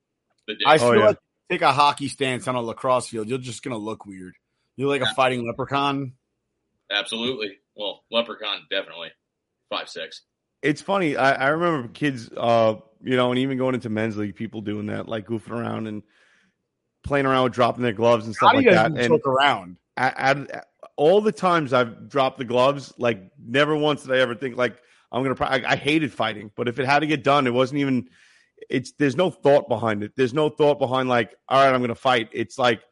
The 0.48 0.54
day. 0.54 0.64
I 0.66 0.74
Oh, 0.74 0.78
feel 0.90 0.96
yeah. 0.96 1.06
like 1.06 1.18
take 1.48 1.62
a 1.62 1.70
hockey 1.72 2.08
stance 2.08 2.48
on 2.48 2.56
a 2.56 2.60
lacrosse 2.60 3.08
field, 3.08 3.28
you're 3.28 3.38
just 3.38 3.62
gonna 3.62 3.78
look 3.78 4.04
weird. 4.04 4.34
You're 4.76 4.88
like 4.88 5.02
a 5.02 5.14
fighting 5.14 5.46
leprechaun. 5.46 6.14
Absolutely. 6.90 7.58
Well, 7.76 8.02
Leprechaun 8.10 8.62
definitely 8.70 9.10
five 9.70 9.88
six. 9.88 10.22
It's 10.62 10.82
funny. 10.82 11.16
I, 11.16 11.32
I 11.32 11.48
remember 11.50 11.88
kids, 11.88 12.28
uh, 12.36 12.74
you 13.04 13.16
know, 13.16 13.30
and 13.30 13.38
even 13.38 13.56
going 13.56 13.76
into 13.76 13.88
men's 13.88 14.16
league, 14.16 14.34
people 14.34 14.62
doing 14.62 14.86
that, 14.86 15.08
like 15.08 15.26
goofing 15.26 15.50
around 15.52 15.86
and 15.86 16.02
playing 17.04 17.26
around 17.26 17.44
with 17.44 17.52
dropping 17.52 17.82
their 17.84 17.92
gloves 17.92 18.26
and 18.26 18.34
stuff 18.34 18.50
How 18.50 18.56
like 18.56 18.66
that. 18.68 18.86
And 18.92 19.08
look 19.12 19.26
around? 19.26 19.76
At, 19.96 20.66
all 20.96 21.20
the 21.20 21.32
times 21.32 21.72
I've 21.72 22.08
dropped 22.08 22.38
the 22.38 22.44
gloves, 22.44 22.92
like 22.98 23.30
never 23.38 23.76
once 23.76 24.02
did 24.02 24.12
I 24.12 24.18
ever 24.20 24.34
think 24.34 24.56
like 24.56 24.78
I'm 25.10 25.22
gonna. 25.22 25.36
I, 25.40 25.72
I 25.72 25.76
hated 25.76 26.12
fighting, 26.12 26.50
but 26.56 26.68
if 26.68 26.78
it 26.78 26.86
had 26.86 27.00
to 27.00 27.06
get 27.06 27.22
done, 27.22 27.46
it 27.46 27.52
wasn't 27.52 27.80
even. 27.80 28.08
It's 28.70 28.92
there's 28.92 29.16
no 29.16 29.30
thought 29.30 29.68
behind 29.68 30.02
it. 30.02 30.12
There's 30.16 30.32
no 30.32 30.48
thought 30.48 30.78
behind 30.78 31.08
like, 31.08 31.34
all 31.48 31.64
right, 31.64 31.74
I'm 31.74 31.80
gonna 31.80 31.94
fight. 31.94 32.28
It's 32.32 32.58
like 32.58 32.82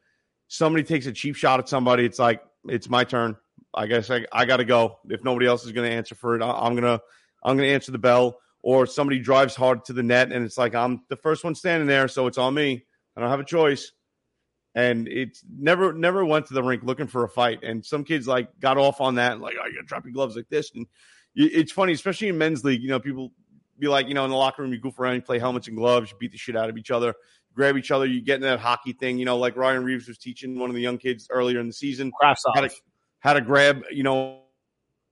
somebody 0.47 0.83
takes 0.83 1.05
a 1.05 1.11
cheap 1.11 1.35
shot 1.35 1.59
at 1.59 1.69
somebody. 1.69 2.05
It's 2.05 2.19
like 2.19 2.41
it's 2.67 2.89
my 2.89 3.03
turn. 3.03 3.37
I 3.73 3.87
guess 3.87 4.09
I, 4.11 4.25
I 4.33 4.45
got 4.45 4.57
to 4.57 4.65
go. 4.65 4.99
If 5.09 5.23
nobody 5.23 5.47
else 5.47 5.65
is 5.65 5.71
gonna 5.71 5.87
answer 5.87 6.15
for 6.15 6.35
it, 6.35 6.41
I, 6.41 6.51
I'm 6.51 6.75
gonna 6.75 6.99
I'm 7.43 7.57
gonna 7.57 7.69
answer 7.69 7.91
the 7.91 7.97
bell. 7.97 8.37
Or 8.63 8.85
somebody 8.85 9.17
drives 9.17 9.55
hard 9.55 9.85
to 9.85 9.93
the 9.93 10.03
net, 10.03 10.31
and 10.31 10.45
it's 10.45 10.57
like 10.57 10.75
I'm 10.75 11.01
the 11.09 11.15
first 11.15 11.43
one 11.43 11.55
standing 11.55 11.87
there, 11.87 12.07
so 12.07 12.27
it's 12.27 12.37
on 12.37 12.53
me. 12.53 12.85
I 13.15 13.21
don't 13.21 13.29
have 13.29 13.39
a 13.39 13.45
choice 13.45 13.91
and 14.75 15.07
it's 15.07 15.43
never 15.57 15.93
never 15.93 16.23
went 16.25 16.45
to 16.47 16.53
the 16.53 16.63
rink 16.63 16.83
looking 16.83 17.07
for 17.07 17.23
a 17.23 17.29
fight. 17.29 17.63
And 17.63 17.85
some 17.85 18.03
kids 18.03 18.27
like 18.27 18.59
got 18.59 18.77
off 18.77 19.01
on 19.01 19.15
that, 19.15 19.39
like, 19.39 19.55
oh, 19.61 19.67
you 19.67 19.75
gotta 19.75 19.87
drop 19.87 20.05
your 20.05 20.13
gloves 20.13 20.35
like 20.35 20.49
this. 20.49 20.71
And 20.73 20.87
it's 21.35 21.71
funny, 21.71 21.93
especially 21.93 22.29
in 22.29 22.37
men's 22.37 22.63
league. 22.63 22.81
You 22.81 22.89
know, 22.89 22.99
people 22.99 23.31
be 23.79 23.87
like, 23.87 24.07
you 24.07 24.13
know, 24.13 24.23
in 24.23 24.31
the 24.31 24.37
locker 24.37 24.61
room, 24.61 24.71
you 24.71 24.79
goof 24.79 24.99
around, 24.99 25.15
you 25.15 25.21
play 25.21 25.39
helmets 25.39 25.67
and 25.67 25.75
gloves, 25.75 26.11
you 26.11 26.17
beat 26.19 26.31
the 26.31 26.37
shit 26.37 26.55
out 26.55 26.69
of 26.69 26.77
each 26.77 26.91
other, 26.91 27.15
grab 27.53 27.77
each 27.77 27.91
other, 27.91 28.05
you 28.05 28.21
get 28.21 28.35
in 28.35 28.41
that 28.41 28.59
hockey 28.59 28.93
thing. 28.93 29.17
You 29.17 29.25
know, 29.25 29.37
like 29.37 29.57
Ryan 29.57 29.83
Reaves 29.83 30.07
was 30.07 30.17
teaching 30.17 30.57
one 30.57 30.69
of 30.69 30.75
the 30.75 30.81
young 30.81 30.97
kids 30.97 31.27
earlier 31.29 31.59
in 31.59 31.67
the 31.67 31.73
season 31.73 32.11
how 32.21 32.33
to 32.61 32.69
how 33.19 33.33
to 33.33 33.41
grab, 33.41 33.83
you 33.91 34.03
know. 34.03 34.37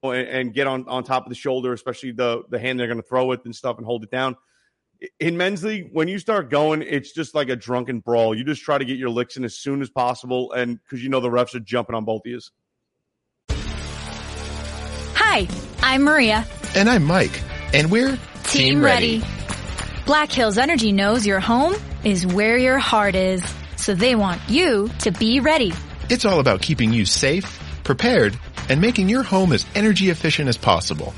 And, 0.01 0.29
and 0.29 0.53
get 0.53 0.65
on, 0.65 0.87
on 0.87 1.03
top 1.03 1.25
of 1.25 1.29
the 1.29 1.35
shoulder, 1.35 1.73
especially 1.73 2.13
the 2.13 2.43
the 2.49 2.57
hand 2.57 2.79
they're 2.79 2.87
going 2.87 3.01
to 3.01 3.05
throw 3.05 3.25
with 3.25 3.43
and 3.43 3.53
stuff, 3.53 3.75
and 3.75 3.85
hold 3.85 4.01
it 4.05 4.09
down 4.09 4.37
in 5.19 5.37
men's 5.37 5.63
league, 5.63 5.89
when 5.91 6.07
you 6.07 6.19
start 6.19 6.49
going, 6.49 6.81
it's 6.81 7.11
just 7.13 7.33
like 7.35 7.49
a 7.49 7.55
drunken 7.55 7.99
brawl. 7.99 8.35
You 8.35 8.43
just 8.43 8.61
try 8.63 8.77
to 8.77 8.85
get 8.85 8.97
your 8.97 9.09
licks 9.09 9.37
in 9.37 9.43
as 9.43 9.55
soon 9.55 9.81
as 9.81 9.89
possible, 9.89 10.51
and 10.51 10.79
because 10.83 11.03
you 11.03 11.09
know 11.09 11.19
the 11.19 11.29
refs 11.29 11.55
are 11.55 11.59
jumping 11.59 11.95
on 11.95 12.05
both 12.05 12.21
of 12.25 12.31
you. 12.31 12.39
Hi, 15.15 15.47
I'm 15.81 16.03
Maria. 16.03 16.45
And 16.75 16.89
I'm 16.89 17.03
Mike. 17.03 17.41
And 17.73 17.91
we're 17.91 18.17
Team, 18.45 18.81
ready. 18.81 19.21
Black 20.05 20.31
Hills 20.31 20.57
Energy 20.57 20.91
knows 20.91 21.25
your 21.25 21.39
home 21.39 21.75
is 22.03 22.25
where 22.25 22.57
your 22.57 22.79
heart 22.79 23.15
is, 23.15 23.43
so 23.75 23.93
they 23.93 24.15
want 24.15 24.41
you 24.49 24.89
to 24.99 25.11
be 25.11 25.39
ready. 25.39 25.71
It's 26.09 26.25
all 26.25 26.39
about 26.39 26.61
keeping 26.61 26.91
you 26.91 27.05
safe, 27.05 27.59
prepared, 27.83 28.37
and 28.69 28.81
making 28.81 29.07
your 29.07 29.23
home 29.23 29.53
as 29.53 29.65
energy 29.75 30.09
efficient 30.09 30.49
as 30.49 30.57
possible. 30.57 31.13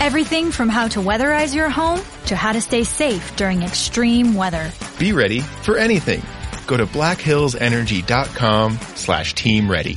Everything 0.00 0.50
from 0.50 0.68
how 0.68 0.88
to 0.88 1.00
weatherize 1.00 1.54
your 1.54 1.68
home 1.68 2.00
to 2.26 2.36
how 2.36 2.52
to 2.52 2.60
stay 2.60 2.84
safe 2.84 3.36
during 3.36 3.62
extreme 3.62 4.34
weather. 4.34 4.70
Be 4.98 5.12
ready 5.12 5.40
for 5.40 5.76
anything. 5.76 6.22
Go 6.66 6.76
to 6.76 6.86
blackhillsenergy.com 6.86 8.78
slash 8.94 9.34
team 9.34 9.70
ready. 9.70 9.96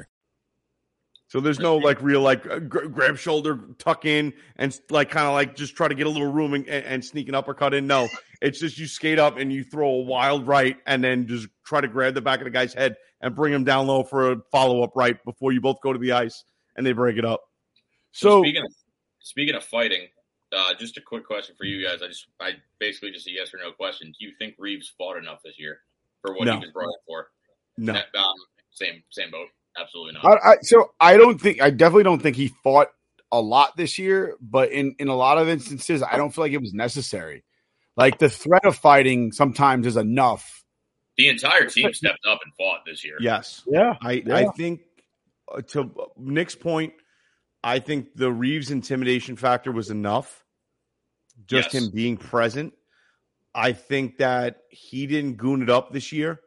So 1.31 1.39
there's 1.39 1.59
no 1.59 1.77
like 1.77 2.01
real 2.01 2.19
like 2.19 2.45
uh, 2.45 2.59
grab 2.59 3.17
shoulder, 3.17 3.57
tuck 3.77 4.03
in, 4.03 4.33
and 4.57 4.77
like 4.89 5.09
kind 5.09 5.25
of 5.27 5.31
like 5.31 5.55
just 5.55 5.77
try 5.77 5.87
to 5.87 5.95
get 5.95 6.05
a 6.05 6.09
little 6.09 6.29
room 6.29 6.53
and, 6.53 6.67
and 6.67 7.05
sneak 7.05 7.29
an 7.29 7.35
uppercut 7.35 7.73
in. 7.73 7.87
No, 7.87 8.09
it's 8.41 8.59
just 8.59 8.77
you 8.77 8.85
skate 8.85 9.17
up 9.17 9.37
and 9.37 9.49
you 9.49 9.63
throw 9.63 9.87
a 9.87 10.01
wild 10.01 10.45
right, 10.45 10.75
and 10.87 11.01
then 11.01 11.25
just 11.27 11.47
try 11.63 11.79
to 11.79 11.87
grab 11.87 12.15
the 12.15 12.21
back 12.21 12.41
of 12.41 12.43
the 12.43 12.49
guy's 12.49 12.73
head 12.73 12.97
and 13.21 13.33
bring 13.33 13.53
him 13.53 13.63
down 13.63 13.87
low 13.87 14.03
for 14.03 14.33
a 14.33 14.41
follow 14.51 14.83
up 14.83 14.91
right 14.93 15.23
before 15.23 15.53
you 15.53 15.61
both 15.61 15.79
go 15.79 15.93
to 15.93 15.99
the 15.99 16.11
ice 16.11 16.43
and 16.75 16.85
they 16.85 16.91
break 16.91 17.15
it 17.15 17.23
up. 17.23 17.41
So 18.11 18.41
speaking 18.41 18.65
of 18.65 18.73
speaking 19.21 19.55
of 19.55 19.63
fighting, 19.63 20.09
uh, 20.51 20.73
just 20.73 20.97
a 20.97 21.01
quick 21.01 21.25
question 21.25 21.55
for 21.57 21.63
you 21.63 21.87
guys. 21.87 22.01
I 22.01 22.07
just 22.07 22.27
I 22.41 22.55
basically 22.77 23.09
just 23.09 23.27
a 23.27 23.31
yes 23.31 23.53
or 23.53 23.57
no 23.59 23.71
question. 23.71 24.13
Do 24.19 24.25
you 24.25 24.33
think 24.37 24.55
Reaves 24.57 24.91
fought 24.97 25.15
enough 25.15 25.39
this 25.45 25.57
year 25.57 25.79
for 26.21 26.33
what 26.33 26.43
No. 26.43 26.59
he 26.59 26.65
was 26.65 26.71
brought 26.71 26.89
up 26.89 27.01
for? 27.07 27.29
No, 27.77 27.93
Um, 27.93 28.35
same 28.71 29.01
same 29.11 29.31
boat. 29.31 29.47
Absolutely 29.79 30.13
not. 30.13 30.25
I, 30.25 30.51
I, 30.51 30.55
so 30.61 30.91
I 30.99 31.17
don't 31.17 31.39
think 31.39 31.61
I 31.61 31.69
definitely 31.69 32.03
don't 32.03 32.21
think 32.21 32.35
he 32.35 32.49
fought 32.63 32.87
a 33.31 33.39
lot 33.39 33.77
this 33.77 33.97
year, 33.97 34.35
but 34.41 34.71
in 34.71 34.95
in 34.99 35.07
a 35.07 35.15
lot 35.15 35.37
of 35.37 35.47
instances, 35.47 36.03
I 36.03 36.17
don't 36.17 36.33
feel 36.33 36.43
like 36.43 36.51
it 36.53 36.61
was 36.61 36.73
necessary. 36.73 37.43
Like 37.95 38.19
the 38.19 38.29
threat 38.29 38.65
of 38.65 38.75
fighting 38.75 39.31
sometimes 39.31 39.85
is 39.87 39.97
enough. 39.97 40.63
the 41.17 41.27
entire 41.27 41.65
team 41.65 41.93
stepped 41.93 42.25
up 42.27 42.39
and 42.43 42.53
fought 42.55 42.85
this 42.85 43.03
year. 43.03 43.17
yes, 43.19 43.63
Yeah, 43.67 43.95
I 44.01 44.23
Yeah. 44.25 44.35
I 44.35 44.45
think 44.55 44.81
uh, 45.53 45.61
to 45.61 45.91
Nick's 46.17 46.55
point, 46.55 46.93
I 47.63 47.79
think 47.79 48.15
the 48.15 48.31
Reaves 48.31 48.71
intimidation 48.71 49.35
factor 49.35 49.71
was 49.71 49.89
enough. 49.89 50.43
Just 51.45 51.73
Yes. 51.73 51.83
him 51.83 51.91
being 51.91 52.17
present. 52.17 52.73
I 53.53 53.73
think 53.73 54.17
that 54.17 54.61
he 54.69 55.05
didn't 55.07 55.35
goon 55.35 55.61
it 55.61 55.69
up 55.69 55.91
this 55.91 56.11
year. 56.11 56.39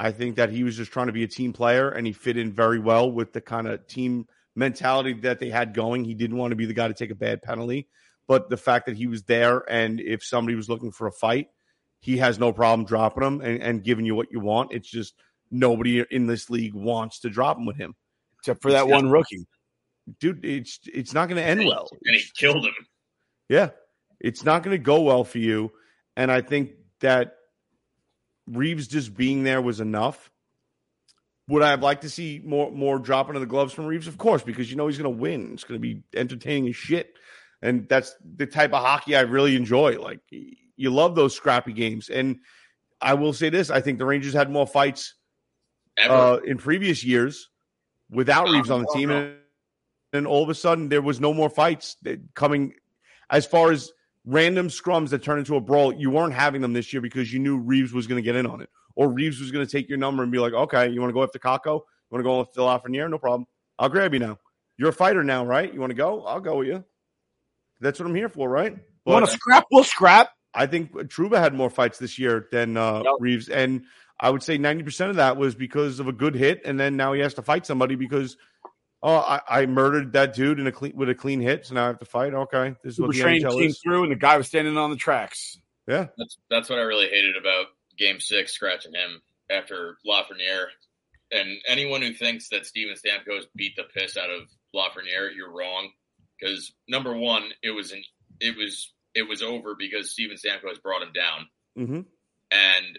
I 0.00 0.12
think 0.12 0.36
that 0.36 0.50
he 0.50 0.64
was 0.64 0.76
just 0.76 0.90
trying 0.92 1.08
to 1.08 1.12
be 1.12 1.24
a 1.24 1.28
team 1.28 1.52
player 1.52 1.90
and 1.90 2.06
he 2.06 2.12
fit 2.14 2.36
in 2.38 2.52
very 2.52 2.78
well 2.78 3.10
with 3.12 3.32
the 3.34 3.40
kind 3.40 3.68
of 3.68 3.86
team 3.86 4.26
mentality 4.56 5.12
that 5.20 5.38
they 5.38 5.50
had 5.50 5.74
going. 5.74 6.04
He 6.04 6.14
didn't 6.14 6.38
want 6.38 6.52
to 6.52 6.56
be 6.56 6.66
the 6.66 6.72
guy 6.74 6.88
to 6.88 6.94
take 6.94 7.10
a 7.10 7.14
bad 7.14 7.42
penalty, 7.42 7.86
but 8.26 8.48
the 8.48 8.56
fact 8.56 8.86
that 8.86 8.96
he 8.96 9.06
was 9.06 9.24
there 9.24 9.62
and 9.70 10.00
if 10.00 10.24
somebody 10.24 10.54
was 10.56 10.68
looking 10.68 10.90
for 10.90 11.06
a 11.06 11.12
fight, 11.12 11.48
he 12.00 12.16
has 12.16 12.38
no 12.38 12.50
problem 12.52 12.86
dropping 12.86 13.22
them 13.22 13.40
and, 13.42 13.62
and 13.62 13.84
giving 13.84 14.06
you 14.06 14.14
what 14.14 14.32
you 14.32 14.40
want. 14.40 14.72
It's 14.72 14.88
just 14.88 15.14
nobody 15.50 16.02
in 16.10 16.26
this 16.26 16.48
league 16.48 16.74
wants 16.74 17.20
to 17.20 17.28
drop 17.30 17.58
him 17.58 17.66
with 17.66 17.76
him. 17.76 17.94
except 18.38 18.62
for 18.62 18.72
that 18.72 18.86
Yeah. 18.88 18.94
one 18.94 19.10
rookie. 19.10 19.46
Dude, 20.18 20.44
it's 20.44 20.80
it's 20.86 21.12
not 21.12 21.28
going 21.28 21.36
to 21.36 21.46
end 21.46 21.64
well. 21.66 21.88
and 22.06 22.16
he 22.16 22.22
killed 22.34 22.64
him. 22.64 22.72
Yeah. 23.50 23.70
It's 24.18 24.44
not 24.44 24.62
going 24.62 24.74
to 24.74 24.82
go 24.82 25.02
well 25.02 25.24
for 25.24 25.38
you. 25.38 25.72
And 26.16 26.32
I 26.32 26.40
think 26.40 26.70
that 27.00 27.34
Reaves 28.50 28.88
just 28.88 29.14
being 29.14 29.42
there 29.44 29.60
was 29.62 29.80
enough. 29.80 30.30
Would 31.48 31.62
I 31.62 31.70
have 31.70 31.82
liked 31.82 32.02
to 32.02 32.10
see 32.10 32.40
more 32.44 32.70
more 32.70 32.98
dropping 32.98 33.34
of 33.34 33.40
the 33.40 33.46
gloves 33.46 33.72
from 33.72 33.86
Reaves? 33.86 34.06
Of 34.06 34.18
course, 34.18 34.42
because 34.42 34.70
you 34.70 34.76
know 34.76 34.86
he's 34.86 34.98
going 34.98 35.12
to 35.12 35.20
win. 35.20 35.52
It's 35.52 35.64
going 35.64 35.80
to 35.80 35.82
be 35.82 36.02
entertaining 36.14 36.68
as 36.68 36.76
shit. 36.76 37.14
And 37.62 37.88
that's 37.88 38.14
the 38.36 38.46
type 38.46 38.72
of 38.72 38.82
hockey 38.82 39.16
I 39.16 39.20
really 39.22 39.56
enjoy. 39.56 40.00
Like 40.00 40.20
you 40.30 40.90
love 40.90 41.14
those 41.14 41.34
scrappy 41.34 41.72
games. 41.72 42.08
And 42.08 42.38
I 43.00 43.14
will 43.14 43.32
say 43.32 43.50
this, 43.50 43.70
I 43.70 43.80
think 43.80 43.98
the 43.98 44.06
Rangers 44.06 44.32
had 44.32 44.50
more 44.50 44.66
fights 44.66 45.14
Ever. 45.98 46.14
uh, 46.14 46.36
in 46.36 46.56
previous 46.56 47.04
years 47.04 47.48
without 48.10 48.46
No, 48.46 48.52
Reeves 48.52 48.70
on 48.70 48.80
the 48.80 48.86
no, 48.86 48.94
team, 48.94 49.08
no. 49.10 49.16
and, 49.18 49.34
and 50.12 50.26
all 50.26 50.42
of 50.42 50.48
a 50.48 50.54
sudden 50.54 50.88
there 50.88 51.02
was 51.02 51.20
no 51.20 51.34
more 51.34 51.50
fights 51.50 51.96
coming. 52.34 52.74
As 53.28 53.44
far 53.46 53.70
as 53.72 53.92
random 54.30 54.68
scrums 54.68 55.10
that 55.10 55.22
turn 55.22 55.38
into 55.38 55.56
a 55.56 55.60
brawl, 55.60 55.92
you 55.92 56.10
weren't 56.10 56.34
having 56.34 56.60
them 56.60 56.72
this 56.72 56.92
year 56.92 57.02
because 57.02 57.32
you 57.32 57.38
knew 57.38 57.58
Reaves 57.58 57.92
was 57.92 58.06
going 58.06 58.22
to 58.22 58.24
get 58.24 58.36
in 58.36 58.46
on 58.46 58.60
it, 58.60 58.68
or 58.94 59.08
Reaves 59.08 59.40
was 59.40 59.50
going 59.50 59.66
to 59.66 59.70
take 59.70 59.88
your 59.88 59.98
number 59.98 60.22
and 60.22 60.30
be 60.30 60.38
like, 60.38 60.52
"Okay, 60.52 60.88
you 60.88 61.00
want 61.00 61.10
to 61.10 61.14
go 61.14 61.22
after 61.22 61.38
Kakko? 61.38 61.64
You 61.64 62.10
want 62.10 62.20
to 62.20 62.22
go 62.22 62.40
after 62.40 62.60
Lafreniere? 62.60 63.10
No 63.10 63.18
problem. 63.18 63.46
I'll 63.78 63.88
grab 63.88 64.12
you 64.12 64.20
now. 64.20 64.38
You're 64.76 64.90
a 64.90 64.92
fighter 64.92 65.24
now, 65.24 65.44
right? 65.44 65.72
You 65.72 65.80
want 65.80 65.90
to 65.90 65.96
go? 65.96 66.24
I'll 66.24 66.40
go 66.40 66.58
with 66.58 66.68
you. 66.68 66.84
That's 67.80 67.98
what 67.98 68.06
I'm 68.08 68.14
here 68.14 68.28
for, 68.28 68.48
right?" 68.48 68.72
You 68.72 69.12
want 69.12 69.26
to 69.26 69.32
scrap? 69.32 69.66
We'll 69.70 69.84
scrap. 69.84 70.30
I 70.54 70.66
think 70.66 70.92
Trouba 70.92 71.38
had 71.38 71.54
more 71.54 71.70
fights 71.70 71.98
this 71.98 72.18
year 72.18 72.48
than 72.52 72.76
uh, 72.76 73.02
Yep. 73.04 73.14
Reaves, 73.20 73.48
and 73.48 73.84
I 74.18 74.30
would 74.30 74.42
say 74.42 74.58
ninety 74.58 74.82
percent 74.82 75.10
of 75.10 75.16
that 75.16 75.36
was 75.36 75.54
because 75.54 76.00
of 76.00 76.08
a 76.08 76.12
good 76.12 76.34
hit, 76.34 76.62
and 76.64 76.78
then 76.78 76.96
now 76.96 77.12
he 77.12 77.20
has 77.20 77.34
to 77.34 77.42
fight 77.42 77.66
somebody 77.66 77.94
because 77.94 78.36
oh, 79.02 79.16
I, 79.16 79.40
I 79.48 79.66
murdered 79.66 80.12
that 80.12 80.34
dude 80.34 80.60
in 80.60 80.66
a 80.66 80.72
clean 80.72 80.92
with 80.96 81.08
a 81.08 81.14
clean 81.14 81.40
hit, 81.40 81.66
so 81.66 81.74
now 81.74 81.84
I 81.84 81.86
have 81.88 81.98
to 82.00 82.04
fight. 82.04 82.34
Okay, 82.34 82.74
this 82.82 82.92
is 82.92 82.96
Super 82.96 83.08
what 83.08 83.16
the 83.16 83.22
train 83.22 83.42
came 83.48 83.68
is. 83.70 83.80
through, 83.82 84.02
and 84.04 84.12
the 84.12 84.16
guy 84.16 84.36
was 84.36 84.46
standing 84.46 84.76
on 84.76 84.90
the 84.90 84.96
tracks. 84.96 85.58
Yeah, 85.86 86.06
That's 86.18 86.38
that's 86.50 86.70
what 86.70 86.78
I 86.78 86.82
really 86.82 87.08
hated 87.08 87.36
about 87.36 87.66
Game 87.98 88.20
Six, 88.20 88.52
scratching 88.52 88.92
him 88.94 89.20
after 89.50 89.96
Lafreniere. 90.06 90.66
And 91.32 91.58
anyone 91.68 92.02
who 92.02 92.12
thinks 92.12 92.48
that 92.48 92.66
Steven 92.66 92.94
Stamkos 92.96 93.44
beat 93.54 93.76
the 93.76 93.84
piss 93.94 94.16
out 94.16 94.30
of 94.30 94.48
Lafreniere, 94.74 95.34
you're 95.34 95.52
wrong. 95.52 95.90
Because 96.38 96.72
number 96.88 97.16
one, 97.16 97.44
it 97.62 97.70
was 97.70 97.92
an 97.92 98.02
it 98.40 98.56
was 98.56 98.92
it 99.14 99.28
was 99.28 99.42
over 99.42 99.74
because 99.78 100.10
Steven 100.12 100.36
Stamkos 100.36 100.82
brought 100.82 101.02
him 101.02 101.12
down. 101.12 101.46
hmm 101.86 102.00
and 102.52 102.98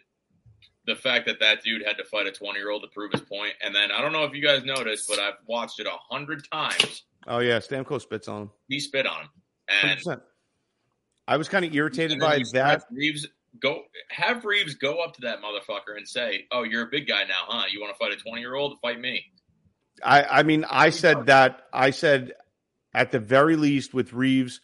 the 0.86 0.96
fact 0.96 1.28
that 1.28 1.40
that 1.40 1.64
dude 1.64 1.84
had 1.86 1.98
to 1.98 2.04
fight 2.04 2.28
a 2.28 2.32
20 2.32 2.58
year 2.58 2.70
old 2.70 2.82
to 2.84 2.88
prove 2.88 3.12
his 3.12 3.22
point, 3.22 3.54
and 3.64 3.74
then 3.74 3.92
I 3.92 4.02
don't 4.02 4.12
know 4.12 4.24
if 4.24 4.34
you 4.34 4.42
guys 4.42 4.64
noticed, 4.64 5.08
but 5.08 5.20
I've 5.20 5.36
watched 5.46 5.80
it 5.80 5.88
a 5.88 5.98
hundred 6.10 6.50
times. 6.52 7.04
Oh 7.28 7.40
yeah, 7.40 7.60
Stamkos 7.60 8.02
spits 8.02 8.28
on 8.28 8.44
him. 8.44 8.50
He 8.68 8.80
spit 8.80 9.06
on 9.06 9.22
him, 9.22 9.30
and 9.84 10.00
100%. 10.00 10.22
I 11.28 11.38
was 11.38 11.48
kind 11.50 11.64
of 11.64 11.74
irritated 11.74 12.20
by 12.20 12.42
that. 12.54 12.70
have 12.70 12.84
Reaves 12.92 13.28
go 13.62 13.84
have 14.10 14.44
Reaves 14.44 14.76
go 14.76 15.02
up 15.04 15.16
to 15.16 15.22
that 15.22 15.40
motherfucker 15.42 15.96
and 15.96 16.08
say, 16.08 16.48
"Oh, 16.52 16.64
you're 16.64 16.84
a 16.84 16.90
big 16.90 17.08
guy 17.08 17.24
now, 17.24 17.44
huh? 17.48 17.66
You 17.72 17.80
want 17.80 17.94
to 17.94 17.98
fight 17.98 18.12
a 18.12 18.18
20 18.18 18.42
year 18.42 18.56
old? 18.56 18.78
Fight 18.82 19.00
me." 19.00 19.26
I, 20.04 20.24
I 20.24 20.44
mean, 20.44 20.66
I 20.70 20.90
said 20.90 21.28
that. 21.28 21.68
I 21.72 21.92
said 21.92 22.34
at 22.94 23.12
the 23.12 23.20
very 23.20 23.56
least 23.56 23.94
with 23.94 24.14
Reaves, 24.14 24.62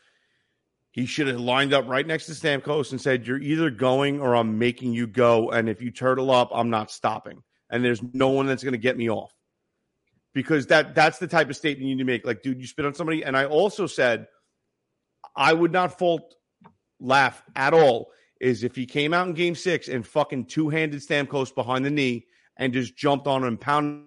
he 0.97 1.05
should 1.05 1.27
have 1.27 1.39
lined 1.39 1.75
up 1.75 1.87
right 1.87 2.07
next 2.07 2.25
to 2.25 2.31
Stamkos 2.31 2.89
and 2.89 2.99
said, 2.99 3.27
"You're 3.27 3.39
either 3.39 3.69
going 3.69 4.19
or 4.19 4.35
I'm 4.35 4.57
making 4.57 4.93
you 4.93 5.05
go, 5.05 5.51
and 5.51 5.69
if 5.69 5.79
you 5.79 5.91
turtle 5.91 6.31
up, 6.31 6.49
I'm 6.51 6.71
not 6.71 6.89
stopping, 6.89 7.43
and 7.69 7.85
there's 7.85 8.01
no 8.13 8.29
one 8.29 8.47
that's 8.47 8.63
going 8.63 8.73
to 8.73 8.79
get 8.79 8.97
me 8.97 9.07
off." 9.07 9.31
Because 10.33 10.65
that 10.67 10.95
that's 10.95 11.19
the 11.19 11.27
type 11.27 11.51
of 11.51 11.55
statement 11.55 11.87
you 11.87 11.95
need 11.95 12.01
to 12.01 12.05
make. 12.05 12.25
Like, 12.25 12.41
dude, 12.41 12.59
you 12.59 12.65
spit 12.65 12.83
on 12.83 12.95
somebody, 12.95 13.23
and 13.23 13.37
I 13.37 13.45
also 13.45 13.85
said 13.85 14.25
I 15.35 15.53
would 15.53 15.71
not 15.71 15.99
fault 15.99 16.33
Laf 16.99 17.43
at 17.55 17.75
all 17.75 18.07
is 18.41 18.63
if 18.63 18.75
he 18.75 18.87
came 18.87 19.13
out 19.13 19.27
in 19.27 19.35
game 19.35 19.53
six 19.53 19.89
and 19.89 20.05
fucking 20.05 20.45
two 20.45 20.67
handed 20.69 20.99
Stamkos 20.99 21.53
behind 21.53 21.85
the 21.85 21.91
knee 21.91 22.25
and 22.57 22.73
just 22.73 22.97
jumped 22.97 23.27
on 23.27 23.43
him, 23.43 23.55
pounded 23.55 24.03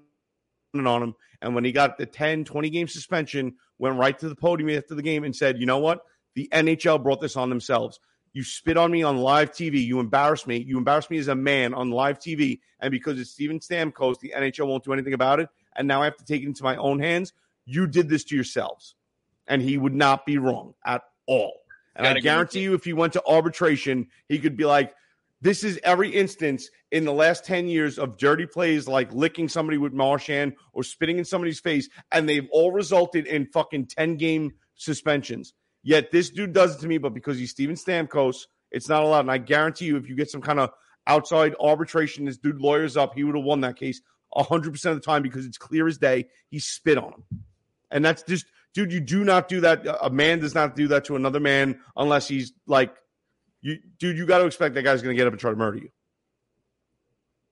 on 0.74 1.02
him. 1.04 1.14
And 1.40 1.54
when 1.54 1.64
he 1.64 1.70
got 1.70 1.98
the 1.98 2.06
10, 2.06 2.44
20 2.44 2.68
game 2.70 2.88
suspension, 2.88 3.54
went 3.78 3.96
right 3.96 4.18
to 4.18 4.28
the 4.28 4.34
podium 4.34 4.70
after 4.70 4.96
the 4.96 5.02
game 5.02 5.22
and 5.22 5.34
said, 5.34 5.58
you 5.58 5.66
know 5.66 5.78
what? 5.78 6.00
The 6.34 6.48
NHL 6.52 7.02
brought 7.02 7.20
this 7.20 7.36
on 7.36 7.48
themselves. 7.48 8.00
You 8.32 8.44
spit 8.44 8.76
on 8.76 8.90
me 8.90 9.02
on 9.02 9.18
live 9.18 9.50
TV. 9.50 9.84
You 9.84 9.98
embarrass 9.98 10.46
me. 10.46 10.58
You 10.58 10.78
embarrass 10.78 11.10
me 11.10 11.18
as 11.18 11.28
a 11.28 11.34
man 11.34 11.74
on 11.74 11.90
live 11.90 12.18
TV. 12.18 12.60
And 12.78 12.90
because 12.90 13.18
it's 13.18 13.30
Steven 13.30 13.58
Stamkos, 13.58 14.20
the 14.20 14.32
NHL 14.36 14.68
won't 14.68 14.84
do 14.84 14.92
anything 14.92 15.14
about 15.14 15.40
it. 15.40 15.48
And 15.76 15.88
now 15.88 16.02
I 16.02 16.04
have 16.04 16.16
to 16.16 16.24
take 16.24 16.42
it 16.42 16.46
into 16.46 16.62
my 16.62 16.76
own 16.76 17.00
hands. 17.00 17.32
You 17.64 17.86
did 17.86 18.08
this 18.08 18.24
to 18.24 18.34
yourselves. 18.34 18.94
And 19.48 19.60
he 19.60 19.78
would 19.78 19.94
not 19.94 20.26
be 20.26 20.38
wrong 20.38 20.74
at 20.84 21.02
all. 21.26 21.54
And 21.96 22.04
Gotta 22.04 22.18
I 22.18 22.20
guarantee 22.20 22.60
you, 22.60 22.74
if 22.74 22.84
he 22.84 22.92
went 22.92 23.14
to 23.14 23.22
arbitration, 23.26 24.06
he 24.28 24.38
could 24.38 24.56
be 24.56 24.64
like, 24.64 24.94
this 25.42 25.64
is 25.64 25.80
every 25.82 26.10
instance 26.10 26.70
in 26.92 27.04
the 27.04 27.12
last 27.12 27.44
10 27.44 27.66
years 27.66 27.98
of 27.98 28.16
dirty 28.18 28.46
plays 28.46 28.86
like 28.86 29.12
licking 29.12 29.48
somebody 29.48 29.78
with 29.78 29.92
Marchand 29.92 30.54
or 30.72 30.84
spitting 30.84 31.18
in 31.18 31.24
somebody's 31.24 31.60
face, 31.60 31.88
and 32.12 32.28
they've 32.28 32.48
all 32.52 32.72
resulted 32.72 33.26
in 33.26 33.46
fucking 33.46 33.86
10 33.86 34.16
game 34.16 34.52
suspensions. 34.74 35.54
Yet 35.82 36.10
this 36.10 36.30
dude 36.30 36.52
does 36.52 36.76
it 36.76 36.80
to 36.80 36.86
me, 36.86 36.98
but 36.98 37.14
because 37.14 37.38
he's 37.38 37.50
Steven 37.50 37.74
Stamkos, 37.76 38.46
it's 38.70 38.88
not 38.88 39.02
allowed. 39.02 39.20
And 39.20 39.30
I 39.30 39.38
guarantee 39.38 39.86
you, 39.86 39.96
if 39.96 40.08
you 40.08 40.14
get 40.14 40.30
some 40.30 40.42
kind 40.42 40.60
of 40.60 40.70
outside 41.06 41.54
arbitration, 41.58 42.26
this 42.26 42.36
dude 42.36 42.60
lawyers 42.60 42.96
up, 42.96 43.14
he 43.14 43.24
would 43.24 43.34
have 43.34 43.44
won 43.44 43.62
that 43.62 43.76
case 43.76 44.00
100% 44.36 44.66
of 44.86 44.94
the 44.94 45.00
time 45.00 45.22
because 45.22 45.46
it's 45.46 45.58
clear 45.58 45.88
as 45.88 45.98
day. 45.98 46.26
He 46.50 46.58
spit 46.58 46.98
on 46.98 47.12
him. 47.12 47.24
And 47.90 48.04
that's 48.04 48.22
just, 48.22 48.46
dude, 48.74 48.92
you 48.92 49.00
do 49.00 49.24
not 49.24 49.48
do 49.48 49.60
that. 49.62 49.84
A 50.02 50.10
man 50.10 50.38
does 50.38 50.54
not 50.54 50.76
do 50.76 50.88
that 50.88 51.06
to 51.06 51.16
another 51.16 51.40
man 51.40 51.80
unless 51.96 52.28
he's 52.28 52.52
like, 52.66 52.94
you, 53.62 53.78
dude, 53.98 54.16
you 54.16 54.26
got 54.26 54.38
to 54.38 54.46
expect 54.46 54.74
that 54.74 54.82
guy's 54.82 55.02
going 55.02 55.16
to 55.16 55.18
get 55.18 55.26
up 55.26 55.32
and 55.32 55.40
try 55.40 55.50
to 55.50 55.56
murder 55.56 55.78
you. 55.78 55.88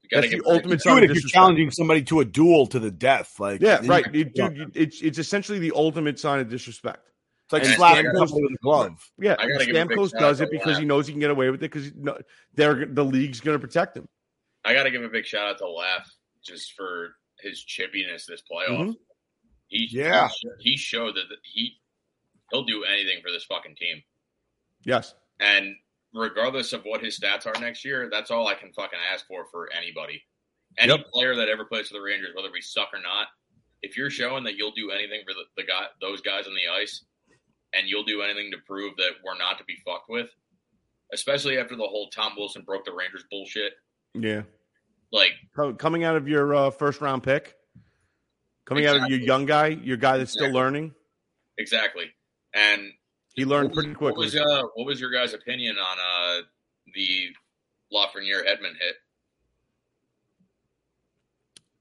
You 0.02 0.20
That's 0.20 0.30
the 0.32 0.42
ultimate 0.46 0.76
Do 0.76 0.90
sign 0.90 0.98
it 0.98 0.98
of 0.98 1.02
if 1.04 1.08
you're 1.08 1.14
disrespect. 1.16 1.34
challenging 1.34 1.70
somebody 1.70 2.02
to 2.04 2.20
a 2.20 2.24
duel 2.24 2.66
to 2.68 2.78
the 2.78 2.90
death. 2.90 3.38
Like, 3.40 3.60
Yeah, 3.60 3.80
right. 3.84 4.06
It- 4.14 4.34
dude, 4.34 4.56
you- 4.56 4.70
it's 4.74 5.02
it's 5.02 5.18
essentially 5.18 5.58
the 5.58 5.72
ultimate 5.74 6.18
sign 6.18 6.40
of 6.40 6.48
disrespect. 6.48 7.10
It's 7.48 7.52
like 7.54 7.64
And 7.64 7.74
slapping 7.76 8.04
Stamkos- 8.06 8.28
somebody 8.28 8.42
with 8.42 8.52
a 8.52 8.62
glove. 8.62 9.10
Yeah, 9.18 9.36
I 9.38 9.48
gotta 9.48 9.64
give 9.64 9.74
a 9.76 9.86
big 9.86 9.96
Stamkos 9.98 10.10
does 10.18 10.40
it 10.42 10.46
to 10.46 10.50
because 10.50 10.76
he 10.76 10.84
knows 10.84 11.06
he 11.06 11.14
can 11.14 11.20
get 11.20 11.30
away 11.30 11.48
with 11.50 11.62
it 11.62 11.70
because 11.72 11.94
no, 11.94 12.18
they're 12.54 12.84
the 12.84 13.02
league's 13.04 13.40
going 13.40 13.58
to 13.58 13.66
protect 13.66 13.96
him. 13.96 14.06
I 14.66 14.74
got 14.74 14.82
to 14.82 14.90
give 14.90 15.02
a 15.02 15.08
big 15.08 15.24
shout 15.24 15.48
out 15.48 15.56
to 15.58 15.66
Laf 15.68 16.10
just 16.44 16.74
for 16.74 17.14
his 17.40 17.64
chippiness 17.64 18.26
this 18.26 18.42
playoff. 18.42 18.88
Mhm. 18.88 18.96
He 19.68 19.88
Yeah. 19.90 20.28
he, 20.58 20.72
he 20.72 20.76
showed 20.76 21.14
that 21.14 21.24
he 21.42 21.80
he'll 22.50 22.64
do 22.64 22.84
anything 22.84 23.22
for 23.22 23.30
this 23.30 23.44
fucking 23.44 23.76
team. 23.76 24.02
Yes, 24.84 25.14
And 25.40 25.74
regardless 26.14 26.72
of 26.74 26.82
what 26.84 27.02
his 27.02 27.18
stats 27.18 27.46
are 27.46 27.58
next 27.60 27.84
year, 27.84 28.08
that's 28.10 28.30
all 28.30 28.46
I 28.46 28.54
can 28.54 28.72
fucking 28.74 28.98
ask 29.10 29.26
for 29.26 29.46
for 29.50 29.70
anybody. 29.72 30.22
Any 30.76 30.92
Yep. 30.92 31.06
player 31.12 31.34
that 31.36 31.48
ever 31.48 31.64
plays 31.64 31.88
for 31.88 31.94
the 31.94 32.00
Rangers, 32.02 32.34
whether 32.34 32.50
we 32.50 32.60
suck 32.60 32.90
or 32.92 33.00
not, 33.00 33.28
if 33.82 33.96
you're 33.96 34.10
showing 34.10 34.44
that 34.44 34.56
you'll 34.56 34.72
do 34.72 34.90
anything 34.90 35.22
for 35.26 35.32
the, 35.34 35.44
the 35.56 35.64
guy, 35.64 35.86
those 36.00 36.20
guys 36.20 36.46
on 36.46 36.54
the 36.54 36.68
ice, 36.68 37.04
and 37.74 37.88
you'll 37.88 38.04
do 38.04 38.22
anything 38.22 38.50
to 38.52 38.58
prove 38.66 38.96
that 38.96 39.10
we're 39.24 39.36
not 39.38 39.58
to 39.58 39.64
be 39.64 39.76
fucked 39.84 40.08
with, 40.08 40.28
especially 41.12 41.58
after 41.58 41.76
the 41.76 41.82
whole 41.82 42.08
Tom 42.10 42.32
Wilson 42.36 42.62
broke 42.62 42.84
the 42.84 42.92
Rangers 42.92 43.24
bullshit. 43.30 43.72
yeah. 44.14 44.42
Like, 45.10 45.32
Coming 45.78 46.04
out 46.04 46.16
of 46.16 46.28
your 46.28 46.54
uh, 46.54 46.70
first 46.70 47.00
round 47.00 47.22
pick, 47.22 47.54
coming 48.66 48.84
out 48.84 48.96
of 48.96 49.08
your 49.08 49.18
young 49.18 49.46
guy, 49.46 49.68
your 49.68 49.96
guy 49.96 50.18
that's 50.18 50.32
still 50.32 50.44
Exactly. 50.48 50.60
learning, 50.60 50.94
exactly. 51.56 52.04
And 52.54 52.92
he 53.34 53.46
learned 53.46 53.70
was, 53.70 53.76
pretty 53.76 53.90
what 53.90 54.14
quickly. 54.14 54.24
was, 54.26 54.36
uh, 54.36 54.62
what 54.74 54.86
was 54.86 55.00
your 55.00 55.10
guys' 55.10 55.32
opinion 55.32 55.76
on 55.78 55.96
uh, 55.98 56.42
the 56.94 57.28
Lafreniere 57.90 58.44
Hedman 58.46 58.76
hit 58.78 58.96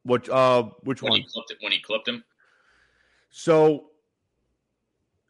What? 0.03 0.29
Uh, 0.29 0.69
which 0.83 1.01
when 1.01 1.11
one? 1.11 1.19
he 1.19 1.27
clipped 1.29 1.51
it, 1.51 1.57
when 1.61 1.71
he 1.73 1.81
clipped 1.81 2.07
him? 2.07 2.23
So 3.29 3.89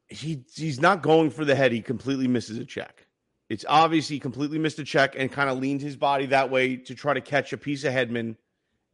he 0.09 0.43
he's 0.53 0.79
not 0.79 1.01
going 1.01 1.29
for 1.29 1.45
the 1.45 1.55
head. 1.55 1.71
He 1.71 1.81
completely 1.81 2.27
misses 2.27 2.57
a 2.57 2.65
check. 2.65 3.05
It's 3.49 3.65
obvious 3.67 4.07
he 4.07 4.19
completely 4.19 4.59
missed 4.59 4.77
a 4.79 4.83
check 4.83 5.15
and 5.17 5.31
kind 5.31 5.49
of 5.49 5.57
leaned 5.59 5.81
his 5.81 5.95
body 5.95 6.25
that 6.27 6.49
way 6.51 6.75
to 6.75 6.95
try 6.95 7.13
to 7.13 7.21
catch 7.21 7.53
a 7.53 7.57
piece 7.57 7.83
of 7.85 7.93
Hedman, 7.93 8.35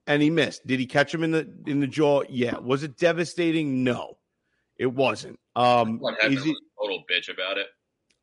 and 0.06 0.22
he 0.22 0.30
missed. 0.30 0.66
Did 0.68 0.80
he 0.80 0.86
catch 0.86 1.14
him 1.14 1.24
in 1.24 1.32
the 1.32 1.52
in 1.66 1.80
the 1.80 1.88
jaw? 1.88 2.24
Yeah. 2.30 2.58
Was 2.60 2.84
it 2.84 2.98
devastating? 2.98 3.84
No, 3.84 4.18
it 4.78 4.88
wasn't. 4.88 5.40
Um, 5.56 6.00
What 6.00 6.20
Hedman 6.20 6.38
is 6.38 6.46
it 6.46 6.50
a 6.52 6.82
total 6.82 7.04
bitch 7.12 7.30
about 7.34 7.58
it. 7.58 7.68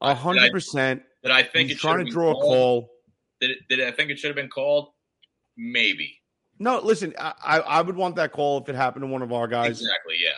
a 0.01 0.15
hundred 0.15 0.53
percent? 0.53 1.03
Did 1.23 1.33
I 1.33 1.43
think 1.43 1.69
He's 1.69 1.77
it 1.77 1.81
should 1.81 1.89
trying 1.89 1.99
have 1.99 2.07
to 2.07 2.11
been 2.11 2.13
draw 2.15 2.31
a 2.31 2.35
called? 2.35 2.45
call. 2.85 2.91
Did, 3.41 3.51
it, 3.51 3.59
did 3.69 3.81
I 3.81 3.91
think 3.91 4.11
it 4.11 4.19
should 4.19 4.29
have 4.29 4.37
been 4.37 4.49
called? 4.49 4.89
Maybe. 5.57 6.17
No, 6.59 6.79
listen, 6.81 7.15
I 7.19 7.33
I 7.61 7.83
would 7.83 7.97
want 7.97 8.17
that 8.17 8.33
call 8.33 8.59
if 8.61 8.69
it 8.69 8.75
happened 8.75 9.03
to 9.03 9.07
one 9.07 9.23
of 9.23 9.33
our 9.33 9.49
guys. 9.49 9.81
Exactly. 9.81 10.17
Yeah. 10.23 10.31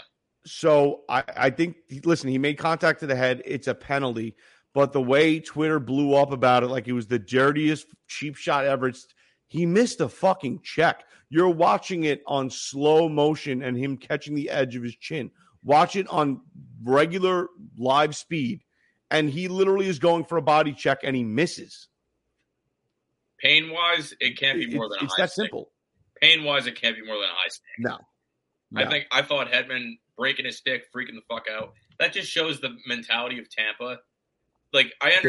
So 0.44 1.02
I, 1.08 1.24
I 1.36 1.50
think 1.50 1.76
listen, 2.04 2.28
he 2.28 2.38
made 2.38 2.58
contact 2.58 3.00
to 3.00 3.06
the 3.06 3.16
head. 3.16 3.42
It's 3.44 3.68
a 3.68 3.74
penalty. 3.74 4.36
But 4.74 4.92
the 4.92 5.02
way 5.02 5.38
Twitter 5.38 5.78
blew 5.78 6.14
up 6.14 6.32
about 6.32 6.62
it, 6.62 6.68
like 6.68 6.88
it 6.88 6.92
was 6.92 7.06
the 7.06 7.18
dirtiest 7.18 7.86
cheap 8.08 8.36
shot 8.36 8.64
ever, 8.64 8.88
it's, 8.88 9.06
he 9.46 9.66
missed 9.66 10.00
a 10.00 10.08
fucking 10.08 10.60
check. 10.62 11.04
You're 11.28 11.50
watching 11.50 12.04
it 12.04 12.22
on 12.26 12.48
slow 12.48 13.08
motion 13.08 13.62
and 13.62 13.76
him 13.76 13.98
catching 13.98 14.34
the 14.34 14.48
edge 14.48 14.74
of 14.74 14.82
his 14.82 14.96
chin. 14.96 15.30
Watch 15.62 15.94
it 15.94 16.08
on 16.08 16.40
regular 16.82 17.48
live 17.76 18.16
speed, 18.16 18.62
and 19.10 19.28
he 19.28 19.48
literally 19.48 19.88
is 19.88 19.98
going 19.98 20.24
for 20.24 20.38
a 20.38 20.42
body 20.42 20.72
check 20.72 21.00
and 21.04 21.14
he 21.14 21.22
misses. 21.22 21.88
Pain 23.38 23.70
wise, 23.70 24.14
it 24.20 24.38
can't 24.38 24.58
be 24.58 24.74
more 24.74 24.88
than 24.88 25.00
a 25.00 25.04
it's 25.04 25.14
high 25.14 25.24
that 25.24 25.32
stick. 25.32 25.44
simple. 25.44 25.70
Pain 26.20 26.44
wise, 26.44 26.66
it 26.66 26.80
can't 26.80 26.96
be 26.96 27.04
more 27.04 27.16
than 27.16 27.24
a 27.24 27.34
high 27.34 27.48
stick. 27.48 27.62
No. 27.78 27.98
I 28.74 28.88
think 28.88 29.06
I 29.12 29.22
thought 29.22 29.48
Hedman 29.48 29.98
breaking 30.16 30.46
his 30.46 30.56
stick, 30.56 30.84
freaking 30.94 31.14
the 31.14 31.22
fuck 31.28 31.46
out. 31.50 31.72
That 31.98 32.12
just 32.12 32.30
shows 32.30 32.60
the 32.60 32.76
mentality 32.86 33.38
of 33.38 33.48
Tampa. 33.50 33.98
Like 34.72 34.92
I 35.00 35.10
understand 35.12 35.24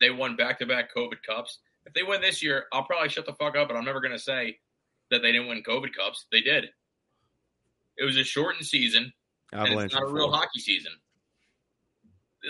they 0.00 0.10
won 0.10 0.36
back 0.36 0.58
to 0.58 0.66
back 0.66 0.94
COVID 0.94 1.22
Cups. 1.26 1.58
If 1.86 1.94
they 1.94 2.02
win 2.02 2.20
this 2.20 2.42
year, 2.42 2.66
I'll 2.72 2.84
probably 2.84 3.08
shut 3.08 3.24
the 3.24 3.32
fuck 3.34 3.56
up, 3.56 3.68
but 3.68 3.76
I'm 3.76 3.84
never 3.84 4.00
going 4.00 4.12
to 4.12 4.18
say 4.18 4.58
that 5.10 5.22
they 5.22 5.32
didn't 5.32 5.48
win 5.48 5.62
COVID 5.62 5.94
Cups. 5.94 6.26
They 6.30 6.42
did. 6.42 6.66
It 7.96 8.04
was 8.04 8.16
a 8.16 8.24
shortened 8.24 8.66
season, 8.66 9.12
Avalanche 9.52 9.86
it's 9.86 9.94
not 9.94 10.04
a 10.04 10.12
real 10.12 10.30
hockey 10.30 10.60
season. 10.60 10.92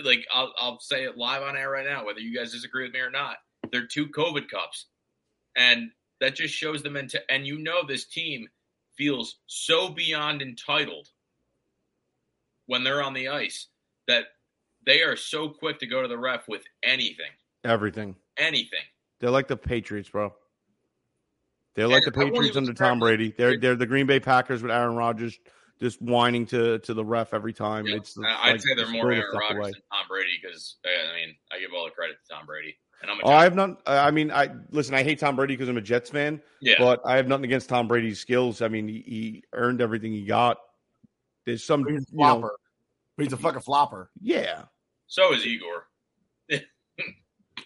Like 0.03 0.25
I'll, 0.33 0.53
I'll 0.59 0.79
say 0.79 1.05
it 1.05 1.17
live 1.17 1.41
on 1.41 1.55
air 1.55 1.71
right 1.71 1.85
now, 1.85 2.05
whether 2.05 2.19
you 2.19 2.37
guys 2.37 2.51
disagree 2.51 2.83
with 2.83 2.93
me 2.93 2.99
or 2.99 3.09
not. 3.09 3.37
They're 3.71 3.87
two 3.87 4.07
COVID 4.07 4.49
Cups, 4.49 4.87
and 5.55 5.89
that 6.19 6.35
just 6.35 6.53
shows 6.53 6.83
the 6.83 6.89
mental. 6.89 7.21
And 7.29 7.47
you 7.47 7.57
know 7.57 7.85
this 7.87 8.05
team 8.05 8.47
feels 8.95 9.37
so 9.47 9.89
beyond 9.89 10.41
entitled 10.41 11.07
when 12.69 12.83
they're 12.83 13.01
on 13.03 13.13
the 13.15 13.29
ice 13.29 13.65
that 14.07 14.25
they 14.85 15.01
are 15.01 15.15
so 15.15 15.49
quick 15.49 15.79
to 15.79 15.87
go 15.87 16.01
to 16.03 16.07
the 16.07 16.17
ref 16.17 16.47
with 16.47 16.61
anything, 16.83 17.31
Everything. 17.63 18.15
anything. 18.37 18.79
They're 19.19 19.31
like 19.31 19.47
the 19.47 19.57
Patriots, 19.57 20.07
bro. 20.09 20.33
They're 21.75 21.87
like 21.87 22.03
the 22.03 22.11
And 22.13 22.21
I 22.21 22.23
won't 22.25 22.33
Patriots 22.35 22.57
under 22.57 22.73
Tom 22.73 22.99
Brady. 22.99 23.33
They're 23.37 23.57
they're 23.59 23.75
the 23.75 23.85
Green 23.85 24.05
Bay 24.05 24.19
Packers 24.19 24.61
with 24.61 24.71
Aaron 24.71 24.95
Rodgers 24.95 25.37
just 25.81 26.01
whining 26.01 26.45
to 26.47 26.79
to 26.79 26.93
the 26.93 27.03
ref 27.05 27.33
every 27.33 27.53
time. 27.53 27.85
Yeah, 27.87 27.95
It's 27.97 28.15
I'd 28.17 28.51
like, 28.51 28.61
say 28.61 28.73
they're 28.75 28.87
more 28.87 29.11
Aaron 29.11 29.25
Rodgers 29.33 29.57
away. 29.57 29.71
than 29.71 29.81
Tom 29.91 30.05
Brady 30.09 30.39
because 30.41 30.77
uh, 30.85 31.11
I 31.11 31.15
mean 31.15 31.35
I 31.51 31.59
give 31.59 31.71
all 31.75 31.85
the 31.85 31.91
credit 31.91 32.17
to 32.27 32.33
Tom 32.35 32.45
Brady, 32.45 32.75
and 33.01 33.09
I'm 33.11 33.19
a 33.19 33.23
Oh, 33.23 33.31
I 33.31 33.43
have 33.43 33.55
not. 33.55 33.81
I 33.85 34.11
mean, 34.11 34.31
I 34.31 34.49
listen. 34.71 34.93
I 34.95 35.03
hate 35.03 35.19
Tom 35.19 35.35
Brady 35.35 35.55
because 35.55 35.69
I'm 35.69 35.77
a 35.77 35.81
Jets 35.81 36.09
fan. 36.09 36.41
Yeah. 36.61 36.75
but 36.79 37.01
I 37.05 37.15
have 37.17 37.27
nothing 37.27 37.45
against 37.45 37.69
Tom 37.69 37.87
Brady's 37.87 38.19
skills. 38.19 38.61
I 38.61 38.67
mean, 38.67 38.87
he, 38.87 39.01
he 39.05 39.43
earned 39.53 39.81
everything 39.81 40.11
he 40.11 40.25
got. 40.25 40.57
There's 41.45 41.63
some, 41.63 41.85
He's 41.87 42.03
a 42.03 42.05
you 42.11 42.17
know, 42.17 42.23
flopper. 42.39 42.55
But 43.17 43.23
he's 43.25 43.33
a 43.33 43.37
fucking 43.37 43.61
flopper. 43.61 44.09
yeah. 44.21 44.63
so 45.07 45.33
is 45.33 45.45
Igor. 45.45 45.85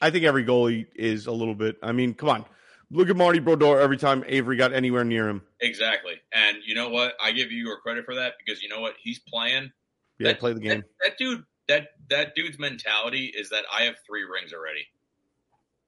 I 0.01 0.09
think 0.09 0.25
every 0.25 0.43
goalie 0.43 0.87
is 0.95 1.27
a 1.27 1.31
little 1.31 1.55
bit. 1.55 1.77
I 1.83 1.91
mean, 1.91 2.13
come 2.13 2.29
on, 2.29 2.45
look 2.91 3.09
at 3.09 3.15
Marty 3.15 3.39
Brodeur 3.39 3.79
every 3.79 3.97
time 3.97 4.23
Avery 4.27 4.57
got 4.57 4.73
anywhere 4.73 5.03
near 5.03 5.29
him. 5.29 5.41
Exactly. 5.61 6.15
And 6.33 6.57
you 6.65 6.75
know 6.75 6.89
what? 6.89 7.13
I 7.21 7.31
give 7.31 7.51
you 7.51 7.63
your 7.63 7.77
credit 7.79 8.03
for 8.05 8.15
that 8.15 8.33
because 8.43 8.61
you 8.63 8.69
know 8.69 8.81
what? 8.81 8.95
He's 9.01 9.19
playing. 9.19 9.71
Yeah, 10.19 10.29
That- 10.29 10.39
play 10.39 10.53
the 10.53 10.59
game. 10.59 10.79
That, 11.01 11.09
that 11.09 11.17
dude, 11.17 11.43
that 11.69 11.87
that 12.09 12.35
dude's 12.35 12.59
mentality 12.59 13.25
is 13.27 13.49
that 13.49 13.63
I 13.73 13.83
have 13.83 13.95
three 14.05 14.23
rings 14.23 14.51
already, 14.53 14.85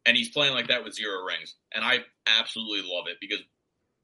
and 0.06 0.16
he's 0.16 0.30
playing 0.30 0.54
like 0.54 0.68
that 0.68 0.84
with 0.84 0.94
zero 0.94 1.24
rings, 1.26 1.56
and 1.74 1.84
I 1.84 2.00
absolutely 2.40 2.90
love 2.90 3.06
it 3.08 3.18
because 3.20 3.40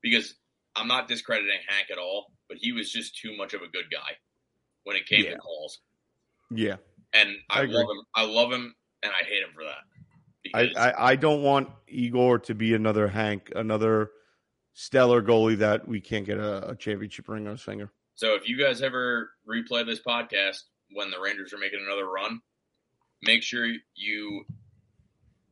because 0.02 0.34
I'm 0.76 0.88
not 0.88 1.08
discrediting 1.08 1.60
Hank 1.68 1.88
at 1.92 1.98
all, 1.98 2.34
but 2.52 2.58
he 2.60 2.74
was 2.74 2.92
just 2.92 3.18
too 3.18 3.34
much 3.38 3.54
of 3.54 3.62
a 3.62 3.68
good 3.70 3.86
guy 3.90 4.12
when 4.84 4.98
it 4.98 5.06
came 5.06 5.24
Yeah. 5.24 5.32
to 5.32 5.38
calls, 5.38 5.80
Yeah, 6.54 6.76
and 7.14 7.30
I, 7.50 7.62
I 7.62 7.66
love 7.66 7.86
him. 7.90 8.04
I 8.14 8.26
love 8.26 8.52
him, 8.52 8.76
and 9.04 9.12
I 9.14 9.24
hate 9.24 9.42
him 9.42 9.54
for 9.56 9.64
that. 9.64 10.76
I, 10.76 10.90
I 10.90 11.12
I 11.12 11.16
don't 11.16 11.44
want 11.44 11.70
Igor 11.88 12.40
to 12.40 12.54
be 12.56 12.74
another 12.74 13.08
Hank, 13.08 13.52
another 13.56 14.12
stellar 14.74 15.22
goalie 15.22 15.60
that 15.60 15.88
we 15.88 16.02
can't 16.02 16.26
get 16.26 16.40
a, 16.40 16.72
a 16.72 16.76
championship 16.76 17.30
ring 17.30 17.46
on 17.48 17.54
his 17.54 17.62
finger. 17.62 17.92
So 18.16 18.36
if 18.36 18.50
you 18.50 18.58
guys 18.58 18.82
ever 18.82 19.30
replay 19.48 19.86
this 19.86 20.02
podcast 20.02 20.64
when 20.92 21.10
the 21.12 21.20
Rangers 21.22 21.54
are 21.54 21.58
making 21.58 21.80
another 21.86 22.06
run, 22.10 22.42
make 23.22 23.44
sure 23.44 23.66
you 23.96 24.44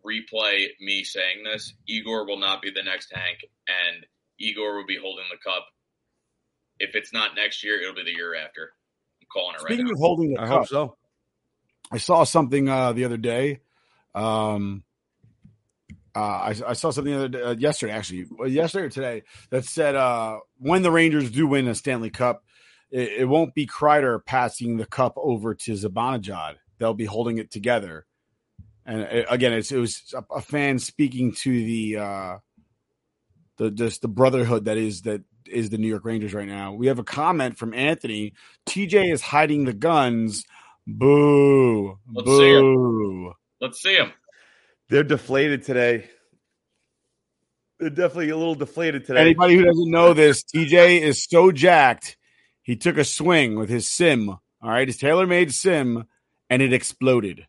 replay 0.06 0.68
me 0.82 1.04
saying 1.04 1.44
this. 1.44 1.74
Igor 1.88 2.26
will 2.26 2.40
not 2.40 2.62
be 2.62 2.72
the 2.72 2.84
next 2.84 3.12
Hank, 3.14 3.40
and 3.68 4.06
Igor 4.40 4.76
will 4.78 4.86
be 4.88 4.98
holding 5.02 5.26
the 5.32 5.38
cup. 5.38 5.66
If 6.80 6.96
it's 6.96 7.14
not 7.14 7.36
next 7.36 7.64
year, 7.64 7.82
it'll 7.82 7.96
be 7.96 8.04
the 8.04 8.16
year 8.16 8.36
after. 8.36 8.72
I'm 9.22 9.28
calling 9.32 9.56
it 9.56 9.60
right 9.60 9.68
Speaking 9.68 9.86
now. 9.86 9.94
of 9.94 10.00
holding 10.00 10.34
the 10.34 10.42
I 10.42 10.48
cup, 10.48 10.58
hope 10.60 10.68
so. 10.68 10.98
I 11.92 11.98
saw 11.98 12.24
something 12.24 12.70
uh, 12.70 12.94
the 12.94 13.06
other 13.06 13.18
day. 13.18 13.60
Um, 14.16 14.84
uh, 16.16 16.20
I, 16.20 16.56
I 16.68 16.74
saw 16.74 16.90
something 16.92 17.14
the 17.14 17.18
other 17.20 17.28
day, 17.30 17.42
uh, 17.42 17.56
yesterday, 17.56 17.94
actually, 17.94 18.26
well, 18.32 18.48
yesterday 18.48 18.86
or 18.86 18.90
today, 18.90 19.24
that 19.52 19.66
said 19.66 19.96
uh, 19.96 20.40
when 20.58 20.82
the 20.82 20.92
Rangers 20.92 21.30
do 21.32 21.48
win 21.48 21.68
a 21.68 21.76
Stanley 21.76 22.10
Cup, 22.10 22.44
it, 22.92 23.22
it 23.22 23.26
won't 23.26 23.54
be 23.54 23.68
Kreider 23.68 24.24
passing 24.24 24.78
the 24.78 24.86
cup 24.86 25.14
over 25.18 25.54
to 25.54 25.72
Zibanejad. 25.74 26.56
They'll 26.80 26.94
be 26.94 27.06
holding 27.06 27.38
it 27.38 27.52
together. 27.52 28.06
And 28.86 29.04
uh, 29.04 29.26
again, 29.30 29.54
it's, 29.54 29.72
it 29.72 29.78
was 29.78 30.14
a, 30.16 30.24
a 30.36 30.42
fan 30.42 30.80
speaking 30.80 31.34
to 31.34 31.52
the 31.52 31.98
uh, 31.98 32.38
the 33.58 33.70
just 33.70 34.02
the 34.02 34.08
brotherhood 34.08 34.66
that 34.66 34.78
is 34.78 35.04
that 35.04 35.22
is 35.48 35.70
the 35.70 35.78
New 35.78 35.88
York 35.88 36.06
Rangers 36.06 36.34
right 36.34 36.48
now. 36.48 36.74
We 36.74 36.88
have 36.88 37.00
a 37.00 37.04
comment 37.04 37.58
from 37.58 37.74
Anthony. 37.74 38.34
TJ 38.68 39.12
is 39.12 39.22
hiding 39.22 39.66
the 39.66 39.74
guns. 39.74 40.44
Boo. 40.88 41.98
Let's 42.12 42.28
see 42.28 42.52
it. 42.52 42.62
Boo. 42.62 43.34
Let's 43.62 43.82
see 43.82 43.96
him. 43.96 44.12
They're 44.90 45.04
deflated 45.04 45.64
today. 45.64 46.10
They're 47.80 47.90
definitely 47.90 48.32
a 48.32 48.38
little 48.38 48.56
deflated 48.56 49.06
today. 49.06 49.22
Anybody 49.22 49.56
who 49.56 49.64
doesn't 49.64 49.90
know 49.90 50.14
this, 50.14 50.44
TJ 50.44 51.02
is 51.02 51.24
so 51.24 51.52
jacked. 51.52 52.18
He 52.62 52.76
took 52.76 52.98
a 52.98 53.06
swing 53.06 53.56
with 53.56 53.70
his 53.70 53.90
sim. 53.90 54.30
All 54.30 54.40
right, 54.62 54.88
his 54.88 54.98
tailor-made 54.98 55.54
sim, 55.54 56.06
and 56.50 56.62
it 56.62 56.74
exploded. 56.74 57.48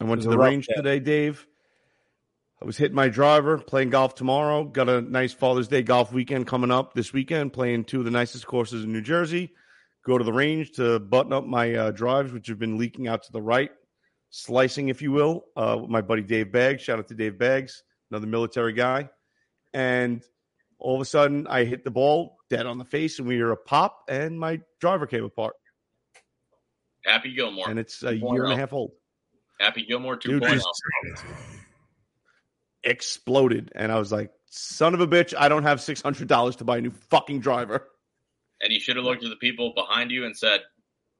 I 0.00 0.04
went 0.04 0.22
to 0.22 0.28
the 0.28 0.38
range 0.38 0.68
today, 0.68 1.00
Dave. 1.00 1.46
I 2.60 2.64
was 2.64 2.78
hitting 2.78 2.94
my 2.94 3.08
driver, 3.08 3.58
playing 3.58 3.90
golf 3.90 4.14
tomorrow. 4.14 4.64
Got 4.64 4.88
a 4.88 5.02
nice 5.02 5.32
Father's 5.32 5.68
Day 5.68 5.82
golf 5.82 6.12
weekend 6.12 6.46
coming 6.46 6.70
up 6.70 6.94
this 6.94 7.12
weekend, 7.12 7.52
playing 7.52 7.84
two 7.84 7.98
of 7.98 8.06
the 8.06 8.10
nicest 8.10 8.46
courses 8.46 8.84
in 8.84 8.92
New 8.92 9.02
Jersey. 9.02 9.52
Go 10.06 10.16
to 10.16 10.24
the 10.24 10.32
range 10.32 10.72
to 10.72 10.98
button 10.98 11.32
up 11.32 11.44
my 11.44 11.74
uh, 11.74 11.90
drives, 11.90 12.32
which 12.32 12.46
have 12.46 12.58
been 12.58 12.78
leaking 12.78 13.08
out 13.08 13.24
to 13.24 13.32
the 13.32 13.42
right, 13.42 13.70
slicing, 14.30 14.88
if 14.88 15.02
you 15.02 15.12
will, 15.12 15.44
uh, 15.54 15.76
with 15.80 15.90
my 15.90 16.00
buddy 16.00 16.22
Dave 16.22 16.50
Baggs. 16.50 16.80
Shout 16.80 16.98
out 16.98 17.08
to 17.08 17.14
Dave 17.14 17.38
Baggs, 17.38 17.82
another 18.10 18.26
military 18.26 18.72
guy. 18.72 19.10
And 19.74 20.22
all 20.78 20.94
of 20.94 21.02
a 21.02 21.04
sudden, 21.04 21.46
I 21.48 21.64
hit 21.64 21.84
the 21.84 21.90
ball 21.90 22.38
dead 22.48 22.64
on 22.64 22.78
the 22.78 22.84
face, 22.86 23.18
and 23.18 23.28
we 23.28 23.34
hear 23.34 23.50
a 23.50 23.56
pop, 23.56 24.04
and 24.08 24.40
my 24.40 24.60
driver 24.80 25.06
came 25.06 25.24
apart. 25.24 25.54
Happy 27.04 27.34
Gilmore. 27.34 27.68
And 27.68 27.78
it's 27.78 28.02
a 28.02 28.16
year 28.16 28.44
and 28.44 28.52
a 28.52 28.56
half 28.56 28.72
old. 28.72 28.92
Happy 29.60 29.84
Gilmore 29.84 30.14
oh. 30.14 30.18
Dude, 30.18 30.42
2.0. 30.42 30.62
just- 32.86 33.16
exploded. 33.16 33.72
And 33.74 33.90
I 33.92 33.98
was 33.98 34.12
like, 34.12 34.30
son 34.50 34.94
of 34.94 35.00
a 35.00 35.06
bitch, 35.06 35.34
I 35.36 35.48
don't 35.48 35.62
have 35.64 35.78
$600 35.78 36.56
to 36.56 36.64
buy 36.64 36.78
a 36.78 36.80
new 36.80 36.90
fucking 37.10 37.40
driver. 37.40 37.88
And 38.62 38.72
you 38.72 38.80
should 38.80 38.96
have 38.96 39.04
looked 39.04 39.22
at 39.24 39.30
the 39.30 39.36
people 39.36 39.72
behind 39.74 40.10
you 40.10 40.24
and 40.24 40.36
said, 40.36 40.60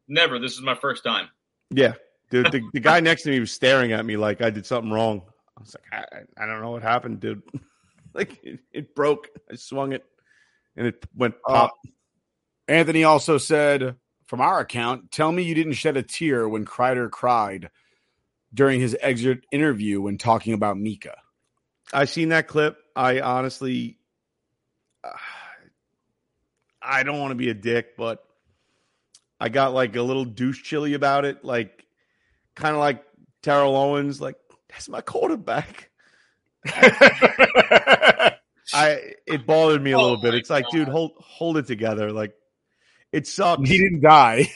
Never, 0.09 0.39
this 0.39 0.53
is 0.53 0.63
my 0.63 0.75
first 0.77 1.03
time. 1.05 1.29
Yeah. 1.71 1.95
Dude, 2.31 2.51
the, 2.53 2.63
the 2.73 2.81
guy 2.81 3.01
next 3.01 3.23
to 3.25 3.31
me 3.31 3.41
was 3.41 3.51
staring 3.51 3.93
at 3.93 4.07
me 4.07 4.17
like 4.17 4.41
I 4.41 4.51
did 4.51 4.65
something 4.65 4.91
wrong. 4.93 5.23
I 5.57 5.61
was 5.61 5.75
like, 5.77 5.85
I, 5.93 6.17
I- 6.17 6.45
I 6.45 6.47
don't 6.47 6.63
know 6.63 6.71
what 6.71 6.83
happened, 6.83 7.21
dude. 7.21 7.43
like 8.15 8.39
it, 8.43 8.61
it 8.73 8.95
broke. 8.95 9.29
I 9.51 9.57
swung 9.57 9.93
it 9.93 10.05
and 10.77 10.87
it 10.87 11.05
went 11.15 11.35
Uh, 11.47 11.53
pop. 11.69 11.75
Anthony 12.69 13.05
also 13.05 13.37
said, 13.39 13.97
from 14.27 14.41
our 14.41 14.61
account, 14.61 15.11
tell 15.13 15.31
me 15.31 15.43
you 15.43 15.55
didn't 15.55 15.75
shed 15.75 15.97
a 15.97 16.03
tear 16.03 16.49
when 16.49 16.65
Kreider 16.65 17.11
cried 17.11 17.71
during 18.55 18.81
his 18.81 18.97
exit 19.01 19.45
interview 19.53 20.01
when 20.01 20.19
talking 20.19 20.53
about 20.55 20.79
Mika. 20.79 21.17
I 21.93 22.05
seen 22.07 22.31
that 22.31 22.49
clip. 22.49 22.79
I 22.95 23.21
honestly, 23.21 23.99
uh, 25.05 25.11
I 26.83 27.03
don't 27.03 27.19
want 27.19 27.33
to 27.33 27.37
be 27.37 27.51
a 27.51 27.55
dick, 27.55 27.97
but 27.97 28.25
I 29.41 29.49
got 29.49 29.75
like 29.75 29.97
a 29.97 30.03
little 30.03 30.25
douche 30.25 30.63
chilly 30.63 30.95
about 30.95 31.25
it. 31.25 31.45
Like, 31.45 31.85
kind 32.55 32.75
of 32.75 32.81
like 32.81 33.05
Terrell 33.43 33.77
Owens, 33.77 34.21
like, 34.21 34.37
that's 34.69 34.89
my 34.89 35.01
quarterback. 35.01 35.91
I 38.75 39.15
it 39.27 39.47
bothered 39.47 39.83
me 39.83 39.93
a 39.93 39.99
Oh 39.99 40.03
little 40.03 40.17
bit. 40.17 40.35
It's 40.35 40.51
like, 40.51 40.69
dude, 40.71 40.89
hold 40.89 41.13
hold 41.19 41.57
it 41.57 41.67
together. 41.67 42.13
Like, 42.13 42.35
it 43.13 43.27
sucks. 43.27 43.69
he 43.69 43.79
didn't 43.79 44.01
die. 44.03 44.51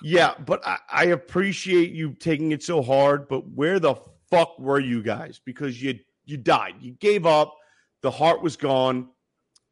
Yeah, 0.00 0.34
but 0.38 0.64
I, 0.64 0.78
I 0.90 1.04
appreciate 1.06 1.90
you 1.90 2.12
taking 2.12 2.52
it 2.52 2.62
so 2.62 2.82
hard. 2.82 3.28
But 3.28 3.48
where 3.50 3.80
the 3.80 3.96
fuck 4.30 4.58
were 4.58 4.78
you 4.78 5.02
guys? 5.02 5.40
Because 5.44 5.82
you 5.82 5.98
you 6.28 6.36
died. 6.36 6.74
You 6.80 6.92
gave 6.92 7.26
up. 7.26 7.54
The 8.02 8.10
heart 8.10 8.42
was 8.42 8.56
gone. 8.56 9.08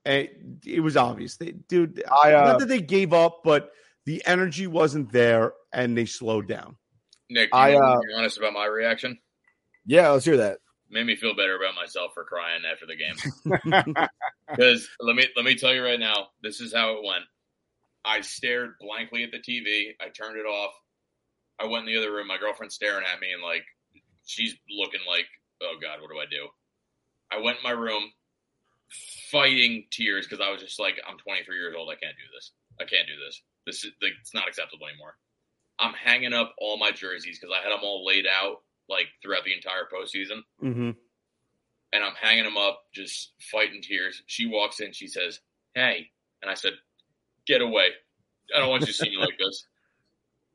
And 0.04 0.60
it 0.64 0.80
was 0.80 0.96
obvious. 0.96 1.36
They, 1.36 1.52
dude, 1.52 2.02
I, 2.24 2.32
uh, 2.32 2.44
not 2.44 2.60
that 2.60 2.68
they 2.68 2.80
gave 2.80 3.12
up, 3.12 3.40
but 3.44 3.72
the 4.04 4.22
energy 4.24 4.68
wasn't 4.68 5.10
there, 5.10 5.52
and 5.72 5.98
they 5.98 6.06
slowed 6.06 6.46
down. 6.46 6.76
Nick, 7.28 7.50
do 7.50 7.58
I, 7.58 7.70
you 7.70 7.74
want 7.74 7.86
uh, 7.86 7.94
to 7.94 8.06
be 8.06 8.14
honest 8.14 8.38
about 8.38 8.52
my 8.52 8.66
reaction? 8.66 9.18
Yeah, 9.84 10.10
let's 10.10 10.24
hear 10.24 10.36
that. 10.36 10.58
Made 10.88 11.06
me 11.06 11.16
feel 11.16 11.34
better 11.34 11.56
about 11.56 11.74
myself 11.74 12.12
for 12.14 12.24
crying 12.24 12.62
after 12.70 12.86
the 12.86 12.96
game. 12.96 14.06
Because 14.48 14.88
let 15.00 15.16
me 15.16 15.26
let 15.34 15.44
me 15.44 15.56
tell 15.56 15.74
you 15.74 15.82
right 15.82 15.98
now, 15.98 16.28
this 16.40 16.60
is 16.60 16.72
how 16.72 16.92
it 16.92 17.04
went. 17.04 17.24
I 18.04 18.20
stared 18.20 18.74
blankly 18.80 19.24
at 19.24 19.32
the 19.32 19.38
TV. 19.38 19.88
I 20.00 20.08
turned 20.08 20.38
it 20.38 20.46
off. 20.46 20.70
I 21.58 21.66
went 21.66 21.88
in 21.88 21.92
the 21.92 21.98
other 21.98 22.12
room. 22.12 22.28
My 22.28 22.38
girlfriend's 22.38 22.76
staring 22.76 23.04
at 23.12 23.18
me 23.18 23.32
and 23.32 23.42
like 23.42 23.64
she's 24.24 24.54
looking 24.70 25.00
like, 25.08 25.26
oh 25.62 25.76
god, 25.80 26.00
what 26.00 26.10
do 26.10 26.18
I 26.18 26.26
do? 26.30 26.48
I 27.30 27.42
went 27.42 27.58
in 27.58 27.62
my 27.64 27.70
room, 27.70 28.04
fighting 29.30 29.84
tears 29.90 30.26
because 30.26 30.44
I 30.44 30.50
was 30.50 30.60
just 30.62 30.78
like, 30.78 31.00
I'm 31.08 31.18
23 31.18 31.56
years 31.56 31.74
old. 31.76 31.88
I 31.90 31.96
can't 31.96 32.16
do 32.16 32.28
this. 32.34 32.52
I 32.80 32.84
can't 32.84 33.06
do 33.06 33.14
this. 33.24 33.42
This 33.66 33.84
is 33.84 33.92
like, 34.00 34.12
it's 34.20 34.34
not 34.34 34.46
acceptable 34.48 34.86
anymore. 34.86 35.16
I'm 35.78 35.92
hanging 35.92 36.32
up 36.32 36.54
all 36.58 36.78
my 36.78 36.90
jerseys 36.90 37.38
because 37.38 37.54
I 37.54 37.62
had 37.62 37.72
them 37.72 37.84
all 37.84 38.06
laid 38.06 38.26
out 38.26 38.62
like 38.88 39.06
throughout 39.22 39.44
the 39.44 39.52
entire 39.54 39.88
postseason 39.92 40.40
Mm-hmm. 40.62 40.90
and 41.92 42.04
I'm 42.04 42.14
hanging 42.20 42.44
them 42.44 42.56
up, 42.56 42.84
just 42.94 43.32
fighting 43.50 43.82
tears. 43.82 44.22
She 44.26 44.46
walks 44.46 44.80
in, 44.80 44.92
she 44.92 45.08
says, 45.08 45.40
"Hey," 45.74 46.10
and 46.42 46.50
I 46.50 46.54
said, 46.54 46.72
"Get 47.46 47.60
away! 47.60 47.88
I 48.54 48.60
don't 48.60 48.70
want 48.70 48.82
you 48.82 48.86
to 48.88 48.92
see 48.92 49.10
me 49.10 49.16
like 49.16 49.36
this." 49.38 49.66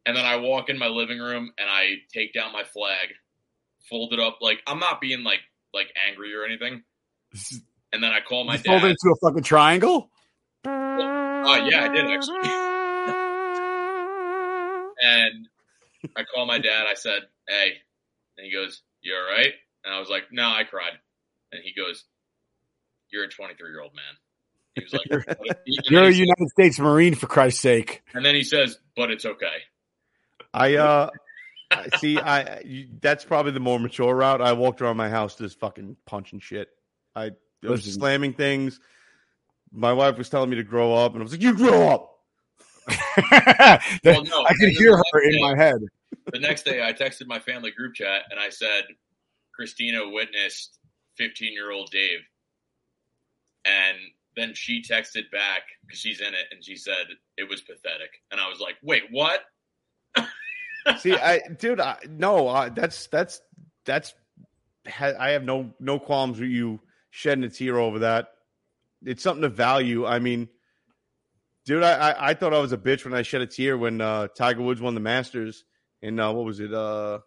And 0.06 0.16
then 0.16 0.26
I 0.26 0.38
walk 0.38 0.70
in 0.70 0.80
my 0.80 0.88
living 0.88 1.20
room 1.20 1.52
and 1.60 1.70
I 1.70 1.96
take 2.14 2.34
down 2.34 2.54
my 2.54 2.64
flag, 2.64 3.10
fold 3.90 4.14
it 4.14 4.20
up 4.20 4.38
like 4.42 4.60
I'm 4.68 4.80
not 4.80 5.02
being 5.02 5.24
like 5.24 5.40
like 5.74 5.88
angry 6.10 6.34
or 6.36 6.46
anything. 6.46 6.84
And 7.94 8.02
then 8.02 8.12
I 8.12 8.22
call 8.22 8.46
my 8.46 8.54
You 8.54 8.60
fold 8.60 8.78
it 8.86 8.88
dad. 8.88 8.92
into 8.92 9.14
a 9.14 9.28
fucking 9.28 9.44
triangle. 9.44 10.10
Oh 10.66 11.68
yeah, 11.70 11.84
I 11.84 11.90
did 11.90 12.06
actually. 12.10 12.40
and 15.02 15.48
I 16.16 16.24
call 16.34 16.46
my 16.46 16.60
dad. 16.60 16.86
I 16.90 16.94
said, 16.96 17.20
"Hey," 17.50 17.74
and 18.38 18.46
he 18.46 18.54
goes, 18.54 18.82
"You 19.02 19.14
all 19.16 19.24
right?" 19.36 19.52
And 19.84 19.94
I 19.94 20.00
was 20.00 20.08
like, 20.10 20.32
"No, 20.32 20.44
I 20.48 20.64
cried." 20.64 20.94
And 21.52 21.62
he 21.64 21.74
goes, 21.74 22.06
"You're 23.10 23.26
a 23.26 23.30
23 23.30 23.70
year 23.72 23.82
old 23.82 23.94
man." 23.94 24.04
He 24.76 24.84
was 24.84 24.94
like, 24.94 25.26
"But 25.28 25.38
it- 25.46 25.58
and 25.66 25.86
You're 25.90 26.04
a 26.04 26.08
he 26.08 26.14
said- 26.14 26.20
United 26.20 26.48
States 26.50 26.80
Marine, 26.80 27.16
for 27.16 27.28
Christ's 27.28 27.62
sake. 27.62 28.04
and 28.14 28.24
then 28.26 28.36
he 28.36 28.44
says, 28.44 28.78
"But 28.96 29.12
it's 29.12 29.26
okay." 29.26 29.58
I 30.54 30.76
uh 30.76 31.10
I- 31.14 31.18
see. 31.98 32.18
I 32.20 32.60
you, 32.62 32.88
that's 33.02 33.24
probably 33.26 33.52
the 33.52 33.60
more 33.60 33.80
mature 33.80 34.16
route. 34.16 34.42
I 34.42 34.54
walked 34.54 34.82
around 34.82 34.98
my 34.98 35.10
house 35.10 35.36
just 35.36 35.60
fucking 35.60 35.98
punching 36.06 36.40
shit. 36.40 36.70
I, 37.16 37.26
I 37.26 37.32
was 37.64 37.86
Listen. 37.86 38.00
slamming 38.00 38.34
things. 38.34 38.80
My 39.72 39.94
wife 39.94 40.18
was 40.18 40.30
telling 40.30 40.50
me 40.50 40.58
to 40.58 40.64
grow 40.64 40.94
up, 40.94 41.14
and 41.14 41.22
I 41.22 41.24
was 41.24 41.32
like, 41.32 41.42
"You 41.42 41.56
grow 41.56 41.88
up." 41.90 42.08
Well, 44.04 44.24
no, 44.24 44.44
I 44.44 44.54
can 44.54 44.56
and 44.60 44.60
then 44.62 44.70
hear 44.72 44.98
her 44.98 45.22
in 45.24 45.32
day- 45.34 45.42
my 45.42 45.56
head. 45.56 45.76
the 46.34 46.40
next 46.40 46.64
day 46.66 46.84
I 46.84 46.94
texted 46.94 47.28
my 47.28 47.40
family 47.40 47.72
group 47.72 47.94
chat 47.94 48.24
and 48.32 48.40
I 48.40 48.50
said, 48.50 48.84
Christina 49.54 50.10
witnessed 50.10 50.78
15 51.18 51.54
year 51.54 51.72
old 51.72 51.90
Dave. 51.92 52.20
And 53.66 53.98
then 54.36 54.54
she 54.56 54.82
texted 54.82 55.30
back 55.32 55.62
because 55.86 56.00
she's 56.00 56.20
in 56.22 56.28
it 56.34 56.48
and 56.52 56.64
she 56.64 56.76
said 56.76 57.06
it 57.38 57.48
was 57.50 57.62
pathetic. 57.62 58.10
And 58.32 58.40
I 58.42 58.48
was 58.50 58.60
like, 58.60 58.76
wait, 58.82 59.04
what? 59.12 59.42
See, 61.00 61.14
I, 61.14 61.42
dude, 61.60 61.80
I, 61.80 61.98
no, 62.10 62.48
uh, 62.48 62.70
that's 62.70 63.08
that's 63.08 63.42
that's. 63.86 64.14
Ha, 64.88 65.12
I 65.20 65.30
have 65.30 65.44
no 65.44 65.72
no 65.80 66.00
qualms 66.00 66.40
with 66.40 66.50
you 66.50 66.80
shedding 67.12 67.44
a 67.44 67.50
tear 67.50 67.78
over 67.78 68.00
that. 68.00 68.30
It's 69.06 69.22
something 69.24 69.44
to 69.44 69.50
value. 69.50 70.06
I 70.06 70.20
mean, 70.20 70.50
dude, 71.66 71.84
I 71.84 72.12
I, 72.12 72.30
I 72.30 72.34
thought 72.34 72.54
I 72.54 72.60
was 72.60 72.74
a 72.74 72.78
bitch 72.78 73.06
when 73.06 73.14
I 73.14 73.22
shed 73.22 73.42
a 73.42 73.48
tear 73.48 73.78
when 73.78 74.02
uh, 74.02 74.28
Tiger 74.36 74.62
Woods 74.62 74.82
won 74.82 74.96
the 74.96 75.02
Masters 75.02 75.64
in 76.02 76.20
uh, 76.20 76.32
what 76.32 76.46
was 76.46 76.60
it, 76.60 76.74
uh, 76.74 77.20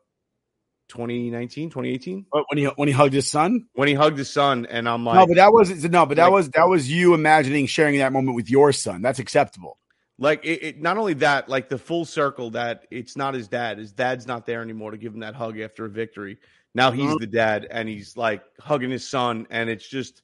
2019, 0.88 1.70
2018? 1.70 2.26
When 2.30 2.58
he 2.58 2.64
when 2.64 2.88
he 2.88 2.94
hugged 2.94 3.14
his 3.14 3.30
son, 3.30 3.66
When 3.74 3.88
he 3.88 3.94
hugged 3.94 4.18
his 4.18 4.30
son, 4.32 4.66
and 4.66 4.88
I'm 4.88 5.04
like, 5.04 5.14
no, 5.16 5.26
but 5.26 5.36
that 5.36 5.52
was 5.52 5.84
no, 5.84 6.06
but 6.06 6.16
that 6.16 6.24
like- 6.24 6.32
was 6.32 6.50
that 6.50 6.68
was 6.68 6.90
you 6.90 7.14
imagining 7.14 7.66
sharing 7.66 7.98
that 7.98 8.12
moment 8.12 8.36
with 8.36 8.50
your 8.50 8.72
son. 8.72 9.00
That's 9.02 9.18
acceptable. 9.18 9.78
Like 10.18 10.44
it, 10.44 10.62
it, 10.62 10.80
not 10.82 10.96
only 10.96 11.14
that, 11.14 11.48
like 11.48 11.68
the 11.68 11.78
full 11.78 12.04
circle 12.04 12.50
that 12.50 12.86
it's 12.90 13.16
not 13.16 13.34
his 13.34 13.48
dad. 13.48 13.78
His 13.78 13.92
dad's 13.92 14.26
not 14.26 14.46
there 14.46 14.62
anymore 14.62 14.92
to 14.92 14.96
give 14.96 15.12
him 15.12 15.20
that 15.20 15.34
hug 15.34 15.58
after 15.58 15.84
a 15.84 15.88
victory. 15.88 16.38
Now 16.74 16.90
he's 16.92 17.10
Mhm. 17.10 17.18
the 17.20 17.26
dad, 17.26 17.66
and 17.70 17.88
he's 17.88 18.16
like 18.16 18.42
hugging 18.60 18.90
his 18.90 19.08
son, 19.08 19.46
and 19.50 19.68
it's 19.68 19.88
just 19.88 20.22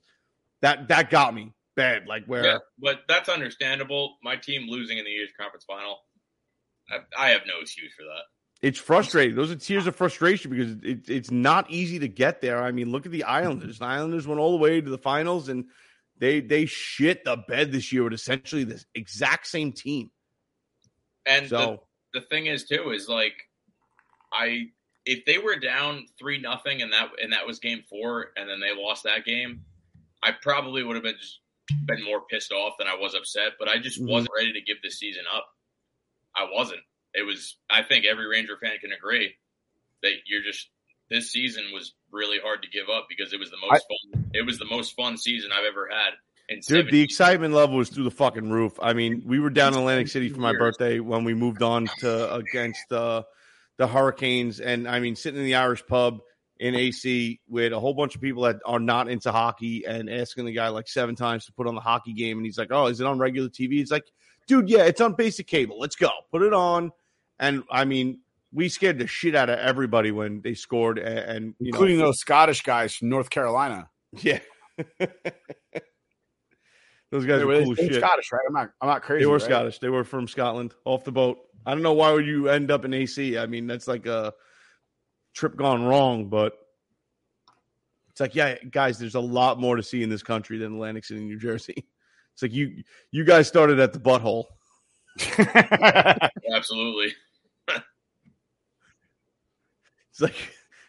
that 0.62 0.88
that 0.88 1.10
got 1.10 1.34
me 1.34 1.52
bad. 1.76 2.06
Like 2.06 2.24
where 2.26 2.44
Yeah, 2.44 2.58
but 2.78 3.00
that's 3.08 3.28
understandable. 3.28 4.16
My 4.22 4.36
team 4.36 4.68
losing 4.68 4.98
in 4.98 5.04
the 5.04 5.10
East 5.10 5.34
Conference 5.36 5.64
Final, 5.64 5.98
I, 6.90 7.26
I 7.26 7.30
have 7.30 7.42
no 7.46 7.54
excuse 7.60 7.92
for 7.96 8.02
that. 8.04 8.24
it's 8.62 8.78
frustrating. 8.78 9.34
Those 9.34 9.50
are 9.50 9.56
tears 9.56 9.86
of 9.86 9.96
frustration 9.96 10.50
because 10.50 10.72
it, 10.84 11.08
it's 11.08 11.30
not 11.30 11.70
easy 11.70 11.98
to 12.00 12.08
get 12.08 12.40
there. 12.40 12.62
I 12.62 12.70
mean, 12.72 12.90
look 12.92 13.06
at 13.06 13.12
the 13.12 13.24
Islanders. 13.24 13.78
The 13.78 13.86
Islanders 13.86 14.26
went 14.26 14.38
all 14.40 14.50
the 14.52 14.58
way 14.58 14.80
to 14.80 14.90
the 14.90 14.98
finals, 14.98 15.48
and 15.48 15.64
they 16.20 16.40
they 16.40 16.66
shit 16.66 17.24
the 17.24 17.36
bed 17.36 17.72
this 17.72 17.92
year 17.92 18.04
with 18.04 18.12
essentially 18.12 18.64
the 18.64 18.84
exact 18.94 19.46
same 19.46 19.72
team. 19.72 20.10
And 21.26 21.48
So 21.48 21.82
the, 22.12 22.20
the 22.20 22.26
thing 22.26 22.46
is 22.46 22.64
too 22.66 22.90
is 22.90 23.08
like 23.08 23.34
I 24.32 24.66
if 25.06 25.24
they 25.24 25.38
were 25.38 25.56
down 25.56 26.06
three 26.18 26.38
nothing 26.38 26.82
and 26.82 26.92
that 26.92 27.08
and 27.22 27.32
that 27.32 27.46
was 27.46 27.58
game 27.58 27.82
four 27.88 28.30
and 28.36 28.48
then 28.48 28.60
they 28.60 28.74
lost 28.76 29.04
that 29.04 29.24
game, 29.24 29.62
I 30.22 30.32
probably 30.32 30.84
would 30.84 30.94
have 30.96 31.02
been 31.02 31.16
just 31.18 31.40
been 31.86 32.04
more 32.04 32.20
pissed 32.30 32.52
off 32.52 32.74
than 32.78 32.86
I 32.86 32.94
was 32.94 33.14
upset. 33.14 33.52
But 33.58 33.68
I 33.68 33.78
just 33.78 34.00
Mhm. 34.00 34.08
wasn't 34.08 34.32
ready 34.36 34.52
to 34.52 34.60
give 34.60 34.82
this 34.82 34.98
season 34.98 35.24
up. 35.34 35.54
I 36.36 36.48
wasn't. 36.52 36.82
It 37.14 37.22
was 37.22 37.56
I 37.70 37.82
think 37.82 38.04
every 38.04 38.26
Ranger 38.28 38.56
fan 38.58 38.78
can 38.78 38.92
agree 38.92 39.36
that 40.02 40.12
you're 40.26 40.42
just 40.42 40.68
this 41.08 41.32
season 41.32 41.64
was 41.72 41.94
really 42.12 42.38
hard 42.42 42.62
to 42.62 42.68
give 42.68 42.86
up 42.88 43.06
because 43.08 43.32
it 43.32 43.38
was 43.38 43.50
the 43.50 43.56
most 43.70 43.84
fun 43.88 44.30
it 44.34 44.46
was 44.46 44.58
the 44.58 44.64
most 44.66 44.94
fun 44.94 45.16
season 45.16 45.50
I've 45.52 45.64
ever 45.64 45.88
had. 45.88 46.12
Dude, 46.48 46.64
17 46.64 46.92
the 46.92 47.00
excitement 47.02 47.54
level 47.54 47.76
was 47.76 47.90
through 47.90 48.04
the 48.04 48.10
fucking 48.10 48.50
roof. 48.50 48.72
I 48.82 48.92
mean, 48.92 49.22
we 49.24 49.38
were 49.38 49.50
down 49.50 49.72
in 49.72 49.78
Atlantic 49.78 50.08
City 50.08 50.28
for 50.28 50.40
my 50.40 50.52
birthday 50.52 50.98
when 50.98 51.22
we 51.22 51.32
moved 51.32 51.62
on 51.62 51.88
to 52.00 52.34
against 52.34 52.90
uh, 52.92 53.22
the 53.76 53.86
Hurricanes, 53.86 54.58
and 54.58 54.88
I 54.88 54.98
mean, 54.98 55.14
sitting 55.14 55.38
in 55.38 55.46
the 55.46 55.54
Irish 55.54 55.86
pub 55.86 56.18
in 56.58 56.74
AC 56.74 57.40
with 57.48 57.72
a 57.72 57.78
whole 57.78 57.94
bunch 57.94 58.16
of 58.16 58.20
people 58.20 58.42
that 58.42 58.56
are 58.66 58.80
not 58.80 59.08
into 59.08 59.30
hockey, 59.30 59.84
and 59.86 60.10
asking 60.10 60.44
the 60.44 60.52
guy 60.52 60.68
like 60.68 60.88
seven 60.88 61.14
times 61.14 61.46
to 61.46 61.52
put 61.52 61.68
on 61.68 61.76
the 61.76 61.80
hockey 61.80 62.12
game, 62.12 62.38
and 62.38 62.44
he's 62.44 62.58
like, 62.58 62.72
"Oh, 62.72 62.86
is 62.86 63.00
it 63.00 63.06
on 63.06 63.20
regular 63.20 63.48
TV?" 63.48 63.80
It's 63.80 63.92
like, 63.92 64.10
dude, 64.48 64.68
yeah, 64.68 64.82
it's 64.82 65.00
on 65.00 65.14
basic 65.14 65.46
cable. 65.46 65.78
Let's 65.78 65.94
go, 65.94 66.10
put 66.32 66.42
it 66.42 66.52
on. 66.52 66.90
And 67.38 67.62
I 67.70 67.84
mean, 67.84 68.18
we 68.52 68.68
scared 68.68 68.98
the 68.98 69.06
shit 69.06 69.34
out 69.34 69.48
of 69.50 69.58
everybody 69.58 70.10
when 70.10 70.40
they 70.42 70.54
scored, 70.54 70.98
and, 70.98 71.18
and 71.18 71.54
you 71.58 71.68
including 71.68 71.98
know, 71.98 72.06
those 72.06 72.20
Scottish 72.20 72.62
guys 72.62 72.94
from 72.94 73.08
North 73.08 73.30
Carolina. 73.30 73.88
yeah. 74.22 74.40
Those 77.10 77.26
guys 77.26 77.40
They 77.40 77.44
were 77.44 77.54
were, 77.56 77.64
cool 77.64 77.74
they 77.74 77.88
shit. 77.88 77.96
Scottish, 77.96 78.30
right? 78.32 78.40
I'm 78.46 78.54
not. 78.54 78.70
I'm 78.80 78.88
not 78.88 79.02
crazy. 79.02 79.24
They 79.24 79.26
were 79.26 79.38
right? 79.38 79.42
Scottish. 79.42 79.78
They 79.80 79.88
were 79.88 80.04
from 80.04 80.28
Scotland, 80.28 80.74
off 80.84 81.02
the 81.02 81.10
boat. 81.10 81.38
I 81.66 81.72
don't 81.72 81.82
know 81.82 81.92
why 81.92 82.12
would 82.12 82.24
you 82.24 82.48
end 82.48 82.70
up 82.70 82.84
in 82.84 82.94
AC. 82.94 83.36
I 83.36 83.46
mean, 83.46 83.66
that's 83.66 83.88
like 83.88 84.06
a 84.06 84.32
trip 85.34 85.56
gone 85.56 85.82
wrong. 85.84 86.28
But 86.28 86.52
it's 88.10 88.20
like, 88.20 88.36
yeah, 88.36 88.56
guys, 88.70 88.98
there's 88.98 89.16
a 89.16 89.20
lot 89.20 89.58
more 89.58 89.74
to 89.74 89.82
see 89.82 90.04
in 90.04 90.08
this 90.08 90.22
country 90.22 90.58
than 90.58 90.74
Atlantic 90.74 91.04
City, 91.04 91.20
New 91.20 91.38
Jersey. 91.38 91.86
It's 92.34 92.42
like 92.42 92.52
you 92.52 92.84
you 93.10 93.24
guys 93.24 93.48
started 93.48 93.80
at 93.80 93.92
the 93.92 93.98
butthole. 93.98 94.44
Absolutely. 96.54 97.12
It's 100.20 100.22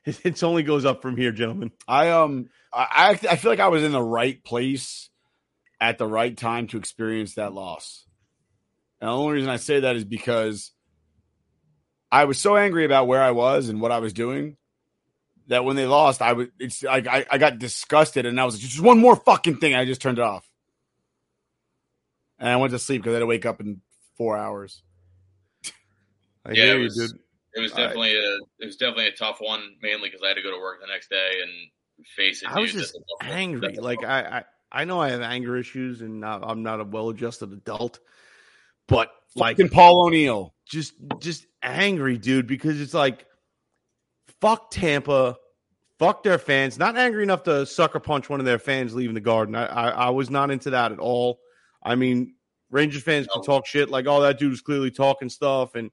like 0.05 0.25
it 0.25 0.43
only 0.43 0.63
goes 0.63 0.85
up 0.85 1.01
from 1.01 1.17
here, 1.17 1.31
gentlemen. 1.31 1.71
I 1.87 2.09
um 2.09 2.49
I 2.73 3.19
I 3.29 3.35
feel 3.35 3.51
like 3.51 3.59
I 3.59 3.67
was 3.69 3.83
in 3.83 3.91
the 3.91 4.01
right 4.01 4.43
place 4.43 5.09
at 5.79 5.97
the 5.97 6.07
right 6.07 6.35
time 6.37 6.67
to 6.67 6.77
experience 6.77 7.35
that 7.35 7.53
loss. 7.53 8.05
And 8.99 9.07
the 9.09 9.13
only 9.13 9.33
reason 9.33 9.49
I 9.49 9.57
say 9.57 9.79
that 9.81 9.95
is 9.95 10.05
because 10.05 10.71
I 12.11 12.25
was 12.25 12.37
so 12.39 12.55
angry 12.55 12.85
about 12.85 13.07
where 13.07 13.21
I 13.23 13.31
was 13.31 13.69
and 13.69 13.81
what 13.81 13.91
I 13.91 13.99
was 13.99 14.13
doing 14.13 14.57
that 15.47 15.65
when 15.65 15.75
they 15.75 15.85
lost, 15.87 16.21
I 16.21 16.33
was 16.33 16.47
it's 16.59 16.83
like 16.83 17.07
I, 17.07 17.25
I 17.29 17.37
got 17.37 17.57
disgusted 17.59 18.25
and 18.25 18.39
I 18.39 18.45
was 18.45 18.55
like, 18.55 18.61
just 18.61 18.79
one 18.81 18.99
more 18.99 19.15
fucking 19.15 19.57
thing. 19.57 19.75
I 19.75 19.85
just 19.85 20.01
turned 20.01 20.19
it 20.19 20.23
off. 20.23 20.47
And 22.39 22.49
I 22.49 22.55
went 22.57 22.71
to 22.71 22.79
sleep 22.79 23.01
because 23.01 23.11
I 23.11 23.15
had 23.15 23.19
to 23.19 23.25
wake 23.27 23.45
up 23.45 23.59
in 23.59 23.81
four 24.17 24.37
hours. 24.37 24.81
I 26.45 26.51
Yeah, 26.53 26.65
hear 26.65 26.77
you, 26.77 26.83
was- 26.83 26.95
dude. 27.11 27.19
It 27.53 27.61
was 27.61 27.71
All 27.71 27.79
right. 27.79 27.83
definitely 27.87 28.15
a 28.17 28.35
it 28.59 28.65
was 28.65 28.77
definitely 28.77 29.07
a 29.07 29.15
tough 29.15 29.37
one, 29.39 29.75
mainly 29.81 30.09
because 30.09 30.21
I 30.23 30.29
had 30.29 30.35
to 30.35 30.41
go 30.41 30.51
to 30.51 30.59
work 30.59 30.79
the 30.81 30.87
next 30.87 31.09
day 31.09 31.31
and 31.41 31.51
face 32.15 32.41
it. 32.43 32.49
I 32.49 32.59
was 32.59 32.71
just 32.71 32.97
angry. 33.21 33.61
that's 33.61 33.79
Like 33.79 34.03
I, 34.03 34.21
I, 34.71 34.81
I 34.81 34.85
know 34.85 34.99
I 34.99 35.09
have 35.09 35.21
anger 35.21 35.57
issues, 35.57 36.01
and 36.01 36.19
not, 36.19 36.43
I'm 36.43 36.63
not 36.63 36.79
a 36.79 36.85
well-adjusted 36.85 37.51
adult. 37.51 37.99
But 38.87 39.11
like 39.35 39.57
Fucking 39.57 39.69
Paul 39.69 40.07
O'Neill. 40.07 40.53
just 40.67 40.93
just 41.19 41.45
angry, 41.61 42.17
dude, 42.17 42.47
because 42.47 42.79
it's 42.81 42.93
like 42.93 43.25
fuck 44.39 44.71
Tampa, 44.71 45.37
fuck 45.99 46.23
their 46.23 46.39
fans. 46.39 46.77
Not 46.77 46.97
angry 46.97 47.23
enough 47.23 47.43
to 47.43 47.65
sucker 47.65 47.99
punch 47.99 48.29
one 48.29 48.39
of 48.39 48.45
their 48.45 48.59
fans 48.59 48.93
leaving 48.93 49.13
the 49.13 49.21
garden. 49.21 49.55
I 49.55 49.65
I, 49.65 49.89
I 49.89 50.09
was 50.09 50.29
not 50.29 50.51
into 50.51 50.71
that 50.71 50.91
at 50.91 50.99
all. 50.99 51.39
I 51.83 51.95
mean, 51.95 52.35
Rangers 52.69 53.03
fans 53.03 53.27
can 53.31 53.43
talk 53.43 53.65
shit 53.65 53.89
like, 53.89 54.07
"Oh, 54.07 54.21
that 54.21 54.39
dude 54.39 54.51
was 54.51 54.61
clearly 54.61 54.91
talking 54.91 55.29
stuff," 55.29 55.75
and 55.75 55.91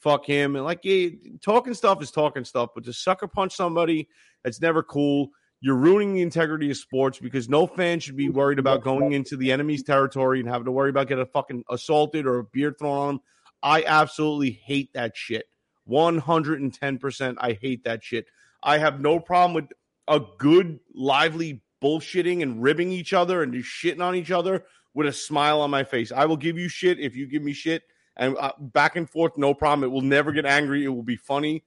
fuck 0.00 0.26
him, 0.26 0.56
and 0.56 0.64
like, 0.64 0.80
yeah, 0.82 1.08
talking 1.42 1.74
stuff 1.74 2.02
is 2.02 2.10
talking 2.10 2.44
stuff, 2.44 2.70
but 2.74 2.84
to 2.84 2.92
sucker 2.92 3.28
punch 3.28 3.54
somebody, 3.54 4.08
that's 4.44 4.60
never 4.60 4.82
cool. 4.82 5.28
You're 5.60 5.76
ruining 5.76 6.14
the 6.14 6.22
integrity 6.22 6.70
of 6.70 6.78
sports 6.78 7.18
because 7.18 7.48
no 7.48 7.66
fan 7.66 8.00
should 8.00 8.16
be 8.16 8.30
worried 8.30 8.58
about 8.58 8.82
going 8.82 9.12
into 9.12 9.36
the 9.36 9.52
enemy's 9.52 9.82
territory 9.82 10.40
and 10.40 10.48
having 10.48 10.64
to 10.64 10.72
worry 10.72 10.88
about 10.88 11.08
getting 11.08 11.26
fucking 11.26 11.64
assaulted 11.70 12.26
or 12.26 12.38
a 12.38 12.44
beer 12.44 12.74
thrown 12.78 12.96
on 12.96 13.06
them. 13.08 13.20
I 13.62 13.84
absolutely 13.86 14.52
hate 14.52 14.94
that 14.94 15.14
shit. 15.14 15.44
110% 15.86 17.34
I 17.38 17.58
hate 17.60 17.84
that 17.84 18.02
shit. 18.02 18.26
I 18.62 18.78
have 18.78 19.00
no 19.00 19.20
problem 19.20 19.54
with 19.54 19.70
a 20.08 20.20
good, 20.38 20.80
lively 20.94 21.62
bullshitting 21.82 22.42
and 22.42 22.62
ribbing 22.62 22.90
each 22.90 23.12
other 23.12 23.42
and 23.42 23.52
just 23.52 23.68
shitting 23.68 24.02
on 24.02 24.14
each 24.14 24.30
other 24.30 24.64
with 24.94 25.06
a 25.06 25.12
smile 25.12 25.60
on 25.60 25.70
my 25.70 25.84
face. 25.84 26.10
I 26.10 26.24
will 26.24 26.36
give 26.36 26.58
you 26.58 26.68
shit 26.68 26.98
if 26.98 27.16
you 27.16 27.26
give 27.26 27.42
me 27.42 27.52
shit 27.52 27.82
and 28.16 28.36
uh, 28.38 28.52
back 28.58 28.96
and 28.96 29.08
forth, 29.08 29.36
no 29.36 29.54
problem. 29.54 29.88
It 29.88 29.92
will 29.92 30.02
never 30.02 30.32
get 30.32 30.46
angry. 30.46 30.84
It 30.84 30.88
will 30.88 31.02
be 31.02 31.16
funny. 31.16 31.64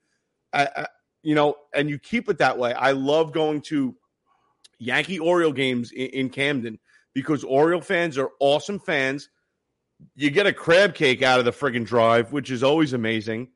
I, 0.51 0.67
I, 0.75 0.87
you 1.23 1.35
know, 1.35 1.55
and 1.73 1.89
you 1.89 1.97
keep 1.97 2.29
it 2.29 2.37
that 2.39 2.57
way. 2.57 2.73
I 2.73 2.91
love 2.91 3.31
going 3.31 3.61
to 3.63 3.95
Yankee 4.77 5.19
Oriole 5.19 5.53
games 5.53 5.91
in, 5.91 6.07
in 6.07 6.29
Camden 6.29 6.79
because 7.13 7.43
Oriole 7.43 7.81
fans 7.81 8.17
are 8.17 8.29
awesome 8.39 8.79
fans. 8.79 9.29
You 10.15 10.29
get 10.29 10.45
a 10.45 10.53
crab 10.53 10.95
cake 10.95 11.21
out 11.21 11.39
of 11.39 11.45
the 11.45 11.51
friggin' 11.51 11.85
drive, 11.85 12.33
which 12.33 12.51
is 12.51 12.61
always 12.61 12.93
amazing. 12.93 13.49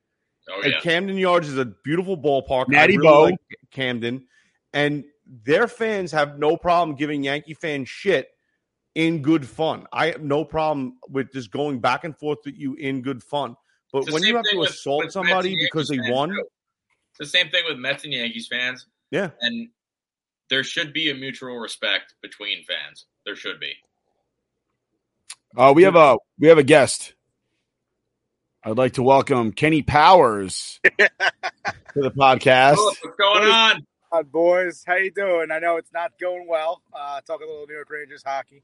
Oh 0.49 0.61
yeah, 0.65 0.79
Camden 0.79 1.17
Yards 1.17 1.49
is 1.49 1.57
a 1.57 1.65
beautiful 1.65 2.17
ballpark. 2.17 2.69
Natty 2.69 2.93
I 2.93 2.97
really 2.97 3.07
Bo. 3.07 3.23
like 3.23 3.35
Camden, 3.71 4.25
and 4.71 5.03
their 5.25 5.67
fans 5.67 6.13
have 6.13 6.39
no 6.39 6.55
problem 6.55 6.95
giving 6.95 7.23
Yankee 7.23 7.53
fans 7.53 7.89
shit 7.89 8.29
in 8.97 9.21
good 9.21 9.47
fun. 9.47 9.85
I 9.93 10.07
have 10.07 10.23
no 10.23 10.43
problem 10.43 10.97
with 11.07 11.31
just 11.31 11.51
going 11.51 11.79
back 11.79 12.03
and 12.03 12.17
forth 12.17 12.39
with 12.43 12.57
you 12.57 12.73
in 12.73 13.03
good 13.03 13.21
fun. 13.21 13.55
But 13.93 14.09
when 14.11 14.23
you 14.23 14.35
have 14.35 14.45
to 14.45 14.57
with- 14.57 14.71
assault 14.71 15.05
with 15.05 15.13
somebody 15.13 15.55
because 15.55 15.87
they 15.87 15.99
won, 16.11 16.29
too. 16.29 16.43
It's 17.11 17.19
the 17.31 17.37
same 17.37 17.49
thing 17.49 17.63
with 17.67 17.77
Mets 17.77 18.03
and 18.03 18.13
Yankees 18.13 18.47
fans, 18.47 18.87
yeah, 19.11 19.29
and 19.39 19.69
there 20.49 20.63
should 20.63 20.93
be 20.93 21.09
a 21.11 21.13
mutual 21.15 21.57
respect 21.57 22.15
between 22.21 22.63
fans. 22.63 23.05
There 23.25 23.35
should 23.35 23.59
be. 23.59 23.73
Uh, 25.55 25.73
we 25.75 25.83
have 25.83 25.95
a 25.95 26.17
we 26.39 26.47
have 26.47 26.57
a 26.57 26.63
guest. 26.63 27.13
I'd 28.63 28.77
like 28.77 28.93
to 28.93 29.03
welcome 29.03 29.51
Kenny 29.51 29.83
Powers 29.83 30.79
to 30.83 31.09
the 31.95 32.11
podcast. 32.11 32.75
Oh, 32.77 32.95
what's 33.01 33.17
going 33.17 33.49
on? 33.49 33.85
Hi, 34.11 34.23
boys. 34.23 34.83
How 34.85 34.95
you 34.95 35.11
doing? 35.11 35.51
I 35.51 35.59
know 35.59 35.77
it's 35.77 35.93
not 35.93 36.13
going 36.19 36.47
well. 36.47 36.81
Uh, 36.93 37.21
talk 37.21 37.41
a 37.41 37.45
little 37.45 37.65
New 37.67 37.75
York 37.75 37.89
Rangers 37.89 38.23
hockey. 38.25 38.61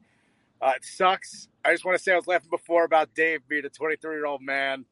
Uh, 0.64 0.72
it 0.78 0.86
sucks. 0.86 1.50
I 1.66 1.74
just 1.74 1.84
want 1.84 1.98
to 1.98 2.04
say 2.04 2.14
I 2.14 2.16
was 2.16 2.28
laughing 2.28 2.50
before 2.50 2.86
about 2.86 3.14
Dave 3.16 3.42
being 3.50 3.66
a 3.66 3.70
23 3.70 4.16
year 4.16 4.26
old 4.26 4.42
man. 4.42 4.86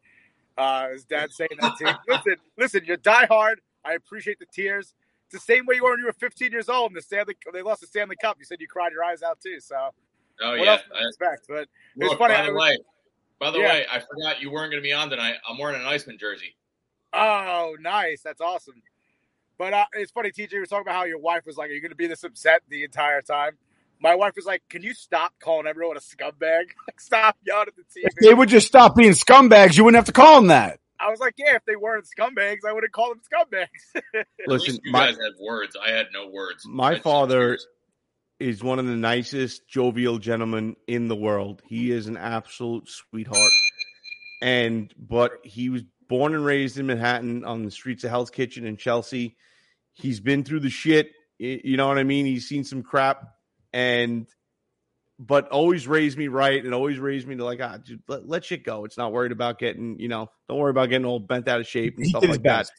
Uh, 0.58 0.90
his 0.90 1.06
dad 1.06 1.32
saying 1.32 1.50
that 1.62 1.78
to 1.78 1.88
him. 1.88 1.96
listen, 2.10 2.36
listen, 2.58 2.82
you're 2.86 2.98
diehard. 2.98 3.56
I 3.86 3.94
appreciate 3.94 4.38
the 4.40 4.46
tears. 4.54 4.94
It's 5.28 5.34
the 5.46 5.54
same 5.54 5.66
way 5.66 5.76
you 5.76 5.84
were 5.84 5.92
when 5.92 6.00
you 6.00 6.06
were 6.06 6.14
15 6.14 6.52
years 6.52 6.68
old 6.68 6.92
and 6.92 6.98
the 6.98 7.02
Stanley, 7.02 7.36
they 7.54 7.62
lost 7.62 7.80
the 7.82 7.88
Stanley 7.88 8.18
Cup. 8.22 8.36
You 8.38 8.46
said 8.46 8.60
you 8.60 8.68
cried 8.68 8.92
your 8.92 9.04
eyes 9.04 9.24
out 9.24 9.40
too. 9.40 9.62
So, 9.62 9.78
Oh 10.42 10.50
what 10.52 10.60
yeah. 10.60 10.72
else 10.74 10.82
you 11.00 11.08
expect? 11.08 11.46
But 11.48 11.58
it's 11.62 11.70
Look, 12.10 12.20
funny. 12.20 12.34
by 12.34 12.46
the 12.48 12.54
was- 12.54 12.62
way, 12.62 12.78
by 13.40 13.52
the 13.52 13.60
Yeah. 13.60 13.70
way, 13.70 13.86
I 13.90 14.00
forgot 14.02 14.42
you 14.42 14.52
weren't 14.52 14.72
going 14.72 14.84
to 14.84 14.88
be 14.88 14.92
on 14.94 15.10
tonight. 15.10 15.36
I'm 15.48 15.58
wearing 15.58 15.80
an 15.80 15.88
Iceman 15.88 16.18
jersey. 16.18 16.56
Oh, 17.14 17.76
nice. 17.80 18.22
That's 18.22 18.42
awesome. 18.42 18.82
But 19.58 19.74
uh, 19.74 19.86
it's 19.94 20.12
funny, 20.12 20.32
TJ 20.32 20.60
was 20.60 20.70
talking 20.70 20.82
about 20.84 20.96
how 20.96 21.04
your 21.06 21.18
wife 21.20 21.46
was 21.46 21.56
like, 21.58 21.70
Are 21.70 21.74
you 21.74 21.82
going 21.82 21.92
to 21.92 21.96
be 21.96 22.08
this 22.08 22.24
upset 22.24 22.62
the 22.70 22.84
entire 22.84 23.22
time? 23.22 23.58
My 24.02 24.16
wife 24.16 24.34
was 24.36 24.46
like, 24.46 24.64
Can 24.70 24.82
you 24.82 24.94
stop 24.94 25.34
calling 25.40 25.68
everyone 25.68 25.98
a 25.98 26.00
scumbag? 26.00 26.64
Like, 26.88 27.00
stop 27.00 27.38
yelling 27.46 27.68
at 27.68 27.76
the 27.76 27.84
TV. 27.84 28.04
If 28.06 28.14
they 28.22 28.34
would 28.34 28.50
just 28.50 28.68
stop 28.68 28.96
being 28.96 29.12
scumbags, 29.12 29.78
you 29.78 29.84
wouldn't 29.84 29.98
have 30.00 30.06
to 30.06 30.12
call 30.14 30.36
them 30.36 30.48
that. 30.48 30.80
I 31.00 31.10
was 31.10 31.20
like, 31.20 31.36
Yeah, 31.38 31.56
if 31.56 31.66
they 31.66 31.76
weren't 31.76 32.06
scumbags, 32.06 32.60
I 32.68 32.74
wouldn't 32.74 32.92
call 32.94 33.10
them 33.10 33.22
scumbags. 33.22 34.02
At 34.16 34.26
Listen, 34.48 34.74
least 34.74 34.82
you 34.84 34.92
my- 34.92 35.08
guys 35.08 35.18
had 35.18 35.34
words. 35.40 35.76
I 35.82 35.92
had 35.92 36.08
no 36.14 36.28
words. 36.30 36.64
My 36.66 36.92
just- 36.94 37.04
father 37.04 37.58
is 38.40 38.64
one 38.64 38.80
of 38.80 38.88
the 38.88 38.96
nicest, 38.96 39.68
jovial 39.68 40.18
gentlemen 40.18 40.76
in 40.88 41.08
the 41.08 41.16
world. 41.16 41.62
He 41.68 41.92
is 41.92 42.08
an 42.08 42.18
absolute 42.18 42.90
sweetheart. 42.90 43.52
And 44.42 44.92
but 44.98 45.34
he 45.44 45.70
was 45.70 45.84
born 46.10 46.34
and 46.34 46.44
raised 46.44 46.78
in 46.80 46.88
Manhattan 46.88 47.46
on 47.46 47.64
the 47.64 47.72
streets 47.72 48.04
of 48.04 48.10
Hell's 48.10 48.32
Kitchen 48.32 48.66
in 48.66 48.78
Chelsea. 48.78 49.38
He's 49.94 50.20
been 50.20 50.44
through 50.44 50.62
the 50.62 50.70
shit. 50.72 51.12
You 51.38 51.78
know 51.78 51.88
what 51.88 51.98
I 52.00 52.04
mean? 52.04 52.26
He's 52.26 52.48
seen 52.48 52.64
some 52.64 52.82
crap, 52.84 53.28
and 53.74 54.28
but 55.20 55.50
always 55.50 55.88
raised 55.88 56.18
me 56.18 56.28
right 56.28 56.66
and 56.66 56.74
always 56.74 56.98
raised 56.98 57.28
me 57.28 57.36
to 57.36 57.46
like, 57.46 57.62
ah, 57.62 57.78
dude, 57.78 58.02
let, 58.08 58.28
let 58.28 58.44
shit 58.44 58.64
go. 58.64 58.86
It's 58.86 58.98
not 58.98 59.12
worried 59.12 59.32
about 59.32 59.60
getting, 59.60 60.00
you 60.00 60.08
know, 60.08 60.32
don't 60.50 60.58
worry 60.58 60.72
about 60.72 60.90
getting 60.90 61.06
all 61.06 61.20
bent 61.20 61.48
out 61.48 61.60
of 61.60 61.68
shape 61.68 61.96
and 61.98 62.06
He 62.06 62.10
stuff 62.10 62.24
like 62.24 62.42
that. 62.44 62.72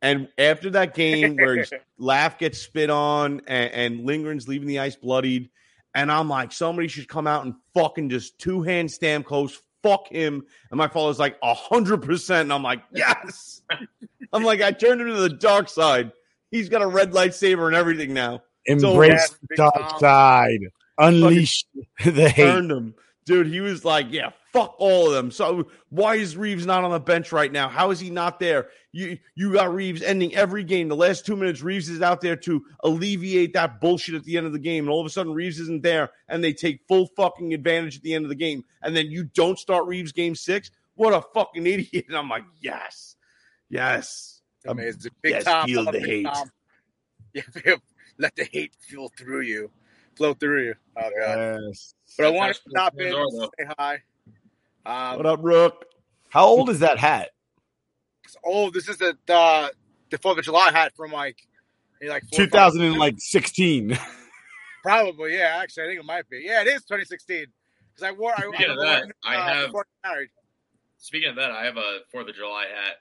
And 0.00 0.28
after 0.38 0.70
that 0.70 0.94
game 0.94 1.36
where 1.36 1.66
Laf 1.98 2.38
gets 2.38 2.58
spit 2.58 2.88
on 2.88 3.42
and, 3.48 3.72
and 3.72 4.00
Lindgren's 4.06 4.46
leaving 4.46 4.68
the 4.68 4.78
ice 4.78 4.94
bloodied, 4.94 5.50
and 5.92 6.12
I'm 6.12 6.28
like, 6.28 6.52
somebody 6.52 6.86
should 6.86 7.08
come 7.08 7.26
out 7.26 7.44
and 7.44 7.54
fucking 7.74 8.10
just 8.10 8.38
two 8.38 8.62
hand 8.62 8.90
Stamkos, 8.90 9.58
fuck 9.82 10.06
him. 10.08 10.44
And 10.70 10.78
my 10.78 10.86
father's 10.86 11.18
like, 11.18 11.36
a 11.42 11.54
hundred 11.54 12.02
percent. 12.02 12.42
And 12.42 12.52
I'm 12.52 12.62
like, 12.62 12.82
yes. 12.92 13.62
I'm 14.32 14.44
like, 14.44 14.60
I 14.60 14.70
turned 14.70 15.00
him 15.00 15.08
to 15.08 15.14
the 15.14 15.30
dark 15.30 15.68
side. 15.68 16.12
He's 16.52 16.68
got 16.68 16.82
a 16.82 16.86
red 16.86 17.12
lightsaber 17.12 17.66
and 17.66 17.74
everything 17.74 18.14
now. 18.14 18.42
So- 18.68 18.90
Embrace 18.92 19.36
the 19.48 19.56
dark 19.56 19.74
Tom. 19.74 19.98
side. 20.00 20.60
Unleash 20.98 21.64
the 22.04 22.28
hate. 22.28 22.42
Turned 22.44 22.70
him. 22.72 22.94
Dude, 23.24 23.46
he 23.46 23.60
was 23.60 23.84
like, 23.84 24.06
yeah, 24.10 24.30
fuck 24.54 24.74
all 24.78 25.08
of 25.08 25.12
them. 25.12 25.30
So 25.30 25.68
why 25.90 26.14
is 26.14 26.34
Reaves 26.36 26.64
not 26.64 26.82
on 26.82 26.90
the 26.90 26.98
bench 26.98 27.30
right 27.30 27.52
now? 27.52 27.68
How 27.68 27.90
is 27.90 28.00
he 28.00 28.08
not 28.10 28.40
there? 28.40 28.68
You 28.90 29.18
you 29.34 29.52
got 29.52 29.72
Reaves 29.74 30.02
ending 30.02 30.34
every 30.34 30.64
game. 30.64 30.88
The 30.88 30.96
last 30.96 31.26
two 31.26 31.36
minutes, 31.36 31.60
Reaves 31.60 31.90
is 31.90 32.00
out 32.00 32.22
there 32.22 32.36
to 32.36 32.64
alleviate 32.82 33.52
that 33.52 33.80
bullshit 33.82 34.14
at 34.14 34.24
the 34.24 34.38
end 34.38 34.46
of 34.46 34.52
the 34.54 34.58
game. 34.58 34.84
And 34.84 34.90
all 34.90 34.98
of 35.00 35.06
a 35.06 35.10
sudden, 35.10 35.34
Reaves 35.34 35.60
isn't 35.60 35.82
there, 35.82 36.08
and 36.26 36.42
they 36.42 36.54
take 36.54 36.80
full 36.88 37.06
fucking 37.16 37.52
advantage 37.52 37.96
at 37.98 38.02
the 38.02 38.14
end 38.14 38.24
of 38.24 38.30
the 38.30 38.34
game. 38.34 38.64
And 38.82 38.96
then 38.96 39.06
you 39.08 39.24
don't 39.24 39.58
start 39.58 39.86
Reaves 39.86 40.12
game 40.12 40.34
six? 40.34 40.70
What 40.94 41.12
a 41.12 41.20
fucking 41.34 41.66
idiot. 41.66 42.06
And 42.08 42.16
I'm 42.16 42.30
like, 42.30 42.44
yes. 42.62 43.14
Yes. 43.68 44.40
Amazing. 44.66 45.12
Big 45.22 45.32
yes, 45.32 45.44
Tom. 45.44 45.66
feel 45.66 45.84
love 45.84 45.92
the 45.94 46.00
Big 46.00 46.08
hate. 46.08 46.24
Tom. 46.24 46.50
Yeah, 47.34 47.42
let 48.18 48.34
the 48.36 48.44
hate 48.44 48.72
fuel 48.80 49.12
through 49.16 49.42
you. 49.42 49.70
Flow 50.16 50.34
through 50.34 50.64
you. 50.64 50.74
Oh, 50.96 51.10
God. 51.20 51.60
Yes. 51.68 51.94
But 52.16 52.26
I 52.26 52.30
want 52.30 52.54
to 52.54 52.60
stop 52.70 52.94
what 52.94 53.06
in, 53.06 53.12
fans 53.12 53.34
are, 53.34 53.40
though. 53.40 53.50
say 53.58 53.74
hi. 53.78 54.02
Um, 55.10 55.16
What 55.18 55.26
up, 55.26 55.40
Rook? 55.42 55.84
How 56.30 56.44
old 56.46 56.68
is 56.70 56.80
that 56.80 56.98
hat? 56.98 57.30
Oh, 58.44 58.70
this 58.70 58.88
is 58.88 58.98
the 58.98 59.16
the 59.26 59.72
the 60.10 60.18
Fourth 60.18 60.38
of 60.38 60.44
July 60.44 60.70
hat 60.70 60.92
from 60.96 61.12
like 61.12 61.38
like 62.02 62.22
four 62.30 62.44
or 62.44 62.48
five- 62.48 62.72
2016. 62.72 63.98
Probably, 64.82 65.34
yeah. 65.36 65.58
Actually, 65.62 65.84
I 65.84 65.86
think 65.88 66.00
it 66.00 66.04
might 66.06 66.28
be. 66.28 66.42
Yeah, 66.44 66.60
it 66.62 66.66
is 66.68 66.82
2016 66.84 67.46
because 67.94 68.02
I 68.06 68.12
wore. 68.12 68.32
I, 68.36 68.42
Speaking 68.42 68.66
I 68.68 68.72
of 68.72 68.78
that, 68.80 69.04
I 69.24 69.34
uh, 69.36 69.42
have- 69.54 69.74
I 69.74 70.08
married. 70.08 70.28
Speaking 70.98 71.30
of 71.30 71.36
that, 71.36 71.50
I 71.52 71.64
have 71.64 71.76
a 71.76 72.00
Fourth 72.12 72.28
of 72.28 72.34
July 72.34 72.64
hat, 72.66 72.96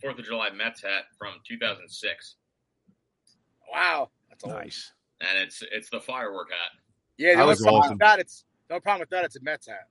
Fourth 0.00 0.18
of 0.18 0.24
July 0.24 0.48
Mets 0.50 0.82
hat 0.82 1.04
from 1.18 1.34
2006, 1.46 2.36
Wow, 3.72 4.10
that's 4.20 4.21
old. 4.44 4.54
Nice. 4.54 4.92
and 5.20 5.38
it's 5.38 5.62
it's 5.72 5.88
the 5.90 6.00
firework 6.00 6.50
hat. 6.50 6.58
Yeah, 7.18 7.30
the 7.30 7.36
That 7.36 7.42
only 7.42 7.50
was 7.52 7.60
problem 7.62 7.80
awesome. 7.82 7.92
with 7.92 7.98
that 8.00 8.18
it's 8.18 8.44
no 8.70 8.80
problem 8.80 9.00
with 9.00 9.10
that. 9.10 9.24
It's 9.24 9.36
a 9.36 9.42
Mets 9.42 9.66
hat. 9.68 9.86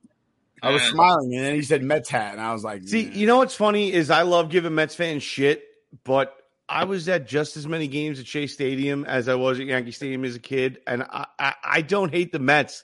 I 0.63 0.71
was 0.71 0.81
And- 0.83 0.91
smiling, 0.91 1.35
and 1.35 1.45
then 1.45 1.55
he 1.55 1.61
said 1.63 1.81
Mets 1.83 2.09
hat, 2.09 2.33
and 2.33 2.41
I 2.41 2.53
was 2.53 2.63
like, 2.63 2.87
See, 2.87 3.05
"Mm." 3.05 3.15
you 3.15 3.27
know 3.27 3.37
what's 3.37 3.55
funny 3.55 3.91
is 3.93 4.09
I 4.11 4.21
love 4.23 4.49
giving 4.49 4.75
Mets 4.75 4.93
fans 4.95 5.23
shit, 5.23 5.63
but 6.03 6.35
I 6.69 6.83
was 6.85 7.09
at 7.09 7.27
just 7.27 7.57
as 7.57 7.67
many 7.67 7.87
games 7.87 8.19
at 8.19 8.25
Chase 8.25 8.53
Stadium 8.53 9.03
as 9.05 9.27
I 9.27 9.35
was 9.35 9.59
at 9.59 9.65
Yankee 9.65 9.91
Stadium 9.91 10.23
as 10.23 10.35
a 10.35 10.39
kid, 10.39 10.79
and 10.87 11.03
I, 11.03 11.25
I, 11.39 11.53
I 11.63 11.81
don't 11.81 12.11
hate 12.13 12.31
the 12.31 12.39
Mets. 12.39 12.83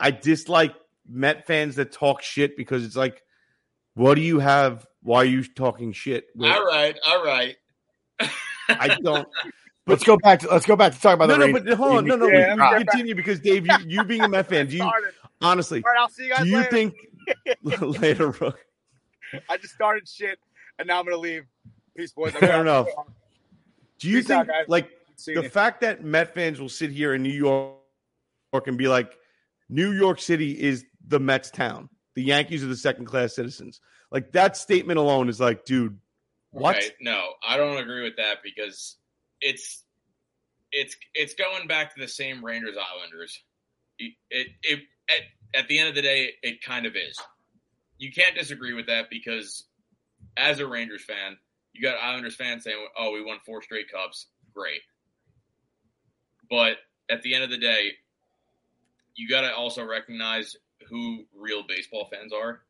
I 0.00 0.10
dislike 0.10 0.74
Met 1.10 1.46
fans 1.46 1.76
that 1.76 1.92
talk 1.92 2.22
shit 2.22 2.56
because 2.56 2.84
it's 2.84 2.96
like, 2.96 3.22
what 3.94 4.14
do 4.14 4.20
you 4.20 4.38
have? 4.40 4.86
Why 5.02 5.18
are 5.18 5.24
you 5.24 5.44
talking 5.44 5.92
shit? 5.92 6.26
All 6.40 6.64
right, 6.64 6.96
all 7.06 7.24
right. 7.24 7.56
I 8.68 8.98
don't. 9.02 9.26
let's 9.88 10.04
go 10.04 10.16
back 10.18 10.40
to 10.40 10.48
let's 10.48 10.66
go 10.66 10.76
back 10.76 10.92
to 10.94 11.00
talk 11.00 11.14
about 11.14 11.28
no, 11.28 11.34
the 11.34 11.38
no, 11.40 11.46
Rangers. 11.46 11.64
but 11.64 11.76
hold 11.76 11.96
on, 11.98 12.04
no, 12.06 12.16
no. 12.16 12.26
Yeah, 12.26 12.32
we 12.32 12.38
let 12.40 12.50
me 12.50 12.56
back. 12.56 12.86
continue 12.88 13.14
because 13.14 13.40
Dave, 13.40 13.66
you, 13.66 13.76
you 13.86 14.04
being 14.04 14.22
a 14.22 14.28
Met 14.28 14.48
fan, 14.48 14.66
do 14.68 14.76
you 14.76 14.90
honestly? 15.40 15.82
All 15.84 15.92
right, 15.92 16.00
I'll 16.00 16.08
see 16.08 16.26
you 16.26 16.32
guys 16.34 16.42
Do 16.44 16.48
you 16.48 16.56
later. 16.58 16.70
think 16.70 16.94
later, 18.00 18.28
Rook? 18.30 18.58
I 19.48 19.56
just 19.56 19.74
started 19.74 20.08
shit, 20.08 20.38
and 20.78 20.88
now 20.88 21.00
I'm 21.00 21.04
gonna 21.04 21.16
leave. 21.16 21.44
Peace, 21.96 22.12
boys. 22.12 22.32
I'm 22.34 22.40
Fair 22.40 22.60
enough. 22.60 22.86
Do 23.98 24.08
you 24.08 24.18
Peace 24.18 24.26
think 24.28 24.46
guys. 24.46 24.64
like 24.68 24.90
See 25.16 25.34
the 25.34 25.42
you. 25.42 25.48
fact 25.48 25.80
that 25.80 26.04
Met 26.04 26.32
fans 26.34 26.60
will 26.60 26.68
sit 26.68 26.90
here 26.90 27.14
in 27.14 27.22
New 27.22 27.30
York 27.32 27.74
and 28.66 28.78
be 28.78 28.86
like, 28.88 29.16
New 29.68 29.92
York 29.92 30.20
City 30.20 30.52
is 30.52 30.84
the 31.06 31.18
Mets 31.18 31.50
town. 31.50 31.88
The 32.14 32.22
Yankees 32.22 32.62
are 32.64 32.68
the 32.68 32.76
second 32.76 33.06
class 33.06 33.34
citizens. 33.34 33.80
Like 34.10 34.32
that 34.32 34.56
statement 34.56 34.98
alone 34.98 35.28
is 35.28 35.40
like, 35.40 35.64
dude, 35.64 35.98
what? 36.50 36.76
Okay, 36.76 36.90
no, 37.00 37.30
I 37.46 37.56
don't 37.56 37.76
agree 37.78 38.02
with 38.04 38.16
that 38.16 38.38
because 38.42 38.96
it's 39.40 39.84
it's 40.72 40.96
it's 41.14 41.34
going 41.34 41.66
back 41.66 41.94
to 41.94 42.00
the 42.00 42.08
same 42.08 42.44
Rangers 42.44 42.76
Islanders. 42.76 43.42
It 43.98 44.14
it, 44.30 44.48
it 44.62 44.80
at, 45.08 45.60
at 45.60 45.68
the 45.68 45.78
end 45.78 45.88
of 45.88 45.94
the 45.94 46.02
day, 46.02 46.32
it 46.42 46.62
kind 46.62 46.86
of 46.86 46.94
is. 46.96 47.18
You 47.98 48.12
can't 48.12 48.36
disagree 48.36 48.74
with 48.74 48.86
that 48.86 49.10
because 49.10 49.64
as 50.36 50.60
a 50.60 50.66
Rangers 50.66 51.04
fan, 51.04 51.36
you 51.72 51.82
got 51.82 51.96
Islanders 52.02 52.36
fans 52.36 52.64
saying, 52.64 52.76
"Oh, 52.96 53.12
we 53.12 53.24
won 53.24 53.38
four 53.44 53.62
straight 53.62 53.90
cups, 53.90 54.26
great." 54.54 54.80
But 56.50 56.76
at 57.10 57.22
the 57.22 57.34
end 57.34 57.44
of 57.44 57.50
the 57.50 57.58
day, 57.58 57.92
you 59.16 59.28
got 59.28 59.42
to 59.42 59.54
also 59.54 59.84
recognize 59.84 60.56
who 60.88 61.24
real 61.36 61.62
baseball 61.66 62.08
fans 62.10 62.32
are. 62.32 62.60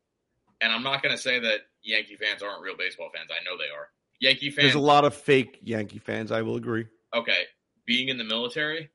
And 0.61 0.73
I'm 0.73 0.83
not 0.83 1.01
going 1.01 1.15
to 1.15 1.21
say 1.21 1.39
that 1.39 1.59
Yankee 1.83 2.17
fans 2.17 2.43
aren't 2.43 2.61
real 2.61 2.75
baseball 2.77 3.09
fans. 3.15 3.29
I 3.31 3.43
know 3.45 3.57
they 3.57 3.71
are. 3.73 3.89
Yankee 4.19 4.49
fans. 4.49 4.63
There's 4.63 4.75
a 4.75 4.79
lot 4.79 5.05
of 5.05 5.13
fake 5.15 5.59
Yankee 5.63 5.99
fans. 5.99 6.31
I 6.31 6.41
will 6.41 6.55
agree. 6.57 6.85
okay, 7.13 7.43
being 7.85 8.09
in 8.09 8.17
the 8.17 8.23
military, 8.23 8.89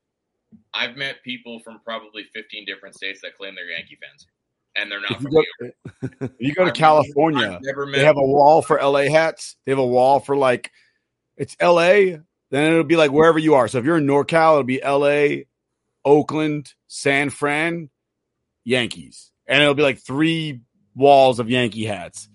I've 0.73 0.95
met 0.95 1.23
people 1.23 1.59
from 1.59 1.79
probably 1.83 2.23
15 2.33 2.65
different 2.65 2.95
states 2.95 3.21
that 3.21 3.35
claim 3.35 3.55
they're 3.55 3.65
Yankee 3.69 3.97
fans, 4.01 4.27
and 4.75 4.89
they're 4.91 5.01
not 5.01 5.11
If 5.11 5.17
from 5.21 5.31
you 5.31 5.43
go, 5.43 5.43
York. 5.61 5.75
if 6.21 6.31
you 6.39 6.53
go 6.53 6.63
to 6.63 6.69
I've- 6.71 6.79
California, 6.79 7.53
I've 7.55 7.61
never 7.63 7.85
met. 7.85 7.97
they 7.97 8.05
have 8.05 8.17
a 8.17 8.21
wall 8.25 8.61
for 8.61 8.77
LA 8.81 9.09
hats. 9.09 9.55
They 9.65 9.71
have 9.71 9.79
a 9.79 9.85
wall 9.85 10.19
for 10.19 10.37
like 10.37 10.71
it's 11.37 11.55
LA, 11.61 12.17
then 12.51 12.71
it'll 12.71 12.83
be 12.85 12.95
like 12.95 13.11
wherever 13.11 13.37
you 13.39 13.55
are. 13.55 13.67
So 13.67 13.79
if 13.79 13.85
you're 13.85 13.97
in 13.97 14.05
NorCal, 14.07 14.51
it'll 14.53 14.63
be 14.63 14.79
LA, 14.81 15.43
Oakland, 16.05 16.73
San 16.87 17.29
Fran, 17.29 17.89
Yankees. 18.63 19.31
And 19.47 19.61
it'll 19.61 19.75
be 19.75 19.83
like 19.83 19.99
three 19.99 20.61
walls 20.95 21.39
of 21.39 21.49
Yankee 21.49 21.83
hats. 21.85 22.29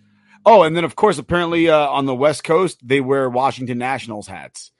Oh, 0.47 0.63
and 0.63 0.75
then 0.77 0.85
of 0.85 0.97
course, 0.97 1.19
apparently 1.19 1.69
uh, 1.69 1.89
on 1.89 2.07
the 2.07 2.15
West 2.15 2.45
Coast, 2.45 2.79
they 2.87 3.01
wear 3.01 3.29
Washington 3.29 3.79
Nationals 3.79 4.27
hats 4.27 4.73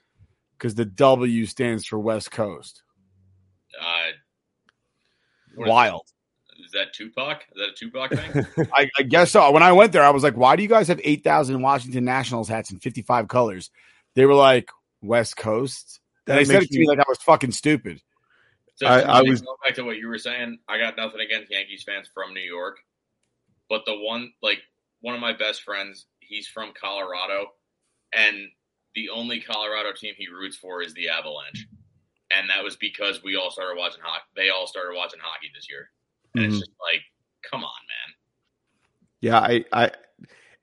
because 0.57 0.75
the 0.75 0.85
W 0.85 1.45
stands 1.45 1.85
for 1.85 1.99
West 1.99 2.31
Coast. 2.31 2.81
uh, 3.79 3.85
Wild. 5.57 6.03
Is 6.63 6.71
that 6.71 6.93
Tupac? 6.93 7.43
Is 7.55 7.57
that 7.57 7.69
a 7.69 7.73
Tupac 7.75 8.11
thing? 8.11 8.67
I, 8.73 8.89
I 8.97 9.03
guess 9.03 9.31
so. 9.31 9.51
When 9.51 9.63
I 9.63 9.71
went 9.73 9.91
there, 9.91 10.03
I 10.03 10.11
was 10.11 10.23
like, 10.23 10.37
why 10.37 10.55
do 10.55 10.63
you 10.63 10.69
guys 10.69 10.87
have 10.87 11.01
8,000 11.03 11.61
Washington 11.61 12.05
Nationals 12.05 12.47
hats 12.47 12.71
in 12.71 12.79
55 12.79 13.27
colors? 13.27 13.69
They 14.15 14.25
were 14.25 14.33
like, 14.35 14.69
West 15.01 15.35
Coast. 15.35 15.99
And 16.27 16.37
they 16.37 16.45
said 16.45 16.63
it 16.63 16.69
to 16.69 16.75
me 16.77 16.81
me- 16.81 16.87
like 16.87 16.99
I 16.99 17.05
was 17.07 17.17
fucking 17.19 17.51
stupid. 17.51 18.01
So 18.75 18.85
I- 18.87 19.01
I 19.01 19.21
was- 19.21 19.41
going 19.41 19.57
back 19.65 19.75
to 19.75 19.83
what 19.83 19.97
you 19.97 20.07
were 20.07 20.17
saying. 20.19 20.59
I 20.69 20.77
got 20.77 20.95
nothing 20.95 21.19
against 21.19 21.51
Yankees 21.51 21.83
fans 21.83 22.07
from 22.13 22.33
New 22.33 22.39
York, 22.41 22.77
but 23.69 23.81
the 23.85 23.97
one 23.97 24.31
like 24.41 24.59
one 25.01 25.15
of 25.15 25.21
my 25.21 25.33
best 25.33 25.63
friends, 25.63 26.05
he's 26.19 26.47
from 26.47 26.71
Colorado, 26.79 27.47
and 28.13 28.37
the 28.95 29.09
only 29.09 29.39
Colorado 29.41 29.91
team 29.93 30.13
he 30.17 30.27
roots 30.27 30.57
for 30.57 30.81
is 30.81 30.93
the 30.93 31.09
Avalanche, 31.09 31.67
and 32.31 32.49
that 32.49 32.63
was 32.63 32.75
because 32.75 33.23
we 33.23 33.35
all 33.35 33.51
started 33.51 33.77
watching 33.77 34.01
hockey. 34.03 34.25
They 34.35 34.49
all 34.49 34.67
started 34.67 34.95
watching 34.95 35.19
hockey 35.21 35.49
this 35.53 35.67
year. 35.69 35.89
and 36.33 36.45
Mhm. 36.45 36.47
it's 36.47 36.59
just 36.59 36.71
like, 36.79 37.01
come 37.49 37.63
on, 37.65 37.71
man. 37.89 38.15
Yeah, 39.19 39.37
I, 39.39 39.65
I, 39.73 39.91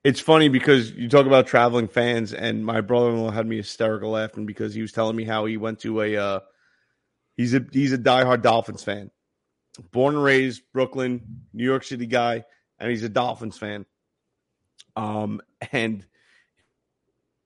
it's 0.03 0.19
funny 0.19 0.49
because 0.49 0.91
you 0.91 1.07
talk 1.07 1.27
about 1.27 1.45
traveling 1.45 1.87
fans, 1.87 2.33
and 2.33 2.65
my 2.65 2.81
brother-in-law 2.81 3.29
had 3.29 3.45
me 3.45 3.57
hysterical 3.57 4.09
laughing 4.11 4.47
because 4.47 4.73
he 4.73 4.81
was 4.81 4.91
telling 4.91 5.15
me 5.15 5.25
how 5.25 5.45
he 5.45 5.57
went 5.57 5.79
to 5.81 6.01
a, 6.01 6.17
uh, 6.17 6.39
he's 7.37 7.53
a 7.53 7.63
he's 7.71 7.93
a 7.93 7.97
diehard 7.99 8.41
Dolphins 8.41 8.83
fan, 8.83 9.11
born 9.91 10.15
and 10.15 10.23
raised 10.23 10.63
Brooklyn, 10.73 11.41
New 11.53 11.65
York 11.65 11.83
City 11.83 12.07
guy, 12.07 12.43
and 12.79 12.89
he's 12.89 13.03
a 13.03 13.09
Dolphins 13.09 13.57
fan. 13.57 13.85
Um, 14.99 15.41
and 15.71 16.05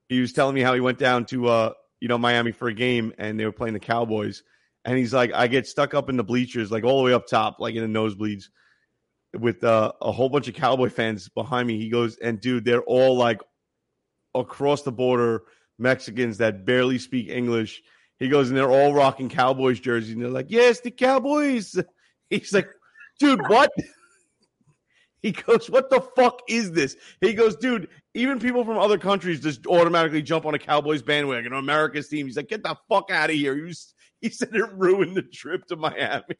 he 0.09 0.19
was 0.19 0.33
telling 0.33 0.55
me 0.55 0.61
how 0.61 0.73
he 0.73 0.79
went 0.79 0.97
down 0.97 1.25
to 1.25 1.47
uh, 1.47 1.73
you 1.99 2.07
know, 2.07 2.17
Miami 2.17 2.51
for 2.51 2.67
a 2.67 2.73
game, 2.73 3.13
and 3.17 3.39
they 3.39 3.45
were 3.45 3.51
playing 3.53 3.75
the 3.75 3.79
Cowboys, 3.79 4.43
and 4.83 4.97
he's 4.97 5.13
like, 5.13 5.31
I 5.33 5.47
get 5.47 5.67
stuck 5.67 5.93
up 5.93 6.09
in 6.09 6.17
the 6.17 6.23
bleachers, 6.23 6.71
like 6.71 6.83
all 6.83 6.97
the 6.97 7.03
way 7.03 7.13
up 7.13 7.27
top, 7.27 7.61
like 7.61 7.75
in 7.75 7.93
the 7.93 7.99
nosebleeds 7.99 8.45
with 9.39 9.63
uh, 9.63 9.93
a 10.01 10.11
whole 10.11 10.29
bunch 10.29 10.47
of 10.47 10.53
Cowboy 10.53 10.89
fans 10.89 11.29
behind 11.29 11.67
me. 11.67 11.79
He 11.79 11.89
goes, 11.89 12.17
and 12.17 12.41
dude, 12.41 12.65
they're 12.65 12.83
all 12.83 13.15
like 13.15 13.39
across 14.35 14.81
the 14.81 14.91
border 14.91 15.43
Mexicans 15.79 16.39
that 16.39 16.65
barely 16.65 16.97
speak 16.97 17.29
English. 17.29 17.81
He 18.19 18.27
goes, 18.29 18.49
and 18.49 18.57
they're 18.57 18.69
all 18.69 18.93
rocking 18.93 19.29
Cowboys 19.29 19.79
jerseys, 19.79 20.13
and 20.13 20.21
they're 20.21 20.29
like, 20.29 20.49
"Yes, 20.49 20.81
the 20.81 20.91
Cowboys." 20.91 21.79
He's 22.29 22.53
like, 22.53 22.67
"Dude, 23.19 23.47
what?" 23.47 23.71
He 25.23 25.31
goes, 25.31 25.69
"What 25.69 25.89
the 25.89 26.01
fuck 26.17 26.41
is 26.49 26.73
this?" 26.73 26.97
He 27.21 27.33
goes, 27.33 27.55
"Dude, 27.55 27.87
even 28.13 28.39
people 28.39 28.65
from 28.65 28.77
other 28.77 28.97
countries 28.97 29.39
just 29.39 29.65
automatically 29.65 30.21
jump 30.21 30.45
on 30.45 30.53
a 30.53 30.59
Cowboys 30.59 31.01
bandwagon, 31.01 31.53
on 31.53 31.59
America's 31.59 32.09
team." 32.09 32.27
He's 32.27 32.35
like, 32.35 32.49
"Get 32.49 32.61
the 32.61 32.75
fuck 32.89 33.09
out 33.09 33.29
of 33.29 33.35
here!" 33.35 33.55
He, 33.55 33.61
was, 33.61 33.93
he 34.19 34.29
said 34.29 34.49
it 34.53 34.69
ruined 34.73 35.15
the 35.15 35.21
trip 35.21 35.65
to 35.67 35.77
Miami. 35.77 36.35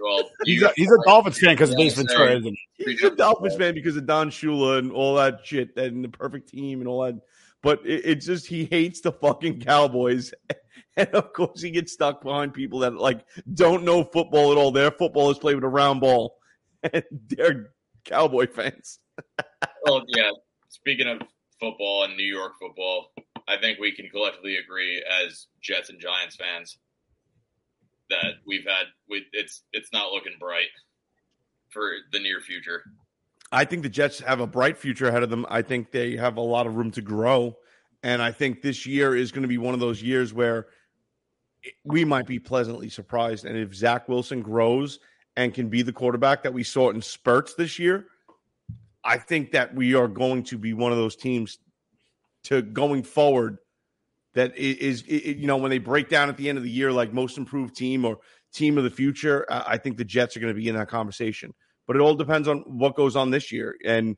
Well, 0.00 0.28
He's 0.44 0.62
a, 0.62 0.72
he's 0.76 0.90
a 0.90 0.98
Dolphins 1.06 1.38
fan 1.38 1.54
because 1.54 1.72
of 1.72 1.78
Ace 1.78 1.94
Ventura, 1.94 2.36
isn't 2.36 2.58
he? 2.76 2.84
He's 2.84 3.02
a 3.04 3.14
Dolphins 3.14 3.56
fan 3.56 3.74
because 3.74 3.96
of 3.96 4.04
Don 4.06 4.30
Shula 4.30 4.78
and 4.78 4.92
all 4.92 5.14
that 5.14 5.40
shit 5.44 5.76
and 5.76 6.04
the 6.04 6.08
perfect 6.08 6.48
team 6.48 6.80
and 6.80 6.88
all 6.88 7.04
that. 7.04 7.14
But 7.62 7.80
it, 7.86 8.04
it's 8.04 8.26
just 8.26 8.46
he 8.46 8.64
hates 8.64 9.00
the 9.00 9.12
fucking 9.12 9.60
Cowboys, 9.60 10.34
and 10.96 11.08
of 11.10 11.32
course 11.32 11.62
he 11.62 11.70
gets 11.70 11.92
stuck 11.92 12.22
behind 12.22 12.52
people 12.52 12.80
that 12.80 12.96
like 12.96 13.24
don't 13.54 13.84
know 13.84 14.04
football 14.04 14.52
at 14.52 14.58
all. 14.58 14.70
Their 14.70 14.90
football 14.90 15.30
is 15.30 15.38
played 15.38 15.54
with 15.54 15.64
a 15.64 15.68
round 15.68 16.00
ball, 16.00 16.36
and 16.92 17.04
they're 17.28 17.70
Cowboy 18.04 18.46
fans. 18.46 19.00
well, 19.84 20.04
yeah. 20.08 20.30
Speaking 20.68 21.08
of 21.08 21.22
football 21.60 22.04
and 22.04 22.16
New 22.16 22.26
York 22.26 22.52
football, 22.60 23.12
I 23.48 23.56
think 23.56 23.78
we 23.78 23.92
can 23.92 24.08
collectively 24.08 24.56
agree 24.56 25.02
as 25.24 25.46
Jets 25.62 25.90
and 25.90 26.00
Giants 26.00 26.36
fans 26.36 26.78
that 28.10 28.34
we've 28.46 28.64
had 28.64 28.86
we, 29.08 29.24
it's 29.32 29.62
it's 29.72 29.92
not 29.92 30.12
looking 30.12 30.34
bright 30.38 30.68
for 31.70 31.92
the 32.12 32.20
near 32.20 32.40
future. 32.40 32.82
I 33.52 33.64
think 33.64 33.82
the 33.82 33.88
Jets 33.88 34.20
have 34.20 34.40
a 34.40 34.46
bright 34.46 34.76
future 34.76 35.08
ahead 35.08 35.22
of 35.22 35.30
them. 35.30 35.46
I 35.48 35.62
think 35.62 35.90
they 35.92 36.16
have 36.16 36.36
a 36.36 36.40
lot 36.40 36.66
of 36.66 36.76
room 36.76 36.90
to 36.92 37.02
grow. 37.02 37.56
And 38.02 38.20
I 38.20 38.32
think 38.32 38.62
this 38.62 38.86
year 38.86 39.16
is 39.16 39.32
going 39.32 39.42
to 39.42 39.48
be 39.48 39.58
one 39.58 39.74
of 39.74 39.80
those 39.80 40.02
years 40.02 40.32
where 40.34 40.66
we 41.84 42.04
might 42.04 42.26
be 42.26 42.38
pleasantly 42.38 42.88
surprised. 42.88 43.44
And 43.44 43.56
if 43.56 43.74
Zach 43.74 44.08
Wilson 44.08 44.42
grows 44.42 44.98
and 45.36 45.52
can 45.52 45.68
be 45.68 45.82
the 45.82 45.92
quarterback 45.92 46.42
that 46.42 46.54
we 46.54 46.62
saw 46.62 46.90
in 46.90 47.02
spurts 47.02 47.54
this 47.54 47.78
year, 47.78 48.06
I 49.04 49.18
think 49.18 49.52
that 49.52 49.74
we 49.74 49.94
are 49.94 50.08
going 50.08 50.44
to 50.44 50.58
be 50.58 50.72
one 50.72 50.92
of 50.92 50.98
those 50.98 51.16
teams 51.16 51.58
to 52.44 52.62
going 52.62 53.02
forward 53.02 53.58
that 54.34 54.56
is, 54.56 55.02
is, 55.02 55.08
you 55.08 55.46
know, 55.46 55.56
when 55.56 55.70
they 55.70 55.78
break 55.78 56.08
down 56.08 56.28
at 56.28 56.36
the 56.36 56.48
end 56.48 56.58
of 56.58 56.64
the 56.64 56.70
year, 56.70 56.92
like 56.92 57.12
most 57.12 57.38
improved 57.38 57.74
team 57.74 58.04
or 58.04 58.18
team 58.52 58.78
of 58.78 58.84
the 58.84 58.90
future, 58.90 59.46
I 59.50 59.64
I 59.68 59.76
think 59.78 59.96
the 59.96 60.04
Jets 60.04 60.36
are 60.36 60.40
going 60.40 60.54
to 60.54 60.60
be 60.60 60.68
in 60.68 60.74
that 60.76 60.88
conversation 60.88 61.54
but 61.86 61.96
it 61.96 62.00
all 62.00 62.14
depends 62.14 62.48
on 62.48 62.58
what 62.66 62.96
goes 62.96 63.16
on 63.16 63.30
this 63.30 63.52
year. 63.52 63.76
And 63.84 64.16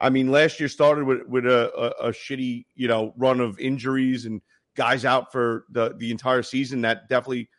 I 0.00 0.10
mean, 0.10 0.30
last 0.30 0.58
year 0.58 0.68
started 0.68 1.04
with 1.04 1.26
with 1.26 1.46
a, 1.46 1.70
a, 1.76 2.08
a 2.08 2.10
shitty 2.10 2.64
you 2.74 2.88
know 2.88 3.12
run 3.16 3.40
of 3.40 3.58
injuries 3.58 4.24
and 4.26 4.40
guys 4.76 5.04
out 5.04 5.30
for 5.30 5.64
the 5.70 5.94
the 5.96 6.10
entire 6.10 6.42
season. 6.42 6.82
That 6.82 7.08
definitely 7.08 7.50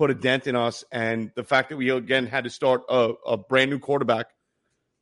put 0.00 0.10
a 0.10 0.14
dent 0.14 0.46
in 0.46 0.56
us. 0.56 0.82
And 0.90 1.30
the 1.36 1.44
fact 1.44 1.68
that 1.68 1.76
we 1.76 1.90
again 1.90 2.26
had 2.26 2.44
to 2.44 2.50
start 2.50 2.84
a, 2.88 3.12
a 3.26 3.36
brand 3.36 3.70
new 3.70 3.78
quarterback, 3.78 4.28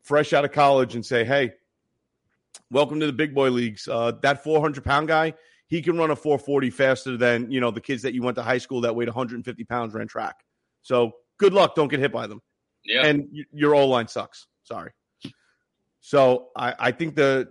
fresh 0.02 0.32
out 0.32 0.44
of 0.44 0.50
college, 0.50 0.96
and 0.96 1.06
say, 1.06 1.24
"Hey, 1.24 1.52
welcome 2.68 2.98
to 2.98 3.06
the 3.06 3.12
big 3.12 3.32
boy 3.32 3.50
leagues." 3.50 3.86
Uh, 3.86 4.10
that 4.22 4.42
four 4.42 4.60
hundred 4.60 4.84
pound 4.84 5.06
guy. 5.06 5.34
He 5.68 5.82
can 5.82 5.98
run 5.98 6.10
a 6.10 6.16
440 6.16 6.70
faster 6.70 7.16
than 7.18 7.50
you 7.52 7.60
know 7.60 7.70
the 7.70 7.80
kids 7.80 8.02
that 8.02 8.12
you 8.14 8.22
went 8.22 8.34
to 8.36 8.42
high 8.42 8.58
school 8.58 8.80
that 8.80 8.96
weighed 8.96 9.06
150 9.08 9.64
pounds 9.64 9.94
ran 9.94 10.08
track. 10.08 10.34
So 10.82 11.12
good 11.38 11.52
luck. 11.52 11.74
Don't 11.76 11.88
get 11.88 12.00
hit 12.00 12.10
by 12.10 12.26
them 12.26 12.40
Yeah. 12.84 13.04
and 13.06 13.28
y- 13.32 13.44
your 13.52 13.74
O 13.76 13.86
line 13.86 14.08
sucks. 14.08 14.46
Sorry. 14.64 14.90
So 16.00 16.48
I, 16.56 16.74
I 16.78 16.90
think 16.92 17.14
the 17.16 17.50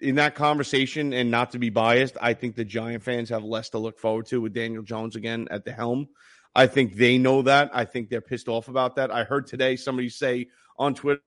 in 0.00 0.16
that 0.16 0.34
conversation, 0.34 1.12
and 1.12 1.30
not 1.30 1.52
to 1.52 1.58
be 1.58 1.70
biased, 1.70 2.16
I 2.20 2.34
think 2.34 2.54
the 2.54 2.64
Giant 2.64 3.02
fans 3.02 3.30
have 3.30 3.44
less 3.44 3.70
to 3.70 3.78
look 3.78 3.98
forward 3.98 4.26
to 4.26 4.40
with 4.40 4.52
Daniel 4.52 4.82
Jones 4.82 5.16
again 5.16 5.48
at 5.50 5.64
the 5.64 5.72
helm. 5.72 6.08
I 6.54 6.66
think 6.66 6.94
they 6.94 7.18
know 7.18 7.42
that. 7.42 7.70
I 7.72 7.84
think 7.84 8.08
they're 8.08 8.20
pissed 8.20 8.48
off 8.48 8.68
about 8.68 8.96
that. 8.96 9.10
I 9.10 9.24
heard 9.24 9.46
today 9.46 9.76
somebody 9.76 10.08
say 10.08 10.48
on 10.78 10.94
Twitter 10.94 11.20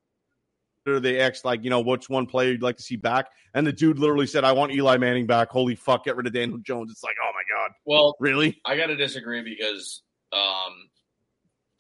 they 0.86 1.20
asked 1.20 1.46
like, 1.46 1.64
you 1.64 1.70
know, 1.70 1.82
what's 1.82 2.10
one 2.10 2.26
player 2.26 2.52
you'd 2.52 2.64
like 2.64 2.78
to 2.78 2.84
see 2.84 2.96
back, 2.96 3.28
and 3.54 3.66
the 3.66 3.72
dude 3.72 4.00
literally 4.00 4.26
said, 4.26 4.44
"I 4.44 4.54
want 4.54 4.72
Eli 4.72 4.98
Manning 4.98 5.28
back." 5.28 5.50
Holy 5.50 5.76
fuck, 5.76 6.06
get 6.06 6.16
rid 6.16 6.26
of 6.26 6.34
Daniel 6.34 6.58
Jones. 6.60 6.92
It's 6.92 7.04
like, 7.04 7.16
oh 7.22 7.32
my 7.34 7.42
god, 7.56 7.72
Well, 7.86 8.16
really? 8.20 8.60
I 8.66 8.76
got 8.76 8.88
to 8.88 8.96
disagree 8.96 9.44
because 9.44 10.02
um, 10.34 10.90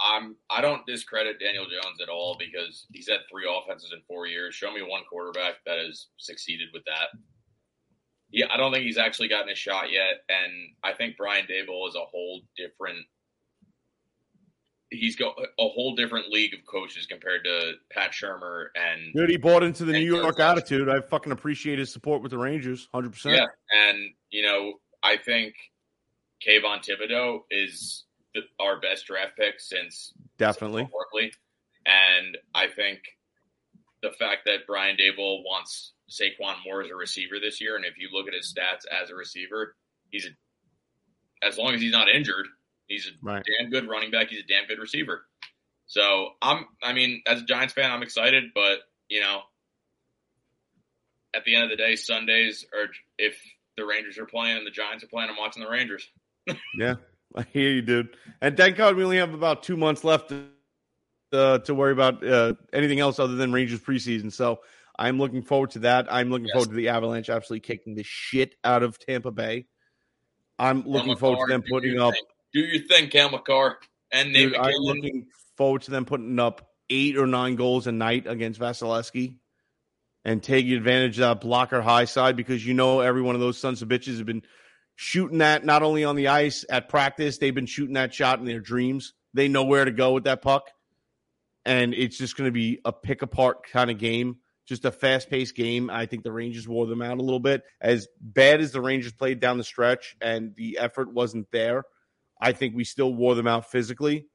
I'm 0.02 0.36
I 0.50 0.62
don't 0.62 0.86
discredit 0.86 1.40
Daniel 1.40 1.66
Jones 1.66 2.00
at 2.02 2.10
all 2.10 2.38
because 2.40 2.86
he's 2.92 3.10
had 3.10 3.20
three 3.30 3.48
offenses 3.50 3.92
in 3.94 4.02
four 4.08 4.28
years. 4.28 4.56
Show 4.56 4.72
me 4.72 4.82
one 4.82 5.04
quarterback 5.10 5.56
that 5.66 5.78
has 5.78 6.08
succeeded 6.18 6.70
with 6.74 6.84
that. 6.86 7.20
Yeah, 8.32 8.46
I 8.52 8.58
don't 8.58 8.72
think 8.72 8.86
he's 8.86 8.98
actually 8.98 9.28
gotten 9.28 9.50
a 9.50 9.56
shot 9.56 9.92
yet, 9.92 10.24
and 10.30 10.52
I 10.84 10.94
think 10.94 11.18
Brian 11.18 11.46
Daboll 11.48 11.88
is 11.90 11.96
a 11.96 12.06
whole 12.06 12.42
different. 12.56 13.00
He's 14.92 15.16
got 15.16 15.36
a 15.38 15.68
whole 15.68 15.96
different 15.96 16.30
league 16.30 16.54
of 16.54 16.60
coaches 16.66 17.06
compared 17.06 17.44
to 17.44 17.74
Pat 17.92 18.12
Shurmur 18.12 18.68
and 18.76 19.14
Dude, 19.14 19.30
he 19.30 19.38
bought 19.38 19.62
into 19.64 19.86
the 19.86 19.94
New 19.94 20.16
York 20.16 20.40
attitude. 20.40 20.90
I 20.90 21.02
fucking 21.02 21.32
appreciate 21.32 21.78
his 21.78 21.92
support 21.92 22.24
with 22.24 22.32
the 22.32 22.38
Rangers, 22.38 22.88
hundred 22.94 23.14
percent. 23.14 23.36
Yeah, 23.36 23.46
and 23.72 24.00
you 24.32 24.44
know, 24.44 24.74
I 25.04 25.18
think 25.18 25.54
Kayvon 26.48 26.84
Thibodeaux 26.84 27.42
is 27.52 28.06
the, 28.36 28.42
our 28.60 28.80
best 28.80 29.06
draft 29.08 29.38
pick 29.38 29.60
since 29.60 30.14
Definitely. 30.38 30.84
Barkley, 30.92 31.32
and 31.86 32.38
I 32.54 32.68
think 32.68 33.00
the 34.02 34.12
fact 34.12 34.42
that 34.46 34.66
Brian 34.68 34.96
Daboll 34.98 35.44
wants 35.44 35.94
Saquon 36.10 36.56
Moore 36.66 36.84
as 36.84 36.90
a 36.92 36.96
receiver 36.96 37.36
this 37.42 37.60
year, 37.60 37.76
and 37.76 37.86
if 37.86 37.98
you 37.98 38.10
look 38.14 38.28
at 38.28 38.34
his 38.34 38.54
stats 38.54 38.86
as 39.02 39.10
a 39.10 39.16
receiver, 39.16 39.76
he's 40.10 40.26
a, 40.26 41.46
as 41.46 41.58
long 41.58 41.74
as 41.74 41.82
he's 41.82 41.92
not 41.92 42.08
injured, 42.10 42.46
he's 42.88 43.08
a 43.08 43.12
Right. 43.22 43.44
damn 43.60 43.70
good 43.70 43.88
running 43.90 44.12
back. 44.12 44.30
He's 44.30 44.40
a 44.44 44.48
damn 44.48 44.68
good 44.68 44.80
receiver. 44.80 45.26
So 45.88 46.30
I'm, 46.42 46.66
I 46.84 46.94
mean, 46.94 47.22
as 47.28 47.42
a 47.42 47.46
Giants 47.46 47.74
fan, 47.74 47.92
I'm 47.92 48.04
excited, 48.04 48.46
but 48.56 48.80
you 49.10 49.22
know, 49.22 49.42
at 51.36 51.44
the 51.46 51.56
end 51.56 51.64
of 51.66 51.70
the 51.70 51.76
day, 51.76 51.96
Sundays 51.96 52.66
are 52.74 52.88
if 53.18 53.40
the 53.78 53.86
Rangers 53.86 54.18
are 54.18 54.26
playing 54.26 54.58
and 54.58 54.66
the 54.68 54.72
Giants 54.72 55.04
are 55.04 55.08
playing, 55.08 55.30
I'm 55.30 55.38
watching 55.38 55.64
the 55.64 55.70
Rangers. 55.70 56.08
Yeah, 56.78 56.96
I 57.36 57.44
hear 57.54 57.70
you, 57.70 57.82
dude. 57.82 58.16
And 58.42 58.58
thank 58.58 58.78
God 58.78 58.96
we 58.96 59.04
only 59.04 59.18
have 59.18 59.34
about 59.34 59.64
two 59.64 59.78
months 59.78 60.04
left 60.04 60.30
to, 60.30 60.46
uh, 61.34 61.60
to 61.60 61.76
worry 61.76 61.92
about 61.92 62.26
uh, 62.26 62.54
anything 62.74 63.00
else 63.00 63.20
other 63.20 63.36
than 63.36 63.52
Rangers 63.52 63.80
preseason. 63.82 64.32
So 64.32 64.60
I'm 64.98 65.18
looking 65.18 65.42
forward 65.42 65.72
to 65.72 65.80
that. 65.80 66.12
I'm 66.12 66.30
looking 66.30 66.48
Yes. 66.48 66.54
forward 66.54 66.70
to 66.70 66.76
the 66.76 66.90
Avalanche 66.90 67.30
absolutely 67.30 67.62
kicking 67.62 67.96
the 67.96 68.04
shit 68.04 68.56
out 68.64 68.84
of 68.84 68.98
Tampa 69.00 69.32
Bay. 69.32 69.68
I'm 70.58 70.84
looking 70.88 71.16
forward 71.16 71.48
to 71.48 71.54
them 71.54 71.64
putting 71.70 72.00
up. 72.00 72.14
thing. 72.14 72.24
Do 72.54 72.60
your 72.62 72.84
thing, 72.88 73.10
Cam 73.10 73.32
Makar 73.32 73.78
and 74.12 74.34
Nate 74.34 74.50
Dude, 74.52 74.58
I'm 74.58 74.74
looking 74.80 75.28
forward 75.56 75.84
to 75.84 75.92
them 75.92 76.06
putting 76.06 76.40
up 76.40 76.68
eight 76.90 77.16
or 77.18 77.28
nine 77.28 77.56
goals 77.56 77.86
a 77.88 77.92
night 77.92 78.26
against 78.28 78.60
Vasilevskiy 78.60 79.38
and 80.26 80.42
taking 80.42 80.74
advantage 80.74 81.18
of 81.20 81.22
that 81.22 81.42
blocker 81.42 81.82
high 81.82 82.06
side 82.06 82.36
because 82.36 82.66
you 82.66 82.74
know 82.74 83.00
every 83.00 83.22
one 83.22 83.36
of 83.36 83.42
those 83.42 83.58
sons 83.58 83.82
of 83.82 83.88
bitches 83.88 84.18
have 84.18 84.26
been 84.26 84.42
shooting 85.02 85.38
that 85.38 85.64
not 85.64 85.82
only 85.82 86.04
on 86.04 86.18
the 86.18 86.28
ice 86.28 86.66
at 86.70 86.90
practice, 86.90 87.38
they've 87.38 87.56
been 87.56 87.66
shooting 87.66 87.94
that 87.94 88.14
shot 88.14 88.38
in 88.38 88.44
their 88.44 88.60
dreams. 88.60 89.14
They 89.34 89.48
know 89.48 89.64
where 89.64 89.86
to 89.86 89.92
go 89.92 90.12
with 90.12 90.26
that 90.26 90.42
puck. 90.42 90.72
And 91.64 91.94
it's 91.94 92.18
just 92.18 92.36
going 92.36 92.50
to 92.50 92.52
be 92.52 92.82
a 92.84 92.92
pick 92.92 93.22
apart 93.22 93.64
kind 93.72 93.90
of 93.90 93.98
game, 93.98 94.40
just 94.68 94.84
a 94.84 94.92
fast 94.92 95.30
paced 95.30 95.56
game. 95.56 95.90
I 95.90 96.06
think 96.06 96.24
the 96.24 96.34
Rangers 96.34 96.68
wore 96.68 96.86
them 96.86 97.02
out 97.02 97.18
a 97.18 97.22
little 97.22 97.40
bit. 97.40 97.64
As 97.80 98.10
bad 98.20 98.60
as 98.60 98.74
the 98.74 98.82
Rangers 98.82 99.14
played 99.14 99.40
down 99.40 99.58
the 99.58 99.64
stretch 99.64 100.18
and 100.20 100.54
the 100.58 100.80
effort 100.80 101.14
wasn't 101.14 101.50
there, 101.50 101.86
I 102.42 102.52
think 102.52 102.76
we 102.76 102.84
still 102.84 103.14
wore 103.14 103.36
them 103.36 103.48
out 103.48 103.72
physically. 103.72 104.28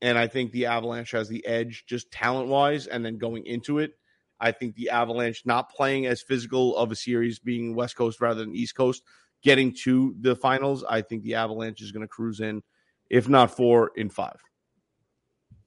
And 0.00 0.16
I 0.16 0.28
think 0.28 0.52
the 0.52 0.66
Avalanche 0.66 1.10
has 1.10 1.28
the 1.28 1.44
edge 1.44 1.82
just 1.84 2.12
talent 2.12 2.46
wise. 2.46 2.86
And 2.86 3.04
then 3.04 3.18
going 3.18 3.44
into 3.44 3.80
it, 3.80 3.98
I 4.38 4.52
think 4.52 4.76
the 4.76 4.90
Avalanche 4.90 5.42
not 5.44 5.70
playing 5.70 6.06
as 6.06 6.22
physical 6.22 6.76
of 6.76 6.92
a 6.92 6.96
series, 6.96 7.40
being 7.40 7.74
West 7.74 7.96
Coast 7.96 8.20
rather 8.20 8.44
than 8.44 8.54
East 8.54 8.76
Coast, 8.76 9.02
getting 9.42 9.74
to 9.84 10.14
the 10.20 10.34
finals, 10.36 10.84
I 10.88 11.02
think 11.02 11.22
the 11.22 11.34
Avalanche 11.34 11.80
is 11.82 11.92
going 11.92 12.02
to 12.02 12.08
cruise 12.08 12.40
in, 12.40 12.62
if 13.10 13.28
not 13.28 13.50
four, 13.56 13.90
in 13.96 14.08
five. 14.10 14.36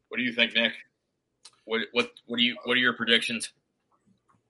What 0.10 0.18
do 0.18 0.24
you 0.24 0.34
think, 0.34 0.56
Nick? 0.56 0.74
What 1.66 1.82
what 1.92 2.10
what 2.26 2.38
do 2.38 2.44
you 2.44 2.58
what 2.64 2.74
are 2.76 2.80
your 2.80 2.94
predictions? 2.94 3.52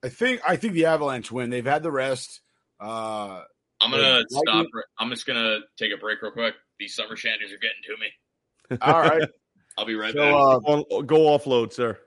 I 0.02 0.08
think 0.08 0.40
I 0.48 0.56
think 0.56 0.72
the 0.72 0.86
Avalanche 0.86 1.30
win. 1.30 1.50
They've 1.50 1.64
had 1.66 1.82
the 1.82 1.90
rest. 1.92 2.40
Uh, 2.80 3.42
I'm 3.82 3.90
gonna 3.90 4.02
the 4.02 4.26
Lightning- 4.30 4.42
stop. 4.46 4.66
I'm 4.98 5.10
just 5.10 5.26
gonna 5.26 5.58
take 5.78 5.92
a 5.92 5.98
break 5.98 6.22
real 6.22 6.32
quick. 6.32 6.54
These 6.78 6.94
summer 6.94 7.16
shanties 7.16 7.52
are 7.52 7.58
getting 7.58 7.82
to 7.84 7.96
me. 7.98 8.78
All 8.80 9.00
right. 9.02 9.28
I'll 9.78 9.84
be 9.86 9.94
right 9.94 10.12
So, 10.14 10.18
back. 10.18 10.32
uh, 10.66 11.02
go 11.02 11.18
offload, 11.38 11.72
sir. 11.72 11.98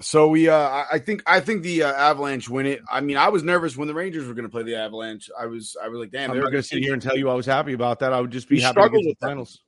So 0.00 0.28
we, 0.28 0.48
uh, 0.48 0.84
I- 0.90 0.98
think, 0.98 1.22
I 1.26 1.40
think 1.40 1.62
the 1.62 1.84
uh, 1.84 1.92
Avalanche 1.92 2.48
win 2.48 2.66
it. 2.66 2.80
I 2.90 3.00
mean, 3.00 3.16
I 3.16 3.28
was 3.28 3.42
nervous 3.42 3.76
when 3.76 3.86
the 3.88 3.94
Rangers 3.94 4.26
were 4.26 4.34
going 4.34 4.44
to 4.44 4.50
play 4.50 4.64
the 4.64 4.76
Avalanche. 4.76 5.30
I 5.38 5.46
was, 5.46 5.76
I 5.82 5.88
was 5.88 6.00
like, 6.00 6.10
damn, 6.10 6.30
I'm 6.30 6.36
they're 6.36 6.44
not 6.44 6.50
going 6.50 6.62
to 6.62 6.68
sit 6.68 6.82
here 6.82 6.92
and 6.92 7.00
tell 7.02 7.16
you 7.16 7.30
I 7.30 7.34
was 7.34 7.46
happy 7.46 7.72
about 7.74 8.00
that. 8.00 8.12
I 8.12 8.20
would 8.20 8.30
just 8.32 8.48
be 8.48 8.60
happy 8.60 8.80
to 8.80 8.88
get 8.88 8.92
with 8.92 9.02
the 9.02 9.16
them. 9.20 9.30
finals. 9.30 9.60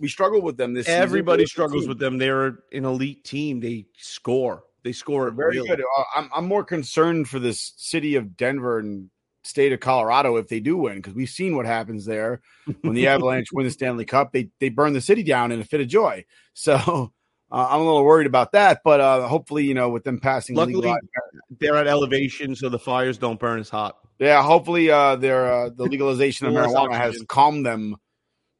We 0.00 0.08
struggled 0.08 0.44
with 0.44 0.56
them 0.56 0.74
this. 0.74 0.88
Everybody 0.88 1.38
They're 1.38 1.42
a 1.42 1.44
good 1.44 1.50
struggles 1.50 1.88
with 1.88 1.98
them. 1.98 2.18
They're 2.18 2.46
an 2.72 2.84
elite 2.84 3.24
team. 3.24 3.60
They 3.60 3.86
score. 3.96 4.64
They 4.84 4.92
score 4.92 5.30
Very 5.30 5.56
really. 5.56 5.68
good. 5.68 5.80
Uh, 5.80 6.04
I'm, 6.14 6.30
I'm 6.34 6.44
more 6.46 6.64
concerned 6.64 7.28
for 7.28 7.38
this 7.38 7.72
city 7.76 8.14
of 8.14 8.36
Denver 8.36 8.78
and 8.78 9.10
state 9.44 9.72
of 9.72 9.80
Colorado 9.80 10.36
if 10.36 10.48
they 10.48 10.60
do 10.60 10.76
win 10.76 10.96
because 10.96 11.14
we've 11.14 11.28
seen 11.28 11.56
what 11.56 11.66
happens 11.66 12.04
there 12.04 12.42
when 12.82 12.94
the 12.94 13.06
Avalanche 13.08 13.48
win 13.52 13.66
the 13.66 13.72
Stanley 13.72 14.04
Cup. 14.04 14.32
They 14.32 14.50
they 14.60 14.68
burn 14.68 14.92
the 14.92 15.00
city 15.00 15.22
down 15.22 15.52
in 15.52 15.60
a 15.60 15.64
fit 15.64 15.80
of 15.80 15.88
joy. 15.88 16.24
So 16.54 17.12
uh, 17.50 17.66
I'm 17.70 17.80
a 17.80 17.84
little 17.84 18.04
worried 18.04 18.26
about 18.26 18.52
that. 18.52 18.80
But 18.84 19.00
uh, 19.00 19.26
hopefully, 19.28 19.64
you 19.64 19.74
know, 19.74 19.88
with 19.88 20.04
them 20.04 20.18
passing, 20.20 20.56
Luckily, 20.56 20.76
legal- 20.76 20.98
they're 21.58 21.76
at 21.76 21.86
elevation, 21.86 22.54
so 22.54 22.68
the 22.68 22.78
fires 22.78 23.18
don't 23.18 23.38
burn 23.40 23.60
as 23.60 23.68
hot. 23.68 23.96
Yeah, 24.18 24.42
hopefully 24.42 24.90
uh 24.90 25.16
their 25.16 25.52
uh, 25.52 25.70
the 25.70 25.84
legalization 25.94 26.46
of 26.48 26.52
marijuana 26.52 26.94
has 26.94 27.22
calmed 27.28 27.64
them 27.64 27.96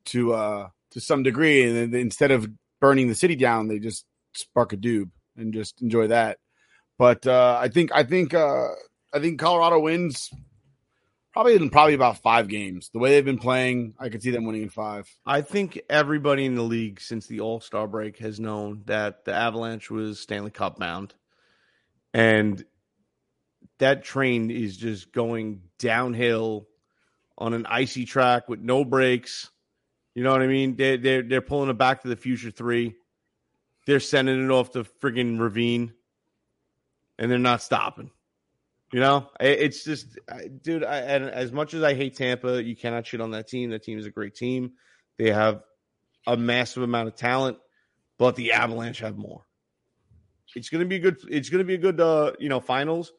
to 0.07 0.33
uh 0.33 0.69
to 0.93 1.01
some 1.01 1.23
degree 1.23 1.65
and 1.65 1.93
then 1.93 2.01
instead 2.01 2.31
of 2.31 2.49
burning 2.81 3.09
the 3.09 3.15
city 3.15 3.35
down, 3.35 3.67
they 3.69 3.79
just 3.81 4.05
spark 4.35 4.73
a 4.73 4.77
doob 4.77 5.11
and 5.37 5.53
just 5.53 5.83
enjoy 5.83 6.07
that. 6.07 6.39
But 6.97 7.27
uh 7.27 7.59
I 7.61 7.69
think 7.69 7.91
I 7.93 8.05
think 8.05 8.35
uh 8.35 8.69
I 9.13 9.19
think 9.19 9.41
Colorado 9.41 9.81
wins 9.81 10.31
probably 11.33 11.57
in 11.57 11.71
probably 11.71 11.95
about 11.95 12.19
5 12.19 12.49
games. 12.49 12.91
The 12.93 12.99
way 12.99 13.11
they've 13.11 13.25
been 13.25 13.39
playing, 13.39 13.95
I 13.99 14.09
could 14.09 14.23
see 14.23 14.31
them 14.31 14.45
winning 14.45 14.63
in 14.63 14.71
5. 14.71 15.09
I 15.27 15.43
think 15.43 15.81
everybody 15.89 16.45
in 16.45 16.55
the 16.55 16.63
league 16.63 17.01
since 17.01 17.27
the 17.27 17.41
All 17.41 17.61
Star 17.61 17.87
break 17.87 18.19
has 18.19 18.41
known 18.41 18.83
that 18.87 19.25
the 19.25 19.35
Avalanche 19.35 19.91
was 19.91 20.21
Stanley 20.21 20.51
Cup 20.51 20.79
bound, 20.79 21.15
and 22.13 22.65
that 23.79 24.05
train 24.05 24.51
is 24.51 24.77
just 24.77 25.13
going 25.13 25.63
downhill 25.79 26.67
on 27.37 27.55
an 27.55 27.67
icy 27.67 28.05
track 28.05 28.49
with 28.49 28.61
no 28.61 28.85
brakes. 28.85 29.51
You 30.15 30.25
know 30.25 30.33
what 30.33 30.43
I 30.43 30.49
mean? 30.49 30.75
They're 30.75 30.97
they're 30.97 31.23
they're 31.23 31.41
pulling 31.41 31.71
it 31.71 31.79
back 31.79 32.03
to 32.03 32.09
the 32.09 32.17
Future 32.17 32.51
Three. 32.51 32.97
They're 33.87 34.01
sending 34.01 34.45
it 34.45 34.51
off 34.51 34.73
the 34.73 34.85
friggin' 34.85 35.39
ravine, 35.39 35.95
and 37.19 37.31
they're 37.31 37.39
not 37.39 37.63
stopping. 37.63 38.11
You 38.93 39.01
know, 39.01 39.29
it's 39.39 39.85
just, 39.85 40.19
dude. 40.63 40.83
I, 40.83 40.99
and 41.01 41.25
as 41.25 41.53
much 41.53 41.75
as 41.75 41.83
I 41.83 41.93
hate 41.95 42.17
Tampa, 42.17 42.63
you 42.63 42.75
cannot 42.75 43.07
shit 43.07 43.21
on 43.21 43.33
that 43.33 43.47
team. 43.47 43.71
That 43.71 43.83
team 43.83 43.99
is 43.99 44.07
a 44.07 44.11
great 44.11 44.35
team. 44.35 44.73
They 45.19 45.31
have 45.31 45.63
a 46.27 46.37
massive 46.39 46.83
amount 46.83 47.09
of 47.09 47.15
talent, 47.15 47.59
but 48.19 48.35
the 48.37 48.53
Avalanche 48.53 49.01
have 49.01 49.19
more. 49.19 49.45
It's 50.55 50.71
gonna 50.71 50.87
be 50.87 50.97
a 50.97 51.01
good. 51.01 51.19
It's 51.29 51.51
gonna 51.51 51.65
be 51.65 51.75
a 51.75 51.79
good, 51.79 52.01
uh, 52.01 52.33
you 52.39 52.49
know, 52.49 52.61
finals. 52.61 53.13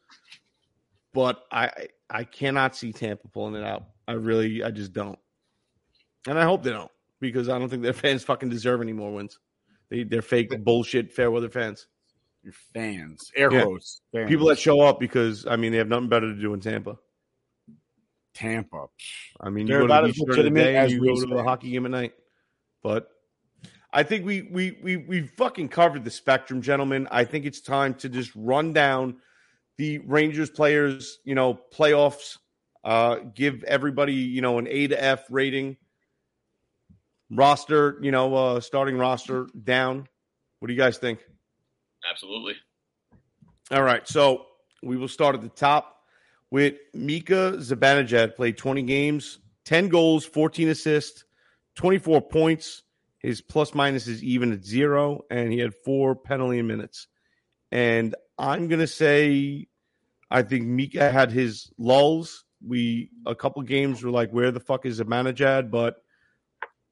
But 1.12 1.40
I, 1.52 1.70
I- 2.08 2.24
cannot 2.24 2.76
see 2.76 2.92
Tampa 2.92 3.28
pulling 3.28 3.54
it 3.54 3.64
out. 3.64 3.84
I 4.08 4.12
really, 4.12 4.62
I 4.64 4.70
just 4.70 4.92
don't, 4.92 5.18
and 6.26 6.38
I 6.38 6.44
hope 6.44 6.62
they 6.64 6.70
don't 6.70 6.90
because 7.20 7.48
I 7.48 7.58
don't 7.58 7.68
think 7.68 7.82
their 7.82 7.92
fans 8.04 8.24
fucking 8.24 8.48
deserve 8.48 8.80
any 8.80 8.92
more 8.92 9.12
wins. 9.12 9.38
They, 9.88 10.02
they're 10.02 10.22
fake 10.22 10.64
bullshit 10.64 11.12
fair 11.12 11.30
weather 11.30 11.48
fans. 11.48 11.86
Your 12.42 12.54
fans, 12.72 13.30
air 13.36 13.52
Yeah. 13.52 13.64
quotes, 13.64 14.00
fans. 14.12 14.28
People 14.28 14.46
that 14.48 14.58
show 14.58 14.80
up 14.80 14.98
because 14.98 15.46
I 15.46 15.56
mean 15.56 15.72
they 15.72 15.78
have 15.78 15.88
nothing 15.88 16.08
better 16.08 16.34
to 16.34 16.40
do 16.40 16.54
in 16.54 16.60
Tampa. 16.60 16.98
Tampa. 18.34 18.86
I 19.40 19.50
mean, 19.50 19.66
They're 19.66 19.82
you 19.82 19.88
go 19.88 19.94
about 19.94 20.00
to 20.02 20.06
the 20.06 20.12
beach 20.12 20.16
during 20.24 20.30
the 20.30 20.36
legitimate 20.36 20.64
day 20.64 20.76
and 20.76 20.90
you 20.90 21.00
go 21.00 21.26
to 21.26 21.38
a 21.38 21.42
hockey 21.42 21.70
game 21.70 21.84
at 21.84 21.90
night. 21.90 22.12
But 22.82 23.10
I 23.92 24.04
think 24.04 24.24
we 24.24 24.42
we 24.42 24.78
we 24.82 24.96
we 24.96 25.26
fucking 25.26 25.68
covered 25.68 26.04
the 26.04 26.10
spectrum, 26.10 26.62
gentlemen. 26.62 27.08
I 27.10 27.24
think 27.24 27.44
it's 27.44 27.60
time 27.60 27.94
to 27.96 28.08
just 28.08 28.30
run 28.34 28.72
down 28.72 29.16
the 29.76 29.98
Rangers 29.98 30.50
players, 30.50 31.18
you 31.24 31.34
know, 31.34 31.58
playoffs. 31.74 32.38
Uh, 32.82 33.16
give 33.34 33.62
everybody, 33.64 34.14
you 34.14 34.40
know, 34.40 34.58
an 34.58 34.66
A 34.68 34.86
to 34.86 35.02
F 35.02 35.24
rating. 35.28 35.76
Roster, 37.30 37.98
you 38.00 38.10
know, 38.10 38.34
uh, 38.34 38.60
starting 38.60 38.96
roster 38.96 39.46
down. 39.62 40.08
What 40.58 40.68
do 40.68 40.74
you 40.74 40.78
guys 40.80 40.98
think? 40.98 41.20
Absolutely. 42.08 42.54
All 43.70 43.82
right, 43.82 44.06
so 44.06 44.46
we 44.82 44.96
will 44.96 45.08
start 45.08 45.34
at 45.34 45.42
the 45.42 45.48
top 45.48 46.02
with 46.50 46.74
Mika 46.94 47.54
Zibanejad. 47.58 48.36
Played 48.36 48.56
20 48.56 48.82
games, 48.82 49.38
10 49.64 49.88
goals, 49.88 50.24
14 50.24 50.68
assists, 50.68 51.24
24 51.76 52.22
points. 52.22 52.82
His 53.20 53.42
plus 53.42 53.74
minus 53.74 54.06
is 54.06 54.24
even 54.24 54.52
at 54.52 54.64
zero, 54.64 55.24
and 55.30 55.52
he 55.52 55.58
had 55.58 55.74
four 55.74 56.16
penalty 56.16 56.62
minutes. 56.62 57.06
And 57.70 58.14
I'm 58.38 58.66
gonna 58.68 58.86
say, 58.86 59.68
I 60.30 60.42
think 60.42 60.66
Mika 60.66 61.10
had 61.10 61.30
his 61.30 61.70
lulls. 61.76 62.44
We 62.66 63.10
a 63.26 63.34
couple 63.34 63.62
games 63.62 64.02
were 64.02 64.10
like, 64.10 64.30
where 64.30 64.50
the 64.50 64.60
fuck 64.60 64.86
is 64.86 65.00
Zibanejad? 65.00 65.70
But 65.70 65.96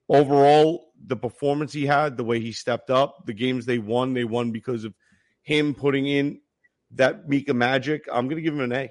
overall, 0.09 0.92
the 1.06 1.16
performance 1.16 1.72
he 1.72 1.86
had, 1.86 2.16
the 2.16 2.24
way 2.24 2.40
he 2.40 2.52
stepped 2.52 2.90
up, 2.90 3.26
the 3.26 3.32
games 3.32 3.66
they 3.66 3.78
won, 3.78 4.14
they 4.14 4.24
won 4.24 4.50
because 4.50 4.84
of 4.84 4.94
him 5.42 5.74
putting 5.74 6.06
in 6.06 6.40
that 6.92 7.28
Mika 7.28 7.54
magic. 7.54 8.06
I'm 8.12 8.26
going 8.26 8.36
to 8.36 8.42
give 8.42 8.54
him 8.54 8.61
an 8.61 8.72
A. 8.72 8.90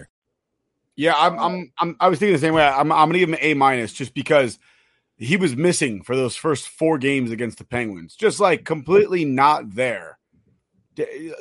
Yeah, 0.95 1.13
I'm, 1.17 1.39
I'm, 1.39 1.71
I'm, 1.79 1.95
I 1.99 2.09
was 2.09 2.19
thinking 2.19 2.33
the 2.33 2.39
same 2.39 2.53
way. 2.53 2.63
I'm, 2.65 2.91
I'm 2.91 3.09
going 3.09 3.13
to 3.13 3.19
give 3.19 3.29
him 3.29 3.37
A 3.39 3.53
minus 3.53 3.93
just 3.93 4.13
because 4.13 4.59
he 5.17 5.37
was 5.37 5.55
missing 5.55 6.03
for 6.03 6.15
those 6.15 6.35
first 6.35 6.67
four 6.67 6.97
games 6.97 7.31
against 7.31 7.57
the 7.59 7.63
Penguins, 7.63 8.15
just 8.15 8.39
like 8.39 8.65
completely 8.65 9.23
not 9.25 9.73
there. 9.73 10.17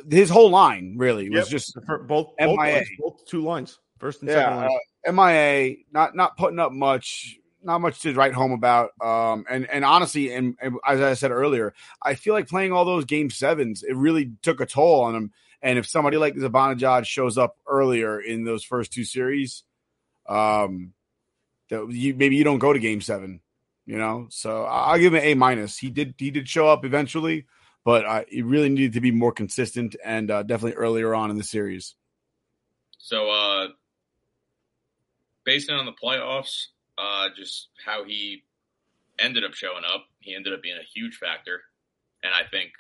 His 0.09 0.31
whole 0.31 0.51
line 0.51 0.95
really 0.99 1.29
was 1.29 1.41
Yep. 1.41 1.49
just 1.49 1.79
For 1.87 1.99
both, 1.99 2.29
both, 2.39 2.59
MIA. 2.59 2.75
lines, 2.75 2.89
both 2.99 3.27
two 3.27 3.43
lines, 3.43 3.79
first 3.99 4.23
and 4.23 4.31
second 4.31 4.53
yeah, 4.55 4.57
line. 4.57 4.71
uh, 5.07 5.13
MIA, 5.13 5.77
not 5.93 6.15
not 6.15 6.37
putting 6.37 6.59
up 6.61 6.73
much, 6.73 7.37
not 7.63 7.81
much 7.81 8.01
to 8.03 8.15
write 8.15 8.33
home 8.33 8.53
about. 8.53 8.91
Um, 9.03 9.45
and 9.51 9.69
and 9.69 9.85
honestly, 9.85 10.33
and, 10.33 10.57
and 10.63 10.77
as 10.87 11.01
I 11.01 11.15
said 11.15 11.33
earlier, 11.33 11.75
I 12.03 12.15
feel 12.15 12.33
like 12.33 12.49
playing 12.49 12.73
all 12.73 12.85
those 12.85 13.05
game 13.05 13.29
sevens, 13.29 13.83
it 13.83 13.97
really 13.97 14.33
took 14.43 14.61
a 14.61 14.67
toll 14.67 15.03
on 15.03 15.15
him. 15.17 15.33
And 15.63 15.79
if 15.79 15.87
somebody 15.87 16.17
like 16.17 16.35
Zibanejad 16.35 17.07
shows 17.07 17.37
up 17.37 17.57
earlier 17.67 18.19
in 18.21 18.45
those 18.45 18.65
first 18.65 18.93
two 18.93 19.05
series, 19.05 19.65
um, 20.27 20.93
that 21.69 21.91
you 21.91 22.15
maybe 22.15 22.37
you 22.37 22.45
don't 22.45 22.59
go 22.59 22.73
to 22.73 22.79
game 22.79 23.01
seven, 23.01 23.41
you 23.87 23.99
know. 23.99 24.27
So 24.31 24.65
I'll 24.65 24.99
give 24.99 25.15
him 25.15 25.21
an 25.21 25.27
A 25.27 25.35
minus. 25.35 25.79
He 25.79 25.91
did 25.91 26.15
he 26.19 26.31
did 26.31 26.49
show 26.49 26.69
up 26.69 26.85
eventually, 26.85 27.47
but 27.85 28.05
uh, 28.05 28.25
he 28.29 28.43
really 28.43 28.69
needed 28.69 28.95
to 28.95 29.01
be 29.01 29.11
more 29.11 29.33
consistent 29.33 29.97
and 30.05 30.31
uh, 30.31 30.43
definitely 30.43 30.77
earlier 30.77 31.15
on 31.15 31.31
in 31.31 31.37
the 31.37 31.45
series. 31.45 31.95
So, 32.99 33.31
uh, 33.31 33.69
based 35.45 35.71
on 35.71 35.87
the 35.87 35.93
playoffs, 35.93 36.67
uh, 36.99 37.29
just 37.37 37.69
how 37.85 38.05
he 38.05 38.45
ended 39.19 39.45
up 39.45 39.55
showing 39.55 39.85
up. 39.87 40.07
He 40.21 40.35
ended 40.35 40.53
up 40.53 40.63
being 40.63 40.77
a 40.77 40.87
huge 40.95 41.17
factor, 41.17 41.63
and 42.23 42.33
I 42.35 42.43
think 42.51 42.73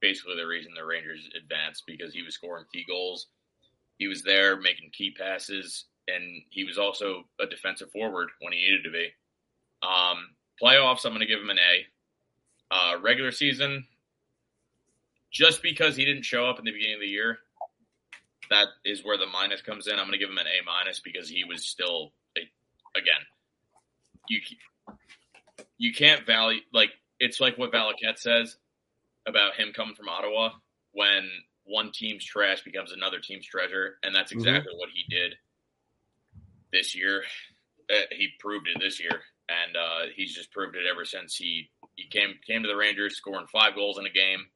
basically 0.00 0.36
the 0.36 0.46
reason 0.46 0.72
the 0.74 0.84
Rangers 0.84 1.28
advanced 1.36 1.84
because 1.86 2.12
he 2.12 2.22
was 2.22 2.34
scoring 2.34 2.64
key 2.72 2.84
goals. 2.88 3.26
He 3.98 4.06
was 4.06 4.22
there 4.22 4.56
making 4.60 4.90
key 4.92 5.14
passes, 5.18 5.86
and 6.06 6.42
he 6.50 6.64
was 6.64 6.78
also 6.78 7.24
a 7.40 7.46
defensive 7.46 7.90
forward 7.90 8.28
when 8.40 8.52
he 8.52 8.60
needed 8.60 8.84
to 8.84 8.90
be. 8.90 9.08
Um, 9.82 10.18
playoffs, 10.62 11.04
I'm 11.04 11.12
going 11.12 11.20
to 11.20 11.26
give 11.26 11.40
him 11.40 11.50
an 11.50 11.58
A. 11.58 11.86
Uh, 12.70 13.00
regular 13.00 13.32
season, 13.32 13.86
just 15.32 15.62
because 15.62 15.96
he 15.96 16.04
didn't 16.04 16.24
show 16.24 16.44
up 16.44 16.58
in 16.58 16.66
the 16.66 16.70
beginning 16.70 16.96
of 16.96 17.00
the 17.00 17.06
year, 17.06 17.38
that 18.50 18.66
is 18.84 19.02
where 19.02 19.16
the 19.16 19.26
minus 19.26 19.62
comes 19.62 19.86
in. 19.86 19.94
I'm 19.94 20.06
going 20.06 20.12
to 20.12 20.18
give 20.18 20.28
him 20.28 20.36
an 20.36 20.46
A 20.46 20.64
minus 20.64 21.00
because 21.00 21.30
he 21.30 21.44
was 21.44 21.66
still 21.66 22.12
a, 22.36 22.40
again, 22.94 23.22
you 24.28 24.40
you 25.78 25.94
can't 25.94 26.26
value 26.26 26.60
like 26.72 26.90
it's 27.18 27.40
like 27.40 27.56
what 27.56 27.72
Valiquette 27.72 28.18
says 28.18 28.56
about 29.28 29.54
him 29.54 29.72
coming 29.74 29.94
from 29.94 30.08
Ottawa 30.08 30.50
when 30.92 31.28
one 31.64 31.92
team's 31.92 32.24
trash 32.24 32.62
becomes 32.64 32.92
another 32.92 33.20
team's 33.20 33.46
treasure, 33.46 33.98
and 34.02 34.14
that's 34.14 34.32
exactly 34.32 34.72
mm-hmm. 34.72 34.78
what 34.78 34.88
he 34.92 35.14
did 35.14 35.34
this 36.72 36.94
year. 36.96 37.22
Uh, 37.90 38.06
he 38.10 38.28
proved 38.40 38.68
it 38.68 38.80
this 38.80 39.00
year, 39.00 39.20
and 39.48 39.76
uh, 39.76 40.10
he's 40.14 40.34
just 40.34 40.50
proved 40.50 40.76
it 40.76 40.86
ever 40.90 41.04
since 41.04 41.36
he 41.36 41.70
he 41.94 42.08
came 42.08 42.34
came 42.46 42.62
to 42.62 42.68
the 42.68 42.76
Rangers, 42.76 43.16
scoring 43.16 43.46
five 43.52 43.74
goals 43.74 43.98
in 43.98 44.06
a 44.06 44.10
game. 44.10 44.46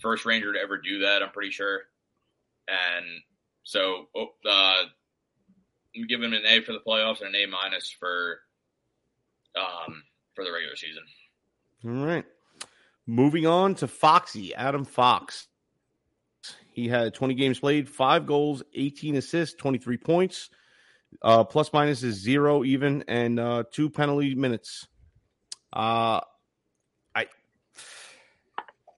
First 0.00 0.26
Ranger 0.26 0.52
to 0.52 0.60
ever 0.60 0.78
do 0.78 1.00
that, 1.00 1.22
I'm 1.22 1.30
pretty 1.30 1.50
sure. 1.50 1.82
And 2.68 3.06
so, 3.62 4.08
oh, 4.16 4.28
uh, 4.48 4.84
I'm 5.96 6.06
giving 6.08 6.26
him 6.26 6.34
an 6.34 6.46
A 6.46 6.60
for 6.62 6.72
the 6.72 6.80
playoffs 6.86 7.20
and 7.20 7.34
an 7.34 7.42
A 7.42 7.46
minus 7.46 7.94
for 7.98 8.40
um, 9.56 10.02
for 10.34 10.44
the 10.44 10.52
regular 10.52 10.76
season. 10.76 11.02
All 11.86 12.06
right. 12.06 12.24
Moving 13.06 13.46
on 13.46 13.74
to 13.76 13.88
Foxy, 13.88 14.54
Adam 14.54 14.84
Fox. 14.84 15.46
He 16.72 16.88
had 16.88 17.14
20 17.14 17.34
games 17.34 17.60
played, 17.60 17.88
five 17.88 18.26
goals, 18.26 18.62
18 18.74 19.16
assists, 19.16 19.54
23 19.56 19.96
points. 19.98 20.50
Uh, 21.22 21.44
plus 21.44 21.72
minus 21.72 22.02
is 22.02 22.16
zero 22.16 22.64
even, 22.64 23.04
and 23.06 23.38
uh, 23.38 23.64
two 23.70 23.88
penalty 23.88 24.34
minutes. 24.34 24.88
Uh, 25.72 26.20
I 27.14 27.26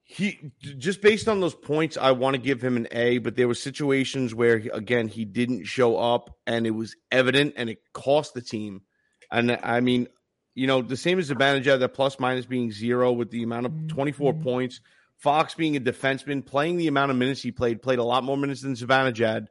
he 0.05 0.53
just 0.61 1.03
based 1.03 1.29
on 1.29 1.41
those 1.41 1.55
points, 1.55 1.99
I 1.99 2.13
want 2.13 2.35
to 2.35 2.41
give 2.41 2.63
him 2.63 2.77
an 2.77 2.89
A. 2.91 3.19
But 3.19 3.37
there 3.37 3.49
were 3.49 3.55
situations 3.55 4.35
where 4.35 4.63
again 4.73 5.09
he 5.09 5.25
didn't 5.25 5.65
show 5.65 5.99
up, 5.99 6.35
and 6.47 6.67
it 6.67 6.71
was 6.71 6.97
evident, 7.13 7.55
and 7.57 7.69
it 7.69 7.81
cost 7.93 8.33
the 8.33 8.41
team. 8.41 8.83
And 9.31 9.59
I 9.63 9.81
mean, 9.81 10.09
you 10.57 10.67
know, 10.67 10.81
the 10.81 10.97
same 10.97 11.19
as 11.19 11.31
Zibanejad, 11.31 11.79
the 11.81 11.89
plus 11.89 12.19
minus 12.19 12.47
being 12.47 12.73
zero 12.73 13.13
with 13.13 13.31
the 13.31 13.43
amount 13.43 13.67
of 13.67 13.89
24 13.89 14.33
mm-hmm. 14.33 14.43
points. 14.43 14.81
Fox 15.19 15.55
being 15.55 15.77
a 15.77 15.81
defenseman, 15.81 16.45
playing 16.45 16.79
the 16.79 16.89
amount 16.89 17.11
of 17.11 17.17
minutes 17.19 17.43
he 17.43 17.53
played, 17.53 17.83
played 17.83 17.99
a 17.99 18.05
lot 18.05 18.25
more 18.25 18.39
minutes 18.39 18.63
than 18.63 18.75
Zibanejad, 18.75 19.49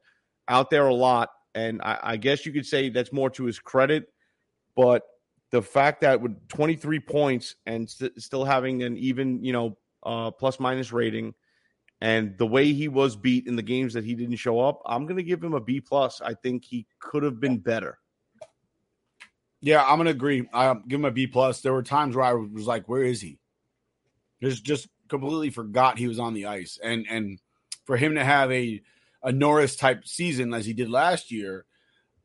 out 0.47 0.71
there 0.71 0.87
a 0.87 0.93
lot. 0.93 1.29
And 1.53 1.81
I, 1.81 1.99
I 2.01 2.17
guess 2.17 2.45
you 2.45 2.51
could 2.51 2.65
say 2.65 2.89
that's 2.89 3.13
more 3.13 3.29
to 3.31 3.45
his 3.45 3.59
credit. 3.59 4.07
But 4.75 5.03
the 5.51 5.61
fact 5.61 6.01
that 6.01 6.21
with 6.21 6.47
23 6.49 6.99
points 7.01 7.55
and 7.67 7.87
st- 7.89 8.19
still 8.19 8.43
having 8.43 8.81
an 8.81 8.97
even, 8.97 9.43
you 9.43 9.53
know, 9.53 9.77
uh, 10.03 10.31
plus 10.31 10.59
minus 10.59 10.91
rating, 10.91 11.35
and 12.01 12.35
the 12.37 12.47
way 12.47 12.73
he 12.73 12.87
was 12.87 13.15
beat 13.15 13.47
in 13.47 13.55
the 13.55 13.63
games 13.63 13.93
that 13.93 14.03
he 14.03 14.15
didn't 14.15 14.35
show 14.37 14.59
up, 14.59 14.81
I'm 14.85 15.05
going 15.05 15.17
to 15.17 15.23
give 15.23 15.43
him 15.43 15.53
a 15.53 15.61
B 15.61 15.81
plus. 15.81 16.19
I 16.19 16.33
think 16.33 16.65
he 16.65 16.87
could 16.99 17.23
have 17.23 17.39
been 17.39 17.59
better. 17.59 17.99
Yeah, 19.65 19.83
I'm 19.83 19.97
gonna 19.97 20.11
agree. 20.11 20.47
I 20.53 20.75
give 20.87 20.99
him 20.99 21.05
a 21.05 21.11
B 21.11 21.25
plus. 21.25 21.61
There 21.61 21.73
were 21.73 21.81
times 21.81 22.15
where 22.15 22.23
I 22.23 22.33
was 22.33 22.67
like, 22.67 22.87
"Where 22.87 23.01
is 23.01 23.19
he?" 23.19 23.39
Just 24.39 24.63
just 24.63 24.87
completely 25.07 25.49
forgot 25.49 25.97
he 25.97 26.07
was 26.07 26.19
on 26.19 26.35
the 26.35 26.45
ice, 26.45 26.77
and 26.83 27.07
and 27.09 27.41
for 27.85 27.97
him 27.97 28.13
to 28.13 28.23
have 28.23 28.51
a 28.51 28.83
a 29.23 29.31
Norris 29.31 29.75
type 29.75 30.05
season 30.05 30.53
as 30.53 30.67
he 30.67 30.73
did 30.73 30.87
last 30.87 31.31
year, 31.31 31.65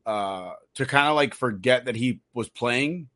uh, 0.05 0.53
to 0.75 0.85
kind 0.85 1.09
of 1.09 1.17
like 1.17 1.33
forget 1.33 1.87
that 1.87 1.97
he 1.97 2.21
was 2.35 2.51
playing 2.51 3.09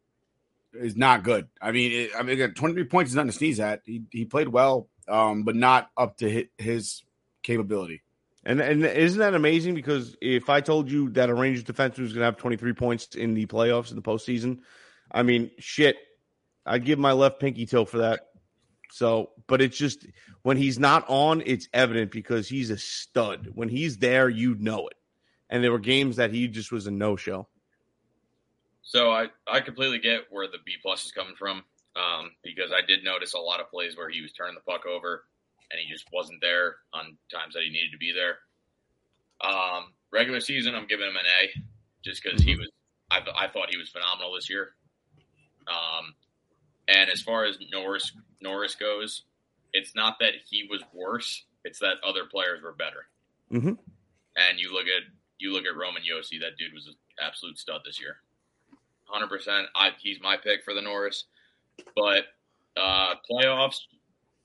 is 0.72 0.97
not 0.97 1.22
good. 1.22 1.47
I 1.61 1.72
mean, 1.72 1.93
it, 1.93 2.11
I 2.18 2.22
mean, 2.22 2.39
23 2.55 2.85
points 2.85 3.11
is 3.11 3.16
nothing 3.16 3.31
to 3.31 3.37
sneeze 3.37 3.61
at. 3.61 3.83
He 3.85 4.05
he 4.11 4.25
played 4.25 4.49
well, 4.49 4.89
um, 5.07 5.43
but 5.43 5.55
not 5.55 5.91
up 5.99 6.16
to 6.18 6.31
his, 6.31 6.45
his 6.57 7.03
capability. 7.43 8.01
And 8.47 8.61
and 8.61 8.84
isn't 8.84 9.18
that 9.18 9.34
amazing? 9.34 9.74
Because 9.74 10.16
if 10.20 10.51
I 10.51 10.61
told 10.61 10.90
you 10.90 11.11
that 11.11 11.30
a 11.30 11.34
Rangers 11.34 11.64
defenseman 11.64 12.01
was 12.01 12.12
going 12.12 12.20
to 12.20 12.26
have 12.26 12.36
23 12.36 12.72
points 12.74 13.14
in 13.14 13.34
the 13.34 13.47
playoffs 13.47 13.90
in 13.90 13.97
the 13.97 14.03
postseason, 14.03 14.59
I 15.11 15.22
mean, 15.22 15.51
shit, 15.59 15.97
I'd 16.66 16.84
give 16.84 16.99
my 16.99 17.12
left 17.12 17.40
pinky 17.40 17.66
toe 17.66 17.84
for 17.84 17.99
that. 17.99 18.28
So, 18.90 19.30
but 19.47 19.62
it's 19.62 19.76
just 19.76 20.07
when 20.42 20.57
he's 20.57 20.78
not 20.78 21.05
on, 21.09 21.42
it's 21.47 21.68
evident 21.72 22.11
because 22.11 22.49
he's 22.49 22.70
a 22.70 22.78
stud. 22.78 23.49
When 23.55 23.68
he's 23.68 23.97
there, 23.97 24.28
you 24.28 24.55
know 24.57 24.88
it. 24.88 24.97
And 25.49 25.64
there 25.64 25.72
were 25.72 25.78
games 25.78 26.16
that 26.16 26.32
he 26.32 26.47
just 26.49 26.70
was 26.70 26.86
a 26.86 26.90
no 26.90 27.16
show. 27.16 27.49
So 28.82 29.11
I 29.11 29.28
I 29.51 29.61
completely 29.61 29.99
get 29.99 30.22
where 30.30 30.47
the 30.47 30.59
B 30.64 30.74
plus 30.82 31.07
is 31.07 31.12
coming 31.12 31.34
from 31.34 31.64
um, 31.97 32.32
because 32.42 32.70
I 32.72 32.86
did 32.86 33.03
notice 33.03 33.32
a 33.32 33.38
lot 33.38 33.61
of 33.61 33.70
plays 33.70 33.97
where 33.97 34.11
he 34.11 34.20
was 34.20 34.32
turning 34.32 34.55
the 34.55 34.70
puck 34.70 34.84
over 34.86 35.24
and 35.70 35.80
he 35.80 35.90
just 35.92 36.06
wasn't 36.12 36.40
there 36.40 36.76
on 36.92 37.16
times 37.32 37.54
that 37.54 37.62
he 37.62 37.70
needed 37.70 37.92
to 37.92 37.98
be 37.98 38.12
there. 38.12 38.38
Um, 39.40 39.92
regular 40.12 40.40
season, 40.40 40.74
I'm 40.74 40.86
giving 40.86 41.08
him 41.08 41.16
an 41.16 41.26
A, 41.42 41.62
just 42.04 42.22
because 42.22 42.42
he 42.42 42.56
was. 42.56 42.70
I, 43.10 43.20
I, 43.36 43.48
thought 43.48 43.70
he 43.70 43.76
was 43.76 43.90
phenomenal 43.90 44.34
this 44.34 44.48
year. 44.48 44.70
Um, 45.68 46.14
and 46.88 47.10
as 47.10 47.20
far 47.20 47.44
as 47.44 47.58
Norris 47.70 48.12
Norris 48.40 48.74
goes, 48.74 49.24
it's 49.72 49.94
not 49.94 50.18
that 50.20 50.32
he 50.48 50.66
was 50.70 50.82
worse; 50.92 51.44
it's 51.64 51.78
that 51.80 51.96
other 52.06 52.24
players 52.30 52.62
were 52.62 52.72
better. 52.72 53.06
Mm-hmm. 53.52 53.74
And 54.36 54.58
you 54.58 54.72
look 54.72 54.86
at 54.86 55.02
you 55.38 55.52
look 55.52 55.64
at 55.64 55.76
Roman 55.76 56.02
Josi, 56.02 56.40
that 56.40 56.56
dude 56.58 56.72
was 56.72 56.86
an 56.86 56.94
absolute 57.20 57.58
stud 57.58 57.82
this 57.84 58.00
year. 58.00 58.16
100. 59.08 59.28
percent 59.28 59.66
He's 60.00 60.20
my 60.20 60.36
pick 60.36 60.64
for 60.64 60.74
the 60.74 60.80
Norris. 60.80 61.24
But 61.94 62.24
uh, 62.76 63.14
playoffs, 63.30 63.80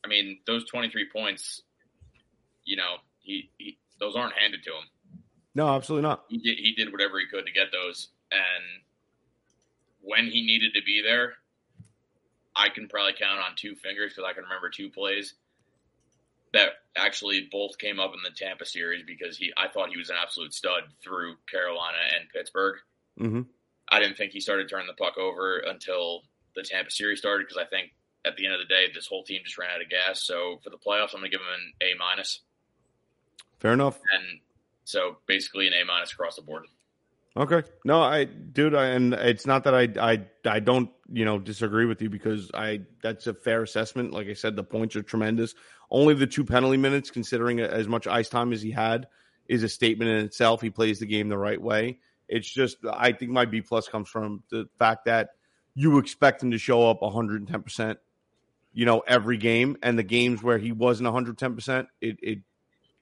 I 0.04 0.08
mean, 0.08 0.40
those 0.48 0.66
23 0.66 1.10
points, 1.14 1.62
you 2.64 2.78
know, 2.78 2.96
he, 3.20 3.50
he 3.58 3.78
those 4.00 4.16
aren't 4.16 4.34
handed 4.34 4.64
to 4.64 4.72
him. 4.72 4.84
No, 5.56 5.68
absolutely 5.68 6.08
not. 6.08 6.24
He 6.30 6.38
did, 6.38 6.58
he 6.58 6.74
did 6.74 6.92
whatever 6.92 7.20
he 7.20 7.26
could 7.28 7.46
to 7.46 7.52
get 7.52 7.72
those, 7.72 8.10
and 8.32 8.84
when 10.02 10.26
he 10.26 10.46
needed 10.46 10.74
to 10.76 10.82
be 10.86 11.02
there, 11.04 11.34
I 12.56 12.70
can 12.70 12.88
probably 12.88 13.14
count 13.14 13.40
on 13.40 13.56
two 13.56 13.76
fingers 13.76 14.14
because 14.14 14.30
I 14.30 14.34
can 14.34 14.44
remember 14.44 14.70
two 14.70 14.90
plays 14.90 15.36
that 16.54 16.70
actually 16.98 17.48
both 17.52 17.78
came 17.78 18.00
up 18.00 18.14
in 18.14 18.20
the 18.24 18.36
Tampa 18.36 18.66
series 18.66 19.04
because 19.06 19.38
he 19.38 19.54
I 19.58 19.68
thought 19.68 19.90
he 19.90 19.98
was 19.98 20.10
an 20.10 20.16
absolute 20.22 20.54
stud 20.54 20.84
through 21.04 21.36
Carolina 21.50 21.98
and 22.16 22.30
Pittsburgh. 22.30 22.78
Mm-hmm. 23.20 23.42
I 23.90 24.00
didn't 24.00 24.18
think 24.18 24.32
he 24.32 24.40
started 24.40 24.70
turning 24.70 24.88
the 24.88 24.94
puck 24.94 25.18
over 25.18 25.60
until 25.60 26.24
the 26.56 26.64
Tampa 26.64 26.92
series 26.92 27.20
started 27.20 27.48
because 27.48 27.62
I 27.62 27.68
think 27.68 27.92
at 28.26 28.36
the 28.36 28.46
end 28.46 28.54
of 28.54 28.60
the 28.60 28.66
day, 28.66 28.88
this 28.94 29.08
whole 29.08 29.24
team 29.24 29.42
just 29.44 29.58
ran 29.58 29.70
out 29.72 29.82
of 29.82 29.90
gas. 29.90 30.24
So 30.24 30.60
for 30.64 30.70
the 30.70 30.78
playoffs, 30.78 31.14
I'm 31.14 31.22
going 31.22 31.32
to 31.32 31.38
give 31.38 31.40
them 31.40 31.54
an 31.54 31.74
A 31.82 31.98
minus. 31.98 32.42
Fair 33.60 33.74
enough. 33.74 34.00
And 34.14 34.40
so 34.84 35.18
basically 35.26 35.68
an 35.68 35.74
A 35.74 35.86
minus 35.86 36.12
across 36.12 36.36
the 36.36 36.42
board. 36.42 36.66
Okay. 37.38 37.64
No, 37.86 38.02
I, 38.02 38.26
dude, 38.26 38.76
I, 38.76 38.88
and 38.88 39.14
it's 39.14 39.46
not 39.46 39.64
that 39.64 39.76
I, 39.76 39.88
I, 40.00 40.26
I 40.46 40.60
don't, 40.60 40.90
you 41.12 41.26
know, 41.26 41.40
disagree 41.40 41.86
with 41.86 42.02
you 42.02 42.10
because 42.10 42.52
I, 42.54 42.82
that's 43.02 43.28
a 43.28 43.34
fair 43.34 43.64
assessment. 43.64 44.12
Like 44.12 44.28
I 44.28 44.34
said, 44.34 44.56
the 44.56 44.64
points 44.64 44.96
are 44.96 45.04
tremendous. 45.04 45.56
Only 45.92 46.16
the 46.16 46.28
two 46.28 46.44
penalty 46.44 46.78
minutes, 46.78 47.12
considering 47.12 47.60
as 47.60 47.88
much 47.88 48.08
ice 48.08 48.30
time 48.30 48.52
as 48.52 48.62
he 48.62 48.72
had, 48.72 49.08
is 49.48 49.64
a 49.64 49.70
statement 49.70 50.12
in 50.12 50.26
itself. 50.26 50.62
He 50.62 50.70
plays 50.70 51.00
the 51.00 51.06
game 51.06 51.30
the 51.30 51.38
right 51.38 51.62
way. 51.62 52.00
It's 52.28 52.50
just, 52.50 52.78
I 52.92 53.12
think 53.12 53.32
my 53.32 53.46
B 53.46 53.62
plus 53.62 53.88
comes 53.88 54.10
from 54.10 54.44
the 54.52 54.68
fact 54.78 55.06
that 55.06 55.30
you 55.74 55.98
expect 55.98 56.44
him 56.44 56.52
to 56.52 56.58
show 56.58 56.90
up 56.90 57.02
110 57.02 57.62
percent 57.62 58.00
you 58.74 58.86
know, 58.86 59.00
every 59.00 59.38
game. 59.38 59.78
And 59.84 59.98
the 59.98 60.04
games 60.04 60.44
where 60.44 60.58
he 60.58 60.72
wasn't 60.72 61.10
110%, 61.10 61.88
it, 62.02 62.18
it 62.22 62.40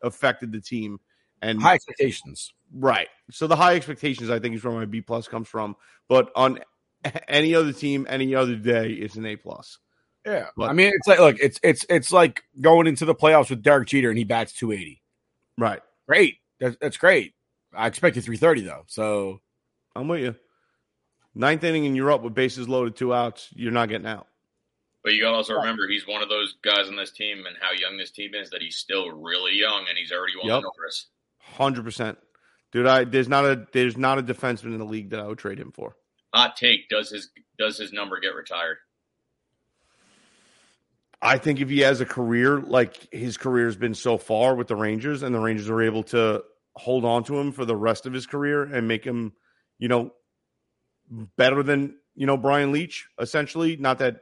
affected 0.02 0.52
the 0.52 0.62
team. 0.62 1.00
And 1.42 1.62
high 1.62 1.76
expectations. 1.76 2.54
Right. 2.74 3.10
So 3.32 3.48
the 3.48 3.56
high 3.56 3.76
expectations, 3.76 4.30
I 4.30 4.40
think, 4.40 4.56
is 4.56 4.64
where 4.64 4.74
my 4.74 4.86
B 4.86 5.02
plus 5.02 5.28
comes 5.28 5.48
from. 5.48 5.76
But 6.10 6.32
on 6.36 6.60
any 7.28 7.54
other 7.54 7.74
team, 7.74 8.08
any 8.10 8.34
other 8.36 8.56
day, 8.56 8.92
it's 8.92 9.16
an 9.16 9.26
A 9.26 9.36
plus. 9.36 9.78
Yeah. 10.26 10.48
But, 10.58 10.70
I 10.70 10.74
mean, 10.74 10.92
it's 10.94 11.08
like, 11.08 11.20
look, 11.20 11.38
it's, 11.40 11.60
it's, 11.64 11.86
it's 11.90 12.12
like 12.12 12.44
going 12.60 12.88
into 12.88 13.06
the 13.06 13.16
playoffs 13.16 13.50
with 13.50 13.62
Derek 13.62 13.88
Jeter 13.88 14.10
and 14.10 14.18
he 14.18 14.24
bats 14.24 14.54
280. 14.54 15.02
Right. 15.58 15.80
Great. 16.08 16.38
That's, 16.60 16.76
that's 16.82 16.98
great. 16.98 17.34
I 17.74 17.88
expected 17.88 18.24
330 18.24 18.62
though. 18.62 18.84
So 18.88 19.42
I'm 19.96 20.08
with 20.08 20.22
you. 20.22 20.36
Ninth 21.36 21.64
inning 21.64 21.86
and 21.86 21.96
you're 21.96 22.12
up 22.12 22.24
with 22.24 22.34
bases 22.34 22.68
loaded, 22.68 22.96
two 22.96 23.14
outs. 23.14 23.50
You're 23.54 23.72
not 23.72 23.90
getting 23.90 24.08
out. 24.08 24.28
But 25.08 25.14
you 25.14 25.22
got 25.22 25.32
to 25.32 25.38
also 25.38 25.54
remember 25.54 25.88
he's 25.88 26.06
one 26.06 26.22
of 26.22 26.28
those 26.28 26.56
guys 26.62 26.90
on 26.90 26.98
this 26.98 27.12
team 27.12 27.46
and 27.46 27.56
how 27.62 27.72
young 27.72 27.96
this 27.96 28.12
team 28.12 28.32
is 28.34 28.50
that 28.50 28.62
he's 28.62 28.76
still 28.76 29.10
really 29.10 29.56
young 29.56 29.86
and 29.88 29.98
he's 29.98 30.12
already 30.12 30.34
won 30.36 30.48
yep. 30.48 30.64
Norris. 30.64 31.08
Hundred 31.40 31.86
percent, 31.86 32.18
dude. 32.74 32.86
I 32.86 33.06
there's 33.06 33.30
not 33.30 33.46
a 33.46 33.66
there's 33.72 33.96
not 33.96 34.20
a 34.20 34.22
defenseman 34.22 34.74
in 34.74 34.80
the 34.80 34.86
league 34.86 35.12
that 35.12 35.22
I 35.22 35.28
would 35.28 35.38
trade 35.38 35.60
him 35.60 35.72
for. 35.72 35.96
hot 36.34 36.58
take: 36.58 36.90
does 36.90 37.10
his 37.10 37.30
does 37.58 37.78
his 37.78 37.94
number 37.94 38.20
get 38.20 38.36
retired? 38.36 38.80
I 41.22 41.38
think 41.38 41.62
if 41.62 41.70
he 41.70 41.80
has 41.80 42.02
a 42.02 42.06
career 42.06 42.60
like 42.60 43.08
his 43.14 43.38
career 43.38 43.68
has 43.68 43.78
been 43.78 43.94
so 43.94 44.18
far 44.18 44.56
with 44.56 44.68
the 44.68 44.76
Rangers, 44.76 45.24
and 45.24 45.34
the 45.34 45.40
Rangers 45.40 45.70
are 45.70 45.82
able 45.84 46.04
to 46.04 46.44
hold 46.76 47.06
on 47.06 47.24
to 47.24 47.40
him 47.40 47.54
for 47.54 47.64
the 47.64 47.78
rest 47.78 48.08
of 48.08 48.12
his 48.12 48.28
career 48.28 48.62
and 48.64 48.90
make 48.90 49.06
him, 49.06 49.32
you 49.80 49.88
know, 49.88 50.12
better 51.38 51.64
than 51.64 51.96
you 52.14 52.26
know 52.26 52.36
Brian 52.36 52.74
Leetch. 52.74 53.06
Essentially, 53.22 53.78
not 53.78 54.00
that 54.00 54.20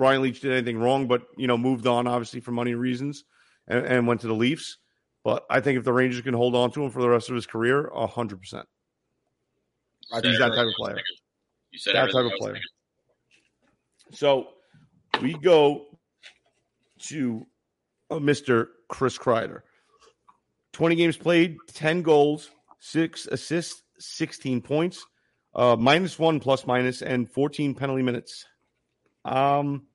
Brian 0.00 0.22
Leetch 0.22 0.40
did 0.40 0.52
anything 0.52 0.78
wrong, 0.78 1.06
but 1.06 1.26
you 1.36 1.46
know 1.46 1.58
moved 1.58 1.86
on 1.86 2.06
obviously 2.06 2.40
for 2.40 2.52
money 2.52 2.72
reasons 2.72 3.24
and, 3.68 3.84
and 3.84 4.06
went 4.06 4.22
to 4.22 4.28
the 4.28 4.34
Leafs. 4.34 4.78
But 5.24 5.44
I 5.50 5.60
think 5.60 5.76
if 5.76 5.84
the 5.84 5.92
Rangers 5.92 6.22
can 6.22 6.32
hold 6.32 6.56
on 6.56 6.70
to 6.70 6.82
him 6.82 6.90
for 6.90 7.02
the 7.02 7.08
rest 7.10 7.28
of 7.28 7.34
his 7.34 7.46
career, 7.46 7.90
hundred 7.94 8.40
percent. 8.40 8.66
I 10.10 10.22
think 10.22 10.32
he's 10.32 10.38
that 10.38 10.54
type 10.54 10.66
of 10.66 10.72
player. 10.78 10.96
You 11.70 11.78
said 11.78 11.96
that 11.96 12.12
type 12.12 12.24
of 12.24 12.32
player. 12.38 12.58
So 14.12 14.48
we 15.20 15.34
go 15.34 15.98
to 17.00 17.46
uh, 18.10 18.14
Mr. 18.14 18.68
Chris 18.88 19.18
Kreider. 19.18 19.60
20 20.72 20.96
games 20.96 21.18
played, 21.18 21.58
10 21.74 22.00
goals, 22.00 22.50
6 22.78 23.26
assists, 23.26 23.82
16 23.98 24.62
points, 24.62 25.04
uh, 25.54 25.76
minus 25.78 26.18
1 26.18 26.40
plus 26.40 26.66
minus, 26.66 27.02
and 27.02 27.30
14 27.30 27.74
penalty 27.74 28.02
minutes. 28.02 28.46
Um, 29.26 29.86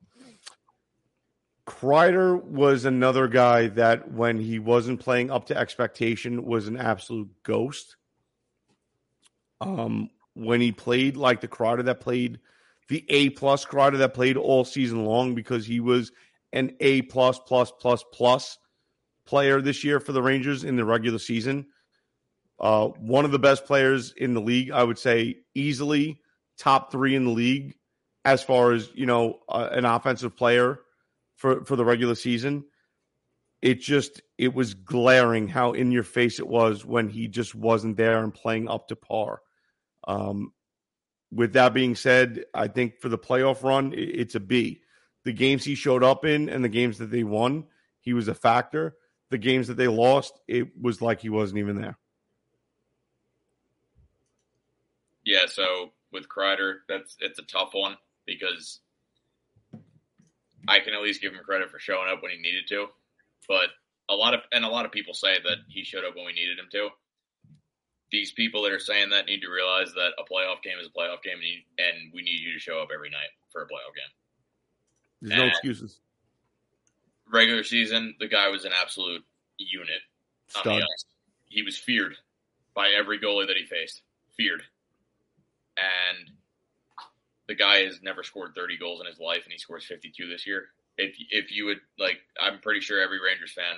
Kreider 1.66 2.44
was 2.44 2.86
another 2.86 3.28
guy 3.28 3.68
that 3.70 4.12
when 4.12 4.40
he 4.40 4.60
wasn't 4.60 5.00
playing 5.00 5.32
up 5.32 5.48
to 5.48 5.58
expectation 5.58 6.46
was 6.46 6.68
an 6.68 6.78
absolute 6.78 7.30
ghost. 7.44 7.96
Um, 9.62 10.10
when 10.36 10.62
he 10.62 10.72
played 10.72 11.18
like 11.18 11.42
the 11.42 11.48
Kreider 11.48 11.86
that 11.86 12.02
played 12.02 12.40
the 12.88 13.04
A 13.10 13.30
plus 13.32 13.66
Kreider 13.66 13.98
that 13.98 14.14
played 14.14 14.38
all 14.38 14.64
season 14.64 15.06
long 15.06 15.34
because 15.34 15.66
he 15.66 15.80
was 15.80 16.12
an 16.54 16.76
A 16.82 17.02
plus 17.04 17.40
plus 17.40 17.72
plus 17.72 18.04
plus 18.14 18.60
player 19.26 19.60
this 19.60 19.84
year 19.84 20.00
for 20.00 20.12
the 20.12 20.22
Rangers 20.22 20.64
in 20.64 20.76
the 20.76 20.86
regular 20.86 21.18
season. 21.18 21.66
Uh, 22.60 22.88
one 22.88 23.26
of 23.26 23.32
the 23.32 23.40
best 23.40 23.66
players 23.66 24.14
in 24.14 24.34
the 24.34 24.42
league, 24.42 24.72
I 24.72 24.84
would 24.84 25.00
say, 25.00 25.38
easily 25.56 26.22
top 26.58 26.92
three 26.92 27.16
in 27.16 27.26
the 27.26 27.32
league 27.32 27.76
as 28.24 28.44
far 28.44 28.72
as 28.72 28.90
you 28.94 29.06
know, 29.08 29.40
uh, 29.50 29.70
an 29.72 29.86
offensive 29.86 30.36
player 30.36 30.80
for 31.36 31.66
for 31.66 31.76
the 31.76 31.86
regular 31.86 32.16
season. 32.16 32.66
It 33.62 33.82
just 33.82 34.22
it 34.38 34.54
was 34.54 34.74
glaring 34.74 35.48
how 35.48 35.74
in 35.74 35.92
your 35.92 36.04
face 36.04 36.40
it 36.40 36.48
was 36.48 36.86
when 36.86 37.10
he 37.10 37.28
just 37.28 37.56
wasn't 37.56 37.98
there 37.98 38.24
and 38.24 38.34
playing 38.34 38.68
up 38.68 38.90
to 38.90 38.96
par. 38.96 39.42
Um, 40.08 40.54
with 41.32 41.54
that 41.54 41.74
being 41.74 41.96
said, 41.96 42.46
I 42.54 42.68
think 42.68 43.00
for 43.00 43.10
the 43.10 43.18
playoff 43.18 43.64
run, 43.64 43.94
it's 43.96 44.36
a 44.36 44.40
B. 44.40 44.82
The 45.24 45.34
games 45.34 45.64
he 45.64 45.76
showed 45.76 46.04
up 46.04 46.24
in 46.24 46.50
and 46.50 46.64
the 46.64 46.70
games 46.70 47.00
that 47.00 47.10
they 47.10 47.24
won, 47.24 47.66
he 48.00 48.14
was 48.14 48.28
a 48.28 48.36
factor. 48.36 48.96
The 49.32 49.40
games 49.40 49.68
that 49.68 49.76
they 49.76 49.88
lost, 49.88 50.40
it 50.48 50.80
was 50.80 51.02
like 51.02 51.20
he 51.20 51.30
wasn't 51.30 51.60
even 51.60 51.82
there. 51.82 51.98
Yeah, 55.24 55.48
so 55.48 55.92
with 56.12 56.30
Kreider, 56.30 56.78
that's 56.88 57.18
it's 57.20 57.40
a 57.40 57.44
tough 57.44 57.74
one 57.74 57.98
because 58.28 58.80
I 60.68 60.80
can 60.80 60.94
at 60.94 61.02
least 61.02 61.22
give 61.22 61.34
him 61.34 61.44
credit 61.44 61.70
for 61.70 61.80
showing 61.80 62.10
up 62.12 62.22
when 62.22 62.32
he 62.32 62.38
needed 62.38 62.68
to. 62.70 62.88
But 63.48 63.70
a 64.10 64.16
lot 64.16 64.34
of 64.34 64.42
and 64.52 64.66
a 64.66 64.70
lot 64.70 64.86
of 64.86 64.92
people 64.92 65.14
say 65.14 65.36
that 65.44 65.58
he 65.68 65.84
showed 65.84 66.06
up 66.06 66.16
when 66.16 66.26
we 66.26 66.34
needed 66.34 66.60
him 66.60 66.68
to. 66.72 66.90
These 68.12 68.32
people 68.32 68.64
that 68.64 68.72
are 68.72 68.80
saying 68.80 69.10
that 69.10 69.26
need 69.26 69.42
to 69.42 69.50
realize 69.50 69.92
that 69.94 70.12
a 70.18 70.24
playoff 70.24 70.62
game 70.62 70.78
is 70.80 70.88
a 70.88 70.98
playoff 70.98 71.24
game, 71.24 71.38
and, 71.38 71.44
you, 71.44 71.60
and 71.80 72.14
we 72.14 72.22
need 72.22 72.40
you 72.40 72.54
to 72.54 72.60
show 72.60 72.80
up 72.80 72.90
every 72.94 73.10
night 73.10 73.30
for 73.52 73.64
a 73.64 73.66
playoff 73.66 73.96
game. 73.96 75.30
There's 75.30 75.40
no 75.40 75.48
excuses. 75.48 76.00
Regular 77.32 77.64
season, 77.64 78.16
the 78.20 78.28
guy 78.28 78.50
was 78.50 78.66
an 78.66 78.72
absolute 78.80 79.24
unit 79.58 80.02
Stud. 80.48 80.84
He 81.50 81.64
was 81.64 81.78
feared 81.78 82.16
by 82.74 82.90
every 82.90 83.20
goalie 83.20 83.48
that 83.48 83.58
he 83.58 83.66
faced. 83.66 84.02
Feared. 84.38 84.64
And 85.78 86.30
the 87.48 87.56
guy 87.56 87.84
has 87.84 88.00
never 88.02 88.24
scored 88.24 88.52
30 88.56 88.78
goals 88.78 89.02
in 89.02 89.08
his 89.08 89.20
life, 89.20 89.44
and 89.44 89.52
he 89.54 89.58
scores 89.60 89.86
52 89.86 90.28
this 90.28 90.48
year. 90.48 90.68
If 90.98 91.16
if 91.30 91.52
you 91.52 91.66
would 91.66 91.80
like, 92.00 92.18
I'm 92.42 92.60
pretty 92.60 92.80
sure 92.82 93.02
every 93.02 93.20
Rangers 93.22 93.52
fan, 93.54 93.76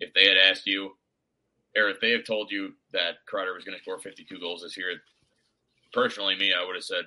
if 0.00 0.14
they 0.14 0.28
had 0.28 0.36
asked 0.38 0.66
you, 0.66 0.96
or 1.76 1.88
if 1.90 2.00
they 2.00 2.12
have 2.12 2.24
told 2.24 2.50
you 2.50 2.72
that 2.92 3.16
Kreider 3.30 3.54
was 3.54 3.64
going 3.64 3.76
to 3.76 3.82
score 3.82 3.98
52 3.98 4.38
goals 4.38 4.62
this 4.62 4.76
year, 4.76 5.00
personally, 5.92 6.36
me, 6.36 6.52
I 6.54 6.64
would 6.64 6.76
have 6.76 6.84
said, 6.84 7.04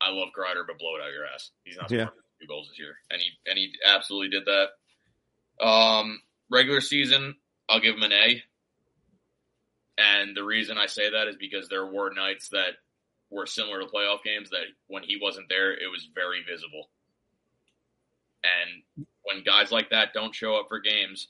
I 0.00 0.10
love 0.10 0.28
Kreider, 0.36 0.64
but 0.66 0.78
blow 0.78 0.96
it 0.96 1.02
out 1.02 1.12
your 1.12 1.24
ass. 1.26 1.50
He's 1.64 1.76
not 1.76 1.90
Yeah. 1.90 2.06
scoring 2.06 2.22
52 2.40 2.46
goals 2.48 2.68
this 2.68 2.78
year, 2.78 2.96
and 3.10 3.20
he 3.20 3.28
and 3.46 3.56
he 3.58 3.72
absolutely 3.86 4.28
did 4.30 4.44
that. 4.46 5.64
Um, 5.64 6.20
regular 6.50 6.80
season, 6.80 7.36
I'll 7.68 7.80
give 7.80 7.94
him 7.94 8.02
an 8.02 8.12
A. 8.12 8.42
And 9.96 10.36
the 10.36 10.42
reason 10.42 10.76
I 10.76 10.86
say 10.86 11.10
that 11.10 11.28
is 11.28 11.36
because 11.36 11.68
there 11.68 11.86
were 11.86 12.12
nights 12.12 12.48
that 12.48 12.74
were 13.34 13.46
similar 13.46 13.80
to 13.80 13.86
playoff 13.86 14.22
games 14.22 14.48
that 14.50 14.66
when 14.86 15.02
he 15.02 15.18
wasn't 15.20 15.48
there, 15.48 15.72
it 15.72 15.90
was 15.90 16.08
very 16.14 16.42
visible. 16.48 16.88
And 18.44 19.06
when 19.22 19.42
guys 19.42 19.72
like 19.72 19.90
that 19.90 20.12
don't 20.14 20.34
show 20.34 20.54
up 20.54 20.66
for 20.68 20.78
games, 20.80 21.28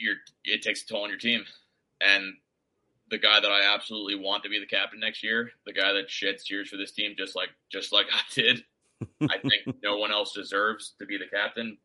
you're 0.00 0.16
it 0.44 0.62
takes 0.62 0.82
a 0.82 0.86
toll 0.86 1.04
on 1.04 1.08
your 1.08 1.18
team. 1.18 1.44
And 2.00 2.34
the 3.10 3.18
guy 3.18 3.40
that 3.40 3.50
I 3.50 3.74
absolutely 3.74 4.16
want 4.16 4.42
to 4.42 4.48
be 4.48 4.58
the 4.58 4.66
captain 4.66 5.00
next 5.00 5.22
year, 5.22 5.50
the 5.64 5.72
guy 5.72 5.92
that 5.92 6.10
sheds 6.10 6.44
tears 6.44 6.68
for 6.68 6.76
this 6.76 6.92
team 6.92 7.14
just 7.16 7.34
like 7.34 7.50
just 7.70 7.92
like 7.92 8.06
I 8.12 8.20
did, 8.34 8.64
I 9.22 9.38
think 9.38 9.76
no 9.82 9.96
one 9.96 10.12
else 10.12 10.32
deserves 10.34 10.94
to 10.98 11.06
be 11.06 11.16
the 11.16 11.26
captain 11.26 11.78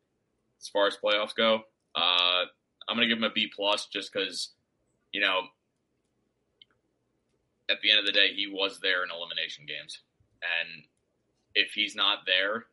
as 0.59 0.67
far 0.67 0.87
as 0.87 0.97
playoffs 0.97 1.35
go. 1.35 1.61
Uh, 1.95 2.45
I'm 2.87 2.95
gonna 2.95 3.07
give 3.07 3.17
him 3.17 3.23
a 3.23 3.31
B 3.31 3.49
plus 3.55 3.85
just 3.85 4.11
because, 4.11 4.49
you 5.11 5.21
know, 5.21 5.41
at 7.69 7.81
the 7.81 7.91
end 7.91 7.99
of 7.99 8.05
the 8.05 8.11
day, 8.11 8.33
he 8.33 8.47
was 8.47 8.79
there 8.79 9.03
in 9.03 9.09
elimination 9.11 9.65
games, 9.67 9.99
and 10.41 10.83
if 11.55 11.71
he's 11.73 11.95
not 11.95 12.19
there, 12.25 12.65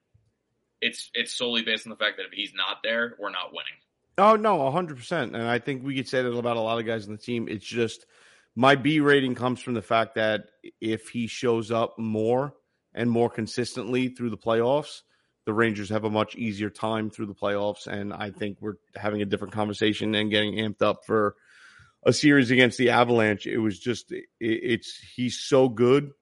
it's 0.81 1.11
it's 1.15 1.35
solely 1.35 1.63
based 1.63 1.87
on 1.87 1.91
the 1.91 1.97
fact 1.97 2.17
that 2.19 2.27
if 2.27 2.33
he's 2.33 2.55
not 2.55 2.79
there, 2.83 3.17
we're 3.19 3.31
not 3.31 3.51
winning. 3.51 3.79
Oh 4.19 4.37
no, 4.37 4.71
hundred 4.71 4.97
percent. 4.97 5.35
And 5.35 5.45
I 5.45 5.59
think 5.59 5.85
we 5.85 5.97
could 5.97 6.09
say 6.09 6.23
that 6.23 6.33
about 6.33 6.57
a 6.57 6.61
lot 6.61 6.79
of 6.79 6.87
guys 6.87 7.07
on 7.07 7.13
the 7.13 7.19
team. 7.19 7.49
It's 7.49 7.67
just 7.67 8.07
my 8.55 8.75
B 8.75 9.01
rating 9.01 9.35
comes 9.35 9.61
from 9.61 9.75
the 9.75 9.83
fact 9.83 10.15
that 10.15 10.47
if 10.81 11.09
he 11.09 11.27
shows 11.27 11.71
up 11.71 11.99
more 11.99 12.55
and 12.95 13.11
more 13.11 13.29
consistently 13.29 14.09
through 14.09 14.31
the 14.31 14.39
playoffs, 14.39 15.03
the 15.45 15.53
Rangers 15.53 15.91
have 15.91 16.05
a 16.05 16.11
much 16.11 16.35
easier 16.35 16.71
time 16.71 17.11
through 17.11 17.27
the 17.27 17.35
playoffs. 17.35 17.87
And 17.87 18.13
I 18.13 18.31
think 18.31 18.59
we're 18.61 18.77
having 18.95 19.21
a 19.21 19.27
different 19.27 19.53
conversation 19.53 20.15
and 20.15 20.31
getting 20.31 20.55
amped 20.55 20.83
up 20.83 21.05
for 21.05 21.37
a 22.07 22.13
series 22.13 22.51
against 22.51 22.79
the 22.79 22.91
Avalanche. 22.91 23.47
It 23.47 23.59
was 23.59 23.79
just 23.79 24.13
it, 24.13 24.25
it's 24.41 24.97
he's 25.15 25.39
so 25.39 25.69
good 25.69 26.13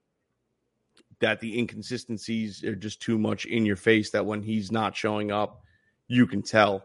that 1.21 1.39
the 1.39 1.57
inconsistencies 1.57 2.63
are 2.63 2.75
just 2.75 3.01
too 3.01 3.17
much 3.17 3.45
in 3.45 3.65
your 3.65 3.77
face 3.77 4.11
that 4.11 4.25
when 4.25 4.41
he's 4.43 4.71
not 4.71 4.95
showing 4.95 5.31
up, 5.31 5.61
you 6.07 6.27
can 6.27 6.41
tell 6.41 6.83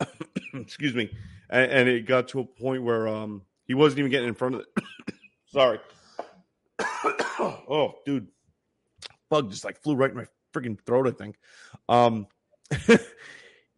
excuse 0.54 0.94
me, 0.94 1.10
and, 1.48 1.72
and 1.72 1.88
it 1.88 2.06
got 2.06 2.28
to 2.28 2.40
a 2.40 2.44
point 2.44 2.82
where 2.82 3.08
um 3.08 3.42
he 3.66 3.74
wasn't 3.74 4.00
even 4.00 4.10
getting 4.10 4.28
in 4.28 4.34
front 4.34 4.56
of 4.56 4.64
the. 4.76 4.82
Sorry. 5.46 5.80
oh, 6.78 7.94
dude, 8.04 8.28
bug 9.28 9.50
just 9.50 9.64
like 9.64 9.82
flew 9.82 9.96
right 9.96 10.10
in 10.10 10.16
my 10.16 10.26
freaking 10.54 10.78
throat. 10.84 11.08
I 11.08 11.12
think. 11.12 11.36
Um, 11.88 12.26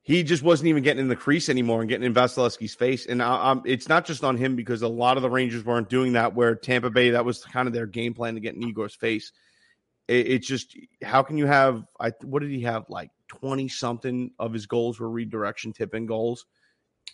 he 0.04 0.24
just 0.24 0.42
wasn't 0.42 0.68
even 0.68 0.82
getting 0.82 1.00
in 1.00 1.08
the 1.08 1.16
crease 1.16 1.48
anymore 1.48 1.80
and 1.80 1.88
getting 1.88 2.04
in 2.04 2.12
Vasilevskiy's 2.12 2.74
face. 2.74 3.06
And 3.06 3.22
I, 3.22 3.50
um, 3.50 3.62
it's 3.64 3.88
not 3.88 4.04
just 4.04 4.24
on 4.24 4.36
him 4.36 4.56
because 4.56 4.82
a 4.82 4.88
lot 4.88 5.16
of 5.16 5.22
the 5.22 5.30
Rangers 5.30 5.64
weren't 5.64 5.88
doing 5.88 6.14
that. 6.14 6.34
Where 6.34 6.56
Tampa 6.56 6.90
Bay, 6.90 7.10
that 7.10 7.24
was 7.24 7.44
kind 7.44 7.68
of 7.68 7.72
their 7.72 7.86
game 7.86 8.12
plan 8.12 8.34
to 8.34 8.40
get 8.40 8.56
in 8.56 8.62
Igor's 8.62 8.96
face. 8.96 9.32
It, 10.08 10.26
it's 10.26 10.46
just 10.46 10.76
how 11.02 11.22
can 11.22 11.38
you 11.38 11.46
have? 11.46 11.84
I 12.00 12.12
what 12.22 12.42
did 12.42 12.50
he 12.50 12.62
have 12.62 12.86
like 12.88 13.10
twenty 13.28 13.68
something 13.68 14.32
of 14.40 14.52
his 14.52 14.66
goals 14.66 14.98
were 14.98 15.08
redirection 15.08 15.72
tip 15.72 15.94
in 15.94 16.06
goals, 16.06 16.46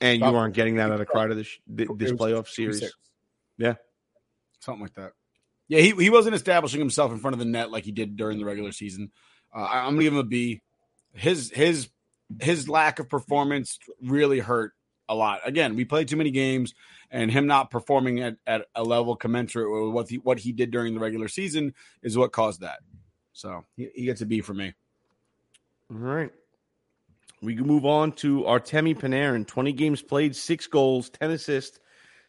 and 0.01 0.21
you 0.21 0.27
aren't 0.27 0.55
getting 0.55 0.77
that 0.77 0.91
out 0.91 1.01
of 1.01 1.07
Kreider 1.09 1.35
this 1.35 1.59
this 1.67 2.13
playoff 2.13 2.49
series. 2.49 2.91
Yeah, 3.59 3.75
something 4.61 4.83
like 4.83 4.95
that. 4.95 5.13
Yeah, 5.69 5.81
he, 5.81 5.91
he 5.91 6.09
wasn't 6.09 6.35
establishing 6.35 6.81
himself 6.81 7.13
in 7.13 7.19
front 7.19 7.35
of 7.35 7.39
the 7.39 7.45
net 7.45 7.71
like 7.71 7.85
he 7.85 7.93
did 7.93 8.17
during 8.17 8.39
the 8.39 8.47
regular 8.47 8.73
season. 8.73 9.13
Uh, 9.55 9.69
I'm 9.71 9.93
gonna 9.93 10.05
give 10.05 10.15
him 10.15 10.19
a 10.21 10.25
B. 10.25 10.63
His 11.13 11.51
his 11.51 11.91
his 12.41 12.69
lack 12.69 12.99
of 12.99 13.09
performance 13.09 13.79
really 14.03 14.39
hurt 14.41 14.73
a 15.09 15.15
lot. 15.15 15.41
Again, 15.45 15.75
we 15.77 15.85
played 15.85 16.09
too 16.09 16.17
many 16.17 16.31
games, 16.31 16.75
and 17.11 17.31
him 17.31 17.47
not 17.47 17.71
performing 17.71 18.21
at, 18.21 18.37
at 18.47 18.67
a 18.75 18.83
level 18.83 19.17
commensurate 19.17 19.71
with 19.71 19.93
what 19.95 20.09
he, 20.09 20.17
what 20.19 20.39
he 20.39 20.53
did 20.53 20.71
during 20.71 20.95
the 20.95 21.01
regular 21.01 21.29
season 21.29 21.75
is 22.03 22.19
what 22.19 22.33
caused 22.33 22.61
that. 22.61 22.81
So 23.33 23.65
he, 23.77 23.89
he 23.95 24.05
gets 24.05 24.21
a 24.21 24.27
B 24.27 24.41
for 24.41 24.53
me. 24.55 24.75
All 25.91 25.97
right. 25.97 26.31
We 27.41 27.55
can 27.55 27.67
move 27.67 27.87
on 27.87 28.13
to 28.13 28.43
Artemi 28.43 28.99
Panarin. 28.99 29.47
20 29.47 29.73
games 29.73 30.03
played, 30.03 30.35
six 30.35 30.67
goals, 30.67 31.09
10 31.09 31.31
assists, 31.31 31.79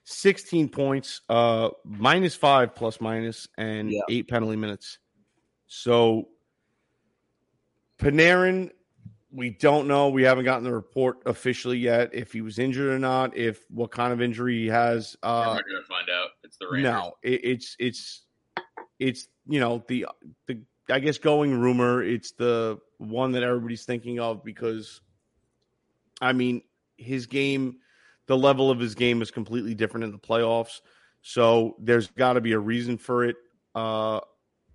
16 0.05 0.69
points, 0.69 1.21
uh, 1.29 1.69
minus 1.83 2.35
five 2.35 2.75
plus 2.75 3.01
minus, 3.01 3.47
and 3.57 3.91
Yeah. 3.91 4.01
eight 4.09 4.27
penalty 4.27 4.55
minutes. 4.55 4.99
So 5.67 6.29
Panarin, 7.97 8.69
we 9.31 9.51
don't 9.51 9.87
know. 9.87 10.09
We 10.09 10.23
haven't 10.23 10.45
gotten 10.45 10.63
the 10.63 10.73
report 10.73 11.17
officially 11.25 11.77
yet 11.77 12.13
if 12.13 12.31
he 12.33 12.41
was 12.41 12.57
injured 12.59 12.91
or 12.93 12.99
not, 12.99 13.37
if 13.37 13.63
what 13.69 13.91
kind 13.91 14.11
of 14.11 14.21
injury 14.21 14.61
he 14.63 14.67
has. 14.67 15.15
We're 15.23 15.29
Uh, 15.29 15.45
not 15.55 15.65
going 15.65 15.81
to 15.81 15.87
find 15.87 16.09
out. 16.09 16.29
It's 16.43 16.57
the 16.57 16.67
Rangers. 16.71 16.91
no, 16.91 17.13
it, 17.23 17.41
it's 17.43 17.75
it's 17.79 18.25
it's 18.99 19.27
you 19.47 19.59
know 19.59 19.83
the 19.87 20.07
the 20.47 20.61
I 20.89 20.99
guess 20.99 21.19
going 21.19 21.57
rumor. 21.59 22.01
It's 22.01 22.31
the 22.31 22.79
one 22.97 23.33
that 23.33 23.43
everybody's 23.43 23.85
thinking 23.85 24.19
of 24.19 24.43
because, 24.43 25.01
I 26.19 26.33
mean, 26.33 26.63
his 26.97 27.27
game, 27.27 27.77
the 28.25 28.35
level 28.35 28.71
of 28.71 28.79
his 28.79 28.95
game 28.95 29.21
is 29.21 29.29
completely 29.29 29.75
different 29.75 30.05
in 30.05 30.11
the 30.11 30.17
playoffs. 30.17 30.81
So 31.21 31.75
there's 31.79 32.07
got 32.07 32.33
to 32.33 32.41
be 32.41 32.53
a 32.53 32.59
reason 32.59 32.97
for 32.97 33.23
it. 33.25 33.35
Uh, 33.75 34.21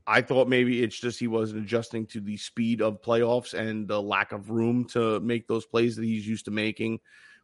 I 0.07 0.21
thought 0.21 0.49
maybe 0.49 0.83
it's 0.83 0.99
just 0.99 1.19
he 1.19 1.27
wasn't 1.29 1.65
adjusting 1.65 2.07
to 2.09 2.21
the 2.21 2.37
speed 2.37 2.83
of 2.83 3.01
playoffs 3.01 3.55
and 3.55 3.89
the 3.89 4.01
lack 4.01 4.33
of 4.33 4.51
room 4.51 4.85
to 4.89 5.21
make 5.21 5.47
those 5.47 5.65
plays 5.65 5.97
that 5.97 6.05
he's 6.05 6.27
used 6.27 6.45
to 6.45 6.51
making. 6.51 7.01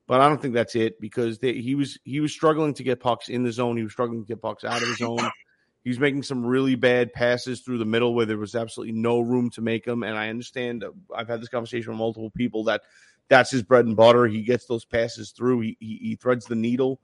But 0.07 0.21
I 0.21 0.29
don't 0.29 0.43
think 0.43 0.55
that's 0.55 0.75
it 0.75 1.01
because 1.01 1.39
they, 1.39 1.55
he 1.55 1.75
was 1.75 1.99
he 2.05 2.21
was 2.21 2.33
struggling 2.33 2.75
to 2.75 2.83
get 2.83 3.01
pucks 3.01 3.29
in 3.29 3.43
the 3.43 3.53
zone. 3.53 3.77
He 3.77 3.83
was 3.83 3.93
struggling 3.93 4.23
to 4.23 4.27
get 4.27 4.43
pucks 4.43 4.65
out 4.65 4.83
of 4.83 4.89
the 4.89 4.95
zone. 4.95 5.19
He 5.83 5.89
was 5.89 5.99
making 5.99 6.25
some 6.25 6.45
really 6.45 6.75
bad 6.75 7.11
passes 7.15 7.61
through 7.63 7.79
the 7.79 7.87
middle 7.87 8.15
where 8.15 8.27
there 8.27 8.37
was 8.37 8.55
absolutely 8.55 8.93
no 8.93 9.21
room 9.21 9.49
to 9.53 9.63
make 9.63 9.87
them. 9.87 10.03
And 10.03 10.15
I 10.15 10.29
understand. 10.29 10.85
uh, 10.85 10.91
I've 11.17 11.27
had 11.27 11.41
this 11.41 11.49
conversation 11.49 11.93
with 11.93 11.99
multiple 11.99 12.31
people 12.31 12.65
that 12.65 12.83
that's 13.29 13.51
his 13.51 13.63
bread 13.63 13.87
and 13.87 13.97
butter. 13.97 14.27
He 14.27 14.43
gets 14.43 14.67
those 14.67 14.85
passes 14.85 15.31
through. 15.31 15.61
He 15.61 15.77
he, 15.81 15.99
he 16.03 16.17
threads 16.17 16.45
the 16.45 16.55
needle 16.55 17.01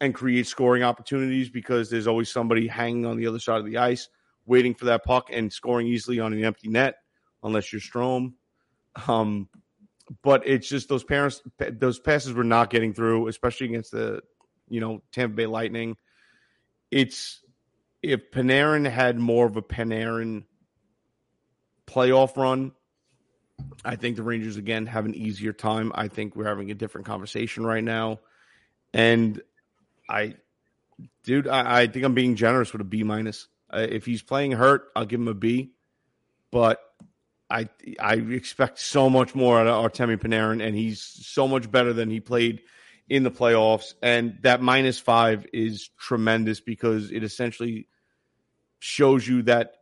and 0.00 0.14
creates 0.14 0.48
scoring 0.48 0.84
opportunities 0.84 1.50
because 1.50 1.90
there's 1.90 2.06
always 2.06 2.30
somebody 2.30 2.68
hanging 2.68 3.04
on 3.04 3.16
the 3.16 3.26
other 3.26 3.40
side 3.40 3.58
of 3.58 3.66
the 3.66 3.78
ice 3.78 4.08
waiting 4.46 4.74
for 4.74 4.86
that 4.86 5.04
puck 5.04 5.28
and 5.32 5.52
scoring 5.52 5.86
easily 5.86 6.20
on 6.20 6.32
an 6.32 6.44
empty 6.44 6.68
net, 6.68 6.96
unless 7.42 7.72
you're 7.72 7.80
Strome. 7.80 8.34
Um, 9.06 9.48
but 10.22 10.46
it's 10.46 10.68
just 10.68 10.88
those 10.88 11.04
parents, 11.04 11.42
those 11.58 11.98
passes 11.98 12.32
were 12.32 12.44
not 12.44 12.70
getting 12.70 12.92
through, 12.92 13.28
especially 13.28 13.68
against 13.68 13.92
the, 13.92 14.20
you 14.68 14.80
know, 14.80 15.02
Tampa 15.12 15.34
Bay 15.34 15.46
Lightning. 15.46 15.96
It's 16.90 17.40
if 18.02 18.30
Panarin 18.30 18.88
had 18.88 19.18
more 19.18 19.46
of 19.46 19.56
a 19.56 19.62
Panarin 19.62 20.44
playoff 21.86 22.36
run, 22.36 22.72
I 23.84 23.96
think 23.96 24.16
the 24.16 24.22
Rangers 24.22 24.56
again 24.56 24.86
have 24.86 25.06
an 25.06 25.14
easier 25.14 25.52
time. 25.52 25.92
I 25.94 26.08
think 26.08 26.36
we're 26.36 26.46
having 26.46 26.70
a 26.70 26.74
different 26.74 27.06
conversation 27.06 27.64
right 27.64 27.82
now, 27.82 28.20
and 28.92 29.40
I, 30.08 30.34
dude, 31.22 31.48
I, 31.48 31.80
I 31.82 31.86
think 31.86 32.04
I'm 32.04 32.14
being 32.14 32.36
generous 32.36 32.72
with 32.72 32.82
a 32.82 32.84
B 32.84 33.04
minus. 33.04 33.48
Uh, 33.74 33.86
if 33.90 34.06
he's 34.06 34.22
playing 34.22 34.52
hurt, 34.52 34.88
I'll 34.94 35.06
give 35.06 35.20
him 35.20 35.28
a 35.28 35.34
B, 35.34 35.72
but 36.52 36.80
I 37.50 37.68
I 38.00 38.14
expect 38.14 38.78
so 38.78 39.10
much 39.10 39.34
more 39.34 39.58
out 39.58 39.66
of 39.66 39.92
Artemi 39.92 40.16
Panarin, 40.16 40.64
and 40.64 40.76
he's 40.76 41.02
so 41.02 41.48
much 41.48 41.70
better 41.70 41.92
than 41.92 42.10
he 42.10 42.20
played 42.20 42.62
in 43.08 43.22
the 43.22 43.30
playoffs. 43.30 43.94
And 44.02 44.38
that 44.42 44.62
minus 44.62 44.98
five 44.98 45.46
is 45.52 45.90
tremendous 45.98 46.60
because 46.60 47.10
it 47.10 47.24
essentially 47.24 47.88
shows 48.78 49.26
you 49.26 49.42
that 49.42 49.74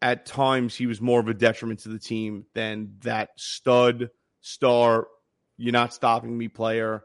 at 0.00 0.26
times 0.26 0.74
he 0.74 0.86
was 0.86 1.00
more 1.00 1.20
of 1.20 1.28
a 1.28 1.34
detriment 1.34 1.80
to 1.80 1.88
the 1.88 1.98
team 1.98 2.46
than 2.54 2.96
that 3.00 3.30
stud 3.36 4.10
star. 4.40 5.06
You're 5.56 5.72
not 5.72 5.94
stopping 5.94 6.36
me 6.36 6.48
player. 6.48 7.04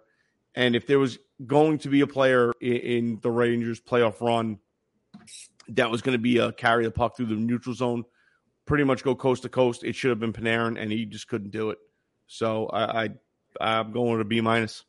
And 0.55 0.75
if 0.75 0.87
there 0.87 0.99
was 0.99 1.19
going 1.45 1.79
to 1.79 1.89
be 1.89 2.01
a 2.01 2.07
player 2.07 2.53
in, 2.59 2.75
in 2.77 3.19
the 3.21 3.29
Rangers 3.29 3.79
playoff 3.79 4.21
run 4.21 4.59
that 5.69 5.91
was 5.91 6.01
going 6.01 6.13
to 6.13 6.21
be 6.21 6.37
a 6.37 6.51
carry 6.51 6.85
the 6.85 6.91
puck 6.91 7.15
through 7.15 7.27
the 7.27 7.35
neutral 7.35 7.75
zone, 7.75 8.03
pretty 8.65 8.83
much 8.83 9.03
go 9.03 9.15
coast 9.15 9.43
to 9.43 9.49
coast, 9.49 9.83
it 9.83 9.95
should 9.95 10.09
have 10.09 10.19
been 10.19 10.33
Panarin, 10.33 10.79
and 10.79 10.91
he 10.91 11.05
just 11.05 11.27
couldn't 11.27 11.51
do 11.51 11.71
it. 11.71 11.77
So 12.27 12.67
I, 12.67 13.03
I 13.03 13.09
I'm 13.59 13.91
going 13.91 14.11
with 14.11 14.21
a 14.21 14.25
B 14.25 14.41
minus. 14.41 14.83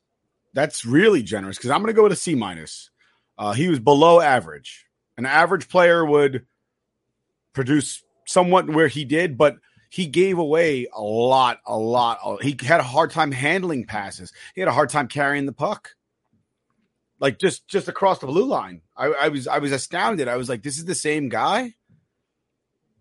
That's 0.54 0.84
really 0.84 1.22
generous 1.22 1.56
because 1.56 1.70
I'm 1.70 1.80
going 1.80 1.92
to 1.92 1.96
go 1.96 2.02
with 2.02 2.12
a 2.12 2.16
C 2.16 2.34
minus. 2.34 2.90
Uh, 3.36 3.52
he 3.52 3.68
was 3.68 3.78
below 3.78 4.20
average. 4.20 4.86
An 5.16 5.26
average 5.26 5.68
player 5.68 6.04
would 6.04 6.46
produce 7.52 8.02
somewhat 8.26 8.68
where 8.68 8.88
he 8.88 9.04
did, 9.04 9.38
but 9.38 9.56
he 9.90 10.06
gave 10.06 10.38
away 10.38 10.86
a 10.94 11.00
lot, 11.00 11.60
a 11.66 11.78
lot. 11.78 12.42
He 12.42 12.56
had 12.62 12.80
a 12.80 12.84
hard 12.84 13.10
time 13.10 13.32
handling 13.32 13.86
passes. 13.86 14.32
He 14.54 14.60
had 14.60 14.68
a 14.68 14.72
hard 14.72 14.90
time 14.90 15.08
carrying 15.08 15.46
the 15.46 15.52
puck, 15.52 15.94
like 17.20 17.38
just 17.38 17.68
just 17.68 17.88
across 17.88 18.18
the 18.18 18.26
blue 18.26 18.46
line. 18.46 18.82
I, 18.96 19.06
I 19.06 19.28
was 19.28 19.46
I 19.46 19.58
was 19.58 19.72
astounded. 19.72 20.28
I 20.28 20.36
was 20.36 20.48
like, 20.48 20.62
this 20.62 20.78
is 20.78 20.84
the 20.84 20.94
same 20.94 21.28
guy. 21.28 21.74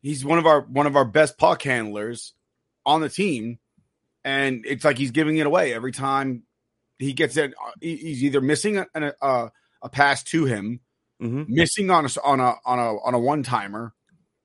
He's 0.01 0.23
one 0.23 0.39
of 0.39 0.45
our 0.45 0.61
one 0.61 0.87
of 0.87 0.95
our 0.95 1.05
best 1.05 1.37
puck 1.37 1.61
handlers 1.61 2.33
on 2.85 3.01
the 3.01 3.09
team, 3.09 3.59
and 4.23 4.63
it's 4.65 4.85
like 4.85 4.97
he's 4.97 5.11
giving 5.11 5.37
it 5.37 5.47
away 5.47 5.73
every 5.73 5.91
time 5.91 6.43
he 6.97 7.13
gets 7.13 7.37
it. 7.37 7.53
Uh, 7.53 7.71
he's 7.81 8.23
either 8.23 8.41
missing 8.41 8.77
a 8.77 8.87
a, 9.21 9.51
a 9.81 9.89
pass 9.89 10.23
to 10.23 10.45
him, 10.45 10.79
mm-hmm. 11.21 11.43
missing 11.47 11.89
on 11.89 12.05
a 12.05 12.09
on 12.23 12.39
a 12.39 12.55
on 12.65 12.79
a 12.79 12.97
on 12.99 13.13
a 13.13 13.19
one 13.19 13.43
timer. 13.43 13.93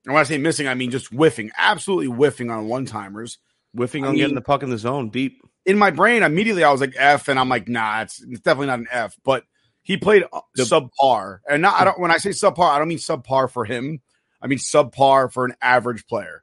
And 0.04 0.14
when 0.14 0.20
I 0.20 0.24
say 0.24 0.38
missing, 0.38 0.66
I 0.66 0.74
mean 0.74 0.90
just 0.90 1.12
whiffing, 1.12 1.52
absolutely 1.56 2.08
whiffing 2.08 2.50
on 2.50 2.66
one 2.66 2.86
timers, 2.86 3.38
Whiffing 3.74 4.04
I 4.04 4.08
on 4.08 4.16
getting 4.16 4.34
the 4.34 4.40
puck 4.42 4.62
in 4.62 4.70
the 4.70 4.78
zone 4.78 5.08
deep. 5.08 5.40
in 5.64 5.78
my 5.78 5.90
brain, 5.90 6.22
immediately 6.22 6.64
I 6.64 6.72
was 6.72 6.80
like 6.80 6.94
F, 6.96 7.28
and 7.28 7.38
I'm 7.38 7.48
like, 7.48 7.68
nah, 7.68 8.02
it's, 8.02 8.20
it's 8.20 8.40
definitely 8.40 8.66
not 8.66 8.80
an 8.80 8.88
F. 8.90 9.16
But 9.24 9.44
he 9.82 9.96
played 9.96 10.24
uh, 10.32 10.40
subpar, 10.58 11.40
and 11.48 11.62
not. 11.62 11.80
I 11.80 11.84
don't. 11.84 11.98
When 11.98 12.10
I 12.10 12.18
say 12.18 12.30
subpar, 12.30 12.70
I 12.70 12.78
don't 12.78 12.88
mean 12.88 12.98
subpar 12.98 13.50
for 13.50 13.64
him. 13.64 14.00
I 14.40 14.46
mean 14.46 14.58
subpar 14.58 15.32
for 15.32 15.44
an 15.44 15.54
average 15.60 16.06
player. 16.06 16.42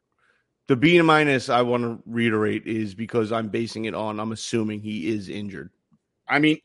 The 0.68 0.76
B 0.76 0.98
and 0.98 1.08
minus 1.08 1.50
I 1.50 1.64
want 1.64 1.84
to 1.84 2.00
reiterate 2.06 2.68
is 2.68 2.94
because 2.94 3.32
I'm 3.32 3.50
basing 3.50 3.86
it 3.86 3.96
on 3.96 4.20
I'm 4.20 4.32
assuming 4.32 4.82
he 4.82 5.08
is 5.10 5.28
injured. 5.28 5.72
I 6.28 6.40
mean, 6.40 6.60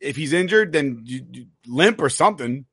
if 0.00 0.14
he's 0.14 0.32
injured, 0.32 0.72
then 0.72 1.02
you, 1.04 1.26
you- 1.32 1.46
limp 1.66 2.00
or 2.00 2.08
something. 2.08 2.66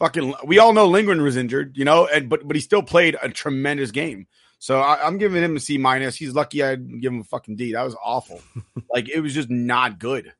Fucking, 0.00 0.34
we 0.44 0.60
all 0.60 0.72
know 0.72 0.86
Lindgren 0.86 1.22
was 1.22 1.36
injured, 1.36 1.76
you 1.76 1.84
know, 1.84 2.06
and 2.06 2.28
but 2.28 2.46
but 2.46 2.54
he 2.56 2.62
still 2.62 2.82
played 2.82 3.16
a 3.20 3.28
tremendous 3.28 3.90
game. 3.90 4.26
So 4.60 4.80
I, 4.80 5.06
I'm 5.06 5.18
giving 5.18 5.42
him 5.42 5.56
a 5.56 5.60
C 5.60 5.76
minus. 5.78 6.16
He's 6.16 6.34
lucky 6.34 6.62
I 6.62 6.76
didn't 6.76 7.00
give 7.00 7.12
him 7.12 7.20
a 7.20 7.24
fucking 7.24 7.56
D. 7.56 7.72
That 7.72 7.82
was 7.82 7.96
awful. 8.02 8.40
like 8.92 9.08
it 9.08 9.20
was 9.20 9.34
just 9.34 9.50
not 9.50 9.98
good. 9.98 10.32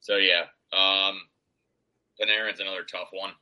So 0.00 0.16
yeah, 0.16 0.44
um, 0.72 1.20
Panarin's 2.20 2.60
another 2.60 2.84
tough 2.90 3.08
one, 3.12 3.32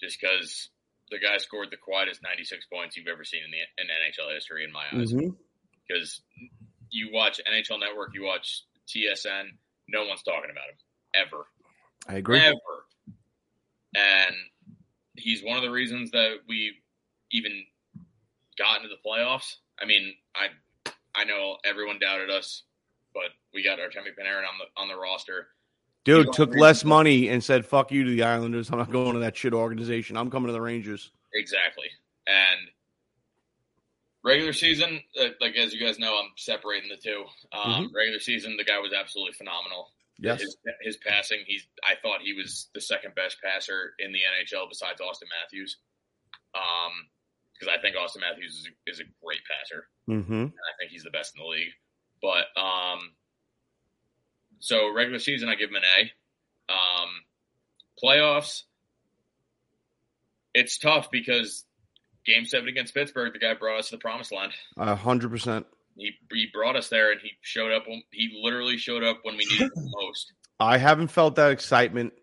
just 0.00 0.20
because 0.20 0.70
the 1.10 1.18
guy 1.18 1.38
scored 1.38 1.68
the 1.70 1.76
quietest 1.76 2.22
96 2.22 2.66
points 2.72 2.96
you've 2.96 3.08
ever 3.08 3.24
seen 3.24 3.40
in 3.44 3.50
the 3.50 3.82
in 3.82 3.88
NHL 3.88 4.34
history, 4.34 4.64
in 4.64 4.72
my 4.72 4.84
eyes. 4.92 5.12
Because 5.88 6.20
you 6.90 7.10
watch 7.12 7.40
NHL 7.50 7.80
Network, 7.80 8.10
you 8.14 8.24
watch 8.24 8.62
TSN, 8.88 9.44
no 9.88 10.06
one's 10.06 10.22
talking 10.22 10.50
about 10.50 10.68
him 10.70 11.26
ever, 11.26 11.46
I 12.08 12.18
agree. 12.18 12.38
ever. 12.38 12.54
And 13.94 14.34
he's 15.16 15.42
one 15.42 15.56
of 15.56 15.62
the 15.62 15.70
reasons 15.70 16.10
that 16.10 16.38
we 16.48 16.72
even 17.30 17.64
got 18.58 18.76
into 18.76 18.88
the 18.88 19.08
playoffs. 19.08 19.56
I 19.80 19.86
mean, 19.86 20.14
I 20.34 20.48
I 21.14 21.24
know 21.24 21.56
everyone 21.64 21.98
doubted 22.00 22.30
us, 22.30 22.62
but 23.14 23.30
we 23.52 23.62
got 23.62 23.78
Artemi 23.78 24.10
Panarin 24.18 24.40
on 24.40 24.58
the 24.58 24.80
on 24.80 24.88
the 24.88 24.96
roster. 24.96 25.48
Dude 26.04 26.32
took 26.34 26.54
less 26.54 26.84
money 26.84 27.28
and 27.28 27.42
said 27.42 27.64
"fuck 27.64 27.90
you" 27.90 28.04
to 28.04 28.10
the 28.10 28.24
Islanders. 28.24 28.70
I'm 28.70 28.78
not 28.78 28.90
going 28.90 29.14
to 29.14 29.20
that 29.20 29.36
shit 29.36 29.54
organization. 29.54 30.16
I'm 30.16 30.30
coming 30.30 30.48
to 30.48 30.52
the 30.52 30.60
Rangers. 30.60 31.10
Exactly. 31.32 31.88
And 32.26 32.68
regular 34.22 34.52
season, 34.52 35.00
like 35.40 35.56
as 35.56 35.72
you 35.72 35.84
guys 35.84 35.98
know, 35.98 36.18
I'm 36.18 36.30
separating 36.36 36.90
the 36.90 36.96
two. 36.96 37.24
Um, 37.52 37.90
Regular 37.94 38.20
season, 38.20 38.56
the 38.56 38.64
guy 38.64 38.78
was 38.78 38.92
absolutely 38.92 39.32
phenomenal. 39.34 39.88
Yes. 40.18 40.40
His, 40.40 40.56
his 40.82 40.96
passing, 40.96 41.38
he's. 41.46 41.66
I 41.82 41.94
thought 42.00 42.20
he 42.22 42.34
was 42.34 42.68
the 42.74 42.80
second 42.80 43.14
best 43.14 43.38
passer 43.42 43.94
in 43.98 44.12
the 44.12 44.20
NHL 44.20 44.68
besides 44.68 45.00
Auston 45.00 45.28
Matthews. 45.40 45.78
Um, 46.54 46.92
because 47.54 47.72
I 47.72 47.80
think 47.80 47.96
Auston 47.96 48.20
Matthews 48.20 48.52
is 48.60 48.66
a, 48.66 48.90
is 48.90 49.00
a 49.00 49.08
great 49.24 49.40
passer. 49.46 49.86
Mm-hmm. 50.08 50.50
and 50.50 50.52
I 50.52 50.72
think 50.78 50.90
he's 50.90 51.04
the 51.04 51.10
best 51.10 51.34
in 51.36 51.42
the 51.42 51.48
league. 51.48 51.72
But 52.24 52.58
um, 52.58 53.10
so 54.58 54.90
regular 54.94 55.18
season, 55.18 55.50
I 55.50 55.56
give 55.56 55.68
him 55.68 55.76
an 55.76 55.82
A. 55.98 56.72
Um, 56.72 57.10
playoffs, 58.02 58.62
it's 60.54 60.78
tough 60.78 61.10
because 61.10 61.64
game 62.24 62.46
seven 62.46 62.68
against 62.68 62.94
Pittsburgh, 62.94 63.34
the 63.34 63.38
guy 63.38 63.52
brought 63.52 63.78
us 63.78 63.90
to 63.90 63.96
the 63.96 64.00
promised 64.00 64.32
land. 64.32 64.52
A 64.78 64.96
hundred 64.96 65.32
percent. 65.32 65.66
He 65.96 66.12
he 66.32 66.46
brought 66.50 66.76
us 66.76 66.88
there, 66.88 67.12
and 67.12 67.20
he 67.20 67.32
showed 67.42 67.72
up. 67.72 67.86
When, 67.86 68.02
he 68.10 68.40
literally 68.42 68.78
showed 68.78 69.04
up 69.04 69.18
when 69.22 69.36
we 69.36 69.44
needed 69.44 69.70
him 69.76 69.90
most. 70.02 70.32
I 70.58 70.78
haven't 70.78 71.08
felt 71.08 71.36
that 71.36 71.50
excitement, 71.50 72.14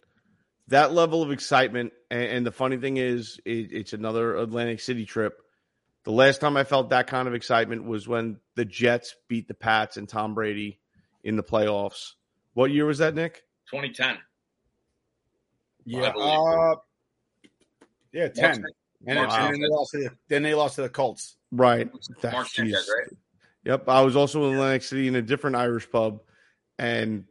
that 0.70 0.94
level 0.94 1.22
of 1.22 1.32
excitement. 1.32 1.94
And, 2.10 2.24
and 2.24 2.46
the 2.46 2.52
funny 2.52 2.78
thing 2.78 2.98
is, 2.98 3.40
it, 3.46 3.72
it's 3.72 3.94
another 3.94 4.36
Atlantic 4.36 4.80
City 4.80 5.06
trip. 5.06 5.38
The 6.04 6.12
last 6.12 6.42
time 6.42 6.58
I 6.58 6.64
felt 6.64 6.90
that 6.90 7.08
kind 7.08 7.28
of 7.28 7.34
excitement 7.36 7.86
was 7.86 8.08
when 8.08 8.40
the 8.56 8.66
Jets 8.66 9.16
beat 9.28 9.48
the 9.48 9.54
Pats 9.54 9.98
and 9.98 10.10
Tom 10.10 10.34
Brady 10.34 10.80
in 11.24 11.36
the 11.36 11.44
playoffs. 11.44 12.14
What 12.54 12.72
year 12.72 12.86
was 12.86 12.98
that, 12.98 13.14
Nick? 13.14 13.44
2010. 13.70 14.18
Yeah, 15.86 16.12
I 16.18 16.72
uh, 16.72 16.76
yeah, 18.12 18.28
ten. 18.30 18.66
And, 19.08 19.18
Mark 19.18 19.30
then- 19.32 19.40
and 19.46 19.54
then 19.54 19.62
they 19.62 19.68
lost 19.68 19.92
to 19.92 19.98
the, 19.98 20.10
then 20.28 20.44
they 20.44 20.54
lost 20.54 20.76
to 20.76 20.82
the 20.84 20.90
Colts. 20.90 21.38
Right. 21.52 21.90
That- 22.22 22.34
Mark 22.34 22.48
Sanchez, 22.48 22.88
jeez. 22.88 22.94
right? 22.94 23.18
Yep. 23.66 23.90
I 23.90 24.02
was 24.02 24.16
also 24.16 24.46
in 24.48 24.54
Atlantic 24.56 24.84
City 24.84 25.08
in 25.08 25.16
a 25.16 25.22
different 25.22 25.56
Irish 25.56 25.90
pub. 25.90 26.22
And 26.80 27.26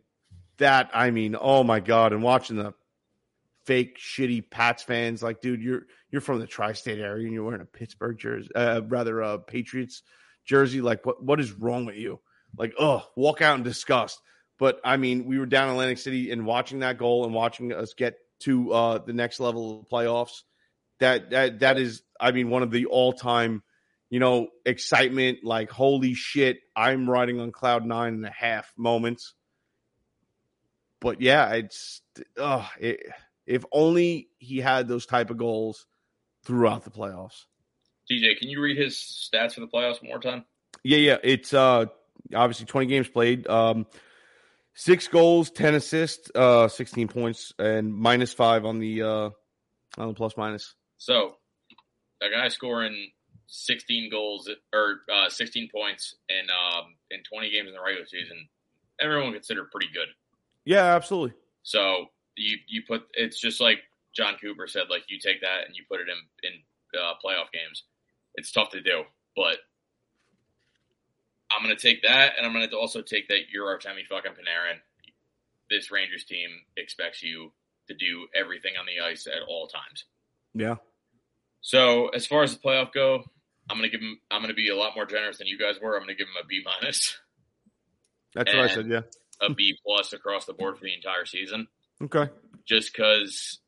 that, 0.58 0.90
I 0.94 1.10
mean, 1.10 1.36
oh 1.38 1.64
my 1.64 1.80
God. 1.80 2.12
And 2.12 2.22
watching 2.22 2.56
the 2.56 2.72
fake, 3.70 3.98
shitty 4.00 4.50
Pats 4.50 4.82
fans, 4.82 5.22
like, 5.22 5.40
dude, 5.40 5.62
you're 5.62 5.82
you're 6.10 6.20
from 6.20 6.40
the 6.40 6.46
tri 6.48 6.72
state 6.72 6.98
area 6.98 7.24
and 7.24 7.32
you're 7.32 7.44
wearing 7.44 7.60
a 7.60 7.64
Pittsburgh 7.64 8.18
jersey, 8.18 8.48
uh, 8.52 8.80
rather, 8.88 9.20
a 9.20 9.38
Patriots 9.38 10.02
jersey. 10.44 10.80
Like, 10.80 11.06
what 11.06 11.22
what 11.22 11.38
is 11.38 11.52
wrong 11.52 11.86
with 11.86 11.94
you? 11.94 12.18
Like, 12.58 12.74
oh, 12.80 13.06
walk 13.14 13.42
out 13.42 13.56
in 13.58 13.62
disgust. 13.62 14.20
But 14.58 14.80
I 14.82 14.96
mean, 14.96 15.24
we 15.24 15.38
were 15.38 15.46
down 15.46 15.68
in 15.68 15.74
Atlantic 15.74 15.98
City 15.98 16.32
and 16.32 16.44
watching 16.44 16.80
that 16.80 16.98
goal 16.98 17.24
and 17.24 17.32
watching 17.32 17.72
us 17.72 17.94
get 17.94 18.16
to 18.40 18.72
uh, 18.72 18.98
the 18.98 19.12
next 19.12 19.38
level 19.38 19.78
of 19.78 19.84
the 19.84 19.88
playoffs. 19.88 20.42
That 20.98 21.30
that 21.30 21.60
that 21.60 21.78
is, 21.78 22.02
I 22.18 22.32
mean, 22.32 22.50
one 22.50 22.64
of 22.64 22.72
the 22.72 22.86
all 22.86 23.12
time, 23.12 23.62
you 24.08 24.18
know, 24.18 24.48
excitement. 24.66 25.44
Like, 25.44 25.70
holy 25.70 26.14
shit, 26.14 26.58
I'm 26.74 27.08
riding 27.08 27.38
on 27.38 27.52
cloud 27.52 27.86
nine 27.86 28.14
and 28.14 28.26
a 28.26 28.32
half 28.36 28.72
moments. 28.76 29.32
But 31.00 31.20
yeah, 31.20 31.50
it's 31.52 32.02
oh, 32.36 32.68
it, 32.80 32.98
if 33.50 33.64
only 33.72 34.28
he 34.38 34.58
had 34.58 34.86
those 34.86 35.06
type 35.06 35.30
of 35.30 35.36
goals 35.36 35.86
throughout 36.44 36.84
the 36.84 36.90
playoffs. 36.90 37.44
TJ, 38.10 38.38
can 38.38 38.48
you 38.48 38.60
read 38.60 38.76
his 38.78 38.94
stats 38.96 39.54
for 39.54 39.60
the 39.60 39.66
playoffs 39.66 40.00
one 40.00 40.08
more 40.08 40.20
time? 40.20 40.44
Yeah, 40.84 40.98
yeah. 40.98 41.16
It's 41.22 41.52
uh 41.52 41.86
obviously 42.34 42.66
20 42.66 42.86
games 42.86 43.08
played. 43.08 43.48
Um 43.48 43.86
six 44.74 45.08
goals, 45.08 45.50
10 45.50 45.74
assists, 45.74 46.30
uh 46.34 46.68
16 46.68 47.08
points, 47.08 47.52
and 47.58 47.92
minus 47.92 48.32
five 48.32 48.64
on 48.64 48.78
the 48.78 49.02
uh 49.02 49.30
on 49.98 50.08
the 50.08 50.14
plus 50.14 50.36
minus. 50.36 50.74
So, 50.96 51.36
a 52.22 52.30
guy 52.30 52.48
scoring 52.48 53.10
16 53.46 54.10
goals 54.10 54.48
or 54.72 55.00
uh, 55.12 55.28
16 55.28 55.70
points 55.74 56.14
in 56.28 56.46
um, 56.50 56.94
in 57.10 57.20
20 57.32 57.50
games 57.50 57.68
in 57.68 57.74
the 57.74 57.80
regular 57.84 58.06
season, 58.06 58.48
everyone 59.00 59.32
considered 59.32 59.70
pretty 59.72 59.88
good. 59.92 60.06
Yeah, 60.64 60.94
absolutely. 60.94 61.32
So 61.62 62.06
you 62.36 62.58
you 62.68 62.82
put 62.86 63.02
it's 63.14 63.40
just 63.40 63.60
like 63.60 63.78
Jon 64.14 64.36
Cooper 64.40 64.66
said, 64.66 64.84
like 64.90 65.04
you 65.08 65.18
take 65.18 65.40
that 65.42 65.66
and 65.66 65.74
you 65.76 65.84
put 65.90 66.00
it 66.00 66.08
in 66.08 66.18
in 66.50 67.00
uh, 67.00 67.14
playoff 67.24 67.52
games. 67.52 67.84
It's 68.34 68.52
tough 68.52 68.70
to 68.70 68.80
do, 68.80 69.02
but 69.36 69.58
I'm 71.50 71.62
gonna 71.62 71.76
take 71.76 72.02
that, 72.02 72.32
and 72.36 72.46
I'm 72.46 72.52
gonna 72.52 72.68
also 72.76 73.02
take 73.02 73.28
that 73.28 73.50
you're 73.52 73.66
Artemi 73.66 74.06
fucking 74.08 74.32
Panarin. 74.32 74.78
This 75.68 75.90
Rangers 75.90 76.24
team 76.24 76.48
expects 76.76 77.22
you 77.22 77.52
to 77.88 77.94
do 77.94 78.26
everything 78.34 78.72
on 78.78 78.86
the 78.86 79.04
ice 79.04 79.26
at 79.26 79.42
all 79.48 79.66
times. 79.66 80.04
Yeah. 80.54 80.76
So 81.60 82.08
as 82.08 82.26
far 82.26 82.42
as 82.42 82.54
the 82.56 82.60
playoff 82.60 82.92
go, 82.92 83.24
I'm 83.68 83.76
gonna 83.76 83.88
give 83.88 84.00
him. 84.00 84.18
I'm 84.30 84.40
gonna 84.40 84.54
be 84.54 84.68
a 84.68 84.76
lot 84.76 84.94
more 84.94 85.06
generous 85.06 85.38
than 85.38 85.46
you 85.46 85.58
guys 85.58 85.76
were. 85.80 85.96
I'm 85.96 86.02
gonna 86.02 86.14
give 86.14 86.26
him 86.26 86.42
a 86.42 86.46
B 86.46 86.62
minus, 86.64 87.16
That's 88.34 88.52
what 88.52 88.64
I 88.64 88.74
said, 88.74 88.88
yeah. 88.88 89.02
a 89.40 89.52
B 89.52 89.76
plus 89.84 90.12
across 90.12 90.46
the 90.46 90.52
board 90.52 90.78
for 90.78 90.84
the 90.84 90.94
entire 90.94 91.24
season, 91.24 91.68
Okay. 92.02 92.30
just 92.66 92.92
because 92.92 93.58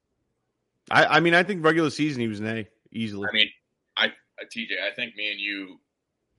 I 0.90 1.04
I 1.04 1.20
mean 1.20 1.34
I 1.34 1.42
think 1.42 1.64
regular 1.64 1.90
season 1.90 2.20
he 2.20 2.28
was 2.28 2.40
an 2.40 2.46
A 2.46 2.68
easily. 2.90 3.28
I 3.28 3.32
mean, 3.32 3.48
I 3.96 4.06
uh, 4.06 4.44
TJ, 4.54 4.82
I 4.82 4.94
think 4.94 5.16
me 5.16 5.30
and 5.30 5.40
you 5.40 5.78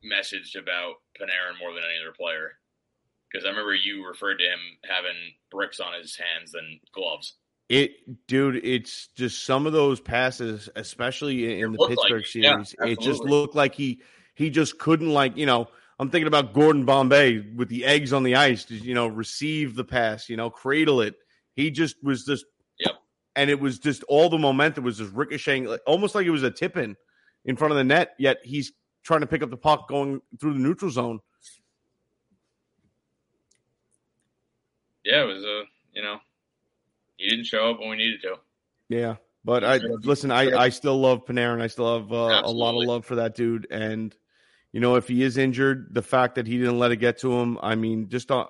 messaged 0.04 0.60
about 0.60 0.96
Panarin 1.20 1.60
more 1.60 1.74
than 1.74 1.84
any 1.84 2.02
other 2.04 2.14
player 2.14 2.54
because 3.32 3.46
I 3.46 3.50
remember 3.50 3.74
you 3.74 4.08
referred 4.08 4.38
to 4.38 4.44
him 4.44 4.60
having 4.90 5.16
bricks 5.52 5.80
on 5.80 5.94
his 5.94 6.18
hands 6.18 6.52
than 6.52 6.80
gloves. 6.94 7.36
It, 7.70 8.28
dude, 8.28 8.58
it's 8.64 9.08
just 9.16 9.46
some 9.46 9.66
of 9.66 9.74
those 9.74 10.00
passes, 10.00 10.70
especially 10.76 11.60
in, 11.60 11.72
the 11.72 11.78
looked 11.78 11.98
like 11.98 12.10
Pittsburgh. 12.10 12.44
Yeah, 12.44 12.64
series. 12.64 12.98
it 12.98 13.02
just 13.02 13.24
looked 13.24 13.56
like 13.56 13.74
he 13.74 14.02
he 14.36 14.50
just 14.50 14.78
couldn't 14.78 15.10
like 15.10 15.38
you 15.38 15.46
know. 15.46 15.68
I'm 16.00 16.10
thinking 16.10 16.28
about 16.28 16.54
Gordon 16.54 16.86
Bombay 16.86 17.40
with 17.56 17.70
the 17.70 17.86
eggs 17.86 18.14
on 18.14 18.24
the 18.24 18.36
ice. 18.36 18.66
to, 18.66 18.76
You 18.76 18.96
know, 18.96 19.08
receive 19.08 19.76
the 19.76 19.84
pass. 19.84 20.28
You 20.28 20.36
know, 20.36 20.50
cradle 20.50 21.02
it. 21.02 21.16
He 21.56 21.72
just 21.72 21.96
was 22.04 22.26
just. 22.26 22.46
Yep. 22.80 22.96
And 23.36 23.50
it 23.50 23.60
was 23.60 23.80
just 23.80 24.04
all 24.04 24.30
the 24.30 24.38
momentum 24.38 24.84
was 24.84 25.00
just 25.00 25.12
ricocheting, 25.14 25.66
like, 25.66 25.82
almost 25.88 26.14
like 26.14 26.26
it 26.26 26.32
was 26.32 26.44
a 26.44 26.52
tip 26.52 26.78
in 26.78 26.96
in 27.46 27.56
front 27.56 27.72
of 27.72 27.78
the 27.78 27.84
net. 27.84 28.14
Yet 28.20 28.38
he's 28.44 28.74
trying 29.04 29.22
to 29.22 29.28
pick 29.28 29.44
up 29.44 29.50
the 29.50 29.58
puck 29.58 29.88
going 29.88 30.22
through 30.40 30.54
the 30.54 30.60
neutral 30.60 30.92
zone. 30.92 31.20
Yeah, 35.04 35.24
it 35.24 35.28
was 35.28 35.44
a 35.44 35.64
you 35.94 36.02
know 36.02 36.18
he 37.18 37.30
didn't 37.30 37.46
show 37.46 37.70
up 37.72 37.80
when 37.80 37.90
we 37.90 37.98
needed 37.98 38.22
to. 38.22 38.36
Yeah, 38.90 39.16
but 39.44 39.64
I 39.64 39.78
listen. 39.78 40.32
I 40.32 40.52
I 40.56 40.70
still 40.70 41.00
love 41.00 41.26
Panarin. 41.26 41.62
I 41.62 41.68
still 41.68 42.00
have 42.00 42.12
uh, 42.12 42.42
a 42.44 42.52
lot 42.52 42.80
of 42.80 42.88
love 42.88 43.06
for 43.06 43.16
that 43.16 43.36
dude. 43.36 43.68
And 43.70 44.16
you 44.72 44.80
know, 44.80 44.96
if 44.96 45.08
he 45.08 45.24
is 45.24 45.38
injured, 45.38 45.94
the 45.94 46.02
fact 46.02 46.36
that 46.36 46.48
he 46.48 46.58
didn't 46.58 46.80
let 46.80 46.92
it 46.92 46.98
get 46.98 47.18
to 47.20 47.34
him, 47.34 47.60
I 47.62 47.76
mean, 47.76 48.10
just 48.10 48.32
uh, 48.32 48.46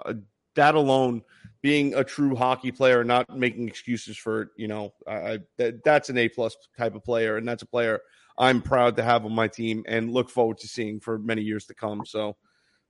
that 0.55 0.75
alone, 0.75 1.23
being 1.63 1.95
a 1.95 2.03
true 2.03 2.35
hockey 2.35 2.71
player, 2.71 3.03
not 3.03 3.35
making 3.35 3.67
excuses 3.67 4.15
for 4.15 4.43
it. 4.43 4.49
You 4.55 4.67
know, 4.67 4.93
I, 5.07 5.39
that, 5.57 5.83
that's 5.83 6.09
an 6.09 6.19
A 6.19 6.29
plus 6.29 6.55
type 6.77 6.93
of 6.93 7.03
player, 7.03 7.37
and 7.37 7.47
that's 7.47 7.63
a 7.63 7.67
player 7.67 8.01
I'm 8.37 8.61
proud 8.61 8.97
to 8.97 9.03
have 9.03 9.25
on 9.25 9.33
my 9.33 9.47
team 9.47 9.83
and 9.87 10.13
look 10.13 10.29
forward 10.29 10.59
to 10.59 10.67
seeing 10.67 10.99
for 10.99 11.17
many 11.17 11.41
years 11.41 11.65
to 11.65 11.73
come. 11.73 12.05
So. 12.05 12.37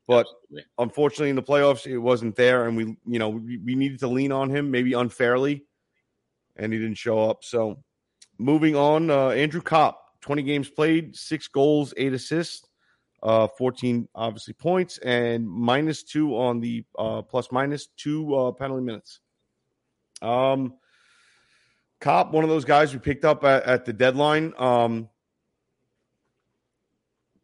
But 0.05 0.27
Absolutely. 0.27 0.65
unfortunately, 0.79 1.29
in 1.29 1.37
the 1.37 1.43
playoffs, 1.43 1.87
it 1.87 1.97
wasn't 1.97 2.35
there, 2.35 2.67
and 2.67 2.75
we, 2.75 2.97
you 3.07 3.19
know, 3.19 3.29
we, 3.29 3.57
we 3.59 3.73
needed 3.73 3.99
to 3.99 4.09
lean 4.09 4.33
on 4.33 4.49
him, 4.49 4.69
maybe 4.69 4.91
unfairly, 4.91 5.63
and 6.57 6.73
he 6.73 6.79
didn't 6.79 6.97
show 6.97 7.29
up. 7.29 7.45
So, 7.45 7.81
moving 8.37 8.75
on, 8.75 9.09
uh, 9.09 9.29
Andrew 9.29 9.61
Copp, 9.61 9.97
twenty 10.19 10.43
games 10.43 10.69
played, 10.69 11.15
six 11.15 11.47
goals, 11.47 11.93
eight 11.95 12.11
assists, 12.11 12.67
uh, 13.23 13.47
fourteen 13.47 14.07
obviously 14.13 14.53
points, 14.53 14.99
and 14.99 15.49
minus 15.49 16.03
two 16.03 16.37
on 16.37 16.59
the 16.59 16.85
uh, 16.99 17.23
plus 17.23 17.51
minus 17.51 17.87
two 17.97 18.35
uh, 18.35 18.51
penalty 18.51 18.83
minutes. 18.83 19.21
Um, 20.21 20.75
Copp, 21.99 22.33
one 22.33 22.43
of 22.43 22.49
those 22.49 22.65
guys 22.65 22.93
we 22.93 22.99
picked 22.99 23.25
up 23.25 23.43
at, 23.45 23.63
at 23.63 23.85
the 23.85 23.93
deadline. 23.93 24.53
Um, 24.57 25.09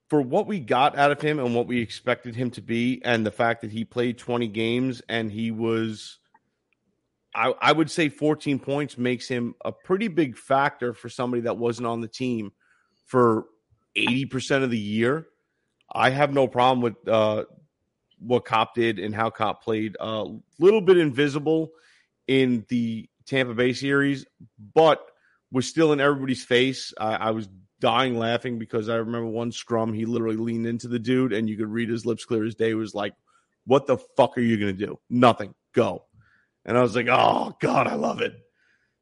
for 0.09 0.21
what 0.21 0.47
we 0.47 0.59
got 0.59 0.97
out 0.97 1.11
of 1.11 1.21
him 1.21 1.39
and 1.39 1.55
what 1.55 1.67
we 1.67 1.79
expected 1.79 2.35
him 2.35 2.49
to 2.51 2.61
be, 2.61 3.01
and 3.05 3.25
the 3.25 3.31
fact 3.31 3.61
that 3.61 3.71
he 3.71 3.85
played 3.85 4.17
20 4.17 4.47
games 4.47 5.01
and 5.07 5.31
he 5.31 5.51
was, 5.51 6.17
I, 7.33 7.53
I 7.61 7.71
would 7.71 7.91
say 7.91 8.09
14 8.09 8.59
points 8.59 8.97
makes 8.97 9.27
him 9.27 9.53
a 9.63 9.71
pretty 9.71 10.07
big 10.07 10.35
factor 10.35 10.93
for 10.93 11.09
somebody 11.09 11.41
that 11.43 11.57
wasn't 11.57 11.87
on 11.87 12.01
the 12.01 12.07
team 12.07 12.51
for 13.05 13.45
80% 13.95 14.63
of 14.63 14.71
the 14.71 14.77
year. 14.77 15.27
I 15.91 16.09
have 16.09 16.33
no 16.33 16.47
problem 16.47 16.81
with 16.81 17.07
uh, 17.07 17.45
what 18.19 18.45
Copp 18.45 18.75
did 18.75 18.99
and 18.99 19.13
how 19.13 19.29
Copp 19.29 19.63
played. 19.63 19.95
A 19.99 20.03
uh, 20.03 20.27
little 20.59 20.81
bit 20.81 20.97
invisible 20.97 21.71
in 22.27 22.65
the 22.69 23.09
Tampa 23.25 23.53
Bay 23.53 23.73
series, 23.73 24.25
but 24.73 25.05
was 25.51 25.67
still 25.67 25.93
in 25.93 25.99
everybody's 25.99 26.43
face. 26.43 26.93
I, 26.99 27.15
I 27.15 27.31
was 27.31 27.47
dying 27.79 28.17
laughing 28.17 28.59
because 28.59 28.89
I 28.89 28.95
remember 28.95 29.27
one 29.27 29.51
scrum 29.51 29.93
he 29.93 30.05
literally 30.05 30.35
leaned 30.35 30.67
into 30.67 30.87
the 30.87 30.99
dude 30.99 31.33
and 31.33 31.49
you 31.49 31.57
could 31.57 31.69
read 31.69 31.89
his 31.89 32.05
lips 32.05 32.25
clear 32.25 32.45
as 32.45 32.55
day. 32.55 32.73
Was 32.73 32.93
like, 32.93 33.13
"What 33.65 33.87
the 33.87 33.97
fuck 34.17 34.37
are 34.37 34.41
you 34.41 34.57
gonna 34.57 34.73
do? 34.73 34.99
Nothing. 35.09 35.55
Go." 35.73 36.05
And 36.65 36.77
I 36.77 36.81
was 36.81 36.95
like, 36.95 37.07
"Oh 37.09 37.55
God, 37.59 37.87
I 37.87 37.95
love 37.95 38.21
it." 38.21 38.33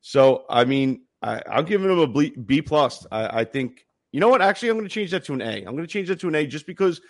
So 0.01 0.45
I 0.49 0.65
mean, 0.65 1.05
I, 1.21 1.41
I'm 1.49 1.65
giving 1.65 1.89
him 1.89 1.99
a 1.99 2.07
B 2.07 2.61
plus. 2.61 3.05
I, 3.11 3.41
I 3.41 3.43
think 3.45 3.85
you 4.11 4.19
know 4.19 4.29
what? 4.29 4.41
Actually, 4.41 4.69
I'm 4.69 4.77
going 4.77 4.87
to 4.87 4.93
change 4.93 5.11
that 5.11 5.25
to 5.25 5.33
an 5.33 5.41
A. 5.41 5.57
I'm 5.57 5.75
going 5.75 5.77
to 5.79 5.87
change 5.87 6.07
that 6.07 6.19
to 6.21 6.27
an 6.27 6.35
A 6.35 6.47
just 6.47 6.65
because 6.65 7.01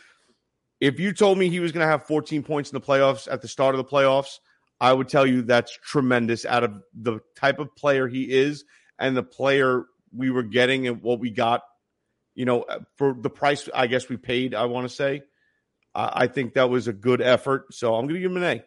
if 0.80 1.00
you 1.00 1.14
told 1.14 1.38
me 1.38 1.50
he 1.50 1.60
was 1.60 1.72
going 1.72 1.86
to 1.86 1.90
have 1.90 2.06
14 2.06 2.44
points 2.44 2.72
in 2.72 2.80
the 2.80 2.86
playoffs 2.86 3.28
at 3.32 3.42
the 3.42 3.48
start 3.48 3.76
of 3.76 3.78
the 3.78 3.86
playoffs, 3.86 4.40
I 4.80 4.94
would 4.94 5.08
tell 5.10 5.26
you 5.26 5.42
that's 5.42 5.76
tremendous 5.84 6.46
out 6.46 6.64
of 6.64 6.82
the 6.94 7.20
type 7.36 7.60
of 7.60 7.76
player 7.76 8.08
he 8.08 8.24
is 8.32 8.64
and 9.00 9.18
the 9.18 9.24
player 9.24 9.86
we 10.16 10.30
were 10.30 10.44
getting 10.44 10.88
and 10.88 11.02
what 11.02 11.20
we 11.20 11.32
got, 11.32 11.62
you 12.36 12.46
know, 12.46 12.66
for 12.96 13.16
the 13.20 13.30
price 13.30 13.68
I 13.74 13.88
guess 13.88 14.08
we 14.10 14.18
paid, 14.18 14.54
I 14.54 14.66
want 14.66 14.88
to 14.88 14.94
say. 14.96 15.24
I, 15.96 16.12
I 16.24 16.28
think 16.28 16.54
that 16.54 16.70
was 16.70 16.88
a 16.88 16.94
good 16.94 17.22
effort. 17.22 17.74
So 17.74 17.96
I'm 17.96 18.06
going 18.06 18.16
to 18.16 18.22
give 18.22 18.32
him 18.32 18.38
an 18.38 18.44
A. 18.44 18.64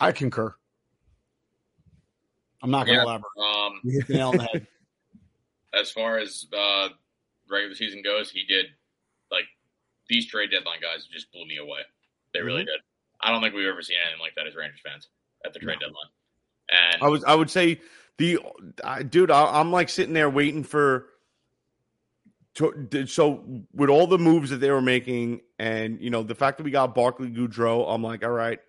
I 0.00 0.12
concur. 0.12 0.54
I'm 2.62 2.70
not 2.70 2.86
going 2.86 2.96
to 2.98 3.02
Yeah. 3.02 3.08
elaborate. 3.08 3.30
Um, 3.38 3.80
You 3.84 3.92
hit 3.98 4.06
the 4.08 4.14
nail 4.14 4.28
on 4.30 4.36
the 4.38 4.44
head. 4.44 4.66
as 5.74 5.90
far 5.90 6.18
as 6.18 6.46
uh, 6.56 6.88
regular 7.50 7.74
season 7.74 8.02
goes, 8.02 8.30
he 8.30 8.44
did 8.44 8.66
like 9.30 9.44
these 10.08 10.26
trade 10.26 10.50
deadline 10.50 10.80
guys 10.80 11.06
just 11.06 11.30
blew 11.32 11.46
me 11.46 11.56
away. 11.58 11.80
They 12.34 12.40
really 12.42 12.62
Mhm. 12.62 12.66
did. 12.66 12.80
I 13.20 13.30
don't 13.30 13.40
think 13.42 13.54
we've 13.54 13.66
ever 13.68 13.82
seen 13.82 13.96
anything 14.04 14.20
like 14.20 14.34
that 14.34 14.46
as 14.46 14.54
Rangers 14.56 14.80
fans 14.84 15.08
at 15.44 15.52
the 15.52 15.58
trade 15.60 15.78
deadline. 15.80 16.10
And 16.70 17.02
I 17.02 17.08
was 17.08 17.24
I 17.24 17.34
would 17.34 17.50
say 17.50 17.80
the 18.18 18.38
I, 18.82 19.02
dude 19.02 19.30
I, 19.30 19.60
I'm 19.60 19.70
like 19.70 19.88
sitting 19.88 20.12
there 20.14 20.28
waiting 20.30 20.64
for 20.64 21.06
to, 22.54 23.06
so 23.06 23.44
with 23.72 23.88
all 23.88 24.06
the 24.06 24.18
moves 24.18 24.50
that 24.50 24.58
they 24.58 24.70
were 24.70 24.82
making 24.82 25.40
and 25.58 26.00
you 26.02 26.10
know 26.10 26.22
the 26.22 26.34
fact 26.34 26.58
that 26.58 26.64
we 26.64 26.70
got 26.70 26.94
Barclay 26.94 27.30
Goodrow 27.30 27.86
I'm 27.92 28.02
like 28.02 28.22
all 28.24 28.30
right 28.30 28.60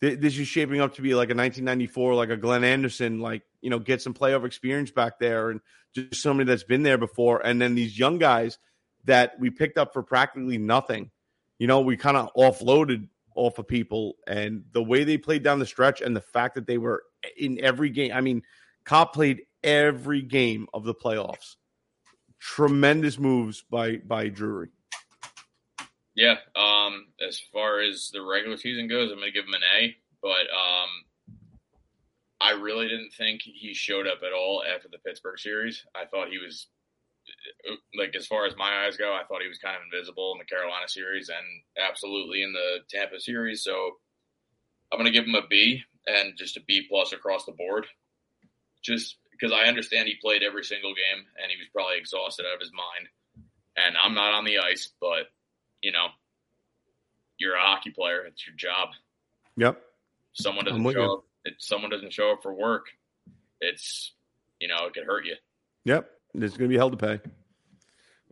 th- 0.00 0.20
this 0.20 0.38
is 0.38 0.46
shaping 0.46 0.80
up 0.80 0.94
to 0.96 1.02
be 1.02 1.14
like 1.14 1.30
a 1.30 1.34
1994, 1.34 2.14
like 2.14 2.28
a 2.30 2.36
Glenn 2.36 2.64
Anderson, 2.64 3.20
like 3.20 3.42
you 3.62 3.70
know, 3.70 3.78
get 3.78 4.02
some 4.02 4.12
playoff 4.12 4.44
experience 4.44 4.90
back 4.90 5.18
there, 5.18 5.50
and 5.50 5.60
just 5.94 6.22
somebody 6.22 6.48
that's 6.48 6.64
been 6.64 6.82
there 6.82 6.98
before. 6.98 7.44
And 7.44 7.60
then 7.60 7.74
these 7.74 7.98
young 7.98 8.18
guys 8.18 8.58
that 9.04 9.38
we 9.38 9.50
picked 9.50 9.78
up 9.78 9.92
for 9.92 10.02
practically 10.02 10.58
nothing. 10.58 11.10
You 11.58 11.66
know, 11.66 11.80
we 11.80 11.96
kind 11.96 12.16
of 12.16 12.30
offloaded 12.36 13.08
off 13.34 13.58
of 13.58 13.66
people, 13.66 14.16
and 14.26 14.64
the 14.72 14.82
way 14.82 15.04
they 15.04 15.16
played 15.16 15.42
down 15.42 15.58
the 15.58 15.66
stretch, 15.66 16.00
and 16.00 16.14
the 16.14 16.20
fact 16.20 16.54
that 16.56 16.66
they 16.66 16.78
were 16.78 17.02
in 17.36 17.58
every 17.62 17.90
game. 17.90 18.12
I 18.12 18.20
mean, 18.20 18.42
Copp 18.84 19.14
played 19.14 19.42
every 19.62 20.22
game 20.22 20.66
of 20.74 20.84
the 20.84 20.94
playoffs. 20.94 21.56
Tremendous 22.40 23.18
moves 23.18 23.64
by 23.70 23.98
by 23.98 24.28
Drury. 24.28 24.68
Yeah. 26.14 26.36
Um, 26.54 27.06
as 27.26 27.40
far 27.52 27.80
as 27.80 28.10
the 28.12 28.22
regular 28.22 28.56
season 28.56 28.88
goes, 28.88 29.10
I'm 29.10 29.18
going 29.18 29.32
to 29.32 29.32
give 29.32 29.46
him 29.46 29.54
an 29.54 29.62
A. 29.78 29.96
But 30.20 30.28
um, 30.28 30.88
I 32.42 32.50
really 32.52 32.88
didn't 32.88 33.12
think 33.12 33.42
he 33.42 33.72
showed 33.72 34.08
up 34.08 34.18
at 34.26 34.32
all 34.32 34.64
after 34.64 34.88
the 34.88 34.98
Pittsburgh 34.98 35.38
series. 35.38 35.84
I 35.94 36.06
thought 36.06 36.28
he 36.28 36.38
was 36.38 36.66
uh, 37.70 37.76
like 37.96 38.16
as 38.16 38.26
far 38.26 38.46
as 38.46 38.56
my 38.56 38.84
eyes 38.84 38.96
go, 38.96 39.14
I 39.14 39.22
thought 39.24 39.42
he 39.42 39.48
was 39.48 39.58
kind 39.58 39.76
of 39.76 39.82
invisible 39.84 40.32
in 40.32 40.38
the 40.38 40.44
Carolina 40.44 40.88
series 40.88 41.28
and 41.28 41.46
absolutely 41.78 42.42
in 42.42 42.52
the 42.52 42.78
Tampa 42.90 43.20
series. 43.20 43.62
So 43.62 43.92
I'm 44.90 44.98
going 44.98 45.10
to 45.10 45.16
give 45.16 45.26
him 45.26 45.36
a 45.36 45.46
B 45.46 45.82
and 46.08 46.36
just 46.36 46.56
a 46.56 46.62
B 46.66 46.84
plus 46.88 47.12
across 47.12 47.44
the 47.44 47.52
board. 47.52 47.86
Just 48.82 49.18
because 49.30 49.52
I 49.52 49.68
understand 49.68 50.08
he 50.08 50.16
played 50.20 50.42
every 50.42 50.64
single 50.64 50.94
game 50.94 51.24
and 51.40 51.48
he 51.48 51.56
was 51.56 51.68
probably 51.72 51.98
exhausted 51.98 52.44
out 52.44 52.56
of 52.56 52.60
his 52.60 52.72
mind. 52.72 53.08
And 53.76 53.96
I'm 53.96 54.14
not 54.14 54.34
on 54.34 54.44
the 54.44 54.58
ice, 54.58 54.90
but 55.00 55.30
you 55.80 55.92
know, 55.92 56.08
you're 57.38 57.54
a 57.54 57.60
hockey 57.60 57.90
player. 57.90 58.24
It's 58.24 58.44
your 58.44 58.56
job. 58.56 58.88
Yep. 59.56 59.80
Someone 60.32 60.64
doesn't 60.64 60.92
show 60.92 61.14
up. 61.14 61.24
If 61.44 61.54
someone 61.58 61.90
doesn't 61.90 62.12
show 62.12 62.32
up 62.32 62.42
for 62.42 62.52
work, 62.54 62.86
it's 63.60 64.12
you 64.60 64.68
know 64.68 64.86
it 64.86 64.94
could 64.94 65.04
hurt 65.04 65.24
you. 65.26 65.34
Yep, 65.84 66.08
it's 66.34 66.56
going 66.56 66.68
to 66.70 66.72
be 66.72 66.78
hell 66.78 66.90
to 66.90 66.96
pay. 66.96 67.20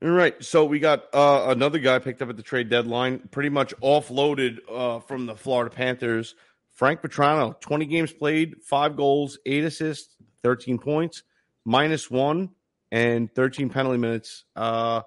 All 0.02 0.08
right, 0.08 0.42
so 0.42 0.64
we 0.64 0.78
got 0.78 1.04
uh, 1.14 1.46
another 1.48 1.78
guy 1.78 1.98
picked 1.98 2.22
up 2.22 2.30
at 2.30 2.36
the 2.36 2.42
trade 2.42 2.70
deadline, 2.70 3.28
pretty 3.30 3.50
much 3.50 3.74
offloaded 3.82 4.58
uh, 4.70 5.00
from 5.00 5.26
the 5.26 5.34
Florida 5.36 5.74
Panthers. 5.74 6.34
Frank 6.72 7.02
Vatrano, 7.02 7.60
20 7.60 7.84
games 7.84 8.10
played, 8.12 8.62
five 8.62 8.96
goals, 8.96 9.38
eight 9.44 9.64
assists, 9.64 10.16
13 10.42 10.78
points, 10.78 11.22
minus 11.66 12.10
one, 12.10 12.48
and 12.90 13.30
13 13.34 13.68
penalty 13.68 13.98
minutes. 13.98 14.44
Uh, 14.56 15.02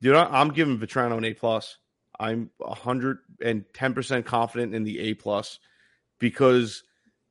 dude, 0.00 0.14
I- 0.14 0.40
I'm 0.40 0.50
giving 0.52 0.78
Petrano 0.78 1.18
an 1.18 1.24
A 1.24 1.34
plus. 1.34 1.76
I'm 2.18 2.48
110 2.56 3.92
percent 3.94 4.24
confident 4.24 4.74
in 4.74 4.84
the 4.84 4.98
A 5.00 5.14
plus 5.14 5.58
because 6.18 6.82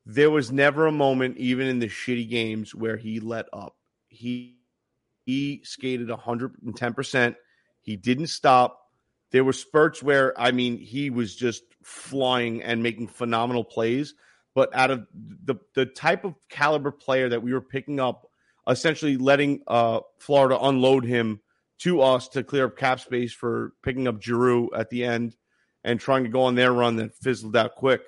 there 0.04 0.30
was 0.30 0.52
never 0.52 0.86
a 0.86 0.92
moment, 0.92 1.36
even 1.36 1.66
in 1.66 1.78
the 1.78 1.88
shitty 1.88 2.28
games, 2.28 2.74
where 2.74 2.96
he 2.96 3.20
let 3.20 3.46
up. 3.52 3.76
He 4.08 4.58
he 5.24 5.60
skated 5.64 6.08
110 6.08 6.94
percent. 6.94 7.36
He 7.80 7.96
didn't 7.96 8.28
stop. 8.28 8.80
There 9.32 9.44
were 9.44 9.52
spurts 9.52 10.02
where 10.02 10.38
I 10.40 10.52
mean 10.52 10.78
he 10.78 11.10
was 11.10 11.34
just 11.34 11.62
flying 11.82 12.62
and 12.62 12.82
making 12.82 13.08
phenomenal 13.08 13.64
plays. 13.64 14.14
But 14.54 14.74
out 14.74 14.90
of 14.90 15.06
the 15.12 15.56
the 15.74 15.86
type 15.86 16.24
of 16.24 16.34
caliber 16.48 16.92
player 16.92 17.28
that 17.28 17.42
we 17.42 17.52
were 17.52 17.60
picking 17.60 18.00
up, 18.00 18.30
essentially 18.68 19.16
letting 19.16 19.62
uh, 19.66 20.00
Florida 20.18 20.58
unload 20.60 21.04
him 21.04 21.40
to 21.78 22.00
us 22.00 22.28
to 22.28 22.42
clear 22.42 22.66
up 22.66 22.76
cap 22.76 23.00
space 23.00 23.32
for 23.32 23.72
picking 23.82 24.08
up 24.08 24.22
Giroux 24.22 24.70
at 24.74 24.88
the 24.88 25.04
end 25.04 25.36
and 25.84 26.00
trying 26.00 26.24
to 26.24 26.30
go 26.30 26.44
on 26.44 26.54
their 26.54 26.72
run 26.72 26.96
that 26.96 27.14
fizzled 27.14 27.56
out 27.56 27.74
quick. 27.74 28.02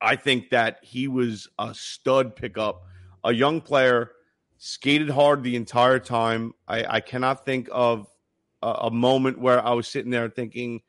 I 0.00 0.16
think 0.16 0.50
that 0.50 0.78
he 0.82 1.08
was 1.08 1.48
a 1.58 1.74
stud 1.74 2.36
pickup, 2.36 2.84
a 3.24 3.32
young 3.32 3.60
player, 3.60 4.12
skated 4.58 5.10
hard 5.10 5.42
the 5.42 5.56
entire 5.56 5.98
time. 5.98 6.52
I, 6.66 6.96
I 6.96 7.00
cannot 7.00 7.44
think 7.44 7.68
of 7.72 8.06
a, 8.62 8.68
a 8.82 8.90
moment 8.90 9.40
where 9.40 9.64
I 9.64 9.72
was 9.72 9.88
sitting 9.88 10.10
there 10.10 10.28
thinking, 10.28 10.80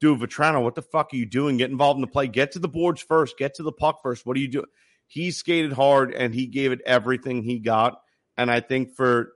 dude, 0.00 0.20
Vatrano, 0.20 0.62
what 0.62 0.74
the 0.74 0.82
fuck 0.82 1.12
are 1.12 1.16
you 1.16 1.26
doing? 1.26 1.58
Get 1.58 1.70
involved 1.70 1.98
in 1.98 2.02
the 2.02 2.06
play. 2.06 2.26
Get 2.26 2.52
to 2.52 2.58
the 2.58 2.68
boards 2.68 3.02
first. 3.02 3.38
Get 3.38 3.54
to 3.54 3.62
the 3.62 3.72
puck 3.72 4.00
first. 4.02 4.26
What 4.26 4.36
are 4.36 4.40
you 4.40 4.48
doing? 4.48 4.66
He 5.06 5.30
skated 5.30 5.72
hard 5.72 6.14
and 6.14 6.34
he 6.34 6.46
gave 6.46 6.72
it 6.72 6.80
everything 6.86 7.42
he 7.42 7.58
got. 7.58 8.00
And 8.36 8.50
I 8.50 8.60
think 8.60 8.94
for 8.94 9.32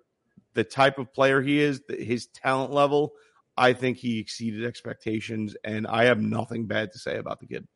the 0.54 0.64
type 0.64 0.98
of 0.98 1.12
player 1.12 1.42
he 1.42 1.60
is, 1.60 1.82
his 1.88 2.26
talent 2.28 2.72
level, 2.72 3.12
I 3.56 3.72
think 3.72 3.98
he 3.98 4.18
exceeded 4.18 4.64
expectations. 4.64 5.56
And 5.64 5.86
I 5.86 6.04
have 6.04 6.20
nothing 6.20 6.66
bad 6.66 6.92
to 6.92 6.98
say 6.98 7.16
about 7.16 7.40
the 7.40 7.46
kid. 7.46 7.66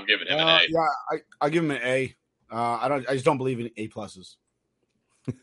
I'm 0.00 0.06
giving 0.06 0.26
him 0.28 0.38
Uh, 0.38 0.42
an 0.56 0.60
A. 0.60 0.66
yeah, 0.68 0.86
I, 1.12 1.46
I 1.46 1.50
give 1.50 1.64
him 1.64 1.70
an 1.70 1.80
A. 1.82 2.14
Uh, 2.50 2.78
I 2.80 2.88
don't. 2.88 3.08
I 3.08 3.12
just 3.12 3.24
don't 3.24 3.38
believe 3.38 3.60
in 3.60 3.70
A 3.76 3.88
pluses. 3.88 4.36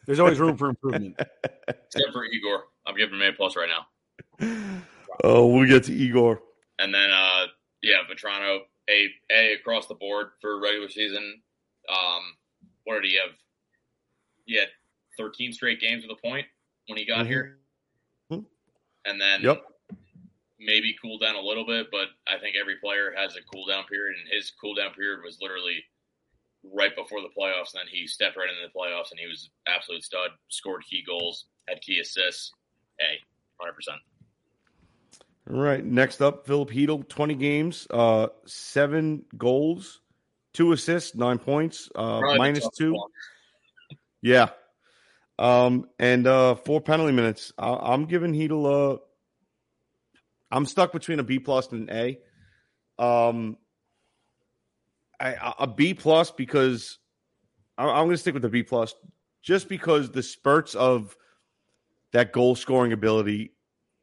There's 0.05 0.19
always 0.19 0.39
room 0.39 0.57
for 0.57 0.69
improvement. 0.69 1.15
Except 1.67 2.11
for 2.11 2.25
Igor, 2.25 2.63
I'm 2.85 2.95
giving 2.95 3.15
him 3.15 3.21
an 3.21 3.29
A 3.29 3.33
plus 3.33 3.55
right 3.55 3.69
now. 3.69 3.85
Oh, 5.23 5.47
we'll 5.47 5.67
get 5.67 5.83
to 5.85 5.93
Igor. 5.93 6.41
And 6.79 6.93
then, 6.93 7.09
uh, 7.11 7.45
yeah, 7.81 7.97
Vatrano, 8.11 8.59
A 8.89 9.07
A 9.31 9.53
across 9.53 9.87
the 9.87 9.95
board 9.95 10.27
for 10.41 10.59
regular 10.59 10.89
season. 10.89 11.41
Um, 11.89 12.21
what 12.83 12.95
did 13.01 13.05
he 13.09 13.15
have? 13.17 13.31
He 14.45 14.57
had 14.57 14.67
13 15.17 15.53
straight 15.53 15.79
games 15.79 16.03
with 16.07 16.17
a 16.17 16.21
point 16.27 16.45
when 16.87 16.97
he 16.97 17.05
got 17.05 17.25
here, 17.27 17.59
Mhm. 18.31 18.45
and 19.05 19.19
then 19.21 19.41
Yep. 19.41 19.63
Maybe 20.59 20.95
cool 21.01 21.17
down 21.19 21.35
a 21.35 21.41
little 21.41 21.65
bit. 21.65 21.87
But 21.91 22.07
I 22.27 22.39
think 22.39 22.55
every 22.59 22.75
player 22.77 23.13
has 23.15 23.35
a 23.35 23.41
cool 23.53 23.65
down 23.67 23.85
period, 23.85 24.15
and 24.19 24.27
his 24.33 24.51
cool 24.59 24.73
down 24.75 24.93
period 24.93 25.19
was 25.23 25.37
literally 25.41 25.83
right 26.73 26.95
before 26.95 27.21
the 27.21 27.29
playoffs. 27.37 27.73
And 27.73 27.81
then 27.81 27.87
he 27.91 28.07
stepped 28.07 28.37
right 28.37 28.49
into 28.49 28.61
the 28.61 28.77
playoffs, 28.77 29.11
and 29.11 29.19
he 29.19 29.27
was 29.27 29.49
absolute 29.67 30.03
stud. 30.03 30.31
Scored 30.49 30.83
key 30.89 31.03
goals, 31.07 31.45
had 31.67 31.81
key 31.81 31.99
assists. 31.99 32.51
A, 32.99 33.21
100. 33.57 33.73
percent 33.73 33.97
All 35.51 35.61
right. 35.61 35.85
Next 35.85 36.21
up, 36.21 36.47
Filip 36.47 36.71
Chytil, 36.71 37.07
20 37.07 37.35
games, 37.35 37.87
uh, 37.91 38.27
seven 38.45 39.23
goals, 39.37 40.01
two 40.53 40.71
assists, 40.71 41.13
nine 41.15 41.37
points, 41.37 41.89
uh, 41.95 42.19
minus 42.37 42.67
two. 42.75 42.97
Yeah. 44.23 44.49
Um, 45.37 45.87
and 45.99 46.25
uh, 46.25 46.55
four 46.55 46.81
penalty 46.81 47.11
minutes. 47.13 47.53
I- 47.59 47.93
I'm 47.93 48.05
giving 48.05 48.33
Hedel 48.33 48.95
a. 48.95 48.99
I'm 50.51 50.65
stuck 50.65 50.91
between 50.91 51.19
a 51.19 51.23
B 51.23 51.39
plus 51.39 51.71
and 51.71 51.89
an 51.89 51.95
A. 51.95 53.03
Um, 53.03 53.57
I, 55.19 55.53
a 55.59 55.67
B 55.67 55.93
plus 55.93 56.31
because 56.31 56.99
I'm 57.77 58.05
going 58.05 58.11
to 58.11 58.17
stick 58.17 58.33
with 58.33 58.43
the 58.43 58.49
B 58.49 58.63
plus, 58.63 58.93
just 59.41 59.69
because 59.69 60.11
the 60.11 60.23
spurts 60.23 60.75
of 60.75 61.15
that 62.13 62.31
goal 62.31 62.55
scoring 62.55 62.93
ability. 62.93 63.53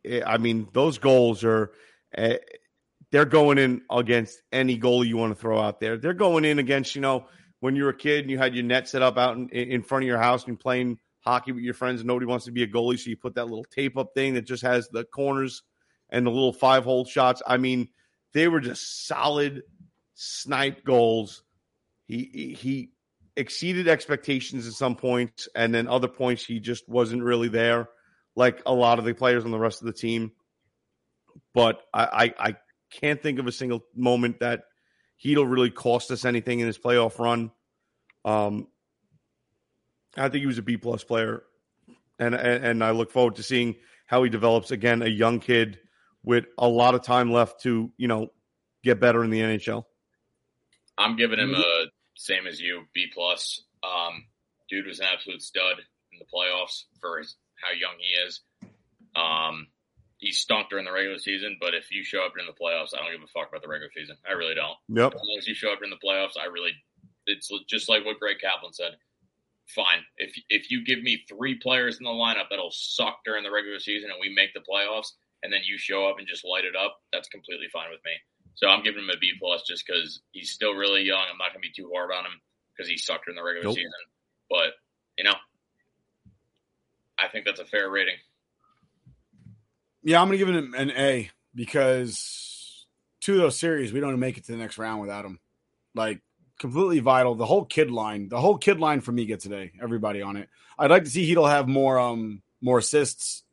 eh, 0.04 0.22
I 0.24 0.38
mean, 0.38 0.68
those 0.72 0.98
goals 0.98 1.44
are. 1.44 1.72
Uh, 2.16 2.34
they're 3.10 3.24
going 3.24 3.58
in 3.58 3.82
against 3.90 4.42
any 4.50 4.76
goalie 4.76 5.06
you 5.06 5.16
want 5.16 5.32
to 5.32 5.40
throw 5.40 5.60
out 5.60 5.78
there. 5.78 5.96
They're 5.96 6.14
going 6.14 6.44
in 6.44 6.58
against, 6.58 6.96
you 6.96 7.00
know, 7.00 7.26
when 7.60 7.76
you 7.76 7.84
were 7.84 7.90
a 7.90 7.96
kid 7.96 8.22
and 8.22 8.30
you 8.30 8.38
had 8.38 8.56
your 8.56 8.64
net 8.64 8.88
set 8.88 9.02
up 9.02 9.16
out 9.16 9.36
in, 9.36 9.48
in 9.50 9.82
front 9.82 10.02
of 10.02 10.08
your 10.08 10.18
house 10.18 10.42
and 10.42 10.48
you're 10.48 10.56
playing 10.56 10.98
hockey 11.20 11.52
with 11.52 11.62
your 11.62 11.74
friends 11.74 12.00
and 12.00 12.08
nobody 12.08 12.26
wants 12.26 12.44
to 12.46 12.50
be 12.50 12.64
a 12.64 12.66
goalie. 12.66 12.98
So 12.98 13.10
you 13.10 13.16
put 13.16 13.36
that 13.36 13.44
little 13.44 13.64
tape 13.64 13.96
up 13.96 14.14
thing 14.14 14.34
that 14.34 14.46
just 14.46 14.64
has 14.64 14.88
the 14.88 15.04
corners 15.04 15.62
and 16.14 16.24
the 16.24 16.30
little 16.30 16.52
five 16.52 16.84
hole 16.84 17.04
shots. 17.04 17.42
I 17.46 17.56
mean, 17.56 17.88
they 18.32 18.46
were 18.48 18.60
just 18.60 19.06
solid 19.06 19.62
snipe 20.14 20.84
goals. 20.84 21.42
He, 22.06 22.56
he, 22.58 22.90
exceeded 23.36 23.88
expectations 23.88 24.64
at 24.68 24.74
some 24.74 24.94
points, 24.94 25.48
and 25.56 25.74
then 25.74 25.88
other 25.88 26.06
points 26.06 26.44
he 26.44 26.60
just 26.60 26.88
wasn't 26.88 27.20
really 27.20 27.48
there, 27.48 27.88
like 28.36 28.62
a 28.64 28.72
lot 28.72 29.00
of 29.00 29.04
the 29.04 29.12
players 29.12 29.44
on 29.44 29.50
the 29.50 29.58
rest 29.58 29.82
of 29.82 29.86
the 29.86 29.92
team. 29.92 30.30
But 31.52 31.80
I, 31.92 32.04
I, 32.38 32.48
I 32.50 32.56
can't 32.92 33.20
think 33.20 33.40
of 33.40 33.48
a 33.48 33.52
single 33.52 33.80
moment 33.92 34.38
that 34.38 34.62
Chytil 35.20 35.50
really 35.50 35.72
cost 35.72 36.12
us 36.12 36.24
anything 36.24 36.60
in 36.60 36.68
his 36.68 36.78
playoff 36.78 37.18
run. 37.18 37.50
Um, 38.24 38.68
I 40.16 40.28
think 40.28 40.42
he 40.42 40.46
was 40.46 40.58
a 40.58 40.62
B 40.62 40.76
plus 40.76 41.02
player, 41.02 41.42
and, 42.20 42.36
and 42.36 42.64
and 42.64 42.84
I 42.84 42.92
look 42.92 43.10
forward 43.10 43.34
to 43.36 43.42
seeing 43.42 43.74
how 44.06 44.22
he 44.22 44.30
develops. 44.30 44.70
Again, 44.70 45.02
a 45.02 45.08
young 45.08 45.40
kid 45.40 45.80
with 46.24 46.46
a 46.58 46.66
lot 46.66 46.94
of 46.94 47.02
time 47.02 47.30
left 47.30 47.62
to 47.62 47.92
you 47.96 48.08
know 48.08 48.28
get 48.82 49.00
better 49.00 49.22
in 49.22 49.30
the 49.30 49.40
NHL. 49.40 49.84
I'm 50.98 51.16
giving 51.16 51.38
him 51.38 51.54
a 51.54 51.86
same 52.16 52.46
as 52.46 52.60
you, 52.60 52.84
B 52.94 53.06
plus. 53.12 53.62
Um, 53.82 54.24
dude 54.68 54.86
was 54.86 55.00
an 55.00 55.06
absolute 55.12 55.42
stud 55.42 55.78
in 56.12 56.18
the 56.18 56.24
playoffs 56.24 56.84
for 57.00 57.18
his, 57.18 57.36
how 57.56 57.72
young 57.72 57.94
he 57.98 58.26
is. 58.26 58.40
Um, 59.14 59.68
he 60.18 60.32
stunk 60.32 60.70
during 60.70 60.84
the 60.84 60.92
regular 60.92 61.18
season, 61.18 61.58
but 61.60 61.74
if 61.74 61.90
you 61.90 62.04
show 62.04 62.24
up 62.24 62.32
in 62.38 62.46
the 62.46 62.52
playoffs, 62.52 62.94
I 62.94 63.02
don't 63.02 63.12
give 63.12 63.22
a 63.22 63.38
fuck 63.38 63.50
about 63.50 63.62
the 63.62 63.68
regular 63.68 63.90
season. 63.94 64.16
I 64.26 64.32
really 64.32 64.54
don't. 64.54 64.76
Yep. 64.88 65.14
As 65.14 65.20
long 65.22 65.36
as 65.38 65.46
you 65.46 65.54
show 65.54 65.72
up 65.72 65.80
in 65.82 65.90
the 65.90 66.00
playoffs, 66.02 66.40
I 66.40 66.46
really, 66.46 66.72
it's 67.26 67.50
just 67.68 67.88
like 67.88 68.04
what 68.04 68.18
Greg 68.18 68.36
Kaplan 68.40 68.72
said. 68.72 68.96
Fine. 69.74 70.04
If 70.18 70.36
if 70.50 70.70
you 70.70 70.84
give 70.84 71.02
me 71.02 71.24
three 71.26 71.58
players 71.58 71.96
in 71.96 72.04
the 72.04 72.10
lineup 72.10 72.50
that'll 72.50 72.70
suck 72.70 73.20
during 73.24 73.44
the 73.44 73.50
regular 73.50 73.78
season 73.80 74.10
and 74.10 74.18
we 74.20 74.34
make 74.34 74.52
the 74.52 74.60
playoffs, 74.60 75.12
and 75.44 75.52
then 75.52 75.60
you 75.64 75.78
show 75.78 76.08
up 76.08 76.16
and 76.18 76.26
just 76.26 76.44
light 76.44 76.64
it 76.64 76.74
up, 76.74 76.98
that's 77.12 77.28
completely 77.28 77.68
fine 77.72 77.90
with 77.90 78.00
me. 78.04 78.12
So 78.56 78.66
I'm 78.66 78.82
giving 78.82 79.04
him 79.04 79.10
a 79.10 79.18
B 79.18 79.32
plus 79.38 79.62
just 79.62 79.84
because 79.86 80.22
he's 80.32 80.50
still 80.50 80.72
really 80.74 81.02
young. 81.02 81.22
I'm 81.30 81.38
not 81.38 81.52
going 81.52 81.62
to 81.62 81.68
be 81.68 81.72
too 81.76 81.90
hard 81.94 82.10
on 82.10 82.24
him 82.24 82.40
because 82.74 82.88
he 82.88 82.96
sucked 82.96 83.28
in 83.28 83.36
the 83.36 83.42
regular 83.42 83.66
Nope. 83.66 83.76
season. 83.76 83.90
But 84.48 84.72
you 85.18 85.24
know, 85.24 85.34
I 87.18 87.28
think 87.28 87.44
that's 87.44 87.60
a 87.60 87.64
fair 87.64 87.88
rating. 87.90 88.16
Yeah, 90.02 90.20
I'm 90.20 90.28
gonna 90.28 90.38
give 90.38 90.48
him 90.48 90.74
an 90.74 90.90
A 90.90 91.30
because 91.54 92.86
two 93.20 93.34
of 93.34 93.38
those 93.40 93.58
series 93.58 93.92
we 93.92 94.00
don't 94.00 94.18
make 94.18 94.36
it 94.36 94.44
to 94.46 94.52
the 94.52 94.58
next 94.58 94.76
round 94.76 95.00
without 95.00 95.24
him. 95.24 95.38
Like 95.94 96.20
completely 96.58 97.00
vital. 97.00 97.34
The 97.34 97.46
whole 97.46 97.64
kid 97.64 97.90
line, 97.90 98.28
the 98.28 98.40
whole 98.40 98.58
kid 98.58 98.80
line 98.80 99.00
for 99.00 99.12
me 99.12 99.24
gets 99.24 99.46
A. 99.46 99.72
Everybody 99.82 100.20
on 100.20 100.36
it. 100.36 100.48
I'd 100.78 100.90
like 100.90 101.04
to 101.04 101.10
see 101.10 101.32
Chytil 101.32 101.48
have 101.48 101.68
more 101.68 101.98
um 101.98 102.42
more 102.60 102.78
assists. 102.78 103.43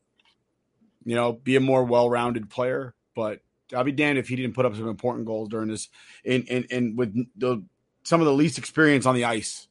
You 1.04 1.16
know, 1.16 1.34
be 1.34 1.56
a 1.56 1.60
more 1.60 1.84
well-rounded 1.84 2.50
player. 2.50 2.94
But 3.16 3.42
I'll 3.76 3.84
be 3.84 3.92
damned 3.92 4.18
if 4.18 4.28
he 4.28 4.36
didn't 4.36 4.54
put 4.56 4.66
up 4.66 4.76
some 4.76 4.88
important 4.88 5.26
goals 5.26 5.50
during 5.50 5.70
this, 5.70 5.90
and 6.26 6.48
and 6.50 6.66
and 6.72 6.98
with 6.98 7.14
the 7.36 7.64
some 8.04 8.20
of 8.22 8.26
the 8.26 8.34
least 8.34 8.58
experience 8.58 9.06
on 9.06 9.16
the 9.16 9.26
ice. 9.26 9.68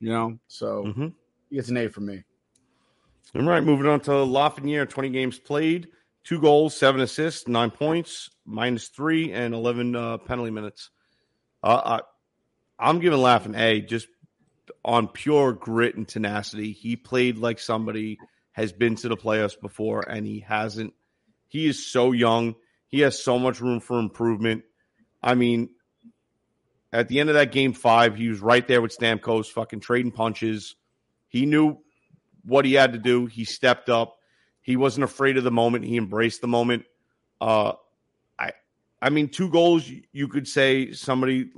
You 0.00 0.10
know, 0.10 0.38
so 0.46 0.84
Mhm. 0.84 1.12
he 1.50 1.56
gets 1.56 1.68
an 1.68 1.76
A 1.76 1.88
from 1.88 2.06
me. 2.06 2.22
All 3.34 3.42
right, 3.42 3.62
moving 3.62 3.86
on 3.86 4.00
to 4.00 4.10
Lafreniere, 4.10 4.88
20 4.88 5.10
games 5.10 5.38
played, 5.38 5.88
two 6.24 6.40
goals, 6.40 6.74
seven 6.76 7.00
assists, 7.00 7.46
nine 7.46 7.70
points, 7.70 8.30
minus 8.46 8.88
three, 8.88 9.32
and 9.32 9.54
11 9.54 9.94
uh, 9.94 10.18
penalty 10.18 10.50
minutes. 10.50 10.90
Uh, 11.62 12.00
I, 12.78 12.88
I'm 12.88 13.00
giving 13.00 13.18
Laf 13.18 13.44
an 13.44 13.54
A 13.54 13.80
just 13.80 14.08
on 14.84 15.08
pure 15.08 15.52
grit 15.52 15.96
and 15.96 16.08
tenacity. 16.08 16.72
He 16.72 16.96
played 16.96 17.36
like 17.38 17.58
somebody 17.58 18.18
has 18.58 18.72
been 18.72 18.96
to 18.96 19.08
the 19.08 19.16
playoffs 19.16 19.58
before, 19.58 20.00
and 20.00 20.26
he 20.26 20.40
hasn't. 20.40 20.92
He 21.46 21.66
is 21.66 21.86
so 21.86 22.10
young. 22.10 22.56
He 22.88 23.00
has 23.00 23.22
so 23.22 23.38
much 23.38 23.60
room 23.60 23.78
for 23.78 24.00
improvement. 24.00 24.64
I 25.22 25.36
mean, 25.36 25.70
at 26.92 27.06
the 27.06 27.20
end 27.20 27.28
of 27.30 27.36
that 27.36 27.52
game 27.52 27.72
five, 27.72 28.16
he 28.16 28.28
was 28.28 28.40
right 28.40 28.66
there 28.66 28.82
with 28.82 28.96
Stamkos, 28.98 29.46
fucking 29.46 29.78
trading 29.78 30.10
punches. 30.10 30.74
He 31.28 31.46
knew 31.46 31.78
what 32.44 32.64
he 32.64 32.74
had 32.74 32.94
to 32.94 32.98
do. 32.98 33.26
He 33.26 33.44
stepped 33.44 33.88
up. 33.88 34.16
He 34.60 34.74
wasn't 34.76 35.04
afraid 35.04 35.36
of 35.36 35.44
the 35.44 35.52
moment. 35.52 35.84
He 35.84 35.96
embraced 35.96 36.40
the 36.40 36.48
moment. 36.48 36.84
Uh, 37.40 37.74
I, 38.40 38.52
I 39.00 39.10
mean, 39.10 39.28
two 39.28 39.50
goals. 39.50 39.88
you- 39.88 40.26
could 40.26 40.48
say 40.48 40.90
somebody 40.90 41.50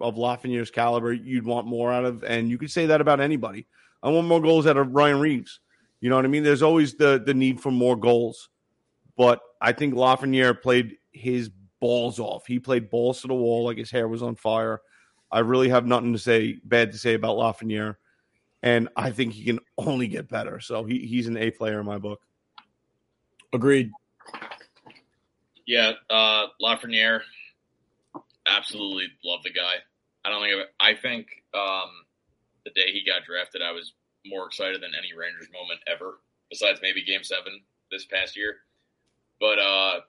of 0.00 0.16
Lafreniere's 0.16 0.70
caliber 0.70 1.14
you'd 1.14 1.46
want 1.46 1.66
more 1.66 1.90
out 1.90 2.04
of, 2.04 2.24
and 2.24 2.50
you 2.50 2.58
could 2.58 2.70
say 2.70 2.86
that 2.86 3.00
about 3.00 3.20
anybody. 3.20 3.66
I 4.02 4.10
want 4.10 4.26
more 4.26 4.42
goals 4.42 4.66
out 4.66 4.76
of 4.76 4.92
Ryan 4.92 5.18
Reaves. 5.18 5.60
You 6.02 6.10
know 6.10 6.16
what 6.16 6.26
I 6.26 6.28
mean? 6.28 6.42
There's 6.42 6.62
always 6.62 6.94
the 6.94 7.22
the 7.24 7.32
need 7.32 7.60
for 7.60 7.70
more 7.70 7.96
goals, 7.96 8.50
but 9.16 9.40
I 9.60 9.72
think 9.72 9.94
Lafreniere 9.94 10.60
played 10.60 10.96
his 11.12 11.50
balls 11.80 12.18
off. 12.18 12.46
He 12.46 12.58
played 12.58 12.90
balls 12.90 13.22
to 13.22 13.28
the 13.28 13.34
wall 13.34 13.64
like 13.64 13.78
his 13.78 13.90
hair 13.90 14.06
was 14.06 14.22
on 14.22 14.34
fire. 14.34 14.82
I 15.30 15.38
really 15.38 15.70
have 15.70 15.86
nothing 15.86 16.12
to 16.12 16.18
say 16.18 16.58
bad 16.64 16.92
to 16.92 16.98
say 16.98 17.14
about 17.14 17.38
Lafreniere 17.38 17.96
and 18.62 18.88
I 18.96 19.10
think 19.10 19.32
he 19.32 19.44
can 19.44 19.58
only 19.78 20.06
get 20.06 20.28
better. 20.28 20.60
So 20.60 20.84
he, 20.84 21.06
he's 21.06 21.26
an 21.26 21.36
A 21.36 21.50
player 21.50 21.80
in 21.80 21.86
my 21.86 21.98
book. 21.98 22.20
Agreed. 23.52 23.90
Yeah, 25.66 25.92
uh, 26.10 26.46
Lafreniere, 26.60 27.20
absolutely 28.48 29.08
love 29.24 29.42
the 29.42 29.52
guy. 29.52 29.74
I 30.24 30.30
don't 30.30 30.42
think 30.42 30.54
I've, 30.54 30.66
I 30.80 30.98
think 30.98 31.26
um, 31.54 31.90
the 32.64 32.70
day 32.70 32.92
he 32.92 33.04
got 33.04 33.24
drafted, 33.24 33.62
I 33.62 33.72
was 33.72 33.92
more 34.26 34.46
excited 34.46 34.80
than 34.82 34.92
any 34.96 35.16
Rangers 35.16 35.48
moment 35.52 35.80
ever, 35.86 36.20
besides 36.50 36.80
maybe 36.82 37.04
Game 37.04 37.24
Seven 37.24 37.60
this 37.90 38.04
past 38.06 38.36
year. 38.36 38.56
But 39.40 39.58
uh, 39.58 40.00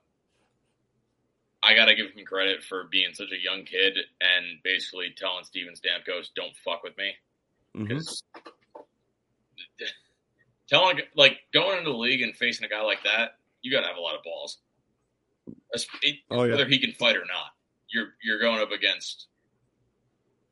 I 1.64 1.74
got 1.76 1.86
to 1.86 1.96
give 1.96 2.12
him 2.12 2.26
credit 2.26 2.64
for 2.64 2.86
being 2.92 3.14
such 3.14 3.32
a 3.32 3.42
young 3.42 3.64
kid 3.66 3.98
and 4.22 4.62
basically 4.64 5.14
telling 5.18 5.44
Steven 5.46 5.74
Stamkos, 5.74 6.28
"Don't 6.36 6.56
fuck 6.64 6.84
with 6.84 6.98
me," 6.98 7.14
Mm-hmm. 7.76 7.88
because 7.88 8.24
telling 10.70 11.00
like 11.16 11.38
going 11.54 11.80
into 11.80 11.92
the 11.92 11.98
league 11.98 12.22
and 12.22 12.36
facing 12.36 12.66
a 12.66 12.70
guy 12.70 12.82
like 12.82 13.04
that, 13.04 13.38
you 13.62 13.72
got 13.72 13.82
to 13.82 13.88
have 13.88 13.98
a 13.98 14.02
lot 14.02 14.16
of 14.16 14.24
balls. 14.24 14.60
It- 16.02 16.20
Oh, 16.30 16.44
yeah. 16.44 16.52
Whether 16.52 16.68
he 16.68 16.80
can 16.80 16.94
fight 16.94 17.16
or 17.18 17.26
not, 17.26 17.48
you're 17.90 18.10
you're 18.24 18.40
going 18.40 18.60
up 18.62 18.72
against 18.72 19.28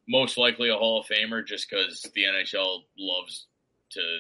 most 0.08 0.38
likely 0.38 0.70
a 0.70 0.76
Hall 0.76 1.00
of 1.00 1.06
Famer 1.08 1.46
just 1.46 1.70
because 1.70 2.02
the 2.16 2.24
NHL 2.24 2.80
loves 2.98 3.48
to 3.92 4.20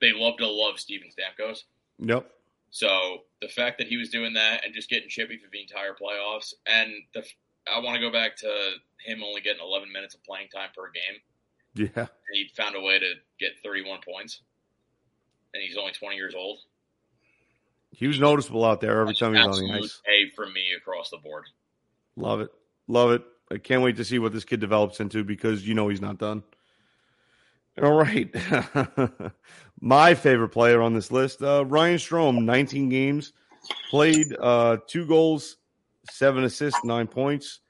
they 0.00 0.12
love 0.12 0.36
to 0.38 0.46
love 0.48 0.78
Steven 0.78 1.08
Stamkos. 1.08 1.64
Yep. 1.98 2.30
So 2.70 3.18
the 3.40 3.48
fact 3.48 3.78
that 3.78 3.86
he 3.86 3.96
was 3.96 4.08
doing 4.08 4.34
that 4.34 4.64
and 4.64 4.74
just 4.74 4.90
getting 4.90 5.08
chippy 5.08 5.38
for 5.38 5.48
the 5.52 5.60
entire 5.60 5.94
playoffs, 5.94 6.54
and 6.66 6.90
the 7.14 7.24
I 7.72 7.78
want 7.80 7.94
to 7.94 8.00
go 8.00 8.10
back 8.12 8.36
to 8.38 8.70
him 9.04 9.22
only 9.22 9.40
getting 9.40 9.62
11 9.62 9.90
minutes 9.92 10.14
of 10.14 10.22
playing 10.24 10.48
time 10.48 10.70
per 10.76 10.90
game, 10.90 11.88
Yeah. 11.94 12.02
and 12.02 12.08
he 12.32 12.50
found 12.56 12.76
a 12.76 12.80
way 12.80 12.98
to 12.98 13.12
get 13.38 13.52
31 13.62 14.00
points, 14.04 14.40
and 15.54 15.62
he's 15.62 15.76
only 15.76 15.92
20 15.92 16.16
years 16.16 16.34
old. 16.34 16.58
He 17.90 18.06
was 18.08 18.18
noticeable 18.18 18.64
out 18.64 18.80
there 18.80 19.00
every 19.00 19.14
time 19.14 19.34
he 19.34 19.46
was 19.46 19.60
on 19.60 19.66
the 19.68 19.72
ice. 19.74 20.02
A 20.08 20.30
from 20.34 20.52
me 20.52 20.72
across 20.76 21.10
the 21.10 21.18
board. 21.18 21.44
Love 22.16 22.40
it. 22.40 22.50
Love 22.88 23.12
it. 23.12 23.22
I 23.52 23.58
can't 23.58 23.82
wait 23.82 23.96
to 23.96 24.04
see 24.04 24.18
what 24.18 24.32
this 24.32 24.44
kid 24.44 24.58
develops 24.60 24.98
into 25.00 25.22
because 25.22 25.66
you 25.66 25.74
know 25.74 25.88
he's 25.88 26.00
not 26.00 26.18
done. 26.18 26.42
All 27.82 27.92
right. 27.92 28.32
My 29.80 30.14
favorite 30.14 30.50
player 30.50 30.80
on 30.80 30.94
this 30.94 31.10
list, 31.10 31.42
uh, 31.42 31.64
Ryan 31.66 31.98
Strome, 31.98 32.44
19 32.44 32.88
games, 32.88 33.32
played 33.90 34.34
uh, 34.38 34.78
two 34.86 35.06
goals, 35.06 35.56
seven 36.10 36.44
assists, 36.44 36.84
nine 36.84 37.06
points, 37.06 37.60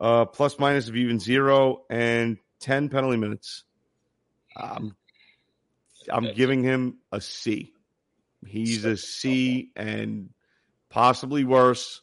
uh, 0.00 0.26
plus 0.26 0.58
minus 0.58 0.88
of 0.88 0.96
even 0.96 1.18
zero, 1.18 1.84
and 1.88 2.38
10 2.60 2.88
penalty 2.90 3.16
minutes. 3.16 3.64
Um, 4.56 4.94
I'm 6.10 6.32
giving 6.34 6.62
him 6.62 6.98
a 7.10 7.20
C. 7.20 7.72
He's 8.46 8.84
a 8.84 8.96
C 8.96 9.70
and 9.74 10.30
possibly 10.90 11.44
worse. 11.44 12.02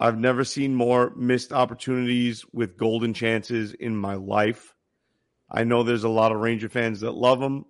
I've 0.00 0.18
never 0.18 0.44
seen 0.44 0.74
more 0.74 1.12
missed 1.14 1.52
opportunities 1.52 2.44
with 2.52 2.76
golden 2.76 3.14
chances 3.14 3.72
in 3.72 3.96
my 3.96 4.14
life. 4.14 4.74
I 5.50 5.64
know 5.64 5.82
there's 5.82 6.04
a 6.04 6.08
lot 6.08 6.32
of 6.32 6.40
Ranger 6.40 6.68
fans 6.68 7.00
that 7.00 7.12
love 7.12 7.40
him. 7.40 7.64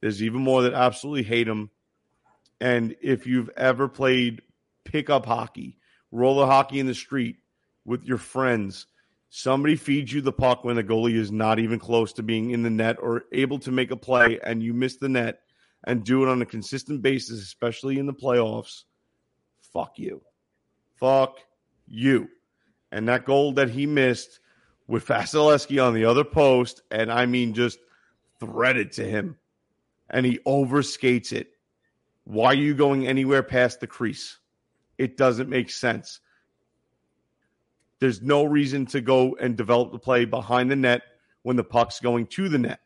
There's 0.00 0.22
even 0.22 0.40
more 0.40 0.62
that 0.62 0.74
absolutely 0.74 1.24
hate 1.24 1.48
him. 1.48 1.70
And 2.60 2.96
if 3.00 3.26
you've 3.26 3.50
ever 3.56 3.88
played 3.88 4.42
pickup 4.84 5.26
hockey, 5.26 5.78
roller 6.10 6.46
hockey 6.46 6.78
in 6.78 6.86
the 6.86 6.94
street 6.94 7.36
with 7.84 8.04
your 8.04 8.18
friends, 8.18 8.86
somebody 9.30 9.76
feeds 9.76 10.12
you 10.12 10.20
the 10.20 10.32
puck 10.32 10.64
when 10.64 10.76
the 10.76 10.84
goalie 10.84 11.16
is 11.16 11.30
not 11.30 11.58
even 11.58 11.78
close 11.78 12.12
to 12.14 12.22
being 12.22 12.50
in 12.50 12.62
the 12.62 12.70
net 12.70 12.96
or 13.00 13.24
able 13.32 13.58
to 13.60 13.70
make 13.70 13.90
a 13.90 13.96
play 13.96 14.38
and 14.42 14.62
you 14.62 14.72
miss 14.72 14.96
the 14.96 15.08
net 15.08 15.40
and 15.84 16.04
do 16.04 16.22
it 16.22 16.28
on 16.28 16.42
a 16.42 16.46
consistent 16.46 17.02
basis, 17.02 17.40
especially 17.42 17.98
in 17.98 18.06
the 18.06 18.14
playoffs, 18.14 18.84
fuck 19.72 19.98
you. 19.98 20.22
Fuck 20.96 21.38
you. 21.86 22.28
And 22.90 23.08
that 23.08 23.24
goal 23.24 23.52
that 23.52 23.70
he 23.70 23.86
missed 23.86 24.40
with 24.88 25.06
Vasilevskiy 25.06 25.84
on 25.84 25.94
the 25.94 26.06
other 26.06 26.24
post, 26.24 26.82
and 26.90 27.12
I 27.12 27.26
mean 27.26 27.54
just 27.54 27.78
threaded 28.40 28.92
to 28.92 29.04
him, 29.04 29.36
and 30.10 30.26
he 30.26 30.38
overskates 30.38 31.32
it. 31.32 31.50
Why 32.24 32.46
are 32.46 32.54
you 32.54 32.74
going 32.74 33.06
anywhere 33.06 33.42
past 33.42 33.80
the 33.80 33.86
crease? 33.86 34.38
It 34.96 35.16
doesn't 35.16 35.48
make 35.48 35.70
sense. 35.70 36.20
There's 38.00 38.22
no 38.22 38.44
reason 38.44 38.86
to 38.86 39.00
go 39.00 39.36
and 39.38 39.56
develop 39.56 39.92
the 39.92 39.98
play 39.98 40.24
behind 40.24 40.70
the 40.70 40.76
net 40.76 41.02
when 41.42 41.56
the 41.56 41.64
puck's 41.64 42.00
going 42.00 42.26
to 42.26 42.48
the 42.48 42.58
net. 42.58 42.80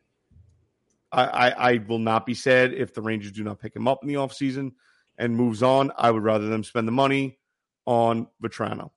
I, 1.11 1.25
I, 1.25 1.71
I 1.73 1.85
will 1.87 1.99
not 1.99 2.27
be 2.27 2.35
sad 2.35 2.73
if 2.73 2.95
the 2.95 3.03
Rangers 3.03 3.33
do 3.33 3.45
not 3.45 3.61
pick 3.61 3.77
him 3.77 3.87
up 3.87 3.99
in 4.03 4.09
the 4.09 4.15
offseason 4.15 4.73
and 5.19 5.37
moves 5.37 5.63
on. 5.63 5.93
I 5.97 6.11
would 6.11 6.23
rather 6.23 6.49
them 6.49 6.65
spend 6.65 6.89
the 6.89 6.93
money 6.93 7.39
on 7.85 8.29
Vatrano. 8.43 8.91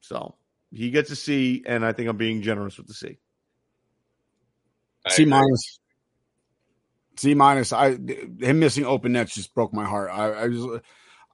So 0.00 0.36
he 0.72 0.90
gets 0.90 1.10
a 1.10 1.16
C, 1.16 1.62
and 1.66 1.84
I 1.84 1.92
think 1.92 2.08
I'm 2.08 2.16
being 2.16 2.42
generous 2.42 2.76
with 2.78 2.86
the 2.86 2.94
C. 2.94 3.18
C 5.08 5.24
minus. 5.24 5.78
C 7.16 7.34
minus. 7.34 7.72
I 7.72 7.90
him 7.90 8.58
missing 8.58 8.84
open 8.84 9.12
nets 9.12 9.34
just 9.34 9.54
broke 9.54 9.72
my 9.72 9.84
heart. 9.84 10.10
I, 10.12 10.44
I 10.44 10.48
just, 10.48 10.68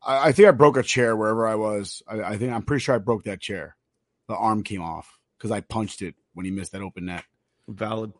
I, 0.03 0.29
I 0.29 0.33
think 0.33 0.49
I 0.49 0.53
broke 0.53 0.77
a 0.77 0.83
chair 0.83 1.17
wherever 1.17 1.47
I 1.47 1.55
was. 1.55 2.03
I, 2.07 2.23
I 2.23 2.37
think 2.37 2.53
I'm 2.53 2.63
pretty 2.63 2.83
sure 2.83 2.95
I 2.95 2.99
broke 2.99 3.25
that 3.25 3.41
chair. 3.41 3.77
The 4.29 4.37
arm 4.37 4.63
came 4.63 4.83
off 4.83 5.19
because 5.37 5.51
I 5.51 5.61
punched 5.61 6.03
it 6.03 6.15
when 6.35 6.45
he 6.47 6.53
missed 6.53 6.73
that 6.73 6.83
open 6.83 7.07
net. 7.07 7.25
Valid. 7.69 8.13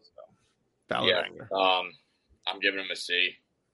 Valid 0.89 1.10
yeah, 1.10 1.22
anger. 1.24 1.48
um, 1.55 1.90
I'm 2.47 2.60
giving 2.60 2.80
him 2.80 2.90
a 2.90 2.97
C. 2.97 3.30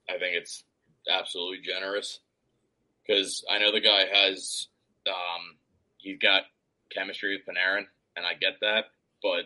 I 0.08 0.18
think 0.18 0.36
it's 0.36 0.64
absolutely 1.10 1.60
generous 1.64 2.20
because 3.06 3.44
I 3.50 3.58
know 3.58 3.72
the 3.72 3.80
guy 3.80 4.04
has 4.12 4.68
um, 5.06 5.56
he's 5.96 6.18
got 6.18 6.42
chemistry 6.90 7.36
with 7.36 7.46
Panarin, 7.46 7.86
and 8.16 8.26
I 8.26 8.34
get 8.34 8.60
that. 8.60 8.86
But 9.22 9.44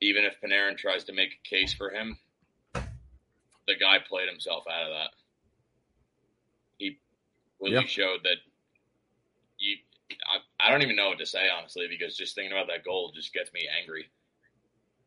even 0.00 0.24
if 0.24 0.40
Panarin 0.40 0.76
tries 0.76 1.04
to 1.04 1.12
make 1.12 1.30
a 1.32 1.48
case 1.48 1.72
for 1.72 1.90
him, 1.90 2.18
the 2.74 3.74
guy 3.80 3.98
played 4.06 4.28
himself 4.28 4.64
out 4.70 4.82
of 4.84 4.90
that. 4.90 5.10
He 6.78 6.98
really 7.60 7.76
Yeah. 7.76 7.86
showed 7.86 8.20
that 8.24 8.36
you 9.58 9.76
I, 10.30 10.66
I 10.68 10.70
don't 10.70 10.82
even 10.82 10.94
know 10.96 11.08
what 11.08 11.18
to 11.18 11.26
say 11.26 11.48
honestly 11.48 11.86
because 11.88 12.16
just 12.16 12.34
thinking 12.34 12.52
about 12.52 12.68
that 12.68 12.84
goal 12.84 13.12
just 13.14 13.32
gets 13.32 13.52
me 13.52 13.68
angry. 13.80 14.06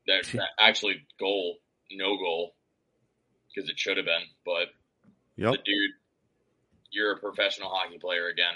That, 0.07 0.26
that 0.34 0.49
actually 0.60 1.06
goal, 1.19 1.57
no 1.91 2.18
goal, 2.18 2.56
because 3.53 3.69
it 3.69 3.80
should 3.80 3.97
have 3.97 4.06
been. 4.06 4.23
But 4.45 4.69
Yep. 5.38 5.51
the 5.51 5.57
dude, 5.60 5.91
you're 6.91 7.14
a 7.14 7.19
professional 7.19 7.69
hockey 7.69 7.97
player 7.97 8.27
again, 8.27 8.56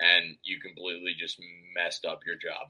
and 0.00 0.36
you 0.42 0.60
completely 0.60 1.14
just 1.18 1.40
messed 1.74 2.04
up 2.04 2.20
your 2.26 2.36
job. 2.36 2.68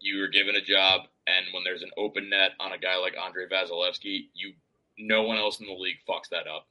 You 0.00 0.18
were 0.20 0.28
given 0.28 0.56
a 0.56 0.60
job, 0.60 1.02
and 1.26 1.46
when 1.52 1.64
there's 1.64 1.82
an 1.82 1.90
open 1.96 2.28
net 2.30 2.52
on 2.58 2.72
a 2.72 2.78
guy 2.78 2.96
like 2.96 3.14
Andrei 3.16 3.46
Vasilevskiy, 3.46 4.28
you 4.34 4.52
no 4.98 5.22
one 5.22 5.38
else 5.38 5.60
in 5.60 5.66
the 5.66 5.72
league 5.72 5.98
fucks 6.08 6.28
that 6.30 6.46
up. 6.46 6.66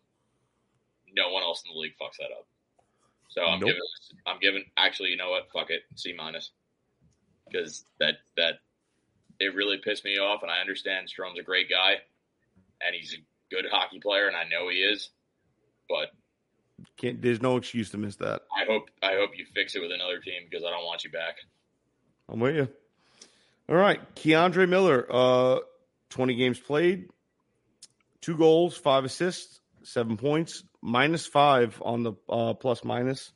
No 1.15 1.29
one 1.31 1.43
else 1.43 1.63
in 1.65 1.73
the 1.73 1.79
league 1.79 1.95
fucks 2.01 2.17
that 2.19 2.31
up. 2.31 2.45
So 3.29 3.43
I'm 3.43 3.59
Nope. 3.59 3.69
giving 3.69 3.81
I'm 4.25 4.39
giving 4.39 4.65
actually 4.77 5.09
you 5.09 5.17
know 5.17 5.29
what 5.31 5.49
fuck 5.53 5.69
it 5.69 5.83
C 5.95 6.13
minus 6.13 6.51
because 7.49 7.85
that 7.99 8.15
that 8.35 8.55
it 9.39 9.55
really 9.55 9.77
pissed 9.77 10.03
me 10.05 10.19
off 10.19 10.43
and 10.43 10.51
I 10.51 10.59
understand 10.59 11.07
Strome's 11.09 11.39
a 11.39 11.43
great 11.43 11.69
guy 11.69 11.95
and 12.85 12.93
he's 12.93 13.13
a 13.13 13.53
good 13.53 13.65
hockey 13.71 13.99
player 13.99 14.27
and 14.27 14.35
I 14.35 14.43
know 14.43 14.69
he 14.69 14.77
is 14.77 15.09
but 15.87 16.11
Can't. 16.97 17.21
There's 17.21 17.41
no 17.41 17.57
excuse 17.57 17.89
to 17.91 17.97
miss 17.97 18.15
that. 18.17 18.41
I 18.55 18.65
hope 18.69 18.89
I 19.01 19.13
hope 19.15 19.31
you 19.37 19.45
fix 19.53 19.75
it 19.75 19.81
with 19.81 19.91
another 19.91 20.19
team 20.19 20.43
because 20.49 20.65
I 20.65 20.69
don't 20.69 20.85
want 20.85 21.03
you 21.03 21.11
back. 21.11 21.35
I'm 22.29 22.39
with 22.39 22.55
you. 22.55 22.69
All 23.69 23.75
right, 23.75 23.99
K'Andre 24.15 24.67
Miller, 24.67 25.05
uh, 25.09 25.59
20 26.09 26.35
games 26.35 26.59
played, 26.59 27.07
two 28.19 28.35
goals, 28.35 28.75
five 28.75 29.05
assists, 29.05 29.61
seven 29.83 30.17
points, 30.17 30.63
minus 30.81 31.25
five 31.25 31.81
on 31.83 32.03
the 32.03 32.13
uh, 32.27 32.53
plus 32.53 32.83
minus, 32.83 33.31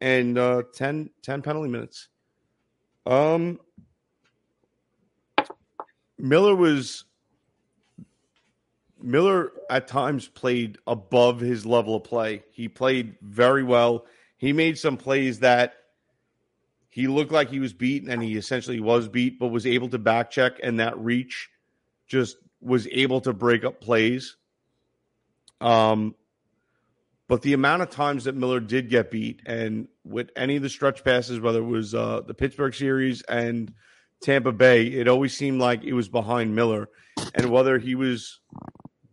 and 0.00 0.38
uh, 0.38 0.62
10, 0.74 1.10
10 1.22 1.42
penalty 1.42 1.68
minutes. 1.68 2.08
Um, 3.06 3.58
Miller 6.18 6.54
was 6.54 7.04
Miller 9.02 9.52
at 9.68 9.88
times 9.88 10.28
played 10.28 10.78
above 10.86 11.40
his 11.40 11.66
level 11.66 11.96
of 11.96 12.04
play. 12.04 12.44
He 12.52 12.68
played 12.68 13.16
very 13.22 13.62
well. 13.62 14.06
He 14.36 14.52
made 14.52 14.78
some 14.78 14.96
plays 14.96 15.40
that 15.40 15.74
he 16.88 17.06
looked 17.06 17.32
like 17.32 17.48
he 17.48 17.60
was 17.60 17.72
beat 17.72 18.06
and 18.06 18.22
he 18.22 18.36
essentially 18.36 18.80
was 18.80 19.08
beat, 19.08 19.38
but 19.38 19.48
was 19.48 19.66
able 19.66 19.88
to 19.88 19.98
back 19.98 20.30
check 20.30 20.58
and 20.62 20.80
that 20.80 20.98
reach 20.98 21.48
just 22.06 22.36
was 22.60 22.86
able 22.90 23.20
to 23.22 23.32
break 23.32 23.64
up 23.64 23.80
plays. 23.80 24.36
Um, 25.60 26.14
but 27.28 27.40
the 27.40 27.54
amount 27.54 27.80
of 27.80 27.90
times 27.90 28.24
that 28.24 28.34
Miller 28.36 28.60
did 28.60 28.90
get 28.90 29.10
beat, 29.10 29.40
and 29.46 29.88
with 30.04 30.28
any 30.36 30.56
of 30.56 30.62
the 30.62 30.68
stretch 30.68 31.02
passes, 31.02 31.40
whether 31.40 31.60
it 31.60 31.66
was 31.66 31.94
uh, 31.94 32.20
the 32.26 32.34
Pittsburgh 32.34 32.74
series 32.74 33.22
and 33.22 33.72
Tampa 34.20 34.52
Bay, 34.52 34.86
it 34.86 35.08
always 35.08 35.34
seemed 35.34 35.60
like 35.60 35.82
it 35.82 35.94
was 35.94 36.10
behind 36.10 36.54
Miller. 36.54 36.90
And 37.34 37.50
whether 37.50 37.78
he 37.78 37.94
was 37.94 38.40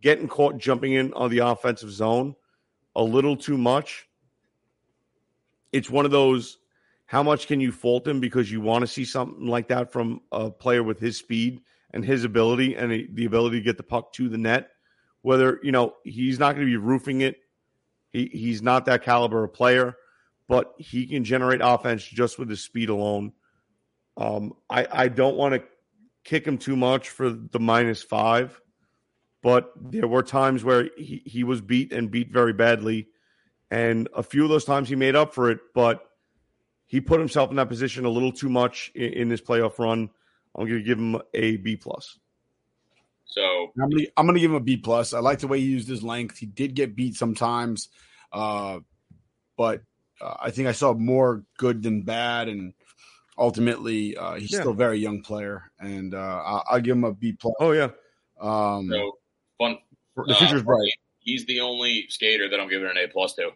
getting 0.02 0.28
caught 0.28 0.58
jumping 0.58 0.92
in 0.92 1.12
on 1.14 1.30
the 1.30 1.38
offensive 1.38 1.90
zone 1.90 2.34
a 2.96 3.02
little 3.02 3.36
too 3.36 3.58
much, 3.58 4.08
it's 5.72 5.90
one 5.90 6.04
of 6.04 6.10
those 6.10 6.58
how 7.10 7.24
much 7.24 7.48
can 7.48 7.58
you 7.60 7.72
fault 7.72 8.06
him 8.06 8.20
because 8.20 8.52
you 8.52 8.60
want 8.60 8.82
to 8.82 8.86
see 8.86 9.04
something 9.04 9.48
like 9.48 9.66
that 9.66 9.92
from 9.92 10.20
a 10.30 10.48
player 10.48 10.84
with 10.84 11.00
his 11.00 11.16
speed 11.16 11.60
and 11.92 12.04
his 12.04 12.22
ability 12.22 12.76
and 12.76 13.08
the 13.16 13.24
ability 13.24 13.58
to 13.58 13.64
get 13.64 13.76
the 13.76 13.82
puck 13.82 14.12
to 14.12 14.28
the 14.28 14.38
net? 14.38 14.70
Whether, 15.22 15.58
you 15.64 15.72
know, 15.72 15.94
he's 16.04 16.38
not 16.38 16.54
going 16.54 16.64
to 16.64 16.70
be 16.70 16.76
roofing 16.76 17.22
it. 17.22 17.38
He, 18.10 18.26
he's 18.26 18.62
not 18.62 18.84
that 18.84 19.02
caliber 19.02 19.42
of 19.42 19.52
player, 19.52 19.96
but 20.46 20.72
he 20.78 21.04
can 21.08 21.24
generate 21.24 21.60
offense 21.64 22.04
just 22.04 22.38
with 22.38 22.48
his 22.48 22.62
speed 22.62 22.90
alone. 22.90 23.32
Um, 24.16 24.52
I, 24.70 24.86
I 24.90 25.08
don't 25.08 25.36
want 25.36 25.54
to 25.54 25.64
kick 26.22 26.46
him 26.46 26.58
too 26.58 26.76
much 26.76 27.08
for 27.10 27.28
the 27.30 27.58
minus 27.58 28.04
five, 28.04 28.60
but 29.42 29.72
there 29.76 30.08
were 30.08 30.22
times 30.22 30.64
where 30.64 30.90
he, 30.96 31.22
he 31.24 31.44
was 31.44 31.60
beat 31.60 31.92
and 31.92 32.10
beat 32.10 32.30
very 32.32 32.52
badly. 32.52 33.08
And 33.70 34.08
a 34.14 34.22
few 34.22 34.42
of 34.44 34.50
those 34.50 34.64
times 34.64 34.88
he 34.88 34.96
made 34.96 35.16
up 35.16 35.34
for 35.34 35.50
it, 35.50 35.60
but 35.74 36.04
he 36.86 37.00
put 37.00 37.20
himself 37.20 37.50
in 37.50 37.56
that 37.56 37.68
position 37.68 38.04
a 38.04 38.10
little 38.10 38.32
too 38.32 38.48
much 38.48 38.90
in, 38.94 39.12
in 39.12 39.28
this 39.28 39.40
playoff 39.40 39.78
run. 39.78 40.10
I'm 40.56 40.66
going 40.66 40.78
to 40.78 40.82
give 40.82 40.98
him 40.98 41.20
a 41.34 41.56
B 41.56 41.76
plus. 41.76 42.18
So 43.24 43.72
I'm 43.80 43.90
gonna, 43.90 44.06
I'm 44.16 44.26
gonna 44.26 44.40
give 44.40 44.50
him 44.50 44.56
a 44.56 44.60
B 44.60 44.76
plus. 44.76 45.14
I 45.14 45.20
like 45.20 45.38
the 45.38 45.46
way 45.46 45.60
he 45.60 45.66
used 45.66 45.88
his 45.88 46.02
length. 46.02 46.36
He 46.36 46.46
did 46.46 46.74
get 46.74 46.96
beat 46.96 47.14
sometimes, 47.14 47.88
uh, 48.32 48.80
but 49.56 49.82
uh, 50.20 50.34
I 50.40 50.50
think 50.50 50.66
I 50.66 50.72
saw 50.72 50.94
more 50.94 51.44
good 51.56 51.80
than 51.80 52.02
bad, 52.02 52.48
and 52.48 52.74
ultimately 53.38 54.16
uh, 54.16 54.34
he's 54.34 54.52
Yeah. 54.52 54.60
still 54.62 54.72
a 54.72 54.74
very 54.74 54.98
young 54.98 55.22
player, 55.22 55.70
and 55.78 56.12
uh, 56.12 56.42
I'll, 56.44 56.64
I'll 56.68 56.80
give 56.80 56.96
him 56.96 57.04
a 57.04 57.12
B 57.12 57.32
plus. 57.32 57.54
Oh 57.60 57.70
yeah, 57.70 57.90
um, 58.40 58.88
so 58.90 59.12
fun. 59.60 59.78
the 60.26 60.34
future's 60.34 60.62
uh, 60.62 60.64
bright. 60.64 60.90
He's 61.20 61.44
the 61.46 61.60
only 61.60 62.06
skater 62.08 62.48
that 62.48 62.58
I'm 62.58 62.68
giving 62.68 62.88
an 62.88 62.96
A 62.96 63.06
plus 63.08 63.34
to. 63.34 63.50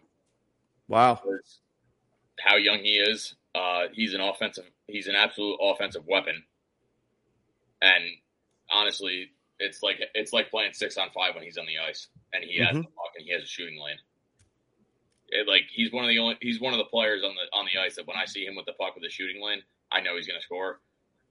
Wow. 0.87 1.19
How 2.39 2.57
young 2.57 2.79
he 2.79 2.97
is. 2.97 3.35
Uh, 3.55 3.85
he's 3.93 4.13
an 4.13 4.21
offensive. 4.21 4.65
He's 4.87 5.07
an 5.07 5.15
absolute 5.15 5.57
offensive 5.61 6.03
weapon. 6.07 6.43
And 7.81 8.03
honestly, 8.69 9.31
it's 9.59 9.81
like 9.81 9.97
it's 10.13 10.33
like 10.33 10.51
playing 10.51 10.73
six 10.73 10.97
on 10.97 11.07
five 11.13 11.33
when 11.33 11.43
he's 11.43 11.57
on 11.57 11.65
the 11.65 11.77
ice 11.79 12.07
and 12.33 12.43
he 12.43 12.59
has 12.59 12.75
Mhm. 12.75 12.83
the 12.83 12.89
puck 12.89 13.11
and 13.15 13.25
he 13.25 13.31
has 13.31 13.41
a 13.43 13.47
shooting 13.47 13.79
lane. 13.81 13.97
It, 15.29 15.47
like 15.47 15.63
he's 15.71 15.91
one 15.91 16.03
of 16.03 16.09
the 16.09 16.19
only 16.19 16.37
he's 16.41 16.59
one 16.61 16.73
of 16.73 16.77
the 16.77 16.85
players 16.85 17.23
on 17.23 17.33
the 17.35 17.57
on 17.57 17.65
the 17.65 17.79
ice 17.79 17.95
that 17.95 18.05
when 18.05 18.17
I 18.17 18.25
see 18.25 18.45
him 18.45 18.55
with 18.55 18.65
the 18.65 18.73
puck 18.73 18.95
with 18.95 19.03
a 19.05 19.09
shooting 19.09 19.41
lane, 19.41 19.63
I 19.91 20.01
know 20.01 20.15
he's 20.17 20.27
going 20.27 20.39
to 20.39 20.43
score. 20.45 20.81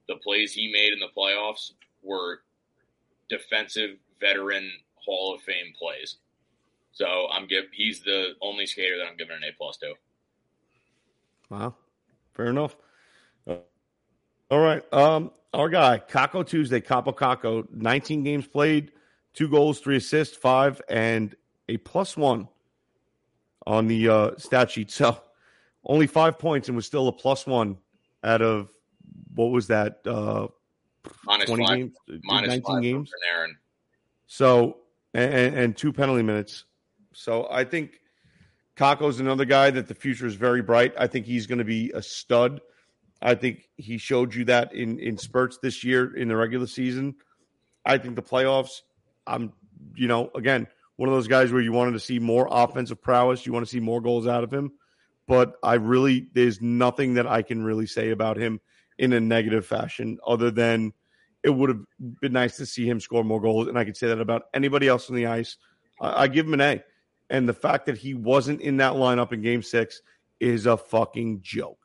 The 0.07 0.15
plays 0.17 0.53
he 0.53 0.71
made 0.71 0.91
in 0.91 0.99
the 0.99 1.07
playoffs 1.15 1.71
were 2.03 2.41
defensive 3.29 3.97
veteran 4.19 4.69
Hall 4.95 5.33
of 5.35 5.41
Fame 5.41 5.73
plays. 5.77 6.17
So 6.91 7.27
I'm 7.31 7.47
give 7.47 7.65
he's 7.71 8.01
the 8.01 8.33
only 8.41 8.65
skater 8.65 8.97
that 8.97 9.05
I'm 9.05 9.17
giving 9.17 9.35
an 9.35 9.43
A 9.43 9.51
plus 9.57 9.77
to. 9.77 9.93
Wow. 11.49 11.75
Fair 12.33 12.47
enough. 12.47 12.75
Uh, 13.47 13.57
all 14.49 14.59
right. 14.59 14.81
Um, 14.93 15.31
our 15.53 15.69
guy, 15.69 16.01
Kakko 16.09 16.45
Tuesday, 16.45 16.81
Kaapo 16.81 17.15
Kakko, 17.15 17.65
19 17.71 18.23
games 18.23 18.47
played, 18.47 18.91
two 19.33 19.47
goals, 19.47 19.79
three 19.79 19.97
assists, 19.97 20.35
five, 20.35 20.81
and 20.89 21.35
a 21.69 21.77
plus 21.77 22.17
one 22.17 22.47
on 23.65 23.87
the 23.87 24.09
uh, 24.09 24.31
stat 24.37 24.71
sheet. 24.71 24.91
So 24.91 25.17
only 25.85 26.07
five 26.07 26.39
points 26.39 26.67
and 26.67 26.75
was 26.75 26.85
still 26.85 27.07
a 27.07 27.11
plus 27.11 27.45
one 27.45 27.77
out 28.23 28.41
of 28.41 28.69
what 29.33 29.51
was 29.51 29.67
that? 29.67 29.99
Uh, 30.05 30.47
Minus 31.23 31.47
20 31.47 31.65
five, 31.65 31.77
games, 31.77 31.93
minus 32.23 32.49
19 32.49 32.63
five 32.63 32.81
games. 32.81 33.11
Aaron. 33.35 33.57
So 34.27 34.77
and, 35.13 35.55
and 35.55 35.77
two 35.77 35.93
penalty 35.93 36.23
minutes. 36.23 36.65
So 37.13 37.47
I 37.49 37.63
think 37.63 37.99
Kakko's 38.75 39.19
another 39.19 39.45
guy 39.45 39.71
that 39.71 39.87
the 39.87 39.95
future 39.95 40.25
is 40.25 40.35
very 40.35 40.61
bright. 40.61 40.93
I 40.97 41.07
think 41.07 41.25
he's 41.25 41.47
going 41.47 41.59
to 41.59 41.65
be 41.65 41.91
a 41.93 42.01
stud. 42.01 42.61
I 43.21 43.35
think 43.35 43.69
he 43.77 43.97
showed 43.97 44.35
you 44.35 44.45
that 44.45 44.73
in 44.73 44.99
in 44.99 45.17
spurts 45.17 45.57
this 45.61 45.83
year 45.83 46.15
in 46.15 46.27
the 46.27 46.35
regular 46.35 46.67
season. 46.67 47.15
I 47.85 47.97
think 47.97 48.15
the 48.15 48.21
playoffs. 48.21 48.81
I'm, 49.27 49.53
you 49.95 50.07
know, 50.07 50.29
again 50.35 50.67
one 50.97 51.09
of 51.09 51.15
those 51.15 51.27
guys 51.27 51.51
where 51.51 51.61
you 51.61 51.71
wanted 51.71 51.91
to 51.91 51.99
see 51.99 52.19
more 52.19 52.47
offensive 52.49 53.01
prowess. 53.01 53.45
You 53.45 53.53
want 53.53 53.65
to 53.65 53.69
see 53.69 53.79
more 53.79 54.01
goals 54.01 54.27
out 54.27 54.43
of 54.43 54.53
him. 54.53 54.71
But 55.27 55.55
I 55.63 55.75
really, 55.75 56.27
there's 56.33 56.61
nothing 56.61 57.15
that 57.15 57.27
I 57.27 57.41
can 57.41 57.63
really 57.63 57.87
say 57.87 58.11
about 58.11 58.37
him 58.37 58.61
in 58.97 59.11
a 59.11 59.19
negative 59.19 59.65
fashion, 59.65 60.19
other 60.25 60.51
than 60.51 60.93
it 61.45 61.51
would 61.51 61.69
have 61.69 61.81
been 62.19 62.33
nice 62.33 62.57
to 62.57 62.65
see 62.65 62.89
him 62.89 62.99
score 62.99 63.23
more 63.23 63.39
goals. 63.39 63.67
And 63.67 63.77
I 63.77 63.85
could 63.85 63.95
say 63.95 64.07
that 64.07 64.19
about 64.19 64.47
anybody 64.51 64.87
else 64.87 65.09
on 65.11 65.15
the 65.15 65.27
ice. 65.27 65.57
I, 66.01 66.23
I 66.23 66.27
give 66.27 66.47
him 66.47 66.55
an 66.55 66.61
A. 66.61 66.83
And 67.29 67.47
the 67.47 67.53
fact 67.53 67.85
that 67.85 67.97
he 67.97 68.15
wasn't 68.15 68.61
in 68.61 68.77
that 68.77 68.93
lineup 68.93 69.31
in 69.31 69.43
game 69.43 69.61
six 69.61 70.01
is 70.39 70.65
a 70.65 70.75
fucking 70.75 71.41
joke. 71.43 71.77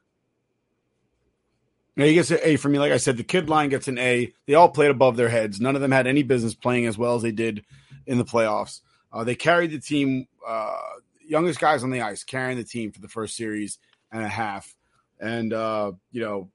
Yeah, 1.97 2.07
he 2.07 2.15
gets 2.15 2.31
an 2.31 2.39
A 2.43 2.57
for 2.57 2.71
me. 2.71 2.79
Like 2.79 2.93
I 2.93 2.97
said, 2.97 3.19
the 3.19 3.23
kid 3.23 3.51
line 3.51 3.69
gets 3.69 3.87
an 3.87 3.99
A. 3.99 4.33
They 4.47 4.55
all 4.55 4.71
played 4.71 4.91
above 4.91 5.17
their 5.17 5.29
heads. 5.29 5.61
None 5.61 5.75
of 5.75 5.83
them 5.83 5.93
had 5.93 6.07
any 6.07 6.23
business 6.23 6.55
playing 6.55 6.87
as 6.87 6.97
well 6.97 7.17
as 7.17 7.23
they 7.23 7.33
did 7.33 7.63
in 8.07 8.17
the 8.17 8.25
playoffs. 8.25 8.81
Uh, 9.13 9.25
they 9.25 9.35
carried 9.35 9.73
the 9.73 9.79
team, 9.79 10.27
uh, 10.47 10.79
youngest 11.21 11.61
guys 11.61 11.85
on 11.85 11.91
the 11.91 12.01
ice, 12.01 12.25
carrying 12.25 12.57
the 12.57 12.65
team 12.65 12.93
for 12.93 13.01
the 13.03 13.09
first 13.09 13.37
series 13.37 13.79
and 14.11 14.23
a 14.23 14.29
half. 14.29 14.75
And, 15.21 15.53
uh, 15.53 15.93
you 16.13 16.23
know, 16.23 16.51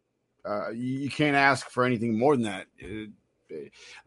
uh, 0.47 0.69
you, 0.69 0.99
you 1.01 1.09
can't 1.09 1.35
ask 1.35 1.69
for 1.69 1.83
anything 1.85 2.17
more 2.17 2.35
than 2.35 2.43
that. 2.45 2.67
Uh, 2.83 3.55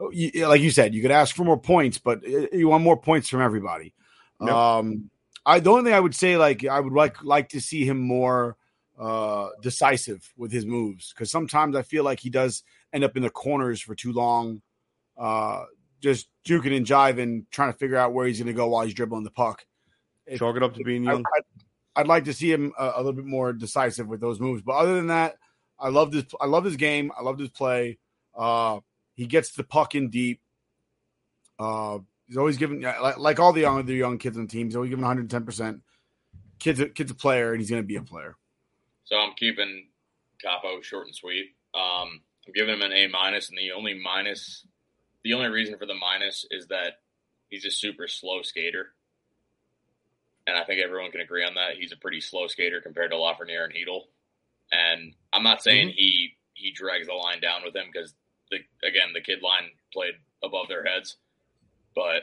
uh, 0.00 0.08
you- 0.10 0.46
like 0.48 0.60
you 0.60 0.70
said, 0.70 0.94
you 0.94 1.02
could 1.02 1.10
ask 1.10 1.34
for 1.34 1.44
more 1.44 1.58
points, 1.60 1.98
but 1.98 2.18
uh, 2.24 2.46
you 2.52 2.68
want 2.68 2.84
more 2.84 3.00
points 3.00 3.28
from 3.28 3.40
everybody. 3.40 3.94
Um, 4.40 5.10
I 5.46 5.60
the 5.60 5.70
only 5.70 5.84
thing 5.84 5.94
I 5.94 6.00
would 6.00 6.14
say, 6.14 6.36
like 6.36 6.64
I 6.64 6.78
would 6.78 6.92
like 6.92 7.22
like 7.24 7.48
to 7.50 7.60
see 7.60 7.84
him 7.84 7.98
more 7.98 8.56
uh 8.98 9.50
decisive 9.62 10.28
with 10.36 10.50
his 10.50 10.66
moves 10.66 11.12
because 11.12 11.30
sometimes 11.30 11.76
I 11.76 11.82
feel 11.82 12.02
like 12.02 12.18
he 12.18 12.30
does 12.30 12.64
end 12.92 13.04
up 13.04 13.16
in 13.16 13.22
the 13.22 13.30
corners 13.30 13.80
for 13.80 13.94
too 13.94 14.12
long, 14.12 14.60
uh, 15.16 15.64
just 16.00 16.28
juking 16.44 16.76
and 16.76 16.84
jiving, 16.86 17.44
trying 17.50 17.72
to 17.72 17.78
figure 17.78 17.96
out 17.96 18.12
where 18.12 18.26
he's 18.26 18.38
going 18.38 18.46
to 18.48 18.52
go 18.52 18.68
while 18.68 18.84
he's 18.84 18.94
dribbling 18.94 19.24
the 19.24 19.30
puck. 19.30 19.64
Chalk 20.38 20.56
it 20.56 20.62
up 20.62 20.74
to 20.74 20.84
being 20.84 21.04
young. 21.04 21.22
I, 21.96 22.00
I'd 22.00 22.06
like 22.06 22.24
to 22.24 22.32
see 22.34 22.52
him 22.52 22.72
a, 22.78 22.92
a 22.96 22.98
little 22.98 23.12
bit 23.12 23.24
more 23.24 23.52
decisive 23.52 24.06
with 24.08 24.20
those 24.20 24.40
moves. 24.40 24.62
But 24.62 24.72
other 24.76 24.94
than 24.96 25.06
that, 25.08 25.36
I 25.80 25.88
love 25.88 26.10
this. 26.12 26.24
I 26.40 26.46
love 26.46 26.64
his 26.64 26.76
game. 26.76 27.12
I 27.18 27.22
love 27.22 27.38
his 27.38 27.50
play. 27.50 27.98
Uh, 28.36 28.80
he 29.14 29.26
gets 29.26 29.52
the 29.52 29.64
puck 29.64 29.94
in 29.94 30.10
deep. 30.10 30.40
Uh, 31.58 31.98
he's 32.26 32.36
always 32.36 32.56
giving 32.56 32.82
like, 32.82 33.18
like 33.18 33.40
all 33.40 33.52
the 33.52 33.62
young 33.62 33.84
the 33.84 33.94
young 33.94 34.18
kids 34.18 34.36
on 34.36 34.46
the 34.46 34.48
team. 34.50 34.66
He's 34.66 34.76
always 34.76 34.90
giving 34.90 35.02
110. 35.02 35.44
percent 35.44 35.82
Kid's 36.58 36.80
a, 36.80 36.88
kid's 36.88 37.10
a 37.10 37.14
player, 37.14 37.52
and 37.52 37.60
he's 37.60 37.70
going 37.70 37.82
to 37.82 37.86
be 37.86 37.96
a 37.96 38.02
player. 38.02 38.36
So 39.04 39.16
I'm 39.16 39.34
keeping 39.34 39.86
Kaapo 40.44 40.82
short 40.82 41.06
and 41.06 41.14
sweet. 41.14 41.54
Um, 41.74 42.20
I'm 42.46 42.52
giving 42.54 42.74
him 42.74 42.82
an 42.82 42.92
A 42.92 43.06
minus, 43.06 43.48
and 43.48 43.58
the 43.58 43.72
only 43.72 43.94
minus, 43.94 44.66
the 45.22 45.34
only 45.34 45.48
reason 45.48 45.78
for 45.78 45.86
the 45.86 45.94
minus 45.94 46.46
is 46.50 46.66
that 46.68 46.94
he's 47.48 47.64
a 47.64 47.70
super 47.70 48.08
slow 48.08 48.42
skater, 48.42 48.88
and 50.46 50.56
I 50.56 50.64
think 50.64 50.82
everyone 50.82 51.10
can 51.10 51.20
agree 51.20 51.44
on 51.44 51.54
that. 51.54 51.76
He's 51.78 51.92
a 51.92 51.96
pretty 51.96 52.20
slow 52.20 52.48
skater 52.48 52.80
compared 52.80 53.12
to 53.12 53.16
Lafreniere 53.16 53.64
and 53.64 53.72
Chytil. 53.72 54.02
And 54.72 55.14
I'm 55.32 55.42
not 55.42 55.62
saying 55.62 55.88
Mm-hmm. 55.88 55.96
he 55.96 56.34
he 56.54 56.72
drags 56.72 57.06
the 57.06 57.14
line 57.14 57.40
down 57.40 57.62
with 57.64 57.74
him 57.74 57.86
because 57.92 58.14
the 58.50 58.58
again 58.86 59.12
the 59.14 59.20
kid 59.20 59.42
line 59.42 59.70
played 59.92 60.14
above 60.42 60.68
their 60.68 60.84
heads, 60.84 61.16
but 61.94 62.22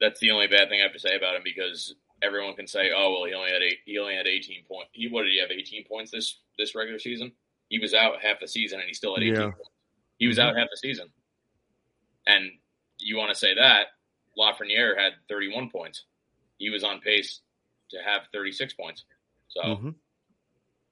that's 0.00 0.20
the 0.20 0.30
only 0.30 0.46
bad 0.46 0.68
thing 0.68 0.80
I 0.80 0.84
have 0.84 0.92
to 0.92 0.98
say 0.98 1.16
about 1.16 1.36
him 1.36 1.42
because 1.44 1.94
everyone 2.22 2.54
can 2.54 2.66
say, 2.66 2.90
oh 2.94 3.12
well, 3.12 3.24
he 3.24 3.34
only 3.34 3.50
had 3.50 3.62
eight, 3.62 3.78
he 3.86 3.98
only 3.98 4.14
had 4.16 4.26
18 4.26 4.64
points. 4.64 4.90
He 4.92 5.08
what 5.08 5.22
did 5.22 5.32
he 5.32 5.40
have 5.40 5.50
18 5.50 5.84
points 5.84 6.10
this 6.10 6.38
this 6.58 6.74
regular 6.74 6.98
season? 6.98 7.32
He 7.68 7.78
was 7.78 7.94
out 7.94 8.20
half 8.22 8.40
the 8.40 8.48
season 8.48 8.80
and 8.80 8.88
he 8.88 8.94
still 8.94 9.14
had 9.14 9.22
18 9.22 9.34
Yeah. 9.34 9.50
points. 9.50 9.70
He 10.18 10.26
was 10.26 10.38
out 10.38 10.56
half 10.56 10.68
the 10.70 10.76
season, 10.76 11.08
and 12.26 12.50
you 12.98 13.16
want 13.16 13.30
to 13.30 13.34
say 13.36 13.54
that 13.54 13.86
Lafreniere 14.36 14.98
had 14.98 15.12
31 15.28 15.70
points. 15.70 16.04
He 16.58 16.70
was 16.70 16.82
on 16.82 17.00
pace 17.00 17.40
to 17.90 17.98
have 18.04 18.22
36 18.32 18.74
points. 18.74 19.04
So 19.48 19.60
Mhm. 19.62 19.94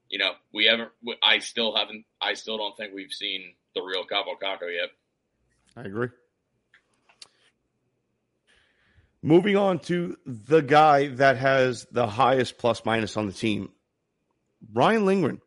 You 0.08 0.18
know, 0.18 0.32
we 0.52 0.66
haven't. 0.66 0.90
I 1.22 1.38
still 1.40 1.76
haven't. 1.76 2.04
I 2.20 2.34
still 2.34 2.58
don't 2.58 2.76
think 2.76 2.94
we've 2.94 3.12
seen 3.12 3.54
the 3.74 3.82
real 3.82 4.04
Kaapo 4.04 4.38
Kakko 4.42 4.72
yet. 4.72 4.90
I 5.76 5.82
agree. 5.82 6.08
Moving 9.22 9.56
on 9.56 9.80
to 9.80 10.16
the 10.24 10.62
guy 10.62 11.08
that 11.08 11.36
has 11.36 11.86
the 11.90 12.06
highest 12.06 12.58
plus 12.58 12.84
minus 12.84 13.16
on 13.16 13.26
the 13.26 13.32
team, 13.32 13.70
Ryan 14.72 15.04
Lindgren. 15.04 15.40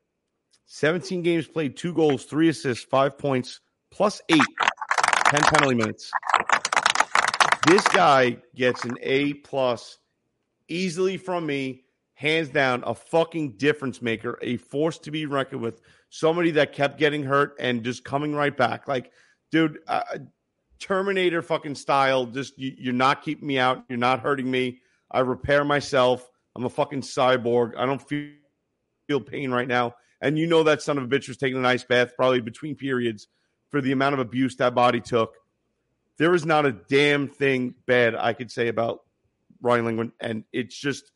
17 0.71 1.23
games 1.23 1.47
played, 1.47 1.77
two 1.77 1.93
goals, 1.93 2.25
three 2.25 2.49
assists, 2.49 2.85
five 2.85 3.17
points, 3.17 3.59
plus 3.89 4.21
eight, 4.29 4.43
10 5.25 5.41
penalty 5.41 5.75
minutes. 5.75 6.11
This 7.65 7.87
guy 7.87 8.37
gets 8.55 8.85
an 8.85 8.97
A 9.01 9.33
plus 9.33 9.97
easily 10.67 11.17
from 11.17 11.47
me, 11.47 11.85
hands 12.19 12.49
down, 12.49 12.83
a 12.85 12.93
fucking 12.93 13.53
difference 13.53 14.01
maker, 14.01 14.37
a 14.41 14.57
force 14.57 14.97
to 14.97 15.09
be 15.09 15.25
reckoned 15.25 15.61
with, 15.61 15.79
somebody 16.09 16.51
that 16.51 16.73
kept 16.73 16.99
getting 16.99 17.23
hurt 17.23 17.55
and 17.61 17.81
just 17.81 18.03
coming 18.03 18.35
right 18.35 18.57
back. 18.57 18.89
Like, 18.89 19.13
dude, 19.53 19.79
uh, 19.87 20.01
Terminator 20.79 21.41
fucking 21.41 21.75
style. 21.75 22.25
Just 22.25 22.59
you, 22.59 22.75
you're 22.77 22.93
not 22.93 23.21
keeping 23.21 23.47
me 23.47 23.57
out. 23.57 23.85
You're 23.87 23.97
not 23.97 24.19
hurting 24.19 24.51
me. 24.51 24.81
I 25.09 25.21
repair 25.21 25.63
myself. 25.63 26.29
I'm 26.57 26.65
a 26.65 26.69
fucking 26.69 27.03
cyborg. 27.03 27.77
I 27.77 27.85
don't 27.85 28.01
feel 28.01 28.33
feel 29.07 29.21
pain 29.21 29.49
right 29.49 29.67
now. 29.67 29.95
And 30.19 30.37
you 30.37 30.45
know 30.45 30.63
that 30.63 30.81
son 30.81 30.97
of 30.97 31.05
a 31.05 31.07
bitch 31.07 31.29
was 31.29 31.37
taking 31.37 31.57
an 31.57 31.65
ice 31.65 31.85
bath 31.85 32.17
probably 32.17 32.41
between 32.41 32.75
periods 32.75 33.29
for 33.69 33.79
the 33.79 33.93
amount 33.93 34.13
of 34.13 34.19
abuse 34.19 34.57
that 34.57 34.75
body 34.75 34.99
took. 34.99 35.35
There 36.17 36.35
is 36.35 36.45
not 36.45 36.65
a 36.65 36.73
damn 36.73 37.29
thing 37.29 37.75
bad 37.85 38.13
I 38.13 38.33
could 38.33 38.51
say 38.51 38.67
about 38.67 39.03
Ryan 39.61 39.85
Lindgren, 39.85 40.11
and 40.19 40.43
it's 40.51 40.77
just 40.77 41.13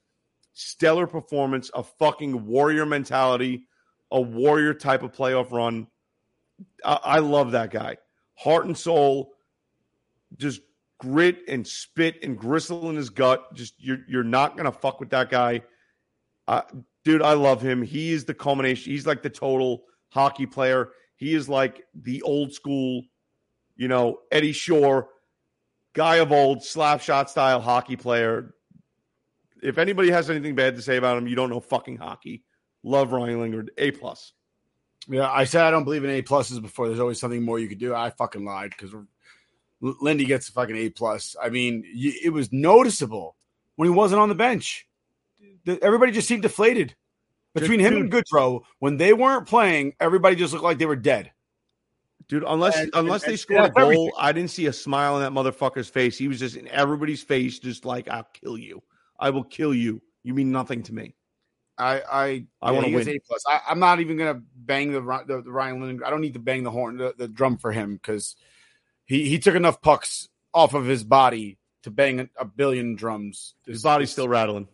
stellar 0.53 1.07
performance, 1.07 1.69
a 1.73 1.83
fucking 1.83 2.45
warrior 2.45 2.85
mentality, 2.85 3.67
a 4.11 4.21
warrior 4.21 4.73
type 4.73 5.03
of 5.03 5.11
playoff 5.11 5.51
run. 5.51 5.87
I, 6.83 6.99
I 7.03 7.19
love 7.19 7.51
that 7.51 7.71
guy, 7.71 7.97
heart 8.35 8.65
and 8.65 8.77
soul, 8.77 9.33
just 10.37 10.61
grit 10.99 11.39
and 11.47 11.67
spit 11.67 12.23
and 12.23 12.37
gristle 12.37 12.89
in 12.89 12.95
his 12.95 13.09
gut. 13.09 13.53
Just 13.53 13.73
you're 13.77 13.99
you're 14.07 14.23
not 14.23 14.55
gonna 14.55 14.71
fuck 14.71 14.99
with 14.99 15.09
that 15.09 15.29
guy, 15.29 15.61
uh, 16.47 16.61
dude. 17.03 17.21
I 17.21 17.33
love 17.33 17.61
him. 17.61 17.81
He 17.81 18.11
is 18.11 18.25
the 18.25 18.33
culmination. 18.33 18.91
He's 18.91 19.07
like 19.07 19.23
the 19.23 19.29
total 19.29 19.83
hockey 20.09 20.45
player. 20.45 20.89
He 21.15 21.33
is 21.33 21.49
like 21.49 21.83
the 21.93 22.21
old 22.21 22.53
school, 22.53 23.03
you 23.75 23.87
know, 23.87 24.19
Eddie 24.31 24.51
Shore 24.51 25.09
guy 25.93 26.17
of 26.17 26.31
old 26.31 26.63
slap 26.63 27.01
shot 27.01 27.29
style 27.29 27.61
hockey 27.61 27.95
player. 27.95 28.53
If 29.63 29.77
anybody 29.77 30.11
has 30.11 30.29
anything 30.29 30.55
bad 30.55 30.75
to 30.75 30.81
say 30.81 30.97
about 30.97 31.17
him, 31.17 31.27
you 31.27 31.35
don't 31.35 31.49
know 31.49 31.59
fucking 31.59 31.97
hockey. 31.97 32.43
Love 32.83 33.13
Ryan 33.13 33.39
Lindgren. 33.39 33.69
A 33.77 33.91
plus. 33.91 34.33
Yeah, 35.07 35.29
I 35.29 35.45
said 35.45 35.63
I 35.63 35.71
don't 35.71 35.83
believe 35.83 36.03
in 36.03 36.09
A 36.09 36.21
pluses 36.21 36.61
before. 36.61 36.87
There's 36.87 36.99
always 36.99 37.19
something 37.19 37.41
more 37.41 37.59
you 37.59 37.67
could 37.67 37.79
do. 37.79 37.93
I 37.95 38.09
fucking 38.09 38.43
lied 38.43 38.71
because 38.71 38.93
Lindy 39.81 40.25
gets 40.25 40.49
a 40.49 40.51
fucking 40.51 40.75
A 40.75 40.89
plus. 40.89 41.35
I 41.41 41.49
mean, 41.49 41.83
it 41.85 42.31
was 42.31 42.51
noticeable 42.51 43.35
when 43.75 43.87
he 43.87 43.93
wasn't 43.93 44.21
on 44.21 44.29
the 44.29 44.35
bench. 44.35 44.87
Everybody 45.81 46.11
just 46.11 46.27
seemed 46.27 46.41
deflated 46.41 46.95
between 47.53 47.79
him 47.79 47.95
and 47.95 48.11
Goodrow. 48.11 48.63
When 48.79 48.97
they 48.97 49.13
weren't 49.13 49.47
playing, 49.47 49.93
everybody 49.99 50.35
just 50.35 50.53
looked 50.53 50.65
like 50.65 50.77
they 50.77 50.85
were 50.85 50.95
dead. 50.95 51.31
Dude, 52.29 52.43
unless 52.47 52.77
And- 52.77 52.91
unless 52.93 53.23
and- 53.23 53.33
they 53.33 53.37
scored 53.37 53.65
a 53.65 53.69
goal, 53.69 53.83
everything. 53.83 54.11
I 54.17 54.31
didn't 54.31 54.51
see 54.51 54.65
a 54.67 54.73
smile 54.73 55.15
on 55.15 55.21
that 55.21 55.31
motherfucker's 55.33 55.89
face. 55.89 56.17
He 56.17 56.27
was 56.29 56.39
just 56.39 56.55
in 56.55 56.67
everybody's 56.69 57.21
face, 57.21 57.59
just 57.59 57.85
like 57.85 58.07
I'll 58.07 58.27
kill 58.33 58.57
you. 58.57 58.81
I 59.19 59.29
will 59.29 59.43
kill 59.43 59.73
you. 59.73 60.01
You 60.23 60.33
mean 60.33 60.51
nothing 60.51 60.83
to 60.83 60.93
me. 60.93 61.15
I 61.77 62.01
I 62.01 62.45
I 62.61 62.71
wanna 62.71 62.87
he 62.87 62.95
win. 62.95 63.07
A 63.09 63.19
plus. 63.19 63.43
I, 63.47 63.61
I'm 63.67 63.79
not 63.79 63.99
even 63.99 64.17
gonna 64.17 64.41
bang 64.55 64.91
the, 64.91 65.01
the, 65.01 65.41
the 65.41 65.51
Ryan 65.51 65.81
Lindgren. 65.81 66.07
I 66.07 66.11
don't 66.11 66.21
need 66.21 66.33
to 66.33 66.39
bang 66.39 66.63
the 66.63 66.71
horn, 66.71 66.97
the, 66.97 67.13
the 67.17 67.27
drum 67.27 67.57
for 67.57 67.71
him 67.71 67.95
because 67.95 68.35
he 69.05 69.27
he 69.27 69.39
took 69.39 69.55
enough 69.55 69.81
pucks 69.81 70.29
off 70.53 70.73
of 70.73 70.85
his 70.85 71.03
body 71.03 71.57
to 71.83 71.91
bang 71.91 72.19
a, 72.19 72.29
a 72.39 72.45
billion 72.45 72.95
drums. 72.95 73.55
His 73.65 73.83
body's 73.83 74.11
still 74.11 74.27
rattling. 74.27 74.67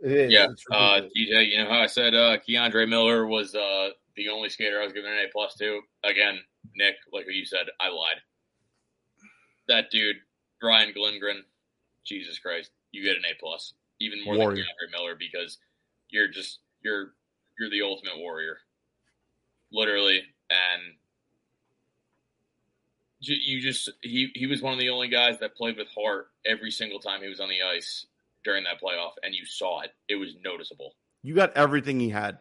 It 0.00 0.12
is. 0.12 0.32
Yeah, 0.32 0.48
uh. 0.72 1.00
DJ, 1.16 1.50
you 1.50 1.58
know 1.58 1.68
how 1.68 1.80
I 1.80 1.86
said 1.86 2.14
uh, 2.14 2.36
K'Andre 2.46 2.88
Miller 2.88 3.26
was 3.26 3.54
uh, 3.54 3.90
the 4.16 4.28
only 4.28 4.50
skater 4.50 4.80
I 4.80 4.84
was 4.84 4.92
giving 4.92 5.10
an 5.10 5.18
A 5.18 5.28
plus 5.32 5.54
to? 5.54 5.80
Again, 6.02 6.40
Nick, 6.76 6.96
like 7.12 7.24
what 7.26 7.34
you 7.34 7.46
said, 7.46 7.66
I 7.80 7.88
lied. 7.88 8.20
That 9.68 9.90
dude, 9.90 10.16
Brian 10.60 10.92
Lindgren, 10.94 11.42
Jesus 12.04 12.38
Christ, 12.38 12.70
you 12.94 13.02
get 13.02 13.16
an 13.16 13.24
A 13.24 13.34
plus, 13.40 13.74
even 14.00 14.24
more 14.24 14.36
Warrior. 14.36 14.56
than 14.56 14.64
K'Andre 14.64 14.92
Miller 14.92 15.16
because 15.18 15.58
you're 16.10 16.28
just 16.28 16.60
you're 16.82 17.12
you're 17.58 17.70
the 17.70 17.82
ultimate 17.82 18.18
warrior, 18.18 18.58
literally, 19.72 20.22
and 20.50 20.82
you 23.20 23.60
just 23.60 23.90
he 24.02 24.30
he 24.34 24.46
was 24.46 24.62
one 24.62 24.72
of 24.72 24.78
the 24.78 24.90
only 24.90 25.08
guys 25.08 25.38
that 25.40 25.56
played 25.56 25.76
with 25.76 25.88
heart 25.88 26.28
every 26.46 26.70
single 26.70 26.98
time 26.98 27.22
he 27.22 27.28
was 27.28 27.40
on 27.40 27.48
the 27.48 27.62
ice 27.62 28.06
during 28.44 28.64
that 28.64 28.80
playoff, 28.80 29.12
and 29.22 29.34
you 29.34 29.44
saw 29.46 29.80
it. 29.80 29.90
It 30.08 30.16
was 30.16 30.34
noticeable. 30.44 30.92
You 31.22 31.34
got 31.34 31.56
everything 31.56 31.98
he 31.98 32.10
had. 32.10 32.38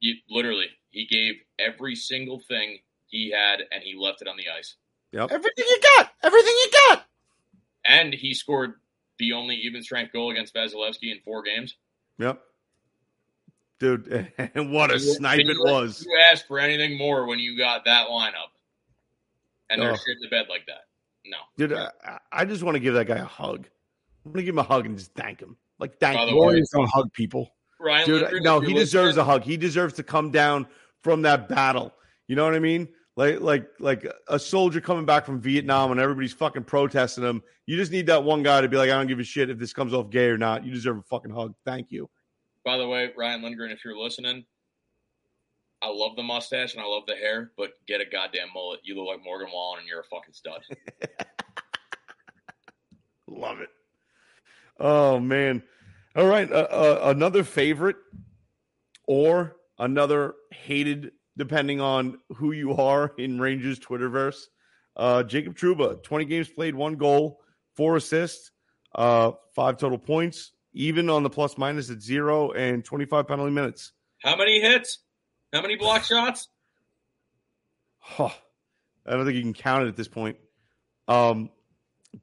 You, 0.00 0.14
literally, 0.30 0.66
he 0.90 1.06
gave 1.06 1.34
every 1.58 1.94
single 1.94 2.38
thing 2.38 2.78
he 3.06 3.30
had, 3.30 3.60
and 3.72 3.82
he 3.82 3.94
left 3.98 4.22
it 4.22 4.28
on 4.28 4.36
the 4.36 4.44
ice. 4.56 4.76
Yep. 5.12 5.30
everything 5.32 5.64
you 5.66 5.80
got, 5.96 6.10
everything 6.22 6.54
you 6.54 6.70
got. 6.88 7.04
And 7.86 8.14
he 8.14 8.34
scored 8.34 8.74
the 9.20 9.32
only 9.34 9.54
even 9.56 9.82
strength 9.84 10.12
goal 10.12 10.32
against 10.32 10.52
Vasilevskiy 10.54 11.12
in 11.12 11.20
four 11.24 11.42
games. 11.44 11.76
Yep. 12.18 12.40
Dude, 13.78 14.32
and 14.54 14.72
what 14.72 14.90
a 14.90 14.94
you- 14.94 14.98
snipe 15.14 15.38
can 15.38 15.50
it 15.50 15.56
was. 15.58 16.04
You 16.06 16.18
asked 16.30 16.46
for 16.48 16.58
anything 16.58 16.98
more 16.98 17.26
when 17.26 17.38
you 17.38 17.56
got 17.56 17.84
that 17.84 18.08
lineup, 18.08 18.50
and 19.70 19.80
they're 19.80 19.92
Oh. 19.92 19.96
shit 19.96 20.16
in 20.16 20.22
the 20.22 20.28
bed 20.28 20.46
like 20.48 20.66
that. 20.66 20.86
No. 21.24 21.36
Dude, 21.56 21.72
I, 21.72 22.18
I 22.32 22.44
just 22.44 22.62
want 22.62 22.74
to 22.74 22.80
give 22.80 22.94
that 22.94 23.06
guy 23.06 23.16
a 23.18 23.24
hug. 23.24 23.68
I'm 24.24 24.32
going 24.32 24.42
to 24.42 24.44
give 24.44 24.54
him 24.54 24.58
a 24.58 24.62
hug 24.64 24.86
and 24.86 24.98
just 24.98 25.12
thank 25.14 25.40
him. 25.40 25.56
Like, 25.78 25.98
thank 25.98 26.16
By 26.18 26.24
the 26.26 26.32
you. 26.32 26.36
Warriors 26.36 26.68
don't 26.72 26.88
hug 26.90 27.12
people. 27.12 27.54
Ryan 27.78 28.06
Dude, 28.06 28.20
Lindgren, 28.22 28.42
no, 28.42 28.60
he 28.60 28.74
deserves 28.74 29.16
a 29.16 29.24
hug. 29.24 29.42
He 29.42 29.56
deserves 29.56 29.94
to 29.94 30.02
come 30.02 30.30
down 30.30 30.66
from 31.02 31.22
that 31.22 31.48
battle. 31.48 31.94
You 32.26 32.36
know 32.36 32.44
what 32.44 32.54
I 32.54 32.58
mean? 32.58 32.88
Like, 33.20 33.42
like, 33.42 33.68
like 33.78 34.10
a 34.28 34.38
soldier 34.38 34.80
coming 34.80 35.04
back 35.04 35.26
from 35.26 35.42
Vietnam 35.42 35.90
and 35.90 36.00
everybody's 36.00 36.32
fucking 36.32 36.64
protesting 36.64 37.22
him. 37.22 37.42
You 37.66 37.76
just 37.76 37.92
need 37.92 38.06
that 38.06 38.24
one 38.24 38.42
guy 38.42 38.62
to 38.62 38.68
be 38.68 38.78
like, 38.78 38.88
I 38.88 38.94
don't 38.94 39.08
give 39.08 39.18
a 39.18 39.24
shit 39.24 39.50
if 39.50 39.58
this 39.58 39.74
comes 39.74 39.92
off 39.92 40.08
gay 40.08 40.28
or 40.28 40.38
not. 40.38 40.64
You 40.64 40.72
deserve 40.72 40.96
a 40.96 41.02
fucking 41.02 41.30
hug. 41.30 41.54
Thank 41.66 41.90
you. 41.90 42.08
By 42.64 42.78
the 42.78 42.88
way, 42.88 43.10
Ryan 43.14 43.42
Lindgren, 43.42 43.72
if 43.72 43.84
you're 43.84 43.94
listening, 43.94 44.46
I 45.82 45.88
love 45.88 46.16
the 46.16 46.22
mustache 46.22 46.72
and 46.72 46.82
I 46.82 46.86
love 46.86 47.02
the 47.06 47.14
hair, 47.14 47.52
but 47.58 47.72
get 47.86 48.00
a 48.00 48.06
goddamn 48.06 48.48
mullet. 48.54 48.80
You 48.84 48.96
look 48.96 49.08
like 49.08 49.22
Morgan 49.22 49.48
Wallen 49.52 49.80
and 49.80 49.86
you're 49.86 50.00
a 50.00 50.04
fucking 50.04 50.32
stud. 50.32 50.62
Love 53.28 53.60
it. 53.60 53.68
Oh 54.78 55.20
man! 55.20 55.62
All 56.16 56.26
right, 56.26 56.50
uh, 56.50 56.54
uh, 56.70 57.00
another 57.04 57.44
favorite 57.44 57.96
or 59.06 59.56
another 59.78 60.34
hated, 60.50 61.12
depending 61.40 61.80
on 61.80 62.18
who 62.36 62.52
you 62.52 62.76
are 62.76 63.12
in 63.18 63.40
Rangers 63.40 63.80
Twitterverse. 63.80 64.44
Uh, 64.96 65.22
Jacob 65.22 65.56
Trouba, 65.56 66.02
twenty 66.02 66.24
games 66.24 66.48
played, 66.48 66.74
one 66.74 66.96
goal, 66.96 67.40
four 67.74 67.96
assists, 67.96 68.50
uh, 68.94 69.32
five 69.54 69.78
total 69.78 69.98
points, 69.98 70.52
even 70.72 71.08
on 71.08 71.22
the 71.22 71.30
plus 71.30 71.56
minus 71.58 71.90
at 71.90 72.00
zero 72.00 72.52
and 72.52 72.84
25 72.84 73.26
penalty 73.26 73.50
minutes. 73.50 73.92
How 74.22 74.36
many 74.36 74.60
hits? 74.60 74.98
How 75.52 75.62
many 75.62 75.76
block 75.76 76.04
shots? 76.04 76.48
Huh. 77.98 78.30
I 79.06 79.12
don't 79.12 79.24
think 79.24 79.36
you 79.36 79.42
can 79.42 79.54
count 79.54 79.84
it 79.84 79.88
at 79.88 79.96
this 79.96 80.08
point. 80.08 80.36
Um, 81.08 81.50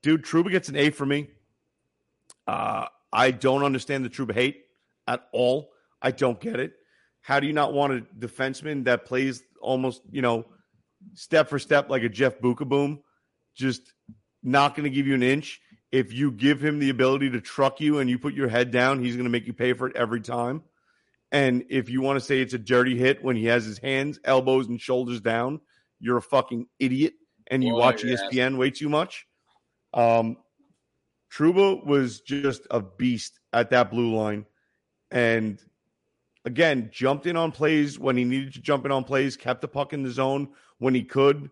dude, 0.01 0.23
Trouba 0.23 0.51
gets 0.51 0.69
an 0.69 0.75
A 0.75 0.91
for 0.91 1.05
me. 1.05 1.29
Uh, 2.45 2.85
I 3.11 3.31
don't 3.31 3.63
understand 3.63 4.05
the 4.05 4.09
Trouba 4.09 4.33
hate 4.33 4.65
at 5.07 5.27
all. 5.31 5.71
I 6.01 6.11
don't 6.11 6.39
get 6.39 6.59
it. 6.59 6.73
How 7.27 7.41
do 7.41 7.47
you 7.47 7.51
not 7.51 7.73
want 7.73 7.91
a 7.91 8.05
defenseman 8.17 8.85
that 8.85 9.03
plays 9.03 9.43
almost, 9.59 10.01
you 10.09 10.21
know, 10.21 10.45
step 11.13 11.49
for 11.49 11.59
step 11.59 11.89
like 11.89 12.01
a 12.03 12.07
Jeff 12.07 12.39
Beukeboom, 12.39 12.99
just 13.53 13.81
not 14.41 14.75
going 14.75 14.85
to 14.85 14.89
give 14.89 15.07
you 15.07 15.13
an 15.13 15.23
inch? 15.23 15.59
If 15.91 16.13
you 16.13 16.31
give 16.31 16.63
him 16.63 16.79
the 16.79 16.89
ability 16.89 17.29
to 17.31 17.41
truck 17.41 17.81
you 17.81 17.99
and 17.99 18.09
you 18.09 18.17
put 18.17 18.33
your 18.33 18.47
head 18.47 18.71
down, 18.71 19.03
he's 19.03 19.17
going 19.17 19.25
to 19.25 19.29
make 19.29 19.45
you 19.45 19.51
pay 19.51 19.73
for 19.73 19.89
it 19.89 19.97
every 19.97 20.21
time. 20.21 20.63
And 21.33 21.65
if 21.69 21.89
you 21.89 21.99
want 21.99 22.17
to 22.17 22.25
say 22.25 22.39
it's 22.39 22.53
a 22.53 22.57
dirty 22.57 22.97
hit 22.97 23.21
when 23.21 23.35
he 23.35 23.43
has 23.47 23.65
his 23.65 23.77
hands, 23.77 24.21
elbows, 24.23 24.69
and 24.69 24.79
shoulders 24.79 25.19
down, 25.19 25.59
you're 25.99 26.15
a 26.15 26.21
fucking 26.21 26.67
idiot 26.79 27.15
and 27.47 27.61
you 27.61 27.73
Well, 27.73 27.81
watch 27.81 28.05
yeah. 28.05 28.15
ESPN 28.15 28.55
way 28.55 28.69
too 28.69 28.87
much. 28.87 29.27
Um, 29.93 30.37
Trouba 31.29 31.85
was 31.85 32.21
just 32.21 32.67
a 32.71 32.79
beast 32.79 33.37
at 33.51 33.71
that 33.71 33.91
blue 33.91 34.15
line. 34.15 34.45
And 35.11 35.61
again, 36.47 36.89
jumped 36.93 37.25
in 37.25 37.35
on 37.35 37.51
plays 37.51 37.99
when 37.99 38.15
he 38.15 38.23
needed 38.23 38.53
to 38.53 38.61
jump 38.61 38.85
in 38.85 38.91
on 38.91 39.03
plays, 39.03 39.35
kept 39.35 39.59
the 39.59 39.67
puck 39.67 39.91
in 39.91 40.01
the 40.01 40.09
zone 40.09 40.47
when 40.79 40.95
he 40.95 41.03
could, 41.03 41.49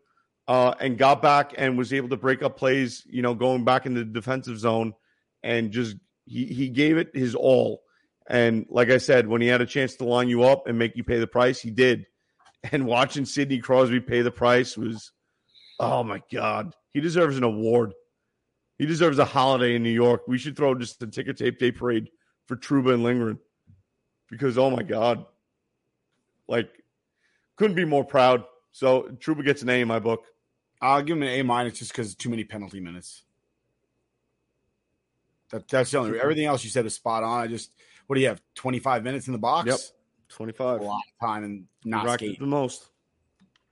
uh, 0.48 0.74
and 0.80 0.98
got 0.98 1.22
back 1.22 1.54
and 1.58 1.78
was 1.78 1.92
able 1.92 2.08
to 2.08 2.16
break 2.16 2.42
up 2.42 2.58
plays, 2.58 3.04
you 3.06 3.22
know, 3.22 3.36
going 3.36 3.66
back 3.66 3.86
in 3.86 3.94
the 3.94 4.06
defensive 4.06 4.58
zone 4.58 4.94
and 5.44 5.72
just 5.72 5.98
he, 6.26 6.46
he 6.46 6.70
gave 6.70 6.96
it 6.96 7.14
his 7.14 7.36
all. 7.36 7.82
And 8.28 8.66
like 8.70 8.90
I 8.90 8.98
said, 8.98 9.28
when 9.28 9.42
he 9.42 9.48
had 9.48 9.60
a 9.60 9.66
chance 9.66 9.98
to 9.98 10.06
line 10.06 10.30
you 10.30 10.44
up 10.44 10.66
and 10.66 10.80
make 10.80 10.96
you 10.96 11.04
pay 11.04 11.20
the 11.20 11.28
price, 11.28 11.60
he 11.60 11.72
did. 11.72 12.06
And 12.72 12.88
watching 12.88 13.26
Sidney 13.26 13.60
Crosby 13.60 14.00
pay 14.00 14.24
the 14.24 14.32
price 14.32 14.76
was, 14.76 15.12
oh 15.80 16.04
my 16.04 16.24
God, 16.34 16.74
he 16.94 17.00
deserves 17.00 17.38
an 17.38 17.44
award. 17.44 17.94
He 18.80 18.88
deserves 18.88 19.20
a 19.20 19.26
holiday 19.26 19.76
in 19.76 19.84
New 19.84 19.92
York. 19.92 20.22
We 20.28 20.40
should 20.40 20.58
throw 20.58 20.74
just 20.74 21.04
a 21.04 21.06
ticker 21.06 21.34
tape 21.34 21.60
day 21.60 21.72
parade 21.72 22.10
for 22.48 22.56
Trouba 22.56 22.96
and 22.96 23.04
Lindgren 23.04 23.38
because, 24.30 24.58
oh 24.58 24.70
my 24.70 24.84
God, 24.84 25.26
like, 26.48 26.70
couldn't 27.56 27.76
be 27.76 27.86
more 27.86 28.04
proud. 28.04 28.44
So 28.72 29.04
Trouba 29.20 29.44
gets 29.44 29.62
an 29.62 29.70
A 29.70 29.82
in 29.82 29.88
my 29.88 30.00
book. 30.00 30.26
I'll 30.82 31.02
give 31.02 31.18
him 31.18 31.24
an 31.24 31.30
A 31.30 31.42
minus 31.44 31.80
just 31.80 31.92
because 31.92 32.16
too 32.16 32.30
many 32.30 32.44
penalty 32.44 32.80
minutes. 32.80 33.24
That, 35.52 35.68
that's 35.68 35.92
the 35.92 36.00
only. 36.00 36.20
Everything 36.20 36.46
else 36.46 36.64
you 36.64 36.70
said 36.70 36.86
is 36.86 36.96
spot 36.96 37.24
on. 37.24 37.42
I 37.42 37.48
just, 37.48 37.72
what 38.08 38.16
do 38.16 38.22
you 38.22 38.28
have? 38.28 38.42
Twenty 38.56 38.80
five 38.80 39.04
minutes 39.04 39.28
in 39.28 39.34
the 39.34 39.40
box. 39.40 39.68
Yep. 39.68 39.80
25. 40.30 40.82
A 40.82 40.84
lot 40.84 40.98
of 40.98 41.28
time 41.28 41.44
and 41.44 41.66
not 41.84 42.06
Racked 42.06 42.20
skating. 42.20 42.38
the 42.40 42.48
most. 42.48 42.90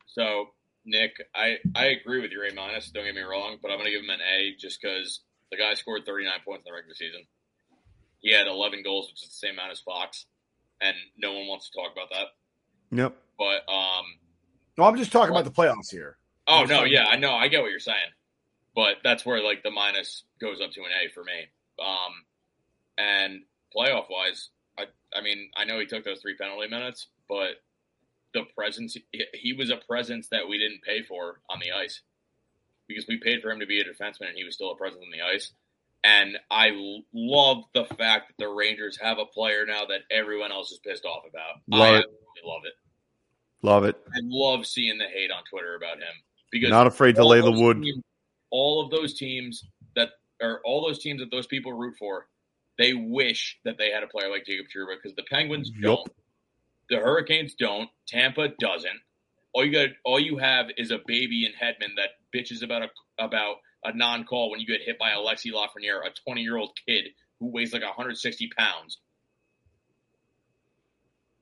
So, 0.06 0.50
Nick, 0.86 1.16
I, 1.36 1.58
I 1.76 1.86
agree 1.86 2.22
with 2.22 2.32
your 2.32 2.46
A 2.46 2.54
minus. 2.54 2.92
Don't 2.92 3.06
get 3.06 3.16
me 3.16 3.22
wrong, 3.22 3.58
but 3.62 3.72
I'm 3.72 3.78
going 3.78 3.88
to 3.88 3.92
give 3.92 4.04
him 4.04 4.10
an 4.10 4.20
A 4.22 4.56
just 4.58 4.80
because 4.82 5.22
the 5.52 5.58
guy 5.58 5.74
scored 5.74 6.06
39 6.06 6.32
points 6.46 6.64
in 6.66 6.72
the 6.72 6.76
regular 6.76 6.96
season. 6.96 7.22
He 8.20 8.32
had 8.32 8.48
11 8.48 8.84
goals, 8.84 9.10
which 9.10 9.24
is 9.24 9.30
the 9.30 9.36
same 9.36 9.56
amount 9.56 9.72
as 9.72 9.80
Fox, 9.82 10.26
and 10.82 10.96
no 11.18 11.34
one 11.34 11.48
wants 11.48 11.70
to 11.70 11.78
talk 11.80 11.92
about 11.92 12.10
that. 12.12 12.28
Yep. 12.98 13.16
But 13.38 13.72
um, 13.72 14.06
No, 14.78 14.84
I'm 14.86 14.98
just 14.98 15.12
talking 15.12 15.32
about 15.32 15.46
the 15.46 15.52
playoffs 15.52 15.90
here. 15.92 16.18
oh 16.48 16.66
no, 16.66 16.84
yeah, 16.84 17.06
I 17.06 17.16
know, 17.18 17.34
I 17.34 17.48
get 17.48 17.62
what 17.62 17.72
you're 17.72 17.80
saying, 17.80 18.12
but 18.76 18.98
that's 19.04 19.26
where 19.26 19.42
like 19.44 19.64
the 19.64 19.72
minus 19.72 20.24
goes 20.40 20.62
up 20.62 20.72
to 20.72 20.82
an 20.82 20.92
A 21.04 21.12
for 21.14 21.24
me. 21.24 21.48
Um, 21.84 22.14
and 22.98 23.42
playoff 23.76 24.06
wise, 24.10 24.50
I 24.78 24.86
I 25.16 25.22
mean 25.22 25.50
I 25.56 25.66
know 25.66 25.80
he 25.80 25.86
took 25.86 26.04
those 26.04 26.22
three 26.22 26.36
penalty 26.36 26.68
minutes, 26.70 27.08
but 27.28 27.62
the 28.34 28.44
presence 28.56 28.98
he 29.34 29.54
was 29.54 29.70
a 29.70 29.78
presence 29.88 30.28
that 30.30 30.48
we 30.48 30.58
didn't 30.58 30.82
pay 30.84 31.04
for 31.04 31.40
on 31.50 31.60
the 31.60 31.72
ice 31.72 32.02
because 32.88 33.06
we 33.08 33.18
paid 33.18 33.42
for 33.42 33.50
him 33.50 33.60
to 33.60 33.66
be 33.66 33.80
a 33.80 33.84
defenseman 33.84 34.28
and 34.30 34.36
he 34.38 34.44
was 34.44 34.56
still 34.56 34.72
a 34.72 34.76
presence 34.76 35.02
on 35.04 35.12
the 35.12 35.22
ice. 35.22 35.52
And 36.04 36.38
I 36.52 36.72
love 37.14 37.64
the 37.74 37.86
fact 37.86 38.28
that 38.30 38.38
the 38.38 38.50
Rangers 38.50 38.98
have 39.02 39.20
a 39.20 39.26
player 39.26 39.66
now 39.66 39.86
that 39.86 40.02
everyone 40.12 40.52
else 40.52 40.72
is 40.72 40.80
pissed 40.80 41.06
off 41.06 41.24
about. 41.30 41.62
Love 41.70 41.96
I 41.96 41.98
it. 42.00 42.06
love 42.46 42.62
it. 42.66 42.74
Love 43.62 43.84
it. 43.86 43.96
I 44.14 44.20
love 44.24 44.66
seeing 44.66 44.98
the 44.98 45.06
hate 45.06 45.32
on 45.32 45.44
Twitter 45.50 45.76
about 45.76 45.98
him 45.98 46.14
because 46.52 46.70
Not 46.70 46.88
afraid 46.88 47.16
to 47.16 47.26
lay 47.26 47.40
the 47.40 47.52
wood. 47.52 47.82
teams- 47.82 48.04
all 48.50 48.84
of 48.84 48.92
those 48.92 49.14
teams 49.18 49.66
that 49.96 50.10
are 50.42 50.62
all 50.66 50.86
those 50.86 51.00
teams 51.00 51.20
that 51.22 51.32
those 51.32 51.48
people 51.48 51.72
root 51.74 51.96
for, 51.98 52.28
they 52.78 52.94
wish 52.94 53.58
that 53.64 53.78
they 53.78 53.90
had 53.90 54.04
a 54.04 54.08
player 54.08 54.30
like 54.30 54.46
Jacob 54.46 54.66
Trouba 54.68 54.96
because 55.02 55.16
the 55.16 55.24
Penguins 55.30 55.72
Yup. 55.76 55.82
don't, 55.84 56.10
the 56.90 56.98
Hurricanes 56.98 57.54
don't, 57.56 57.90
Tampa 58.08 58.50
doesn't. 58.60 59.00
All 59.54 59.66
you 59.66 59.72
got, 59.72 59.90
all 60.04 60.20
you 60.20 60.38
have 60.38 60.68
is 60.78 60.92
a 60.92 61.00
baby 61.06 61.46
in 61.46 61.52
Hedman 61.52 61.96
that 61.98 62.10
bitches 62.36 62.64
about 62.64 62.84
a 62.84 63.24
about 63.24 63.58
a 63.86 63.96
non-call 63.96 64.50
when 64.50 64.60
you 64.60 64.66
get 64.66 64.82
hit 64.82 64.98
by 64.98 65.12
Alexi 65.12 65.52
Lafreniere, 65.52 66.02
a 66.06 66.30
20-year-old 66.30 66.72
kid 66.88 67.10
who 67.40 67.52
weighs 67.52 67.74
like 67.74 67.84
160 67.84 68.50
pounds. 68.58 69.00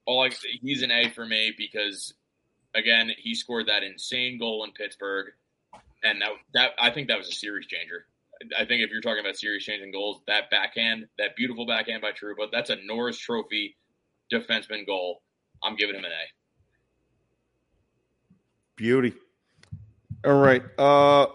All 0.05 0.23
I, 0.25 0.31
he's 0.61 0.81
an 0.81 0.91
A 0.91 1.09
for 1.09 1.25
me 1.25 1.53
because 1.55 2.13
again, 2.75 3.11
he 3.17 3.35
scored 3.35 3.67
that 3.67 3.83
insane 3.83 4.39
goal 4.39 4.63
in 4.63 4.71
Pittsburgh, 4.71 5.27
and 6.03 6.21
that 6.21 6.29
that 6.53 6.71
I 6.79 6.91
think 6.91 7.07
that 7.07 7.17
was 7.17 7.29
a 7.29 7.33
series 7.33 7.67
changer. 7.67 8.05
I 8.57 8.65
think 8.65 8.81
if 8.81 8.89
you're 8.89 9.01
talking 9.01 9.19
about 9.19 9.37
series 9.37 9.63
changing 9.63 9.91
goals, 9.91 10.21
that 10.27 10.49
backhand, 10.49 11.05
that 11.19 11.35
beautiful 11.35 11.67
backhand 11.67 12.01
by 12.01 12.11
Trouba, 12.11 12.47
that's 12.51 12.71
a 12.71 12.77
Norris 12.83 13.19
Trophy 13.19 13.77
defenseman 14.33 14.85
goal. 14.85 15.21
I'm 15.63 15.75
giving 15.75 15.95
him 15.95 16.05
an 16.05 16.11
A. 16.11 16.40
Beauty. 18.81 19.13
All 20.25 20.33
right. 20.39 20.63
Uh 20.75 21.27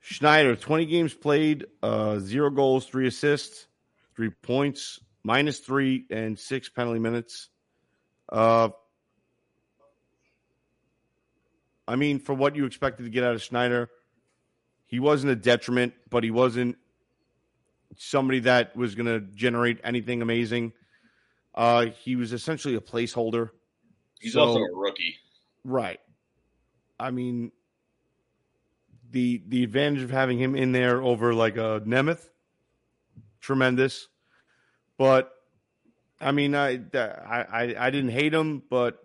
Schneider, 0.00 0.56
20 0.56 0.84
games 0.86 1.14
played, 1.14 1.64
uh 1.80 2.18
zero 2.18 2.50
goals, 2.50 2.86
three 2.86 3.06
assists, 3.06 3.68
three 4.16 4.30
points, 4.42 4.98
minus 5.22 5.60
three, 5.60 6.06
and 6.10 6.36
six 6.36 6.68
penalty 6.68 6.98
minutes. 6.98 7.50
Uh 8.28 8.70
I 11.86 11.94
mean, 11.94 12.18
for 12.18 12.34
what 12.34 12.56
you 12.56 12.64
expected 12.64 13.04
to 13.04 13.10
get 13.10 13.22
out 13.22 13.36
of 13.36 13.42
Schneider, 13.44 13.88
he 14.86 14.98
wasn't 14.98 15.30
a 15.30 15.36
detriment, 15.36 15.94
but 16.10 16.24
he 16.24 16.32
wasn't 16.32 16.78
somebody 17.96 18.40
that 18.40 18.74
was 18.76 18.96
going 18.96 19.06
to 19.06 19.20
generate 19.36 19.78
anything 19.84 20.20
amazing. 20.20 20.72
Uh, 21.54 21.86
he 22.02 22.16
was 22.16 22.32
essentially 22.32 22.74
a 22.74 22.80
placeholder. 22.80 23.50
He's 24.20 24.32
So- 24.32 24.40
also 24.40 24.58
a 24.60 24.74
rookie. 24.76 25.14
Right. 25.62 26.00
I 26.98 27.10
mean, 27.10 27.52
the 29.10 29.42
the 29.46 29.64
advantage 29.64 30.02
of 30.02 30.10
having 30.10 30.38
him 30.38 30.54
in 30.54 30.72
there 30.72 31.02
over 31.02 31.34
like 31.34 31.56
a 31.56 31.82
Nemeth, 31.86 32.28
tremendous. 33.40 34.08
But 34.96 35.32
I 36.20 36.32
mean, 36.32 36.54
I 36.54 36.80
I 36.94 37.44
I, 37.50 37.74
I 37.78 37.90
didn't 37.90 38.10
hate 38.10 38.34
him, 38.34 38.62
but 38.68 38.98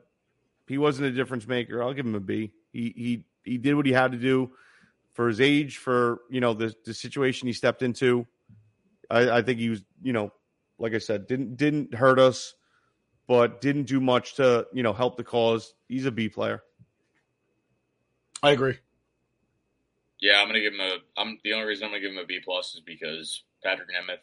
he 0.68 0.78
wasn't 0.78 1.08
a 1.08 1.12
difference 1.12 1.48
maker. 1.48 1.82
I'll 1.84 1.94
give 1.94 2.06
him 2.06 2.16
a 2.16 2.20
B. 2.20 2.52
He 2.72 2.94
he 2.96 3.26
he 3.44 3.58
did 3.58 3.76
what 3.76 3.86
he 3.86 3.92
had 3.92 4.12
to 4.12 4.18
do 4.18 4.52
for 5.14 5.28
his 5.28 5.40
age, 5.40 5.78
for 5.78 6.22
you 6.30 6.42
know 6.42 6.54
the 6.54 6.74
the 6.86 6.94
situation 6.94 7.48
he 7.48 7.54
stepped 7.54 7.82
into. 7.82 8.26
I, 9.10 9.38
I 9.38 9.42
think 9.42 9.60
he 9.60 9.70
was, 9.70 9.84
you 10.02 10.14
know, 10.14 10.32
like 10.80 10.94
I 10.94 10.98
said, 10.98 11.28
didn't 11.28 11.58
didn't 11.58 11.94
hurt 11.94 12.20
us, 12.20 12.56
but 13.28 13.62
didn't 13.62 13.84
do 13.84 14.00
much 14.00 14.36
to 14.36 14.68
you 14.74 14.84
know 14.84 14.94
help 14.94 15.18
the 15.18 15.24
cause. 15.24 15.74
He's 15.88 16.06
a 16.06 16.12
B 16.12 16.30
player. 16.30 16.64
I 18.44 18.52
agree. 18.52 18.78
Yeah, 20.20 20.42
I'm 20.42 20.48
gonna 20.48 20.62
give 20.62 20.74
him 20.74 20.82
a. 20.82 20.98
I'm 21.18 21.40
the 21.44 21.54
only 21.54 21.66
reason 21.66 21.86
I'm 21.86 21.92
gonna 21.92 22.02
give 22.02 22.12
him 22.12 22.18
a 22.18 22.26
B 22.26 22.40
plus 22.44 22.76
is 22.76 22.82
because 22.82 23.44
Patrick 23.64 23.90
Nemeth, 23.90 24.20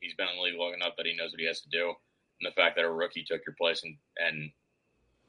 he's 0.00 0.14
been 0.14 0.28
in 0.28 0.36
the 0.36 0.42
league 0.42 0.58
long 0.58 0.74
enough 0.74 0.94
that 0.96 1.06
he 1.06 1.14
knows 1.14 1.32
what 1.32 1.40
he 1.40 1.46
has 1.46 1.60
to 1.60 1.68
do, 1.68 1.88
and 1.88 2.50
the 2.50 2.54
fact 2.54 2.76
that 2.76 2.84
a 2.84 2.90
rookie 2.90 3.24
took 3.24 3.42
your 3.46 3.54
place 3.60 3.84
and 3.84 3.96
and 4.18 4.50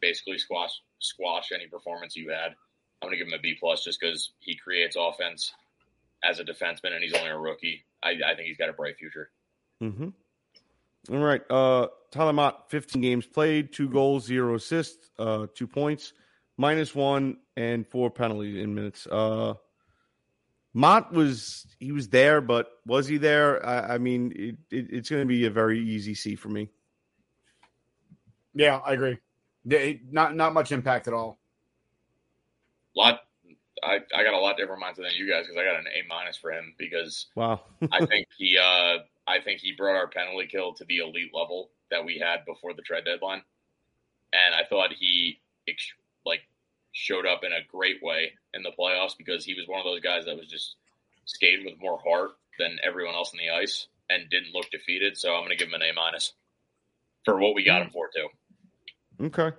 basically 0.01 0.37
squash 0.37 0.71
squash 0.99 1.51
any 1.53 1.67
performance 1.67 2.15
you 2.15 2.29
had. 2.29 2.55
I'm 3.01 3.09
gonna 3.09 3.17
give 3.17 3.27
him 3.27 3.33
a 3.33 3.41
B 3.41 3.55
plus 3.59 3.83
just 3.83 3.99
because 3.99 4.31
he 4.39 4.55
creates 4.55 4.95
offense 4.97 5.53
as 6.23 6.39
a 6.39 6.43
defenseman 6.43 6.93
and 6.93 7.03
he's 7.03 7.13
only 7.13 7.29
a 7.29 7.37
rookie. 7.37 7.85
I, 8.03 8.11
I 8.25 8.35
think 8.35 8.47
he's 8.47 8.57
got 8.57 8.69
a 8.69 8.73
bright 8.73 8.97
future. 8.97 9.29
Mm-hmm. 9.81 10.09
All 11.11 11.23
right. 11.23 11.41
Uh, 11.49 11.87
Tyler 12.11 12.33
Motte, 12.33 12.69
15 12.69 13.01
games 13.01 13.25
played, 13.25 13.73
two 13.73 13.89
goals, 13.89 14.25
zero 14.25 14.55
assists, 14.55 15.09
uh, 15.19 15.47
two 15.53 15.67
points, 15.67 16.13
minus 16.57 16.93
one, 16.93 17.37
and 17.57 17.87
four 17.87 18.09
penalties 18.09 18.61
in 18.61 18.75
minutes. 18.75 19.07
Uh, 19.07 19.55
Motte 20.73 21.13
was 21.13 21.65
he 21.79 21.91
was 21.91 22.09
there, 22.09 22.41
but 22.41 22.67
was 22.85 23.07
he 23.07 23.17
there? 23.17 23.65
I, 23.65 23.95
I 23.95 23.97
mean, 23.97 24.33
it, 24.35 24.75
it, 24.75 24.87
it's 24.91 25.09
going 25.09 25.21
to 25.21 25.27
be 25.27 25.45
a 25.45 25.49
very 25.49 25.79
easy 25.79 26.13
C 26.13 26.35
for 26.35 26.49
me. 26.49 26.69
Yeah, 28.53 28.81
I 28.85 28.93
agree. 28.93 29.17
They, 29.63 30.01
not 30.11 30.35
not 30.35 30.53
much 30.53 30.71
impact 30.71 31.07
at 31.07 31.13
all. 31.13 31.39
Lot, 32.95 33.21
I, 33.83 33.99
I 34.15 34.23
got 34.23 34.33
a 34.33 34.39
lot 34.39 34.57
different 34.57 34.81
mindset 34.81 35.03
than 35.03 35.15
you 35.15 35.29
guys 35.29 35.45
because 35.45 35.57
I 35.57 35.63
got 35.63 35.79
an 35.79 35.87
A 35.87 36.07
minus 36.07 36.37
for 36.37 36.51
him 36.51 36.73
because 36.77 37.27
Wow. 37.35 37.61
I 37.91 38.05
think 38.05 38.27
he 38.37 38.57
uh 38.57 38.97
I 39.27 39.39
think 39.43 39.61
he 39.61 39.73
brought 39.73 39.95
our 39.95 40.07
penalty 40.07 40.47
kill 40.47 40.73
to 40.73 40.85
the 40.85 40.97
elite 40.97 41.31
level 41.33 41.71
that 41.89 42.03
we 42.03 42.19
had 42.19 42.45
before 42.45 42.73
the 42.73 42.81
trade 42.81 43.05
deadline, 43.05 43.43
and 44.33 44.55
I 44.55 44.63
thought 44.69 44.91
he 44.91 45.39
ex- 45.67 45.93
like 45.95 46.04
showed 46.95 47.25
up 47.25 47.43
in 47.43 47.51
a 47.51 47.59
great 47.69 48.01
way 48.01 48.31
in 48.53 48.63
the 48.63 48.71
playoffs 48.79 49.17
because 49.17 49.43
he 49.43 49.53
was 49.53 49.67
one 49.67 49.79
of 49.79 49.85
those 49.85 49.99
guys 49.99 50.23
that 50.25 50.37
was 50.37 50.47
just 50.47 50.75
skated 51.25 51.65
with 51.65 51.79
more 51.81 51.99
heart 51.99 52.31
than 52.57 52.77
everyone 52.87 53.13
else 53.13 53.31
on 53.33 53.37
the 53.37 53.53
ice 53.53 53.87
and 54.09 54.29
didn't 54.29 54.53
look 54.53 54.71
defeated. 54.71 55.17
So 55.17 55.33
I'm 55.33 55.41
going 55.41 55.49
to 55.49 55.57
give 55.57 55.67
him 55.67 55.73
an 55.73 55.81
A 55.81 55.93
minus 55.93 56.33
for 57.25 57.37
what 57.37 57.53
we 57.53 57.65
got 57.65 57.81
him 57.81 57.89
for 57.91 58.09
too. 58.15 59.25
Okay. 59.25 59.55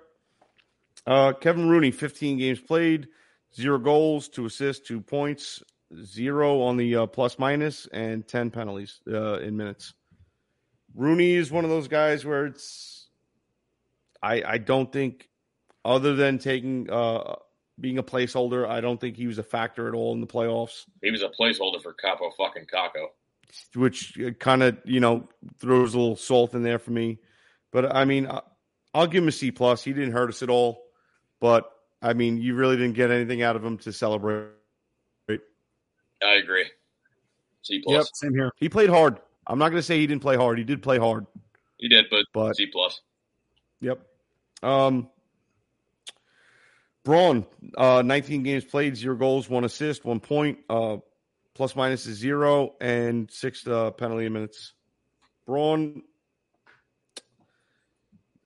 Uh, 1.06 1.34
Kevin 1.34 1.68
Rooney, 1.68 1.90
15 1.90 2.38
games 2.38 2.58
played, 2.58 3.08
zero 3.54 3.78
goals, 3.78 4.28
two 4.28 4.46
assists, 4.46 4.88
two 4.88 5.02
points, 5.02 5.62
zero 6.02 6.62
on 6.62 6.78
the 6.78 6.96
uh, 6.96 7.06
plus 7.06 7.38
minus, 7.38 7.86
and 7.92 8.26
10 8.26 8.50
penalties 8.50 9.00
uh, 9.12 9.40
in 9.40 9.58
minutes. 9.58 9.92
Rooney 10.94 11.34
is 11.34 11.52
one 11.52 11.64
of 11.64 11.70
those 11.70 11.86
guys 11.86 12.24
where 12.24 12.46
it's, 12.46 13.08
I, 14.22 14.42
I 14.42 14.58
don't 14.58 14.90
think, 14.90 15.28
other 15.86 16.14
than 16.14 16.38
taking, 16.38 16.90
uh, 16.90 17.36
being 17.78 17.98
a 17.98 18.02
placeholder, 18.02 18.68
I 18.68 18.80
don't 18.80 19.00
think 19.00 19.16
he 19.16 19.26
was 19.26 19.38
a 19.38 19.42
factor 19.42 19.86
at 19.88 19.94
all 19.94 20.12
in 20.14 20.20
the 20.20 20.26
playoffs. 20.26 20.84
He 21.02 21.10
was 21.10 21.22
a 21.22 21.28
placeholder 21.28 21.80
for 21.82 21.94
Kaapo 21.94 22.30
fucking 22.36 22.66
Kakko. 22.72 23.08
Which 23.74 24.18
kind 24.40 24.62
of, 24.62 24.76
you 24.84 24.98
know, 25.00 25.28
throws 25.58 25.94
a 25.94 25.98
little 25.98 26.16
salt 26.16 26.54
in 26.54 26.62
there 26.62 26.78
for 26.80 26.90
me. 26.90 27.18
But 27.70 27.94
I 27.94 28.04
mean, 28.04 28.26
I- 28.26 28.42
I'll 28.92 29.06
give 29.06 29.22
him 29.22 29.28
a 29.28 29.32
C 29.32 29.50
plus. 29.52 29.84
He 29.84 29.92
didn't 29.92 30.12
hurt 30.12 30.28
us 30.30 30.42
at 30.42 30.50
all. 30.50 30.82
But 31.40 31.70
I 32.02 32.12
mean, 32.14 32.38
you 32.38 32.54
really 32.54 32.76
didn't 32.76 32.94
get 32.94 33.10
anything 33.10 33.42
out 33.42 33.54
of 33.56 33.64
him 33.64 33.78
to 33.78 33.92
celebrate. 33.92 34.50
I 35.28 36.32
agree. 36.42 36.64
C 37.62 37.80
plus. 37.84 38.10
same 38.14 38.32
here. 38.34 38.50
He 38.56 38.68
played 38.68 38.88
hard. 38.88 39.18
I'm 39.46 39.58
not 39.58 39.68
going 39.68 39.78
to 39.78 39.82
say 39.82 39.98
he 39.98 40.06
didn't 40.06 40.22
play 40.22 40.36
hard. 40.36 40.56
He 40.58 40.64
did 40.64 40.82
play 40.82 40.98
hard. 40.98 41.26
He 41.78 41.88
did, 41.88 42.06
but, 42.10 42.24
But- 42.32 42.56
C 42.56 42.66
plus. 42.66 43.00
Yep. 43.80 44.00
Um, 44.62 45.10
Braun, 47.06 47.46
uh, 47.78 48.02
19 48.04 48.42
games 48.42 48.64
played, 48.64 48.96
zero 48.96 49.14
goals, 49.14 49.48
one 49.48 49.62
assist, 49.62 50.04
one 50.04 50.18
point. 50.18 50.58
Uh, 50.68 50.96
plus 51.54 51.76
minus 51.76 52.04
is 52.06 52.18
zero, 52.18 52.74
and 52.80 53.30
six 53.30 53.64
uh, 53.64 53.92
penalty 53.92 54.28
minutes. 54.28 54.72
Braun, 55.46 56.02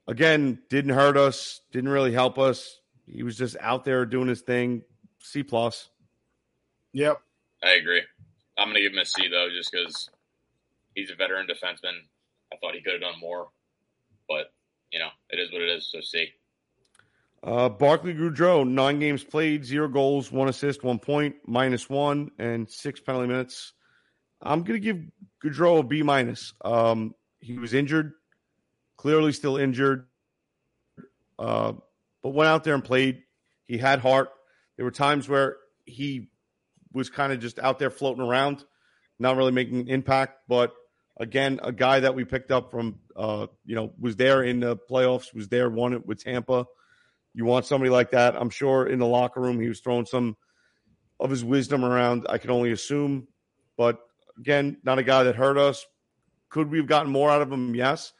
again, 0.06 0.58
didn't 0.68 0.92
hurt 0.92 1.16
us, 1.16 1.62
didn't 1.72 1.88
really 1.88 2.12
help 2.12 2.38
us. 2.38 2.80
He 3.06 3.22
was 3.22 3.34
just 3.34 3.56
out 3.60 3.86
there 3.86 4.04
doing 4.04 4.28
his 4.28 4.42
thing. 4.42 4.82
C 5.20 5.42
plus. 5.42 5.88
Yep. 6.92 7.18
I 7.64 7.70
agree. 7.70 8.02
I'm 8.58 8.66
going 8.66 8.74
to 8.74 8.82
give 8.82 8.92
him 8.92 8.98
a 8.98 9.06
C 9.06 9.26
though, 9.28 9.48
just 9.48 9.72
because 9.72 10.10
he's 10.94 11.10
a 11.10 11.14
veteran 11.14 11.46
defenseman. 11.46 11.96
I 12.52 12.56
thought 12.56 12.74
he 12.74 12.82
could 12.82 12.92
have 12.92 13.00
done 13.00 13.18
more, 13.18 13.48
but 14.28 14.52
you 14.92 14.98
know, 14.98 15.08
it 15.30 15.38
is 15.38 15.50
what 15.50 15.62
it 15.62 15.70
is. 15.70 15.90
So 15.90 16.02
C. 16.02 16.34
Uh, 17.42 17.70
Barclay 17.70 18.12
Goodrow, 18.12 18.68
nine 18.68 18.98
games 18.98 19.24
played, 19.24 19.64
zero 19.64 19.88
goals, 19.88 20.30
one 20.30 20.48
assist, 20.48 20.84
one 20.84 20.98
point, 20.98 21.36
minus 21.46 21.88
one, 21.88 22.30
and 22.38 22.70
six 22.70 23.00
penalty 23.00 23.28
minutes. 23.28 23.72
I'm 24.42 24.62
going 24.62 24.80
to 24.80 24.84
give 24.84 25.02
Goudreau 25.42 25.80
a 25.80 25.82
B 25.82 26.02
minus. 26.02 26.52
Um, 26.62 27.14
he 27.40 27.58
was 27.58 27.72
injured, 27.72 28.12
clearly 28.98 29.32
still 29.32 29.56
injured, 29.56 30.06
uh, 31.38 31.72
but 32.22 32.30
went 32.30 32.48
out 32.48 32.64
there 32.64 32.74
and 32.74 32.84
played. 32.84 33.22
He 33.66 33.78
had 33.78 34.00
heart. 34.00 34.28
There 34.76 34.84
were 34.84 34.90
times 34.90 35.28
where 35.28 35.56
he 35.86 36.28
was 36.92 37.08
kind 37.08 37.32
of 37.32 37.40
just 37.40 37.58
out 37.58 37.78
there 37.78 37.90
floating 37.90 38.22
around, 38.22 38.64
not 39.18 39.36
really 39.36 39.52
making 39.52 39.80
an 39.80 39.88
impact. 39.88 40.40
But 40.46 40.74
again, 41.18 41.60
a 41.62 41.72
guy 41.72 42.00
that 42.00 42.14
we 42.14 42.24
picked 42.24 42.50
up 42.50 42.70
from, 42.70 42.98
uh, 43.16 43.46
you 43.64 43.76
know, 43.76 43.92
was 43.98 44.16
there 44.16 44.42
in 44.42 44.60
the 44.60 44.76
playoffs, 44.76 45.34
was 45.34 45.48
there, 45.48 45.70
won 45.70 45.94
it 45.94 46.04
with 46.04 46.22
Tampa. 46.22 46.66
You 47.34 47.44
want 47.44 47.66
somebody 47.66 47.90
like 47.90 48.10
that. 48.10 48.36
I'm 48.36 48.50
sure 48.50 48.86
in 48.86 48.98
the 48.98 49.06
locker 49.06 49.40
room 49.40 49.60
he 49.60 49.68
was 49.68 49.80
throwing 49.80 50.06
some 50.06 50.36
of 51.18 51.30
his 51.30 51.44
wisdom 51.44 51.84
around. 51.84 52.26
I 52.28 52.38
can 52.38 52.50
only 52.50 52.72
assume. 52.72 53.28
But 53.76 54.00
again, 54.38 54.78
not 54.82 54.98
a 54.98 55.02
guy 55.02 55.22
that 55.24 55.36
hurt 55.36 55.58
us. 55.58 55.84
Could 56.48 56.70
we 56.70 56.78
have 56.78 56.86
gotten 56.86 57.12
more 57.12 57.30
out 57.30 57.42
of 57.42 57.52
him? 57.52 57.74
Yes. 57.74 58.12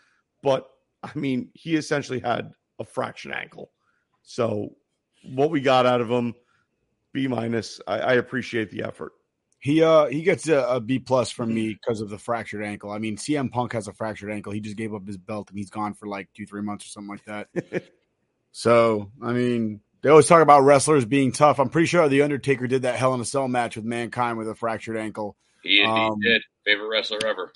But 0.43 0.69
I 1.03 1.11
mean, 1.15 1.51
he 1.55 1.77
essentially 1.77 2.21
had 2.21 2.53
a 2.79 2.85
fractured 2.85 3.33
ankle. 3.33 3.73
So 4.23 4.77
what 5.25 5.51
we 5.51 5.61
got 5.61 5.87
out 5.87 6.01
of 6.01 6.11
him, 6.11 6.35
B 7.13 7.27
minus. 7.27 7.81
I, 7.87 7.99
I 7.99 8.13
appreciate 8.15 8.71
the 8.71 8.85
effort. 8.85 9.13
He 9.59 9.83
uh 9.83 10.07
he 10.07 10.23
gets 10.23 10.49
a, 10.49 10.61
a 10.63 10.81
B 10.81 10.99
plus 10.99 11.31
from 11.31 11.53
me 11.53 11.75
because 11.75 12.01
of 12.01 12.09
the 12.09 12.17
fractured 12.17 12.65
ankle. 12.65 12.91
I 12.91 12.99
mean, 12.99 13.17
CM 13.17 13.51
Punk 13.51 13.75
has 13.75 13.89
a 13.89 13.93
fractured 13.93 14.31
ankle. 14.31 14.53
He 14.53 14.61
just 14.61 14.77
gave 14.77 14.95
up 14.95 15.07
his 15.07 15.19
belt 15.19 15.51
and 15.51 15.59
he's 15.59 15.69
gone 15.69 15.93
for 15.93 16.07
like 16.07 16.29
two 16.35 16.47
three 16.47 16.63
months 16.63 16.87
or 16.87 16.89
something 16.89 17.11
like 17.11 17.25
that. 17.27 17.93
so 18.53 19.11
I 19.23 19.33
mean, 19.33 19.81
they 20.03 20.11
always 20.11 20.27
talk 20.27 20.43
about 20.43 20.63
wrestlers 20.63 21.05
being 21.05 21.33
tough. 21.33 21.59
I'm 21.59 21.69
pretty 21.69 21.87
sure 21.87 22.09
the 22.09 22.23
Undertaker 22.23 22.67
did 22.67 22.83
that 22.83 22.97
Hell 22.97 23.15
in 23.15 23.21
a 23.21 23.25
Cell 23.25 23.49
match 23.49 23.77
with 23.77 23.85
Mankind 23.85 24.39
with 24.39 24.49
a 24.49 24.55
fractured 24.55 24.97
ankle. 24.97 25.37
He 25.63 25.81
indeed 25.81 25.91
Um, 25.91 26.21
did. 26.21 26.43
Favorite 26.65 26.89
wrestler 26.89 27.19
ever. 27.25 27.53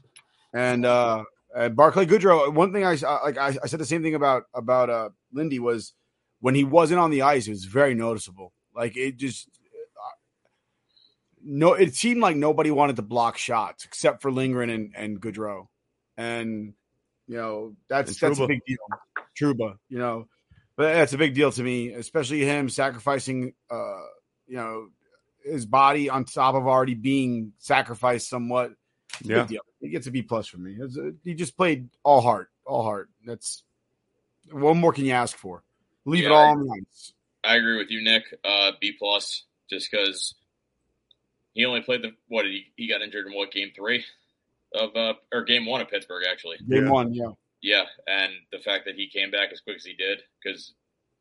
And 0.53 0.85
uh, 0.85 1.25
uh 1.55 1.69
Barclay 1.71 2.07
Goodrow, 2.07 2.53
one 2.53 2.73
thing 2.73 2.85
I 2.85 2.95
like, 2.95 3.39
I, 3.39 3.57
I 3.63 3.67
said 3.67 3.81
the 3.81 3.87
same 3.87 4.03
thing 4.03 4.15
about 4.15 4.45
about 4.55 4.91
uh 4.91 5.11
Lindy 5.33 5.59
was 5.59 5.95
when 6.41 6.55
he 6.55 6.65
wasn't 6.65 7.01
on 7.01 7.11
the 7.11 7.23
ice, 7.23 7.47
it 7.47 7.51
was 7.51 7.65
very 7.65 7.95
noticeable. 7.95 8.53
Like 8.75 8.97
it 8.97 9.17
just 9.17 9.49
uh, 9.49 10.11
no, 11.43 11.73
it 11.73 11.95
seemed 11.95 12.21
like 12.21 12.37
nobody 12.37 12.71
wanted 12.71 12.97
to 12.97 13.03
block 13.03 13.39
shots 13.39 13.85
except 13.85 14.21
for 14.21 14.31
Lindgren 14.31 14.71
and 14.71 14.93
and 14.97 15.21
Goodrow, 15.21 15.69
and 16.17 16.75
you 17.27 17.37
know 17.37 17.75
that's 17.89 18.11
And 18.23 18.31
that's 18.31 18.41
a 18.41 18.47
big 18.47 18.61
deal. 18.67 18.77
Trouba, 19.41 19.79
you 19.89 19.99
know, 19.99 20.29
but 20.77 20.93
that's 20.95 21.13
a 21.13 21.19
big 21.19 21.35
deal 21.35 21.53
to 21.53 21.63
me, 21.63 21.93
especially 21.93 22.45
him 22.45 22.69
sacrificing, 22.69 23.55
uh, 23.71 24.03
you 24.47 24.57
know, 24.57 24.89
his 25.45 25.67
body 25.67 26.09
on 26.09 26.25
top 26.25 26.55
of 26.55 26.67
already 26.67 26.95
being 26.95 27.53
sacrificed 27.59 28.29
somewhat. 28.29 28.73
It's 29.21 29.29
Yeah. 29.29 29.47
Deal. 29.47 29.63
He 29.81 29.91
gets 29.91 30.07
a 30.07 30.11
B 30.11 30.23
plus 30.23 30.47
from 30.47 30.65
me. 30.65 30.77
A- 30.81 31.13
he 31.23 31.35
just 31.35 31.57
played 31.57 31.89
all 32.03 32.21
heart, 32.21 32.51
all 32.65 32.83
heart. 32.83 33.11
That's 33.25 33.63
what 34.51 34.75
more 34.75 34.93
can 34.93 35.05
you 35.05 35.13
ask 35.13 35.37
for? 35.37 35.63
Leave 36.05 36.25
it 36.25 36.33
all 36.33 36.39
I- 36.47 36.51
on 36.51 36.67
the 36.67 36.83
ice. 36.89 37.13
I 37.45 37.57
agree 37.57 37.77
with 37.77 37.91
you, 37.91 38.03
Nick. 38.03 38.25
Uh, 38.43 38.73
B 38.81 38.93
plus, 38.99 39.45
just 39.69 39.91
because 39.91 40.35
he 41.53 41.65
only 41.67 41.83
played 41.83 42.01
the 42.03 42.13
what? 42.29 42.45
Did 42.45 42.53
he, 42.53 42.67
he 42.77 42.89
got 42.89 43.03
injured 43.03 43.27
in 43.27 43.35
what 43.35 43.53
game 43.53 43.71
three 43.77 44.03
of 44.75 44.97
uh 44.97 45.15
or 45.31 45.45
game 45.45 45.67
one 45.67 45.81
of 45.83 45.89
Pittsburgh 45.89 46.25
actually. 46.31 46.57
Game 46.69 46.89
one, 46.89 47.13
yeah. 47.13 47.27
Yeah, 47.65 47.85
and 48.07 48.31
the 48.53 48.59
fact 48.59 48.85
that 48.85 48.95
he 48.95 49.09
came 49.09 49.31
back 49.31 49.49
as 49.51 49.61
quick 49.63 49.77
as 49.77 49.85
he 49.87 49.95
did, 49.95 50.21
because 50.43 50.75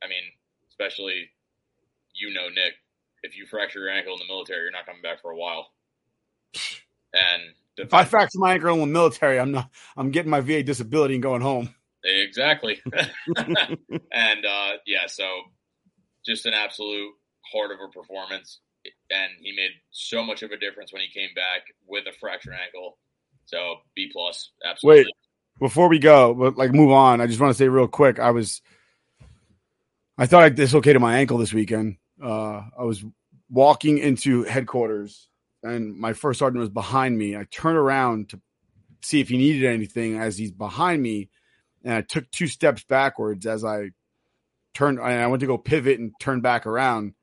I 0.04 0.08
mean, 0.08 0.24
especially 0.68 1.30
you 2.14 2.34
know, 2.34 2.50
Nick, 2.50 2.74
if 3.24 3.38
you 3.38 3.46
fracture 3.46 3.80
your 3.80 3.90
ankle 3.90 4.12
in 4.12 4.20
the 4.20 4.32
military, 4.32 4.64
you're 4.64 4.72
not 4.72 4.86
coming 4.86 5.02
back 5.02 5.22
for 5.22 5.32
a 5.32 5.38
while. 5.38 5.72
And 7.16 7.44
the 7.78 7.84
If 7.84 7.94
I 7.94 8.06
fracture 8.06 8.40
my 8.40 8.54
ankle 8.54 8.74
in 8.74 8.80
the 8.80 8.88
military, 8.88 9.40
I'm 9.40 9.52
not. 9.52 9.70
I'm 9.96 10.10
getting 10.10 10.32
my 10.32 10.42
VA 10.42 10.64
disability 10.64 11.14
and 11.14 11.22
going 11.22 11.44
home. 11.44 11.70
Exactly. 12.04 12.82
and 13.38 14.46
uh, 14.46 14.72
yeah, 14.88 15.06
so 15.06 15.24
just 16.26 16.48
an 16.48 16.56
absolute 16.56 17.12
heart 17.54 17.70
of 17.70 17.78
a 17.88 17.92
performance. 17.92 18.62
And 19.12 19.32
he 19.40 19.56
made 19.56 19.70
so 19.92 20.24
much 20.24 20.42
of 20.42 20.50
a 20.50 20.58
difference 20.58 20.92
when 20.92 21.04
he 21.04 21.08
came 21.08 21.36
back 21.36 21.62
with 21.86 22.06
a 22.08 22.18
fractured 22.20 22.56
ankle. 22.56 22.98
So 23.46 23.76
B 23.96 24.10
plus, 24.12 24.50
absolutely. 24.66 25.04
Wait, 25.04 25.14
before 25.60 25.88
we 25.88 26.00
go, 26.00 26.34
but 26.34 26.58
like 26.58 26.72
move 26.72 26.92
on, 26.92 27.22
I 27.22 27.28
just 27.28 27.40
want 27.40 27.52
to 27.52 27.58
say 27.58 27.68
real 27.68 27.88
quick. 27.88 28.20
I 28.20 28.32
was, 28.32 28.62
I 30.18 30.26
thought 30.26 30.44
I 30.44 30.50
dislocated 30.50 31.02
my 31.02 31.20
ankle 31.20 31.38
this 31.38 31.54
weekend. 31.54 31.98
Uh, 32.22 32.64
I 32.78 32.84
was 32.84 33.04
walking 33.50 33.98
into 33.98 34.44
headquarters, 34.44 35.30
and 35.62 35.96
my 35.96 36.14
first 36.14 36.40
sergeant 36.40 36.60
was 36.60 36.70
behind 36.70 37.18
me. 37.18 37.36
I 37.36 37.46
turned 37.50 37.78
around 37.78 38.30
to 38.30 38.42
see 39.02 39.20
if 39.22 39.30
he 39.30 39.38
needed 39.38 39.66
anything 39.66 40.18
as 40.18 40.38
he's 40.38 40.52
behind 40.52 41.02
me, 41.02 41.30
and 41.84 41.94
I 41.94 42.02
took 42.02 42.30
two 42.32 42.48
steps 42.48 42.84
backwards 42.84 43.46
as 43.46 43.64
I 43.64 43.92
turned. 44.74 45.00
And 45.00 45.08
I 45.08 45.28
went 45.28 45.42
to 45.42 45.48
go 45.48 45.58
pivot 45.58 46.00
and 46.00 46.14
turn 46.20 46.42
back 46.42 46.66
around, 46.66 47.14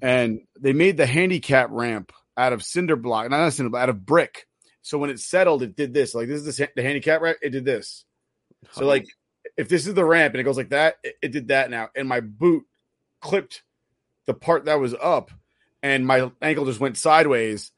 and 0.00 0.40
they 0.58 0.72
made 0.72 0.96
the 0.96 1.06
handicap 1.06 1.70
ramp 1.70 2.12
out 2.36 2.52
of 2.52 2.62
cinder 2.62 2.96
block, 2.96 3.28
not 3.30 3.52
cinder 3.52 3.70
block, 3.70 3.82
out 3.82 3.88
of 3.88 4.06
brick. 4.06 4.46
So 4.82 4.98
when 4.98 5.10
it 5.10 5.20
settled, 5.20 5.62
it 5.62 5.76
did 5.76 5.92
this. 5.92 6.14
Like 6.14 6.28
this 6.28 6.44
is 6.44 6.56
the, 6.56 6.68
the 6.74 6.82
handicap 6.82 7.20
ramp. 7.20 7.38
It 7.42 7.50
did 7.50 7.64
this. 7.64 8.04
So 8.72 8.86
like 8.86 9.06
if 9.56 9.68
this 9.68 9.86
is 9.86 9.94
the 9.94 10.04
ramp 10.04 10.34
and 10.34 10.40
it 10.40 10.44
goes 10.44 10.56
like 10.56 10.70
that, 10.70 10.96
it, 11.02 11.16
it 11.22 11.32
did 11.32 11.48
that 11.48 11.70
now. 11.70 11.88
And 11.94 12.08
my 12.08 12.20
boot 12.20 12.64
clipped 13.20 13.62
the 14.26 14.34
part 14.34 14.66
that 14.66 14.80
was 14.80 14.94
up, 14.94 15.30
and 15.82 16.06
my 16.06 16.30
ankle 16.40 16.66
just 16.66 16.80
went 16.80 16.96
sideways. 16.96 17.72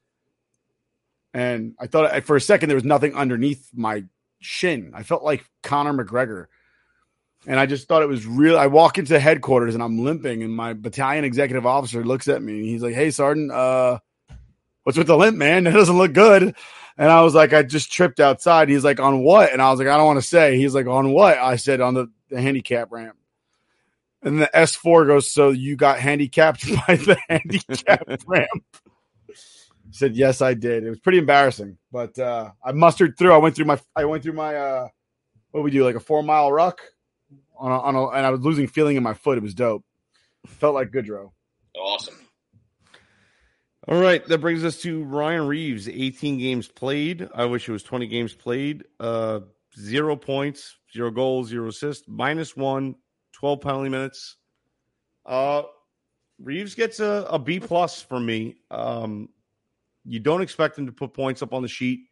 And 1.35 1.74
I 1.79 1.87
thought 1.87 2.24
for 2.24 2.37
a 2.37 2.41
second 2.41 2.69
there 2.69 2.77
was 2.77 2.85
nothing 2.85 3.15
underneath 3.15 3.70
my 3.74 4.05
shin. 4.41 4.93
I 4.95 5.03
felt 5.03 5.23
like 5.23 5.45
Conor 5.62 6.05
McGregor. 6.05 6.47
And 7.47 7.59
I 7.59 7.66
just 7.66 7.89
thought 7.89 8.03
it 8.03 8.09
was 8.09 8.24
real. 8.24 8.57
I 8.57 8.69
walk 8.69 8.99
into 8.99 9.19
headquarters 9.19 9.74
and 9.74 9.83
I'm 9.83 10.05
limping, 10.05 10.43
and 10.43 10.55
my 10.55 10.74
battalion 10.74 11.24
executive 11.24 11.66
officer 11.66 12.05
looks 12.05 12.29
at 12.29 12.43
me 12.43 12.59
and 12.59 12.65
he's 12.65 12.83
like, 12.83 12.95
Hey, 12.95 13.11
Sergeant, 13.11 13.51
uh, 13.51 13.99
what's 14.85 14.99
with 14.99 15.09
the 15.09 15.16
limp, 15.16 15.37
man? 15.37 15.65
That 15.73 15.73
doesn't 15.73 15.99
look 15.99 16.12
good. 16.12 16.55
And 16.98 17.10
I 17.10 17.23
was 17.23 17.35
like, 17.35 17.52
I 17.52 17.62
just 17.62 17.90
tripped 17.90 18.20
outside. 18.20 18.69
He's 18.69 18.85
like, 18.85 19.01
on 19.01 19.23
what? 19.23 19.52
And 19.52 19.62
I 19.62 19.70
was 19.70 19.78
like, 19.78 19.89
I 19.89 19.97
don't 19.97 20.06
want 20.06 20.20
to 20.20 20.27
say. 20.27 20.56
He's 20.56 20.74
like, 20.74 20.86
on 20.86 21.12
what? 21.12 21.39
I 21.39 21.56
said, 21.56 21.81
on 21.81 21.94
the, 21.94 22.10
the 22.28 22.40
handicap 22.40 22.93
ramp. 22.93 23.16
And 24.23 24.40
the 24.40 24.51
S4 24.55 25.06
goes, 25.06 25.31
so 25.31 25.51
you 25.51 25.74
got 25.77 25.98
handicapped 25.98 26.66
by 26.86 26.97
the 26.97 27.16
handicap 27.28 28.06
ramp. 28.27 28.64
I 29.28 29.94
said, 29.94 30.16
yes, 30.16 30.40
I 30.40 30.55
did. 30.55 30.85
It 30.85 30.90
was 30.90 31.01
pretty 31.01 31.19
embarrassing, 31.19 31.77
but 31.90 32.19
uh, 32.19 32.51
I 32.64 32.73
mustered 32.73 33.19
through. 33.19 33.32
I 33.32 33.39
went 33.39 33.56
through 33.56 33.66
my, 33.66 33.78
I 33.97 34.05
went 34.05 34.23
through 34.23 34.35
my, 34.35 34.55
uh, 34.55 34.89
what 35.51 35.64
we 35.64 35.70
do, 35.70 35.85
like 35.85 35.97
a 35.97 36.01
four 36.01 36.23
mile 36.23 36.51
ruck 36.52 36.81
on 37.59 37.70
a, 37.70 37.81
on 37.81 37.94
a, 37.94 38.06
and 38.09 38.27
I 38.27 38.31
was 38.31 38.40
losing 38.40 38.66
feeling 38.66 38.97
in 38.97 39.02
my 39.02 39.14
foot. 39.14 39.39
It 39.39 39.43
was 39.43 39.55
dope. 39.55 39.85
Felt 40.47 40.74
like 40.74 40.90
Goodrow. 40.90 41.32
Awesome. 41.77 42.14
All 43.88 44.00
right, 44.00 44.24
that 44.26 44.38
brings 44.38 44.64
us 44.64 44.80
to 44.82 45.02
Ryan 45.02 45.48
Reaves. 45.48 45.88
18 45.88 46.38
games 46.38 46.68
played. 46.68 47.28
I 47.34 47.46
wish 47.46 47.68
it 47.68 47.72
was 47.72 47.82
20 47.82 48.06
games 48.06 48.32
played. 48.32 48.84
Uh, 49.00 49.40
zero 49.76 50.14
points, 50.14 50.76
zero 50.92 51.10
goals, 51.10 51.48
zero 51.48 51.68
assists, 51.68 52.06
minus 52.06 52.56
one, 52.56 52.94
12 53.32 53.60
penalty 53.60 53.88
minutes. 53.88 54.36
Uh, 55.26 55.62
Reaves 56.38 56.76
gets 56.76 57.00
a, 57.00 57.26
a 57.28 57.40
B 57.40 57.59
plus 57.59 58.00
from 58.00 58.24
me. 58.24 58.54
Um, 58.70 59.28
you 60.04 60.20
don't 60.20 60.42
expect 60.42 60.78
him 60.78 60.86
to 60.86 60.92
put 60.92 61.12
points 61.12 61.42
up 61.42 61.52
on 61.52 61.62
the 61.62 61.68
sheet. 61.68 62.02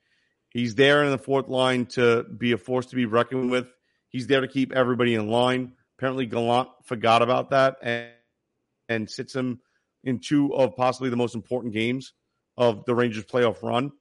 He's 0.48 0.74
there 0.74 1.04
in 1.04 1.12
the 1.12 1.18
fourth 1.18 1.48
line 1.48 1.86
to 1.86 2.24
be 2.24 2.50
a 2.50 2.58
force 2.58 2.86
to 2.86 2.96
be 2.96 3.06
reckoned 3.06 3.48
with. 3.48 3.68
He's 4.08 4.26
there 4.26 4.40
to 4.40 4.48
keep 4.48 4.72
everybody 4.72 5.14
in 5.14 5.28
line. 5.28 5.74
Apparently, 5.96 6.26
Gallant 6.26 6.68
forgot 6.82 7.22
about 7.22 7.50
that 7.50 7.76
and, 7.80 8.10
and 8.88 9.08
sits 9.08 9.36
him 9.36 9.60
in 10.04 10.18
two 10.18 10.54
of 10.54 10.76
possibly 10.76 11.10
the 11.10 11.16
most 11.16 11.34
important 11.34 11.72
games 11.72 12.12
of 12.56 12.84
the 12.84 12.94
Rangers 12.94 13.24
playoff 13.24 13.62
run. 13.62 13.92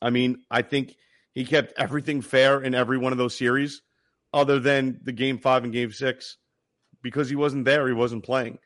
I 0.00 0.10
mean, 0.10 0.42
I 0.50 0.62
think 0.62 0.96
he 1.32 1.44
kept 1.44 1.72
everything 1.78 2.20
fair 2.20 2.60
in 2.60 2.74
every 2.74 2.98
one 2.98 3.12
of 3.12 3.18
those 3.18 3.36
series, 3.36 3.82
other 4.32 4.58
than 4.58 5.00
the 5.02 5.12
game 5.12 5.38
five 5.38 5.64
and 5.64 5.72
game 5.72 5.92
six, 5.92 6.36
because 7.02 7.28
he 7.28 7.36
wasn't 7.36 7.64
there, 7.64 7.86
he 7.86 7.94
wasn't 7.94 8.24
playing. 8.24 8.58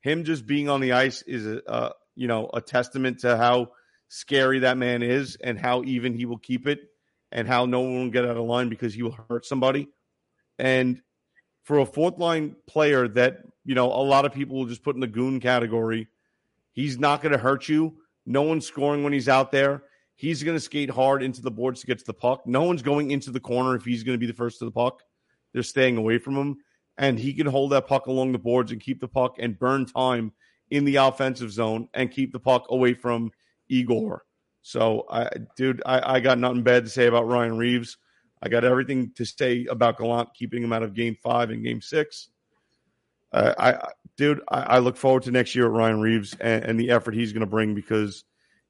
Him 0.00 0.24
just 0.24 0.46
being 0.46 0.68
on 0.68 0.80
the 0.80 0.92
ice 0.92 1.22
is 1.22 1.46
a 1.46 1.68
uh, 1.68 1.92
you 2.14 2.28
know 2.28 2.50
a 2.52 2.60
testament 2.60 3.20
to 3.20 3.36
how 3.36 3.68
scary 4.08 4.60
that 4.60 4.76
man 4.76 5.02
is 5.02 5.36
and 5.42 5.58
how 5.58 5.82
even 5.82 6.14
he 6.14 6.26
will 6.26 6.38
keep 6.38 6.66
it 6.66 6.80
and 7.32 7.48
how 7.48 7.66
no 7.66 7.80
one 7.80 7.94
will 7.94 8.10
get 8.10 8.24
out 8.24 8.36
of 8.36 8.44
line 8.44 8.68
because 8.68 8.94
he 8.94 9.02
will 9.02 9.16
hurt 9.28 9.44
somebody. 9.44 9.88
And 10.58 11.00
for 11.64 11.78
a 11.78 11.86
fourth 11.86 12.18
line 12.18 12.54
player 12.68 13.08
that, 13.08 13.38
you 13.64 13.74
know, 13.74 13.86
a 13.86 14.02
lot 14.02 14.24
of 14.24 14.32
people 14.32 14.56
will 14.56 14.66
just 14.66 14.82
put 14.82 14.94
in 14.94 15.00
the 15.00 15.06
goon 15.06 15.40
category, 15.40 16.08
he's 16.72 16.98
not 16.98 17.22
going 17.22 17.32
to 17.32 17.38
hurt 17.38 17.68
you. 17.68 17.96
No 18.26 18.42
one's 18.42 18.66
scoring 18.66 19.04
when 19.04 19.12
he's 19.12 19.28
out 19.28 19.52
there. 19.52 19.84
He's 20.16 20.42
going 20.42 20.56
to 20.56 20.60
skate 20.60 20.90
hard 20.90 21.22
into 21.22 21.42
the 21.42 21.50
boards 21.50 21.80
to 21.80 21.86
get 21.86 21.98
to 21.98 22.04
the 22.04 22.14
puck. 22.14 22.46
No 22.46 22.62
one's 22.62 22.82
going 22.82 23.10
into 23.10 23.30
the 23.30 23.40
corner 23.40 23.74
if 23.74 23.84
he's 23.84 24.04
going 24.04 24.14
to 24.14 24.20
be 24.20 24.26
the 24.26 24.32
first 24.32 24.58
to 24.60 24.64
the 24.64 24.70
puck. 24.70 25.02
They're 25.52 25.62
staying 25.62 25.96
away 25.96 26.18
from 26.18 26.36
him. 26.36 26.56
And 26.96 27.18
he 27.18 27.34
can 27.34 27.46
hold 27.46 27.72
that 27.72 27.88
puck 27.88 28.06
along 28.06 28.32
the 28.32 28.38
boards 28.38 28.70
and 28.70 28.80
keep 28.80 29.00
the 29.00 29.08
puck 29.08 29.36
and 29.40 29.58
burn 29.58 29.86
time 29.86 30.32
in 30.70 30.84
the 30.84 30.96
offensive 30.96 31.50
zone 31.50 31.88
and 31.94 32.10
keep 32.10 32.32
the 32.32 32.38
puck 32.38 32.66
away 32.68 32.94
from 32.94 33.32
Igor. 33.68 34.24
So, 34.62 35.04
I, 35.10 35.28
dude, 35.56 35.82
I, 35.84 36.14
I 36.14 36.20
got 36.20 36.38
nothing 36.38 36.62
bad 36.62 36.84
to 36.84 36.90
say 36.90 37.06
about 37.06 37.26
Ryan 37.26 37.58
Reaves. 37.58 37.98
I 38.40 38.48
got 38.48 38.64
everything 38.64 39.10
to 39.16 39.24
say 39.24 39.66
about 39.68 39.98
Gallant 39.98 40.32
keeping 40.34 40.62
him 40.62 40.72
out 40.72 40.82
of 40.82 40.94
Game 40.94 41.16
Five 41.22 41.50
and 41.50 41.64
Game 41.64 41.80
Six. 41.80 42.28
Uh, 43.34 43.54
I, 43.58 43.88
dude, 44.16 44.40
I, 44.48 44.60
I, 44.60 44.78
look 44.78 44.96
forward 44.96 45.24
to 45.24 45.32
next 45.32 45.56
year 45.56 45.66
at 45.66 45.72
Ryan 45.72 46.00
Reaves 46.00 46.36
and, 46.40 46.64
and 46.64 46.80
the 46.80 46.92
effort 46.92 47.14
he's 47.14 47.32
going 47.32 47.40
to 47.40 47.46
bring 47.46 47.74
because 47.74 48.22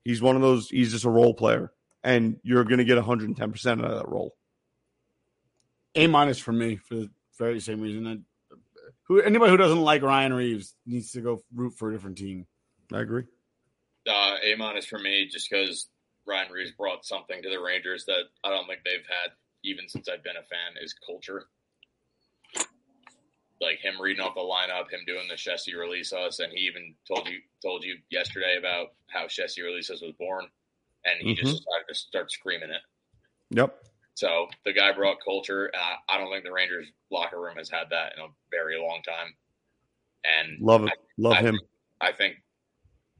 he's 0.04 0.22
one 0.22 0.36
of 0.36 0.42
those. 0.42 0.70
He's 0.70 0.90
just 0.90 1.04
a 1.04 1.10
role 1.10 1.34
player, 1.34 1.70
and 2.02 2.38
you're 2.42 2.64
going 2.64 2.78
to 2.78 2.84
get 2.84 2.96
110 2.96 3.52
percent 3.52 3.82
out 3.82 3.90
of 3.90 3.98
that 3.98 4.08
role. 4.08 4.34
A 5.94 6.06
minus 6.06 6.38
for 6.38 6.52
me 6.52 6.76
for 6.76 6.94
the 6.94 7.10
very 7.38 7.60
same 7.60 7.82
reason. 7.82 8.04
That 8.04 8.22
who 9.02 9.20
anybody 9.20 9.50
who 9.50 9.58
doesn't 9.58 9.82
like 9.82 10.00
Ryan 10.00 10.32
Reaves 10.32 10.74
needs 10.86 11.12
to 11.12 11.20
go 11.20 11.42
root 11.54 11.74
for 11.74 11.90
a 11.90 11.92
different 11.92 12.16
team. 12.16 12.46
I 12.90 13.00
agree. 13.00 13.24
Uh, 14.08 14.36
a 14.42 14.54
minus 14.56 14.86
for 14.86 14.98
me, 14.98 15.28
just 15.30 15.50
because 15.50 15.90
Ryan 16.26 16.50
Reaves 16.50 16.72
brought 16.72 17.04
something 17.04 17.42
to 17.42 17.50
the 17.50 17.60
Rangers 17.60 18.06
that 18.06 18.24
I 18.42 18.48
don't 18.48 18.66
think 18.66 18.80
they've 18.82 19.06
had 19.06 19.32
even 19.62 19.88
since 19.88 20.08
I've 20.08 20.24
been 20.24 20.36
a 20.36 20.42
fan 20.42 20.82
is 20.82 20.94
culture. 21.06 21.48
Like 23.60 23.78
him 23.78 24.00
reading 24.00 24.22
off 24.22 24.34
the 24.34 24.40
lineup, 24.40 24.90
him 24.90 25.04
doing 25.06 25.28
the 25.28 25.36
Shesty 25.36 25.78
release 25.78 26.12
us, 26.12 26.40
and 26.40 26.52
he 26.52 26.60
even 26.66 26.94
told 27.06 27.28
you 27.28 27.38
told 27.62 27.84
you 27.84 27.96
yesterday 28.10 28.56
about 28.58 28.88
how 29.08 29.26
Shesty 29.26 29.62
release 29.62 29.90
us 29.90 30.02
was 30.02 30.12
born, 30.18 30.46
and 31.04 31.20
he 31.20 31.34
mm-hmm. 31.34 31.46
just 31.46 31.58
decided 31.58 31.86
to 31.88 31.94
start 31.94 32.32
screaming 32.32 32.70
it. 32.70 32.82
Yep. 33.50 33.74
So 34.14 34.46
the 34.64 34.72
guy 34.72 34.92
brought 34.92 35.18
culture. 35.24 35.70
I 36.08 36.18
don't 36.18 36.30
think 36.30 36.44
the 36.44 36.52
Rangers 36.52 36.86
locker 37.10 37.40
room 37.40 37.56
has 37.56 37.68
had 37.68 37.90
that 37.90 38.12
in 38.16 38.22
a 38.22 38.28
very 38.50 38.78
long 38.78 39.02
time. 39.06 39.34
And 40.24 40.58
love 40.60 40.84
it, 40.84 40.90
I, 40.90 40.92
love 41.18 41.32
I 41.34 41.40
him. 41.40 41.54
Think, 41.54 41.68
I 42.00 42.12
think 42.12 42.36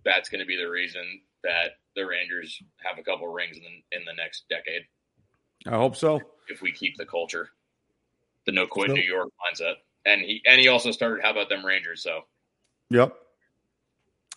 that's 0.04 0.28
going 0.28 0.40
to 0.40 0.46
be 0.46 0.56
the 0.56 0.70
reason 0.70 1.20
that 1.42 1.72
the 1.96 2.06
Rangers 2.06 2.62
have 2.84 2.98
a 2.98 3.02
couple 3.02 3.28
rings 3.28 3.56
in 3.56 3.62
the, 3.62 3.96
in 3.96 4.04
the 4.04 4.14
next 4.14 4.44
decade. 4.48 4.82
I 5.66 5.76
hope 5.76 5.96
so. 5.96 6.20
If 6.48 6.62
we 6.62 6.72
keep 6.72 6.96
the 6.96 7.06
culture, 7.06 7.50
the 8.46 8.52
no 8.52 8.66
quit 8.66 8.90
New 8.90 9.02
York 9.02 9.28
mindset, 9.28 9.74
and 10.04 10.20
he 10.20 10.42
and 10.46 10.60
he 10.60 10.68
also 10.68 10.90
started. 10.90 11.22
How 11.22 11.30
about 11.30 11.48
them 11.48 11.64
Rangers? 11.64 12.02
So, 12.02 12.22
yep, 12.90 13.14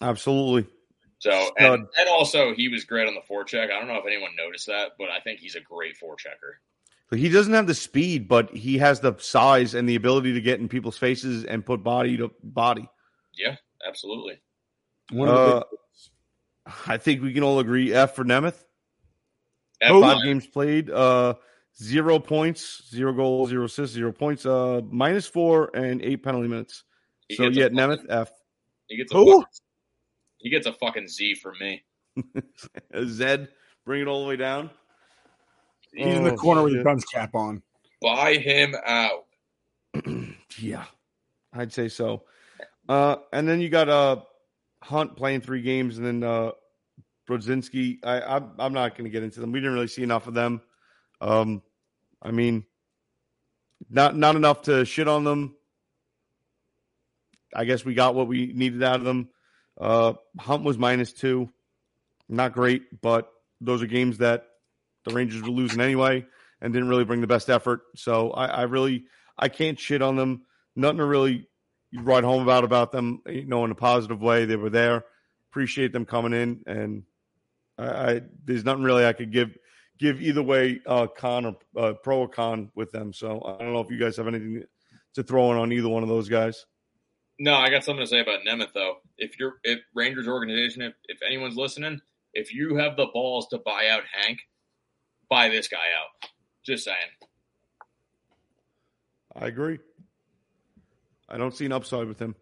absolutely. 0.02 0.72
So 1.19 1.31
and, 1.57 1.88
and 1.98 2.10
also 2.10 2.53
he 2.53 2.69
was 2.69 2.84
great 2.84 3.07
on 3.07 3.15
the 3.15 3.22
forecheck. 3.22 3.72
I 3.72 3.80
don't 3.80 3.88
know 3.88 3.98
if 3.98 4.06
anyone 4.06 4.31
noticed 4.38 4.68
that, 4.68 4.91
but 4.99 5.10
I 5.10 5.19
think 5.19 5.39
he's 5.39 5.56
a 5.56 5.61
great 5.61 5.95
forechecker. 5.99 7.18
He 7.18 7.30
doesn't 7.30 7.53
have 7.53 7.68
the 7.68 7.73
speed, 7.73 8.27
but 8.27 8.53
he 8.53 8.77
has 8.80 8.99
the 8.99 9.15
size 9.18 9.73
and 9.73 9.88
the 9.88 9.95
ability 9.95 10.34
to 10.34 10.41
get 10.41 10.60
in 10.60 10.68
people's 10.68 10.98
faces 10.98 11.45
and 11.45 11.65
put 11.65 11.81
body 11.81 12.18
to 12.18 12.31
body. 12.44 12.88
Yeah, 13.34 13.56
absolutely. 13.88 14.39
Uh, 15.18 15.64
I 16.85 16.98
think 16.98 17.22
we 17.22 17.34
can 17.34 17.44
all 17.44 17.60
agree 17.60 17.94
F 17.94 18.14
for 18.14 18.26
Nemeth. 18.26 18.61
F 19.80 20.02
Five 20.02 20.23
games 20.23 20.45
played, 20.45 20.89
uh, 20.89 21.35
zero 21.82 22.20
points, 22.20 22.84
zero 22.90 23.14
goals, 23.14 23.49
zero 23.49 23.66
assists, 23.66 23.95
zero 23.95 24.12
points, 24.12 24.45
uh, 24.45 24.82
minus 24.90 25.28
four 25.28 25.70
and 25.76 26.02
eight 26.02 26.24
penalty 26.24 26.48
minutes. 26.48 26.84
He 27.28 27.36
so 27.36 27.45
yeah, 27.45 27.70
Nemeth 27.70 28.06
F. 28.10 28.32
He 28.88 28.98
gets 28.98 29.12
a 29.12 29.16
Who? 29.16 29.41
Fucking, 29.41 29.48
he 30.40 30.49
gets 30.49 30.68
a 30.68 30.74
fucking 30.74 31.08
Z 31.08 31.36
from 31.36 31.54
me. 31.60 31.84
Zed, 33.06 33.49
bring 33.86 34.02
it 34.02 34.08
all 34.08 34.24
the 34.24 34.30
way 34.30 34.36
down. 34.36 34.70
He's 35.94 36.06
oh, 36.08 36.10
in 36.10 36.24
the 36.24 36.34
oh, 36.34 36.38
corner 36.38 36.62
shit. 36.62 36.66
with 36.66 36.78
the 36.78 36.84
guns 36.84 37.06
cap 37.06 37.36
on. 37.36 37.62
Buy 38.02 38.36
him 38.36 38.76
out. 38.86 39.26
yeah, 40.60 40.86
I'd 41.54 41.74
say 41.74 41.90
so. 41.90 42.24
Uh, 42.88 43.18
and 43.34 43.48
then 43.48 43.60
you 43.60 43.70
got 43.70 43.90
uh 43.90 44.18
Hunt 44.84 45.18
playing 45.18 45.41
three 45.41 45.62
games, 45.62 45.98
and 45.98 46.06
then 46.06 46.24
uh, 46.24 46.52
Brodzinski. 47.28 47.98
I, 48.04 48.22
I'm, 48.22 48.52
I'm 48.60 48.74
not 48.74 48.95
going 48.95 49.06
to 49.06 49.10
get 49.10 49.24
into 49.24 49.40
them. 49.40 49.52
We 49.52 49.60
didn't 49.60 49.74
really 49.74 49.88
see 49.88 50.04
enough 50.04 50.28
of 50.28 50.34
them. 50.34 50.62
Um, 51.20 51.62
I 52.22 52.31
mean, 52.31 52.65
not 53.89 54.15
not 54.15 54.35
enough 54.35 54.64
to 54.64 54.85
shit 54.85 55.07
on 55.07 55.23
them. 55.23 55.56
I 57.56 57.65
guess 57.65 57.85
we 57.85 57.94
got 57.94 58.15
what 58.15 58.27
we 58.27 58.52
needed 58.53 58.84
out 58.84 58.98
of 58.98 59.06
them. 59.06 59.30
Uh, 59.80 60.14
Hunt 60.39 60.64
was 60.64 60.77
minus 60.77 61.14
two, 61.14 61.49
not 62.27 62.53
great, 62.53 63.02
but 63.02 63.30
those 63.61 63.81
are 63.81 63.88
games 63.88 64.18
that 64.19 64.45
the 65.06 65.14
Rangers 65.14 65.41
were 65.41 65.49
losing 65.49 65.81
anyway 65.81 66.26
and 66.61 66.73
didn't 66.73 66.89
really 66.89 67.06
bring 67.06 67.22
the 67.22 67.27
best 67.27 67.49
effort. 67.49 67.81
So 67.95 68.31
I, 68.31 68.45
I 68.45 68.61
really 68.64 69.06
I 69.38 69.49
can't 69.49 69.80
shit 69.80 70.02
on 70.02 70.15
them. 70.15 70.44
Nothing 70.76 70.98
to 70.98 71.06
really 71.06 71.48
write 71.94 72.23
home 72.23 72.44
about 72.44 72.64
about 72.64 72.91
them, 72.91 73.22
you 73.27 73.45
know, 73.45 73.64
in 73.65 73.72
a 73.72 73.76
positive 73.76 74.22
way. 74.22 74.45
They 74.45 74.56
were 74.56 74.69
there. 74.69 75.06
Appreciate 75.52 75.94
them 75.94 76.06
coming 76.06 76.34
in, 76.34 76.64
and 76.68 77.03
I, 77.77 77.85
I 77.88 78.22
there's 78.44 78.65
nothing 78.65 78.84
really 78.84 79.06
I 79.06 79.14
could 79.14 79.31
give 79.31 79.57
give 79.98 80.22
either 80.22 80.44
way, 80.44 80.80
uh, 80.86 81.07
con 81.07 81.45
or 81.45 81.57
uh, 81.78 81.94
pro 81.94 82.19
or 82.19 82.28
con 82.28 82.72
with 82.76 82.91
them. 82.91 83.14
So 83.14 83.41
I 83.45 83.64
don't 83.64 83.74
know 83.74 83.80
if 83.80 83.90
you 83.90 83.99
guys 83.99 84.18
have 84.18 84.28
anything 84.28 84.64
to 85.15 85.24
throw 85.24 85.52
in 85.52 85.57
on 85.57 85.72
either 85.72 85.90
one 85.90 86.03
of 86.03 86.10
those 86.10 86.30
guys. 86.30 86.65
No, 87.40 87.53
I 87.56 87.69
got 87.69 87.84
something 87.84 88.03
to 88.03 88.10
say 88.10 88.19
about 88.19 88.40
Nemeth 88.48 88.74
though. 88.74 88.95
If 89.18 89.40
you're 89.40 89.56
if 89.64 89.80
Rangers 89.94 90.28
organization, 90.28 90.82
if, 90.82 90.94
if 91.06 91.19
anyone's 91.26 91.56
listening, 91.56 91.99
if 92.34 92.53
you 92.53 92.76
have 92.78 92.98
the 92.98 93.07
balls 93.14 93.48
to 93.49 93.60
buy 93.60 93.90
out 93.90 94.03
Hank, 94.11 94.40
buy 95.30 95.49
this 95.49 95.68
guy 95.68 95.78
out. 95.78 96.30
Just 96.65 96.84
saying. 96.84 96.98
I 99.36 99.48
agree. 99.48 99.80
I 101.30 101.38
don't 101.38 101.56
see 101.56 101.65
an 101.65 101.74
upside 101.74 102.07
with 102.07 102.19
him. 102.19 102.36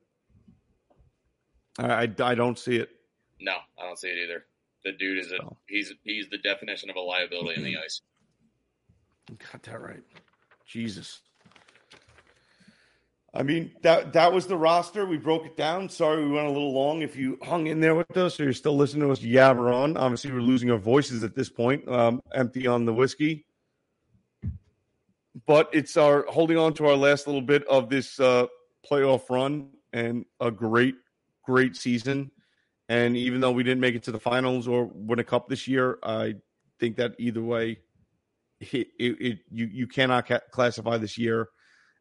I, 1.77 2.03
I, 2.03 2.13
I 2.23 2.35
don't 2.35 2.57
see 2.57 2.77
it. 2.77 2.89
No, 3.41 3.55
I 3.77 3.85
don't 3.85 3.99
see 3.99 4.07
it 4.07 4.17
either. 4.23 4.45
The 4.85 4.91
dude 4.91 5.17
is 5.17 5.31
a 5.31 5.41
oh. 5.43 5.57
he's 5.67 5.91
he's 6.03 6.29
the 6.29 6.37
definition 6.37 6.91
of 6.91 6.95
a 6.95 7.01
liability 7.01 7.59
in 7.59 7.65
the 7.65 7.77
ice. 7.83 8.01
Got 9.51 9.63
that 9.63 9.81
right. 9.81 10.03
Jesus. 10.65 11.21
I 13.33 13.43
mean 13.43 13.71
that 13.81 14.13
that 14.13 14.31
was 14.31 14.45
the 14.45 14.55
roster. 14.55 15.07
We 15.07 15.17
broke 15.17 15.45
it 15.47 15.57
down. 15.57 15.89
Sorry 15.89 16.23
we 16.23 16.31
went 16.31 16.45
a 16.45 16.51
little 16.51 16.71
long. 16.71 17.01
If 17.01 17.15
you 17.15 17.39
hung 17.41 17.65
in 17.67 17.81
there 17.81 17.95
with 17.95 18.15
us 18.15 18.39
or 18.39 18.43
you're 18.43 18.53
still 18.53 18.77
listening 18.77 19.07
to 19.07 19.11
us 19.11 19.19
yabber 19.19 19.73
on, 19.73 19.97
obviously 19.97 20.31
we're 20.31 20.39
losing 20.39 20.69
our 20.69 20.77
voices 20.77 21.23
at 21.23 21.35
this 21.35 21.49
point. 21.49 21.87
Um, 21.89 22.21
empty 22.33 22.67
on 22.67 22.85
the 22.85 22.93
whiskey, 22.93 23.47
but 25.47 25.69
it's 25.73 25.97
our 25.97 26.25
holding 26.29 26.57
on 26.57 26.73
to 26.75 26.85
our 26.85 26.95
last 26.95 27.25
little 27.25 27.41
bit 27.41 27.67
of 27.67 27.89
this 27.89 28.19
uh, 28.19 28.45
playoff 28.89 29.29
run 29.31 29.69
and 29.91 30.25
a 30.39 30.51
great, 30.51 30.95
great 31.43 31.75
season. 31.75 32.31
And 32.87 33.17
even 33.17 33.41
though 33.41 33.51
we 33.51 33.63
didn't 33.63 33.81
make 33.81 33.95
it 33.95 34.03
to 34.03 34.11
the 34.11 34.19
finals 34.19 34.67
or 34.67 34.91
win 34.93 35.19
a 35.19 35.23
cup 35.23 35.49
this 35.49 35.67
year, 35.67 35.97
I 36.03 36.35
think 36.79 36.97
that 36.97 37.15
either 37.17 37.41
way, 37.41 37.79
it, 38.59 38.87
it, 38.99 39.21
it 39.21 39.39
you 39.49 39.65
you 39.65 39.87
cannot 39.87 40.27
ca- 40.27 40.41
classify 40.51 40.97
this 40.97 41.17
year 41.17 41.49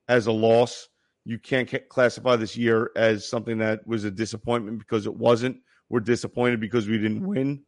as 0.08 0.26
a 0.26 0.32
loss 0.32 0.88
you 1.24 1.38
can't 1.38 1.70
classify 1.88 2.36
this 2.36 2.56
year 2.56 2.90
as 2.96 3.26
something 3.28 3.58
that 3.58 3.86
was 3.86 4.04
a 4.04 4.10
disappointment 4.10 4.78
because 4.78 5.06
it 5.06 5.14
wasn't. 5.14 5.56
We're 5.88 6.00
disappointed 6.00 6.60
because 6.60 6.86
we 6.86 6.98
didn't 6.98 7.26
win. 7.26 7.64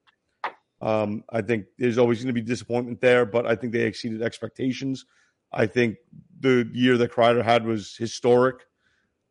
Um, 0.82 1.24
I 1.30 1.40
think 1.40 1.66
there's 1.78 1.96
always 1.96 2.18
going 2.18 2.34
to 2.34 2.40
be 2.40 2.42
disappointment 2.42 3.00
there, 3.00 3.24
but 3.24 3.46
I 3.46 3.56
think 3.56 3.72
they 3.72 3.82
exceeded 3.82 4.22
expectations. 4.22 5.06
I 5.52 5.66
think 5.66 5.96
the 6.40 6.68
year 6.72 6.98
that 6.98 7.12
Kreider 7.12 7.42
had 7.42 7.64
was 7.64 7.96
historic. 7.96 8.56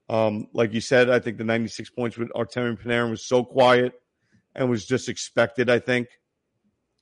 Um, 0.07 0.47
like 0.53 0.73
you 0.73 0.81
said, 0.81 1.09
I 1.09 1.19
think 1.19 1.37
the 1.37 1.43
96 1.43 1.89
points 1.89 2.17
with 2.17 2.29
Artemi 2.29 2.79
Panarin 2.79 3.09
was 3.09 3.25
so 3.25 3.43
quiet 3.43 3.93
and 4.53 4.69
was 4.69 4.85
just 4.85 5.09
expected, 5.09 5.69
I 5.69 5.79
think, 5.79 6.07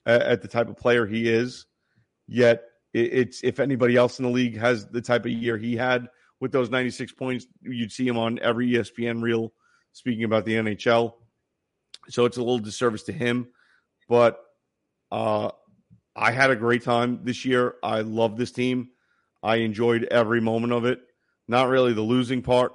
at, 0.06 0.22
at 0.22 0.42
the 0.42 0.48
type 0.48 0.68
of 0.68 0.76
player 0.76 1.06
he 1.06 1.28
is. 1.28 1.66
Yet, 2.26 2.64
it, 2.94 3.12
it's 3.12 3.44
if 3.44 3.60
anybody 3.60 3.96
else 3.96 4.18
in 4.18 4.24
the 4.24 4.30
league 4.30 4.58
has 4.58 4.86
the 4.86 5.02
type 5.02 5.24
of 5.24 5.32
year 5.32 5.56
he 5.56 5.76
had– 5.76 6.08
with 6.44 6.52
those 6.52 6.68
96 6.68 7.12
points. 7.12 7.46
You'd 7.62 7.90
see 7.90 8.06
him 8.06 8.18
on 8.18 8.38
every 8.38 8.68
ESPN 8.68 9.22
reel 9.22 9.54
speaking 9.92 10.24
about 10.24 10.44
the 10.44 10.56
NHL. 10.56 11.14
So 12.10 12.26
it's 12.26 12.36
a 12.36 12.40
little 12.40 12.58
disservice 12.58 13.04
to 13.04 13.12
him. 13.12 13.48
But 14.10 14.38
uh, 15.10 15.52
I 16.14 16.32
had 16.32 16.50
a 16.50 16.56
great 16.56 16.82
time 16.82 17.20
this 17.22 17.46
year. 17.46 17.76
I 17.82 18.02
love 18.02 18.36
this 18.36 18.52
team. 18.52 18.90
I 19.42 19.56
enjoyed 19.56 20.04
every 20.04 20.42
moment 20.42 20.74
of 20.74 20.84
it. 20.84 21.00
Not 21.48 21.68
really 21.68 21.94
the 21.94 22.02
losing 22.02 22.42
part, 22.42 22.72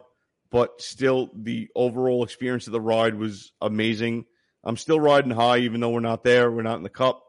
but 0.51 0.81
still 0.81 1.29
the 1.35 1.67
overall 1.75 2.23
experience 2.23 2.67
of 2.67 2.73
the 2.73 2.81
ride 2.81 3.15
was 3.15 3.51
amazing. 3.61 4.25
I'm 4.63 4.77
still 4.77 4.99
riding 4.99 5.31
high, 5.31 5.59
even 5.59 5.79
though 5.79 5.89
we're 5.89 5.99
not 5.99 6.23
there. 6.23 6.51
We're 6.51 6.63
not 6.63 6.77
in 6.77 6.83
the 6.83 6.89
cup. 6.89 7.23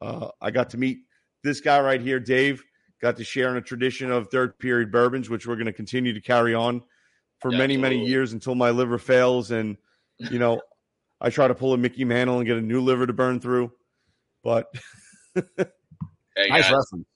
Uh, 0.00 0.28
I 0.40 0.50
got 0.50 0.70
to 0.70 0.78
meet 0.78 1.00
this 1.42 1.60
guy 1.60 1.80
right 1.80 2.00
here, 2.00 2.20
Dave 2.20 2.64
got 3.00 3.16
to 3.16 3.24
share 3.24 3.50
in 3.50 3.56
a 3.56 3.62
tradition 3.62 4.10
of 4.10 4.28
third 4.28 4.58
period 4.58 4.92
bourbons, 4.92 5.30
which 5.30 5.46
we're 5.46 5.56
going 5.56 5.66
to 5.66 5.72
continue 5.72 6.12
to 6.12 6.20
carry 6.20 6.54
on 6.54 6.82
for 7.40 7.50
yeah, 7.50 7.58
many, 7.58 7.74
absolutely. 7.74 7.98
many 7.98 8.10
years 8.10 8.32
until 8.32 8.54
my 8.54 8.70
liver 8.70 8.98
fails. 8.98 9.50
And, 9.50 9.76
you 10.18 10.38
know, 10.38 10.60
I 11.20 11.30
try 11.30 11.48
to 11.48 11.54
pull 11.54 11.72
a 11.72 11.78
Mickey 11.78 12.04
Mantle 12.04 12.38
and 12.38 12.46
get 12.46 12.58
a 12.58 12.62
new 12.62 12.80
liver 12.80 13.06
to 13.06 13.12
burn 13.12 13.40
through. 13.40 13.72
But 14.44 14.66
hey, 15.34 16.48
nice 16.48 16.70
wrestling. 16.70 17.06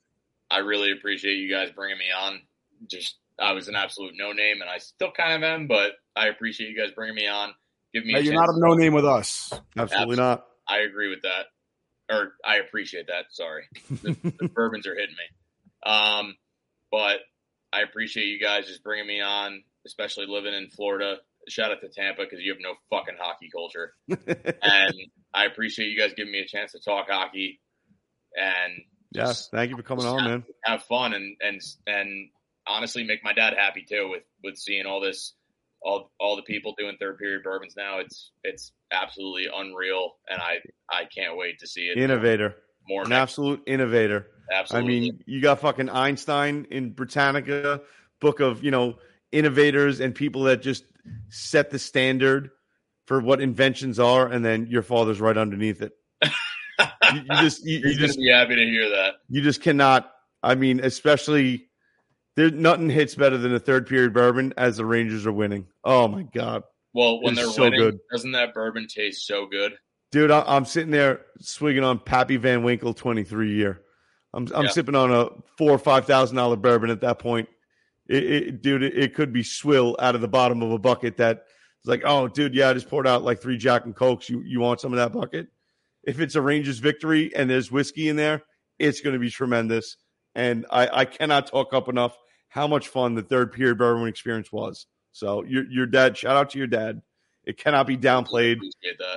I 0.50 0.58
really 0.58 0.92
appreciate 0.92 1.36
you 1.36 1.50
guys 1.50 1.70
bringing 1.70 1.98
me 1.98 2.06
on. 2.16 2.40
Just, 2.86 3.16
I 3.40 3.52
was 3.52 3.69
an 3.69 3.74
absolute 3.74 4.15
no 4.16 4.32
name, 4.32 4.61
and 4.61 4.70
I 4.70 4.78
still 4.78 5.11
kind 5.11 5.32
of 5.32 5.43
am, 5.43 5.66
but 5.66 5.93
I 6.15 6.28
appreciate 6.28 6.70
you 6.70 6.78
guys 6.78 6.93
bringing 6.94 7.16
me 7.16 7.27
on. 7.27 7.52
Give 7.93 8.05
me. 8.05 8.15
Hey, 8.15 8.23
you're 8.23 8.35
not 8.35 8.48
a 8.48 8.59
no 8.59 8.74
name 8.74 8.93
with 8.93 9.05
us. 9.05 9.51
Absolutely, 9.52 9.82
Absolutely 9.82 10.16
not. 10.16 10.47
I 10.69 10.78
agree 10.78 11.09
with 11.09 11.23
that, 11.23 12.15
or 12.15 12.32
I 12.44 12.56
appreciate 12.56 13.09
that. 13.09 13.27
Sorry, 13.31 13.65
the, 13.90 14.16
the 14.39 14.48
bourbons 14.48 14.86
are 14.86 14.94
hitting 14.94 15.15
me. 15.15 15.90
Um, 15.90 16.36
but 16.90 17.19
I 17.73 17.82
appreciate 17.82 18.27
you 18.27 18.40
guys 18.40 18.66
just 18.66 18.82
bringing 18.85 19.06
me 19.06 19.20
on, 19.20 19.62
especially 19.86 20.27
living 20.27 20.55
in 20.55 20.70
Florida. 20.70 21.16
Shout 21.48 21.73
out 21.73 21.81
to 21.82 21.89
Tampa 21.89 22.23
because 22.23 22.40
you 22.40 22.52
have 22.52 22.61
no 22.61 22.74
fucking 22.90 23.16
hockey 23.20 23.51
culture, 23.55 23.94
and 24.09 24.94
I 25.35 25.44
appreciate 25.44 25.89
you 25.89 25.98
guys 25.98 26.15
giving 26.16 26.32
me 26.32 26.40
a 26.40 26.47
chance 26.47 26.73
to 26.73 26.81
talk 26.81 27.06
hockey. 27.11 27.61
And 28.40 28.81
yes, 29.12 29.48
thank 29.51 29.70
you 29.70 29.77
for 29.77 29.82
coming 29.82 30.06
on, 30.06 30.20
have, 30.20 30.31
man. 30.31 30.44
Have 30.65 30.85
fun 30.85 31.12
and 31.12 31.36
and 31.43 31.61
and 31.86 32.31
honestly 32.66 33.04
make 33.04 33.22
my 33.22 33.32
dad 33.32 33.54
happy 33.56 33.84
too 33.88 34.08
with 34.10 34.22
with 34.42 34.56
seeing 34.56 34.86
all 34.86 35.00
this 35.00 35.34
all 35.82 36.10
all 36.18 36.36
the 36.36 36.42
people 36.42 36.74
doing 36.78 36.96
third 36.98 37.18
period 37.18 37.42
bourbons 37.42 37.74
now. 37.76 37.98
It's 37.98 38.32
it's 38.42 38.72
absolutely 38.92 39.48
unreal, 39.54 40.12
and 40.28 40.40
I 40.40 40.56
I 40.90 41.04
can't 41.04 41.36
wait 41.36 41.58
to 41.60 41.66
see 41.66 41.82
it. 41.82 41.98
Innovator, 41.98 42.56
more 42.88 43.02
an 43.04 43.12
absolute 43.12 43.62
innovator. 43.66 44.26
Absolutely. 44.52 44.96
I 44.96 45.00
mean, 45.00 45.20
you 45.26 45.40
got 45.40 45.60
fucking 45.60 45.88
Einstein 45.88 46.66
in 46.70 46.90
Britannica, 46.90 47.80
book 48.20 48.40
of, 48.40 48.62
you 48.62 48.70
know, 48.70 48.96
innovators 49.32 50.00
and 50.00 50.14
people 50.14 50.44
that 50.44 50.62
just 50.62 50.84
set 51.28 51.70
the 51.70 51.78
standard 51.78 52.50
for 53.06 53.20
what 53.20 53.40
inventions 53.40 53.98
are, 53.98 54.26
and 54.26 54.44
then 54.44 54.66
your 54.66 54.82
father's 54.82 55.20
right 55.20 55.36
underneath 55.36 55.82
it. 55.82 55.92
you, 56.22 56.30
you, 57.12 57.36
just 57.40 57.64
you, 57.64 57.78
you 57.78 57.94
just 57.94 58.18
be 58.18 58.30
happy 58.30 58.56
to 58.56 58.62
hear 58.62 58.88
that. 58.90 59.14
You 59.28 59.42
just 59.42 59.60
cannot. 59.60 60.10
I 60.42 60.54
mean, 60.54 60.80
especially 60.80 61.68
there's 62.36 62.52
nothing 62.52 62.90
hits 62.90 63.15
better 63.15 63.39
than 63.39 63.55
a 63.55 63.61
third 63.61 63.86
period 63.86 64.12
bourbon 64.12 64.52
as 64.56 64.77
the 64.77 64.85
Rangers 64.85 65.27
are 65.27 65.32
winning. 65.32 65.66
Oh 65.85 66.09
my 66.09 66.23
god. 66.23 66.65
Well, 66.93 67.23
when 67.23 67.35
they're 67.35 67.47
so 67.47 67.65
winning, 67.65 67.81
good. 67.81 67.98
doesn't 68.12 68.32
that 68.32 68.55
bourbon 68.55 68.86
taste 68.86 69.27
so 69.27 69.47
good? 69.47 69.74
Dude, 70.12 70.31
I, 70.31 70.56
am 70.56 70.65
sitting 70.65 70.93
there 70.93 71.23
swigging 71.40 71.82
on 71.82 71.98
Pappy 71.98 72.36
Van 72.36 72.62
Winkle 72.62 72.94
23 72.94 73.52
year. 73.52 73.81
I'm 74.32 74.48
I'm 74.55 74.65
yeah. 74.65 74.70
sipping 74.70 74.94
on 74.94 75.12
a 75.12 75.28
four 75.56 75.70
or 75.70 75.78
five 75.78 76.06
thousand 76.06 76.36
dollar 76.36 76.56
bourbon 76.56 76.90
at 76.90 77.01
that 77.01 77.19
point. 77.19 77.48
It, 78.06 78.24
it, 78.24 78.62
dude, 78.62 78.82
it, 78.82 78.98
it, 78.98 79.15
could 79.15 79.32
be 79.32 79.43
swill 79.43 79.97
out 79.98 80.15
of 80.15 80.20
the 80.20 80.28
bottom 80.28 80.62
of 80.62 80.70
a 80.73 80.78
bucket. 80.78 81.16
That 81.16 81.44
it's 81.81 81.89
like, 81.89 82.02
oh, 82.05 82.28
dude, 82.28 82.55
yeah, 82.55 82.69
I 82.69 82.74
just 82.74 82.89
poured 82.89 83.06
out 83.06 83.23
like 83.23 83.40
three 83.40 83.56
Jack 83.56 83.86
and 83.86 83.94
Cokes. 83.94 84.28
You 84.28 84.43
you 84.43 84.61
want 84.61 84.81
some 84.81 84.93
of 84.93 84.98
that 84.98 85.12
bucket? 85.12 85.48
If 86.02 86.20
it's 86.20 86.35
a 86.35 86.43
Rangers 86.43 86.81
victory 86.81 87.35
and 87.35 87.48
there's 87.48 87.73
whiskey 87.73 88.09
in 88.09 88.16
there, 88.16 88.43
it's 88.78 89.01
going 89.01 89.15
to 89.15 89.20
be 89.20 89.31
tremendous. 89.31 89.97
And 90.35 90.66
I, 90.70 91.01
I 91.01 91.05
cannot 91.06 91.47
talk 91.47 91.73
up 91.73 91.89
enough 91.89 92.16
how 92.55 92.68
much 92.68 92.86
fun 92.86 93.16
the 93.16 93.22
third 93.22 93.51
period 93.51 93.78
bourbon 93.78 94.06
experience 94.06 94.52
was. 94.52 94.86
So 95.10 95.43
your 95.43 95.64
your 95.68 95.86
dad, 95.86 96.16
shout 96.16 96.36
out 96.36 96.51
to 96.51 96.59
your 96.59 96.68
dad. 96.68 97.02
It 97.44 97.59
cannot 97.59 97.89
be 97.89 97.97
downplayed. 97.97 98.59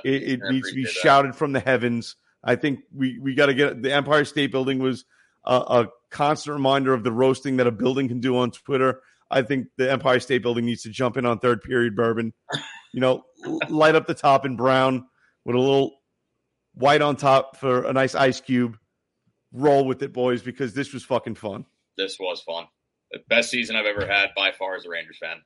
It, 0.04 0.22
it 0.22 0.40
needs 0.50 0.68
to 0.70 0.74
be 0.74 0.82
that. 0.82 0.90
shouted 0.90 1.36
from 1.36 1.52
the 1.52 1.60
heavens. 1.60 2.16
I 2.42 2.56
think 2.56 2.80
we 2.92 3.16
we 3.20 3.36
got 3.36 3.46
to 3.46 3.54
get 3.54 3.80
the 3.80 3.92
Empire 3.92 4.24
State 4.24 4.50
Building 4.50 4.80
was 4.80 5.04
a, 5.44 5.54
a, 5.54 5.88
constant 6.10 6.54
reminder 6.54 6.92
of 6.92 7.04
the 7.04 7.12
roasting 7.12 7.58
that 7.58 7.66
a 7.68 7.70
building 7.70 8.08
can 8.08 8.18
do 8.18 8.36
on 8.38 8.50
Twitter. 8.50 9.02
I 9.30 9.42
think 9.42 9.68
the 9.76 9.88
Empire 9.88 10.18
State 10.18 10.42
Building 10.42 10.66
needs 10.66 10.82
to 10.82 10.90
jump 10.90 11.16
in 11.16 11.24
on 11.24 11.38
third 11.38 11.62
period 11.62 11.94
bourbon. 11.94 12.32
You 12.92 13.00
know, 13.00 13.24
light 13.68 13.94
up 13.94 14.08
the 14.08 14.14
top 14.14 14.46
in 14.46 14.56
brown 14.56 15.06
with 15.44 15.54
a 15.54 15.60
little 15.60 16.00
white 16.74 17.02
on 17.02 17.14
top 17.14 17.56
for 17.56 17.84
a 17.84 17.92
nice 17.92 18.16
ice 18.16 18.40
cube. 18.40 18.76
Roll 19.52 19.84
with 19.84 20.02
it, 20.02 20.12
boys, 20.12 20.42
because 20.42 20.74
this 20.74 20.92
was 20.92 21.04
fucking 21.04 21.36
fun. 21.36 21.66
This 21.96 22.18
was 22.18 22.40
fun. 22.40 22.66
The 23.10 23.20
best 23.28 23.50
season 23.50 23.76
I've 23.76 23.86
ever 23.86 24.06
had 24.06 24.30
by 24.36 24.52
far 24.52 24.76
as 24.76 24.84
a 24.84 24.90
Rangers 24.90 25.18
fan. 25.18 25.38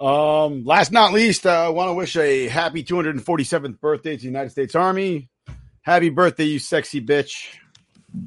Um, 0.00 0.64
last 0.64 0.92
not 0.92 1.12
least, 1.12 1.46
uh, 1.46 1.66
I 1.66 1.68
want 1.68 1.90
to 1.90 1.94
wish 1.94 2.16
a 2.16 2.48
happy 2.48 2.82
247th 2.82 3.78
birthday 3.80 4.16
to 4.16 4.20
the 4.20 4.26
United 4.26 4.48
States 4.48 4.74
Army. 4.74 5.28
Happy 5.82 6.08
birthday, 6.08 6.44
you 6.44 6.58
sexy 6.58 7.04
bitch. 7.04 7.48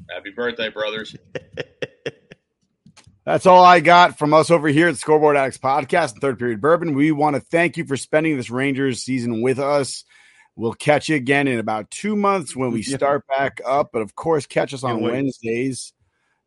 Happy 0.09 0.29
birthday, 0.29 0.69
brothers. 0.69 1.15
That's 3.25 3.47
all 3.47 3.63
I 3.63 3.79
got 3.79 4.19
from 4.19 4.33
us 4.33 4.51
over 4.51 4.67
here 4.67 4.87
at 4.87 4.97
Scoreboard 4.97 5.35
Addicts 5.35 5.57
Podcast 5.57 6.11
and 6.11 6.21
Third 6.21 6.37
Period 6.37 6.61
Bourbon. 6.61 6.93
We 6.93 7.11
want 7.11 7.35
to 7.35 7.39
thank 7.39 7.77
you 7.77 7.85
for 7.85 7.97
spending 7.97 8.37
this 8.37 8.51
Rangers 8.51 9.01
season 9.01 9.41
with 9.41 9.59
us. 9.59 10.03
We'll 10.55 10.73
catch 10.73 11.09
you 11.09 11.15
again 11.15 11.47
in 11.47 11.57
about 11.57 11.89
two 11.89 12.15
months 12.15 12.55
when 12.55 12.71
we 12.71 12.83
start 12.83 13.25
back 13.27 13.61
up. 13.65 13.89
But 13.91 14.03
of 14.03 14.13
course, 14.13 14.45
catch 14.45 14.73
us 14.73 14.83
on 14.83 15.01
Wednesdays 15.01 15.93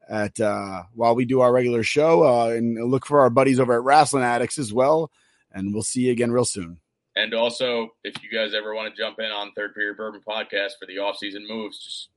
at 0.08 0.38
uh, 0.40 0.84
while 0.94 1.14
we 1.14 1.24
do 1.24 1.40
our 1.40 1.52
regular 1.52 1.82
show, 1.82 2.24
uh, 2.24 2.48
and 2.50 2.90
look 2.90 3.06
for 3.06 3.20
our 3.20 3.30
buddies 3.30 3.60
over 3.60 3.74
at 3.74 3.82
Wrestling 3.82 4.24
Addicts 4.24 4.58
as 4.58 4.72
well. 4.72 5.10
And 5.52 5.72
we'll 5.72 5.82
see 5.82 6.02
you 6.02 6.12
again 6.12 6.32
real 6.32 6.44
soon. 6.44 6.78
And 7.14 7.32
also, 7.32 7.88
if 8.04 8.22
you 8.22 8.30
guys 8.30 8.52
ever 8.54 8.74
want 8.74 8.94
to 8.94 9.00
jump 9.00 9.18
in 9.18 9.26
on 9.26 9.52
Third 9.52 9.74
Period 9.74 9.96
Bourbon 9.96 10.20
podcast 10.26 10.72
for 10.78 10.86
the 10.86 10.98
off-season 10.98 11.46
moves, 11.48 11.78
just 11.82 12.08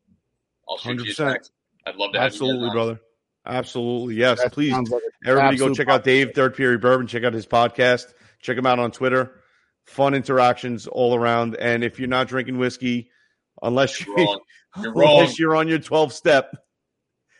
I'll 0.67 0.77
shoot 0.77 0.99
100%. 0.99 1.05
you 1.05 1.11
a 1.11 1.15
text. 1.15 1.51
I'd 1.85 1.95
love 1.95 2.11
to 2.13 2.19
Absolutely, 2.19 2.69
brother. 2.69 2.99
Absolutely. 3.45 4.15
Yes, 4.15 4.41
that 4.41 4.51
please. 4.51 4.73
Like 4.73 5.01
Everybody 5.25 5.57
go 5.57 5.73
check 5.73 5.87
podcast. 5.87 5.91
out 5.91 6.03
Dave 6.03 6.31
Third 6.35 6.55
Period 6.55 6.81
Bourbon. 6.81 7.07
Check 7.07 7.23
out 7.23 7.33
his 7.33 7.47
podcast. 7.47 8.13
Check 8.41 8.57
him 8.57 8.65
out 8.65 8.79
on 8.79 8.91
Twitter. 8.91 9.41
Fun 9.85 10.13
interactions 10.13 10.85
all 10.85 11.15
around. 11.15 11.55
And 11.55 11.83
if 11.83 11.97
you're 11.97 12.09
not 12.09 12.27
drinking 12.27 12.57
whiskey, 12.57 13.09
unless 13.61 14.05
you're, 14.05 14.15
wrong. 14.15 14.39
You're, 14.83 14.93
unless 14.93 15.39
you're 15.39 15.55
on 15.55 15.67
your 15.67 15.79
12 15.79 16.13
step, 16.13 16.55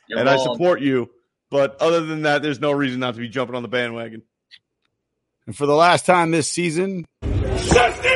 you're 0.10 0.20
and 0.20 0.28
wrong. 0.28 0.40
I 0.40 0.44
support 0.44 0.82
you. 0.82 1.10
But 1.52 1.82
other 1.82 2.06
than 2.06 2.24
that, 2.24 2.42
there's 2.42 2.60
no 2.60 2.72
reason 2.72 3.00
not 3.00 3.16
to 3.16 3.20
be 3.20 3.30
jumping 3.30 3.56
on 3.56 3.64
the 3.64 3.70
bandwagon. 3.70 4.24
And 5.48 5.56
for 5.56 5.66
the 5.66 5.76
last 5.76 6.06
time 6.06 6.32
this 6.32 6.52
season, 6.52 7.06
Welcome 7.22 8.09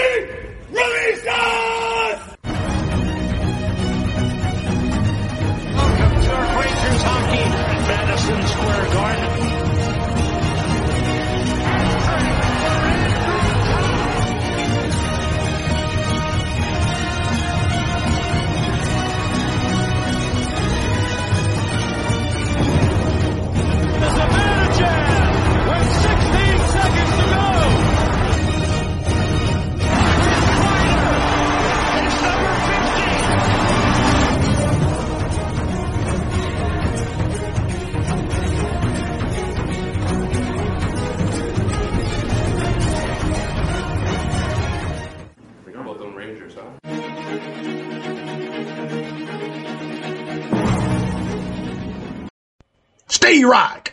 Steve 53.23 53.47
Rock. 53.47 53.92